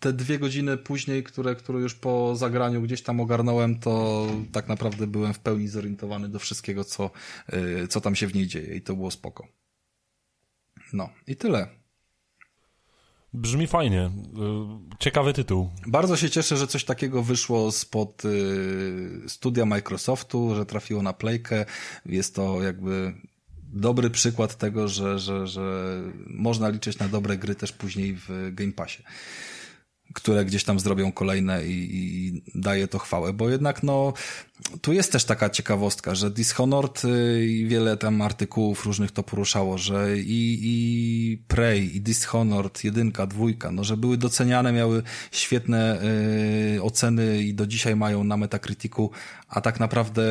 te 0.00 0.12
dwie 0.12 0.38
godziny 0.38 0.76
później, 0.76 1.24
które, 1.24 1.54
które 1.54 1.80
już 1.80 1.94
po 1.94 2.36
zagraniu 2.36 2.82
gdzieś 2.82 3.02
tam 3.02 3.20
ogarnąłem, 3.20 3.78
to 3.78 4.26
tak 4.52 4.68
naprawdę 4.68 5.06
byłem 5.06 5.34
w 5.34 5.38
pełni 5.38 5.68
zorientowany 5.68 6.28
do 6.28 6.38
wszystkiego, 6.38 6.84
co, 6.84 7.10
y, 7.52 7.88
co 7.88 8.00
tam 8.00 8.14
się 8.14 8.26
w 8.26 8.34
niej 8.34 8.46
dzieje 8.46 8.74
i 8.74 8.82
to 8.82 8.94
było 8.94 9.10
spoko. 9.10 9.48
No 10.92 11.10
i 11.26 11.36
tyle. 11.36 11.68
Brzmi 13.34 13.66
fajnie. 13.66 14.06
Y, 14.06 14.98
ciekawy 14.98 15.32
tytuł. 15.32 15.70
Bardzo 15.86 16.16
się 16.16 16.30
cieszę, 16.30 16.56
że 16.56 16.66
coś 16.66 16.84
takiego 16.84 17.22
wyszło 17.22 17.72
spod 17.72 18.22
studia 19.26 19.66
Microsoftu, 19.66 20.54
że 20.54 20.66
trafiło 20.66 21.02
na 21.02 21.12
playkę. 21.12 21.66
Jest 22.06 22.34
to 22.34 22.62
jakby 22.62 23.14
dobry 23.72 24.10
przykład 24.10 24.58
tego, 24.58 24.88
że, 24.88 25.18
że, 25.18 25.46
że 25.46 25.98
można 26.26 26.68
liczyć 26.68 26.98
na 26.98 27.08
dobre 27.08 27.38
gry 27.38 27.54
też 27.54 27.72
później 27.72 28.14
w 28.14 28.28
Game 28.52 28.72
Passie. 28.72 29.02
które 30.14 30.44
gdzieś 30.44 30.64
tam 30.64 30.80
zrobią 30.80 31.12
kolejne 31.12 31.66
i, 31.66 31.88
i 31.90 32.42
daje 32.54 32.88
to 32.88 32.98
chwałę, 32.98 33.32
bo 33.32 33.50
jednak 33.50 33.82
no 33.82 34.12
tu 34.80 34.92
jest 34.92 35.12
też 35.12 35.24
taka 35.24 35.50
ciekawostka, 35.50 36.14
że 36.14 36.30
Dishonored 36.30 37.04
y, 37.04 37.46
i 37.46 37.66
wiele 37.66 37.96
tam 37.96 38.22
artykułów 38.22 38.86
różnych 38.86 39.10
to 39.10 39.22
poruszało, 39.22 39.78
że 39.78 40.18
i, 40.18 40.58
i 40.62 41.38
Prey, 41.48 41.96
i 41.96 42.00
Dishonored, 42.00 42.84
jedynka, 42.84 43.26
dwójka, 43.26 43.70
no 43.70 43.84
że 43.84 43.96
były 43.96 44.16
doceniane, 44.16 44.72
miały 44.72 45.02
świetne 45.32 46.02
y, 46.76 46.82
oceny 46.82 47.42
i 47.42 47.54
do 47.54 47.66
dzisiaj 47.66 47.96
mają 47.96 48.24
na 48.24 48.36
Metacriticu, 48.36 49.10
a 49.48 49.60
tak 49.60 49.80
naprawdę 49.80 50.22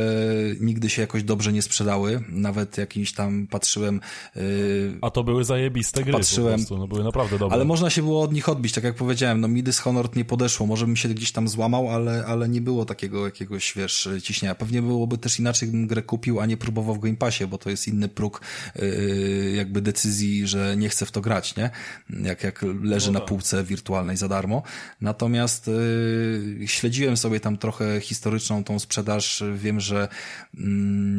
nigdy 0.60 0.90
się 0.90 1.02
jakoś 1.02 1.24
dobrze 1.24 1.54
nie 1.54 1.62
sprzedały. 1.62 2.24
Nawet 2.30 2.78
jakimś 2.78 3.14
tam 3.14 3.48
patrzyłem... 3.48 4.02
Y, 4.38 4.98
a 5.02 5.10
to 5.10 5.24
były 5.24 5.44
zajebiste 5.44 6.04
gry 6.04 6.14
patrzyłem, 6.14 6.54
po 6.54 6.58
prostu, 6.58 6.78
no 6.78 6.88
były 6.88 7.04
naprawdę 7.04 7.38
dobre. 7.38 7.56
Ale 7.56 7.66
można 7.66 7.90
się 7.90 8.02
było 8.02 8.22
od 8.22 8.34
nich 8.34 8.50
odbić, 8.50 8.74
tak 8.74 8.84
jak 8.84 8.96
powiedziałem, 8.96 9.42
no 9.42 9.48
mi 9.48 9.64
Dishonored 9.64 10.16
nie 10.16 10.26
podeszło, 10.26 10.66
może 10.66 10.86
bym 10.86 10.96
się 10.96 11.10
gdzieś 11.10 11.32
tam 11.32 11.48
złamał, 11.48 11.90
ale, 11.90 12.26
ale 12.26 12.50
nie 12.50 12.62
było 12.62 12.86
takiego 12.86 13.26
jakiegoś, 13.26 13.74
wiesz, 13.76 14.10
ciśnienia. 14.22 14.56
Pewnie 14.56 14.82
byłoby 14.82 15.18
też 15.18 15.40
inaczej, 15.40 15.70
gdybym 15.70 15.88
grę 15.88 16.02
kupił, 16.02 16.40
a 16.40 16.46
nie 16.46 16.58
próbował 16.58 16.96
w 16.96 17.00
Game 17.00 17.16
Passie, 17.16 17.48
bo 17.48 17.58
to 17.58 17.70
jest 17.70 17.88
inny 17.88 18.10
próg 18.10 18.42
yy, 18.76 19.52
jakby 19.56 19.82
decyzji, 19.82 20.48
że 20.48 20.78
nie 20.78 20.90
chcę 20.90 21.06
w 21.06 21.12
to 21.12 21.22
grać, 21.22 21.56
nie? 21.56 21.70
Jak, 22.10 22.44
jak 22.44 22.66
leży 22.82 23.08
no 23.08 23.14
na 23.14 23.20
tak. 23.20 23.30
półce 23.30 23.64
wirtualnej 23.64 24.18
za 24.18 24.28
darmo. 24.28 24.64
Natomiast 25.02 25.68
yy, 26.60 26.68
śledziłem 26.68 27.18
sobie 27.18 27.40
tam 27.40 27.58
trochę 27.58 28.02
historyczną 28.02 28.64
tą 28.64 28.80
sprzedaż. 28.80 29.44
Wiem, 29.56 29.80
że 29.80 30.08
yy, 30.54 30.62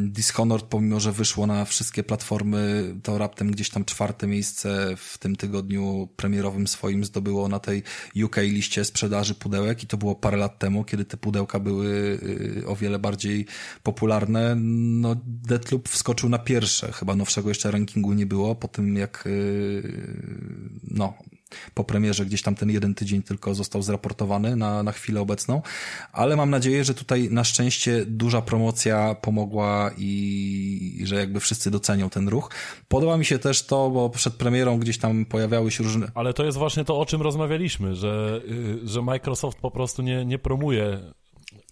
Dishonored, 0.08 0.66
pomimo, 0.66 1.00
że 1.00 1.12
wyszło 1.12 1.46
na 1.46 1.64
wszystkie 1.64 2.02
platformy, 2.02 2.94
to 3.02 3.18
raptem 3.18 3.50
gdzieś 3.50 3.70
tam 3.70 3.84
czwarte 3.84 4.26
miejsce 4.26 4.94
w 4.96 5.18
tym 5.18 5.36
tygodniu 5.36 6.08
premierowym 6.16 6.66
swoim 6.66 7.04
zdobyło 7.04 7.48
na 7.48 7.58
tej 7.58 7.82
UK 8.24 8.36
liście 8.36 8.84
sprzedaży 8.84 9.34
pudełek 9.34 9.82
i 9.82 9.86
to 9.86 9.96
było 9.96 10.14
parę 10.14 10.36
lat 10.36 10.58
temu, 10.58 10.84
kiedy 10.84 11.04
te 11.04 11.16
pudełka 11.16 11.60
były 11.60 12.18
o 12.66 12.76
wiele 12.76 12.87
bardziej 12.98 13.46
popularne, 13.82 14.54
no 14.56 15.16
Deathloop 15.26 15.88
wskoczył 15.88 16.28
na 16.28 16.38
pierwsze, 16.38 16.92
chyba 16.92 17.16
nowszego 17.16 17.48
jeszcze 17.48 17.70
rankingu 17.70 18.12
nie 18.12 18.26
było, 18.26 18.54
po 18.54 18.68
tym 18.68 18.96
jak 18.96 19.24
yy, 19.26 19.82
no 20.90 21.14
po 21.74 21.84
premierze 21.84 22.26
gdzieś 22.26 22.42
tam 22.42 22.54
ten 22.54 22.70
jeden 22.70 22.94
tydzień 22.94 23.22
tylko 23.22 23.54
został 23.54 23.82
zraportowany 23.82 24.56
na, 24.56 24.82
na 24.82 24.92
chwilę 24.92 25.20
obecną, 25.20 25.62
ale 26.12 26.36
mam 26.36 26.50
nadzieję, 26.50 26.84
że 26.84 26.94
tutaj 26.94 27.28
na 27.30 27.44
szczęście 27.44 28.04
duża 28.06 28.42
promocja 28.42 29.14
pomogła 29.14 29.90
i, 29.98 30.96
i 31.00 31.06
że 31.06 31.16
jakby 31.16 31.40
wszyscy 31.40 31.70
docenią 31.70 32.10
ten 32.10 32.28
ruch. 32.28 32.50
Podoba 32.88 33.16
mi 33.16 33.24
się 33.24 33.38
też 33.38 33.66
to, 33.66 33.90
bo 33.90 34.10
przed 34.10 34.34
premierą 34.34 34.78
gdzieś 34.78 34.98
tam 34.98 35.24
pojawiały 35.24 35.70
się 35.70 35.84
różne... 35.84 36.10
Ale 36.14 36.34
to 36.34 36.44
jest 36.44 36.58
właśnie 36.58 36.84
to, 36.84 36.98
o 36.98 37.06
czym 37.06 37.22
rozmawialiśmy, 37.22 37.94
że, 37.94 38.40
y, 38.84 38.88
że 38.88 39.02
Microsoft 39.02 39.58
po 39.58 39.70
prostu 39.70 40.02
nie, 40.02 40.24
nie 40.24 40.38
promuje 40.38 41.00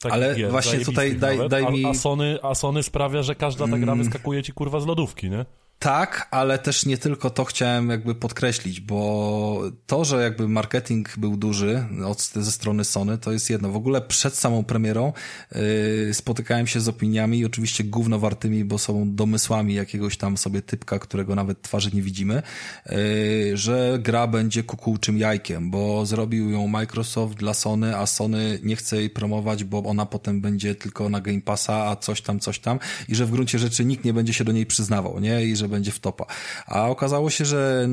ale 0.05 0.35
gier, 0.35 0.51
właśnie 0.51 0.81
tutaj 0.81 1.17
daj, 1.17 1.49
daj 1.49 1.73
mi... 1.73 1.85
A, 1.85 1.89
a, 1.89 1.95
Sony, 1.95 2.39
a 2.43 2.55
Sony 2.55 2.83
sprawia, 2.83 3.23
że 3.23 3.35
każda 3.35 3.69
ta 3.69 3.79
gra 3.79 3.93
mm. 3.93 4.05
wyskakuje 4.05 4.43
ci 4.43 4.53
kurwa 4.53 4.81
z 4.81 4.87
lodówki, 4.87 5.31
nie? 5.31 5.45
Tak, 5.79 6.29
ale 6.31 6.59
też 6.59 6.87
nie 6.87 6.99
tylko 6.99 7.31
to 7.31 7.45
chciałem 7.45 7.91
jakby 7.91 8.15
podkreślić, 8.15 8.81
bo 8.81 9.63
to, 9.87 10.05
że 10.05 10.23
jakby 10.23 10.49
marketing 10.49 11.19
był 11.19 11.37
duży 11.37 11.85
od, 12.05 12.23
ze 12.23 12.53
strony 12.53 12.85
Sony, 12.85 13.19
to 13.19 13.33
jest 13.33 13.51
jedno. 13.51 13.71
W 13.71 13.77
ogóle 13.77 14.01
przed 14.01 14.35
samą 14.35 14.65
premierą 14.65 15.13
yy, 15.55 16.15
spotykałem 16.15 16.67
się 16.67 16.81
z 16.81 16.89
opiniami, 16.89 17.45
oczywiście 17.45 17.85
gównowartymi, 17.85 18.65
bo 18.65 18.79
są 18.79 19.15
domysłami 19.15 19.75
jakiegoś 19.75 20.17
tam 20.17 20.37
sobie 20.37 20.63
typka, 20.63 20.99
którego 20.99 21.35
nawet 21.35 21.63
twarzy 21.63 21.91
nie 21.95 22.03
widzimy, 22.03 22.43
yy, 22.87 23.57
że 23.57 23.99
gra 24.03 24.27
będzie 24.27 24.63
kukułczym 24.63 25.19
jajkiem, 25.19 25.71
bo 25.71 26.07
zrobił 26.07 26.51
ją 26.51 26.67
Microsoft 26.67 27.35
dla 27.35 27.55
Sony, 27.55 27.97
a 27.97 28.07
Sony 28.07 28.59
nie 28.63 28.77
chce 28.77 28.97
jej 28.97 29.11
promować, 29.11 29.65
bo 29.65 29.83
ona 29.85 30.07
potem 30.07 30.41
będzie 30.41 30.75
tylko 30.75 31.09
na 31.09 31.21
Game 31.21 31.41
Passa, 31.41 31.87
a 31.87 31.97
coś 31.97 32.21
tam, 32.21 32.41
coś 32.41 32.59
tam 32.59 32.79
i 33.09 33.15
że 33.15 33.27
w 33.27 33.31
gruncie 33.31 33.59
rzeczy 33.59 33.85
nikt 33.85 34.05
nie 34.05 34.15
będzie 34.15 34.33
się 34.33 34.45
do 34.45 34.53
niej 34.53 34.67
przyznawał, 34.67 35.21
nie? 35.21 35.45
I 35.45 35.57
że 35.57 35.66
że 35.67 35.71
będzie 35.71 35.93
w 35.93 35.99
topa. 35.99 36.27
A 36.67 36.89
okazało 36.89 37.31
się, 37.31 37.45
że 37.45 37.89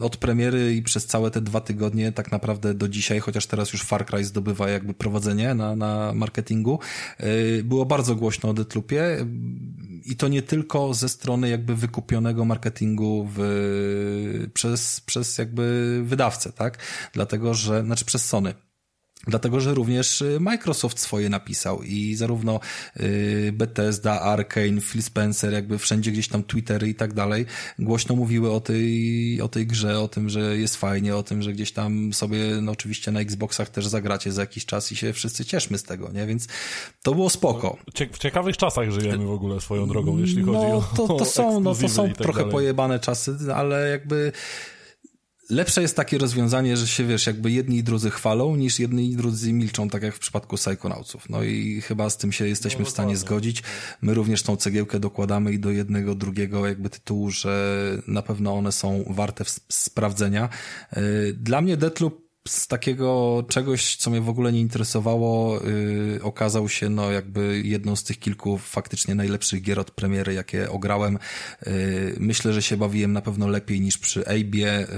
od 0.00 0.16
premiery 0.16 0.74
i 0.74 0.82
przez 0.82 1.06
całe 1.06 1.30
te 1.30 1.40
dwa 1.40 1.60
tygodnie, 1.60 2.12
tak 2.12 2.32
naprawdę 2.32 2.74
do 2.74 2.88
dzisiaj, 2.88 3.20
chociaż 3.20 3.46
teraz 3.46 3.72
już 3.72 3.82
Far 3.82 4.06
Cry 4.06 4.24
zdobywa 4.24 4.70
jakby 4.70 4.94
prowadzenie 4.94 5.54
na, 5.54 5.76
na 5.76 6.12
marketingu, 6.14 6.78
yy, 7.20 7.64
było 7.64 7.86
bardzo 7.86 8.16
głośno 8.16 8.50
o 8.50 8.54
Deathloopie 8.54 9.26
i 10.04 10.16
to 10.16 10.28
nie 10.28 10.42
tylko 10.42 10.94
ze 10.94 11.08
strony 11.08 11.48
jakby 11.48 11.76
wykupionego 11.76 12.44
marketingu 12.44 13.28
w, 13.36 14.50
przez, 14.54 15.00
przez 15.00 15.38
jakby 15.38 16.00
wydawcę, 16.04 16.52
tak? 16.52 16.78
Dlatego, 17.12 17.54
że, 17.54 17.84
znaczy 17.84 18.04
przez 18.04 18.24
Sony. 18.24 18.54
Dlatego, 19.26 19.60
że 19.60 19.74
również 19.74 20.22
y, 20.22 20.40
Microsoft 20.40 20.98
swoje 20.98 21.28
napisał 21.28 21.82
i 21.82 22.14
zarówno 22.14 22.60
y, 23.00 23.50
Bethesda, 23.52 24.20
Arkane, 24.20 24.80
Phil 24.80 25.02
Spencer, 25.02 25.52
jakby 25.52 25.78
wszędzie 25.78 26.12
gdzieś 26.12 26.28
tam 26.28 26.42
Twittery 26.42 26.88
i 26.88 26.94
tak 26.94 27.12
dalej 27.12 27.46
głośno 27.78 28.16
mówiły 28.16 28.52
o 28.52 28.60
tej, 28.60 29.40
o 29.40 29.48
tej 29.48 29.66
grze, 29.66 30.00
o 30.00 30.08
tym, 30.08 30.28
że 30.28 30.58
jest 30.58 30.76
fajnie, 30.76 31.16
o 31.16 31.22
tym, 31.22 31.42
że 31.42 31.52
gdzieś 31.52 31.72
tam 31.72 32.12
sobie, 32.12 32.38
no 32.62 32.72
oczywiście 32.72 33.12
na 33.12 33.20
Xboxach 33.20 33.70
też 33.70 33.86
zagracie 33.86 34.32
za 34.32 34.40
jakiś 34.40 34.66
czas 34.66 34.92
i 34.92 34.96
się 34.96 35.12
wszyscy 35.12 35.44
cieszmy 35.44 35.78
z 35.78 35.82
tego, 35.82 36.10
nie? 36.12 36.26
Więc 36.26 36.48
to 37.02 37.14
było 37.14 37.30
spoko. 37.30 37.76
W 38.12 38.18
ciekawych 38.18 38.56
czasach 38.56 38.90
żyjemy 38.90 39.26
w 39.26 39.30
ogóle 39.30 39.60
swoją 39.60 39.88
drogą, 39.88 40.18
jeśli 40.18 40.42
chodzi 40.42 40.66
no, 40.68 40.76
o 40.76 40.82
to, 40.96 41.08
to 41.08 41.24
są, 41.24 41.60
no 41.60 41.74
to 41.74 41.88
są 41.88 42.08
tak 42.08 42.16
trochę 42.16 42.38
dalej. 42.38 42.52
pojebane 42.52 43.00
czasy, 43.00 43.36
ale 43.54 43.90
jakby 43.90 44.32
lepsze 45.52 45.82
jest 45.82 45.96
takie 45.96 46.18
rozwiązanie, 46.18 46.76
że 46.76 46.86
się 46.86 47.04
wiesz, 47.04 47.26
jakby 47.26 47.50
jedni 47.50 47.76
i 47.76 47.82
drudzy 47.82 48.10
chwalą, 48.10 48.56
niż 48.56 48.80
jedni 48.80 49.10
i 49.10 49.16
drudzy 49.16 49.52
milczą, 49.52 49.88
tak 49.88 50.02
jak 50.02 50.14
w 50.14 50.18
przypadku 50.18 50.56
Psychonautsów. 50.56 51.28
No 51.30 51.42
i 51.42 51.80
chyba 51.80 52.10
z 52.10 52.16
tym 52.16 52.32
się 52.32 52.48
jesteśmy 52.48 52.80
no, 52.80 52.86
w 52.86 52.90
stanie 52.90 53.16
zgodzić. 53.16 53.62
My 54.02 54.14
również 54.14 54.42
tą 54.42 54.56
cegiełkę 54.56 55.00
dokładamy 55.00 55.52
i 55.52 55.58
do 55.58 55.70
jednego, 55.70 56.14
drugiego 56.14 56.66
jakby 56.66 56.90
tytułu, 56.90 57.30
że 57.30 57.78
na 58.06 58.22
pewno 58.22 58.54
one 58.54 58.72
są 58.72 59.04
warte 59.10 59.44
sprawdzenia. 59.68 60.48
Y, 60.96 61.36
dla 61.40 61.60
mnie 61.60 61.76
Deathloop 61.76 62.21
z 62.48 62.66
takiego 62.66 63.44
czegoś, 63.48 63.96
co 63.96 64.10
mnie 64.10 64.20
w 64.20 64.28
ogóle 64.28 64.52
nie 64.52 64.60
interesowało, 64.60 65.60
yy, 65.60 66.22
okazał 66.22 66.68
się 66.68 66.88
no 66.88 67.12
jakby 67.12 67.62
jedną 67.64 67.96
z 67.96 68.04
tych 68.04 68.18
kilku 68.18 68.58
faktycznie 68.58 69.14
najlepszych 69.14 69.62
gier 69.62 69.80
od 69.80 69.90
premiery, 69.90 70.34
jakie 70.34 70.70
ograłem. 70.70 71.18
Yy, 71.66 71.72
myślę, 72.18 72.52
że 72.52 72.62
się 72.62 72.76
bawiłem 72.76 73.12
na 73.12 73.22
pewno 73.22 73.48
lepiej 73.48 73.80
niż 73.80 73.98
przy 73.98 74.22
Abe'ie, 74.22 74.92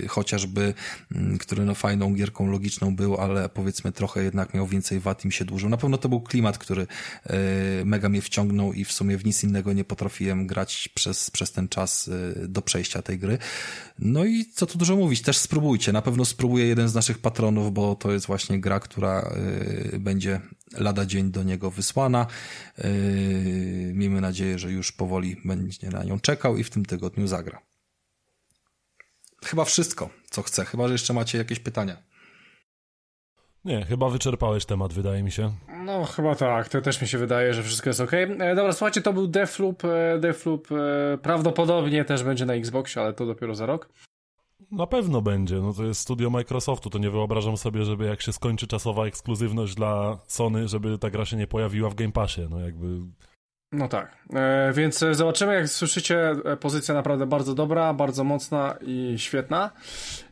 yy, 0.00 0.08
chociażby, 0.08 0.74
yy, 1.10 1.38
który 1.38 1.64
no 1.64 1.74
fajną 1.74 2.14
gierką 2.14 2.50
logiczną 2.50 2.96
był, 2.96 3.16
ale 3.16 3.48
powiedzmy 3.48 3.92
trochę 3.92 4.24
jednak 4.24 4.54
miał 4.54 4.66
więcej 4.66 5.00
wad 5.00 5.24
i 5.24 5.26
mi 5.26 5.32
się 5.32 5.44
dłużył. 5.44 5.68
Na 5.68 5.76
pewno 5.76 5.98
to 5.98 6.08
był 6.08 6.20
klimat, 6.20 6.58
który 6.58 6.86
yy, 7.26 7.36
mega 7.84 8.08
mnie 8.08 8.22
wciągnął 8.22 8.72
i 8.72 8.84
w 8.84 8.92
sumie 8.92 9.18
w 9.18 9.24
nic 9.24 9.44
innego 9.44 9.72
nie 9.72 9.84
potrafiłem 9.84 10.46
grać 10.46 10.88
przez, 10.94 11.30
przez 11.30 11.52
ten 11.52 11.68
czas 11.68 12.10
yy, 12.36 12.48
do 12.48 12.62
przejścia 12.62 13.02
tej 13.02 13.18
gry. 13.18 13.38
No 13.98 14.24
i 14.24 14.44
co 14.54 14.66
tu 14.66 14.78
dużo 14.78 14.96
mówić, 14.96 15.22
też 15.22 15.38
spróbujcie. 15.38 15.92
Na 15.92 16.02
pewno 16.02 16.24
spróbuję 16.24 16.75
jeden 16.76 16.88
z 16.88 16.94
naszych 16.94 17.18
patronów, 17.18 17.72
bo 17.72 17.94
to 17.94 18.12
jest 18.12 18.26
właśnie 18.26 18.60
gra, 18.60 18.80
która 18.80 19.30
y, 19.94 19.98
będzie 19.98 20.40
lada 20.78 21.06
dzień 21.06 21.30
do 21.30 21.42
niego 21.42 21.70
wysłana. 21.70 22.26
Y, 22.84 23.92
miejmy 23.94 24.20
nadzieję, 24.20 24.58
że 24.58 24.72
już 24.72 24.92
powoli 24.92 25.36
będzie 25.44 25.90
na 25.90 26.04
nią 26.04 26.20
czekał 26.20 26.56
i 26.56 26.64
w 26.64 26.70
tym 26.70 26.84
tygodniu 26.84 27.26
zagra. 27.26 27.62
Chyba 29.44 29.64
wszystko, 29.64 30.10
co 30.30 30.42
chcę. 30.42 30.64
Chyba, 30.64 30.88
że 30.88 30.94
jeszcze 30.94 31.12
macie 31.12 31.38
jakieś 31.38 31.60
pytania. 31.60 31.96
Nie, 33.64 33.84
chyba 33.84 34.08
wyczerpałeś 34.08 34.64
temat, 34.64 34.92
wydaje 34.92 35.22
mi 35.22 35.32
się. 35.32 35.52
No, 35.84 36.04
chyba 36.04 36.34
tak. 36.34 36.68
To 36.68 36.80
też 36.80 37.02
mi 37.02 37.08
się 37.08 37.18
wydaje, 37.18 37.54
że 37.54 37.62
wszystko 37.62 37.90
jest 37.90 38.00
ok. 38.00 38.12
E, 38.12 38.54
dobra, 38.54 38.72
słuchajcie, 38.72 39.02
to 39.02 39.12
był 39.12 39.26
Deathloop. 39.26 39.84
E, 39.84 40.18
Deathloop 40.18 40.68
e, 40.72 41.18
prawdopodobnie 41.18 42.04
też 42.04 42.22
będzie 42.22 42.46
na 42.46 42.54
Xboxie, 42.54 43.02
ale 43.02 43.12
to 43.12 43.26
dopiero 43.26 43.54
za 43.54 43.66
rok. 43.66 43.88
Na 44.70 44.86
pewno 44.86 45.22
będzie. 45.22 45.56
No 45.56 45.72
to 45.72 45.84
jest 45.84 46.00
studio 46.00 46.30
Microsoftu. 46.30 46.90
To 46.90 46.98
nie 46.98 47.10
wyobrażam 47.10 47.56
sobie, 47.56 47.84
żeby 47.84 48.04
jak 48.04 48.22
się 48.22 48.32
skończy 48.32 48.66
czasowa 48.66 49.06
ekskluzywność 49.06 49.74
dla 49.74 50.18
Sony, 50.26 50.68
żeby 50.68 50.98
ta 50.98 51.10
gra 51.10 51.24
się 51.24 51.36
nie 51.36 51.46
pojawiła 51.46 51.90
w 51.90 51.94
Game 51.94 52.12
Passie. 52.12 52.40
No 52.50 52.60
jakby 52.60 52.86
no 53.72 53.88
tak, 53.88 54.16
e, 54.34 54.72
więc 54.74 55.04
zobaczymy, 55.12 55.54
jak 55.54 55.68
słyszycie, 55.68 56.30
e, 56.44 56.56
pozycja 56.56 56.94
naprawdę 56.94 57.26
bardzo 57.26 57.54
dobra, 57.54 57.94
bardzo 57.94 58.24
mocna 58.24 58.74
i 58.80 59.14
świetna. 59.18 59.70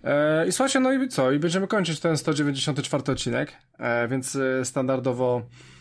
E, 0.05 0.47
I 0.47 0.53
słuchajcie, 0.53 0.81
no 0.81 0.93
i 0.93 1.09
co? 1.09 1.33
I 1.33 1.39
będziemy 1.39 1.67
kończyć 1.67 2.01
ten 2.01 2.17
194 2.17 3.13
odcinek, 3.13 3.53
e, 3.79 4.09
więc 4.09 4.37
e, 4.37 4.65
standardowo 4.65 5.43
E, 5.43 5.74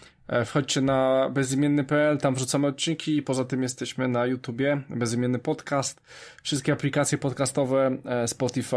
wchodźcie 0.46 0.82
na 0.82 1.30
bezimienny.pl, 1.30 2.18
tam 2.18 2.36
wrzucamy 2.36 2.68
odcinki 2.68 3.18
i 3.18 3.22
poza 3.22 3.46
tym 3.46 3.64
jesteśmy 3.64 4.08
na 4.08 4.26
YouTubie, 4.26 4.82
bezimienny 4.90 5.40
podcast, 5.40 6.02
wszystkie 6.44 6.74
aplikacje 6.74 7.18
podcastowe, 7.18 7.98
e, 8.06 8.28
Spotify, 8.28 8.76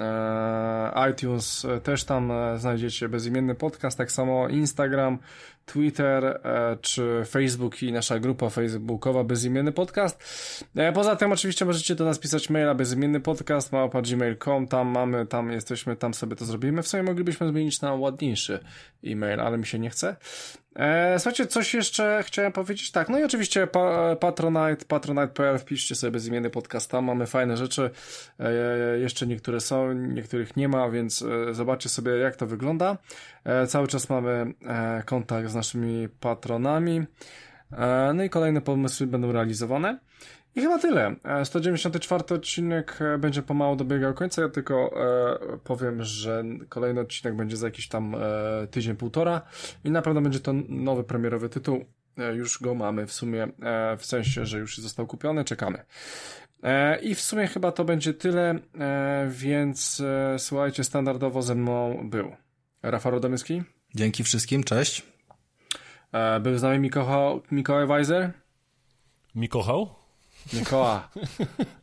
e, 0.00 1.10
iTunes, 1.10 1.66
też 1.82 2.04
tam 2.04 2.32
znajdziecie 2.56 3.08
bezimienny 3.08 3.54
podcast, 3.54 3.98
tak 3.98 4.12
samo 4.12 4.48
Instagram, 4.48 5.18
Twitter 5.66 6.24
e, 6.24 6.76
czy 6.80 7.22
Facebook 7.26 7.82
i 7.82 7.92
nasza 7.92 8.18
grupa 8.18 8.50
facebookowa 8.50 9.24
Bezimienny 9.24 9.72
Podcast. 9.72 10.22
E, 10.76 10.92
poza 10.92 11.16
tym 11.16 11.32
oczywiście 11.32 11.64
możecie 11.64 11.94
do 11.94 12.04
nas 12.04 12.18
pisać 12.18 12.50
maila 12.50 12.74
bezimienny 12.74 13.20
podcast 13.20 13.72
małpa.gmail.com, 13.72 14.66
tam 14.66 14.88
mamy, 14.88 15.26
tam 15.26 15.52
jesteśmy, 15.52 15.96
tam 15.96 16.14
sobie 16.14 16.36
to 16.36 16.44
zrobimy. 16.44 16.82
W 16.82 16.88
sumie 16.88 17.02
moglibyśmy 17.02 17.48
zmienić 17.48 17.80
na 17.80 17.94
ładniejszy 17.94 18.60
e-mail, 19.04 19.40
ale 19.40 19.58
mi 19.58 19.66
się 19.66 19.78
nie 19.78 19.90
chce. 19.90 20.16
E, 20.76 21.18
słuchajcie, 21.18 21.46
coś 21.46 21.74
jeszcze 21.74 22.22
chciałem 22.26 22.52
powiedzieć. 22.52 22.90
Tak, 22.90 23.08
no 23.08 23.18
i 23.18 23.24
oczywiście 23.24 23.66
pa, 23.66 24.16
Patronite, 24.16 24.84
patronite.pl, 24.88 25.58
wpiszcie 25.58 25.94
sobie 25.94 26.10
bezimienny 26.10 26.50
podcast, 26.50 26.90
tam 26.90 27.04
mamy 27.04 27.26
fajne 27.26 27.56
rzeczy. 27.56 27.90
E, 28.40 28.98
jeszcze 28.98 29.26
niektóre 29.26 29.60
są, 29.60 29.92
niektórych 29.92 30.56
nie 30.56 30.68
ma, 30.68 30.90
więc 30.90 31.22
e, 31.22 31.54
zobaczcie 31.54 31.88
sobie, 31.88 32.12
jak 32.12 32.36
to 32.36 32.46
wygląda. 32.46 32.96
Cały 33.68 33.88
czas 33.88 34.08
mamy 34.08 34.54
kontakt 35.04 35.48
z 35.48 35.54
naszymi 35.54 36.08
patronami. 36.20 37.02
No 38.14 38.22
i 38.22 38.30
kolejne 38.30 38.60
pomysły 38.60 39.06
będą 39.06 39.32
realizowane. 39.32 39.98
I 40.56 40.60
chyba 40.60 40.78
tyle. 40.78 41.16
194 41.44 42.24
e, 42.30 42.34
odcinek 42.34 42.98
e, 43.00 43.18
będzie 43.18 43.42
pomału 43.42 43.76
dobiegał 43.76 44.14
końca. 44.14 44.42
Ja 44.42 44.48
tylko 44.48 44.90
e, 45.54 45.58
powiem, 45.64 46.02
że 46.02 46.44
kolejny 46.68 47.00
odcinek 47.00 47.36
będzie 47.36 47.56
za 47.56 47.66
jakiś 47.66 47.88
tam 47.88 48.14
e, 48.14 48.18
tydzień, 48.66 48.96
półtora 48.96 49.42
i 49.84 49.90
na 49.90 50.02
pewno 50.02 50.20
będzie 50.20 50.40
to 50.40 50.52
nowy 50.68 51.04
premierowy 51.04 51.48
tytuł. 51.48 51.84
E, 52.18 52.34
już 52.34 52.62
go 52.62 52.74
mamy 52.74 53.06
w 53.06 53.12
sumie, 53.12 53.48
e, 53.62 53.96
w 53.96 54.06
sensie, 54.06 54.46
że 54.46 54.58
już 54.58 54.78
został 54.78 55.06
kupiony, 55.06 55.44
czekamy. 55.44 55.84
I 57.02 57.14
w 57.14 57.20
sumie 57.20 57.46
chyba 57.46 57.72
to 57.72 57.84
będzie 57.84 58.14
tyle, 58.14 58.58
więc 59.28 60.02
słuchajcie, 60.38 60.84
standardowo 60.84 61.42
ze 61.42 61.54
mną 61.54 62.00
był 62.10 62.32
Rafał 62.82 63.12
Radomyski. 63.12 63.62
Dzięki 63.94 64.24
wszystkim, 64.24 64.64
cześć. 64.64 65.02
Był 66.40 66.58
z 66.58 66.62
nami 66.62 66.78
Mikołaj, 66.78 67.40
Mikołaj 67.50 67.86
Weiser. 67.86 68.30
Mikołał? 69.34 70.01
Mikoła. 70.52 71.08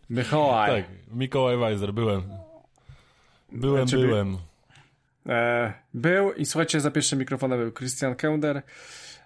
Mikołaj. 0.09 0.83
Tak, 0.83 0.91
Mikołaj 1.11 1.57
Weiser, 1.57 1.93
byłem. 1.93 2.23
Byłem, 3.51 3.87
znaczy, 3.87 4.07
byłem. 4.07 4.37
E, 5.29 5.73
był 5.93 6.33
i 6.33 6.45
słuchajcie, 6.45 6.79
za 6.81 6.91
pierwszym 6.91 7.19
mikrofonem 7.19 7.59
był 7.59 7.71
Christian 7.71 8.15
Kender, 8.15 8.61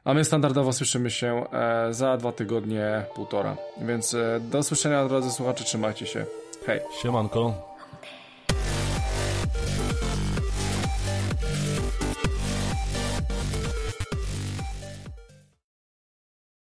a 0.04 0.14
my 0.14 0.26
standardowo 0.26 0.74
słyszymy 0.74 1.12
się 1.12 1.46
e, 1.52 1.94
za 1.94 2.18
dwa 2.18 2.32
tygodnie, 2.32 3.06
półtora. 3.16 3.58
Więc 3.82 4.14
e, 4.14 4.40
do 4.40 4.60
usłyszenia, 4.60 5.08
drodzy 5.08 5.32
słuchacze, 5.32 5.64
trzymajcie 5.64 6.06
się. 6.06 6.26
Hej. 6.66 6.80
Siemanko. 7.02 7.73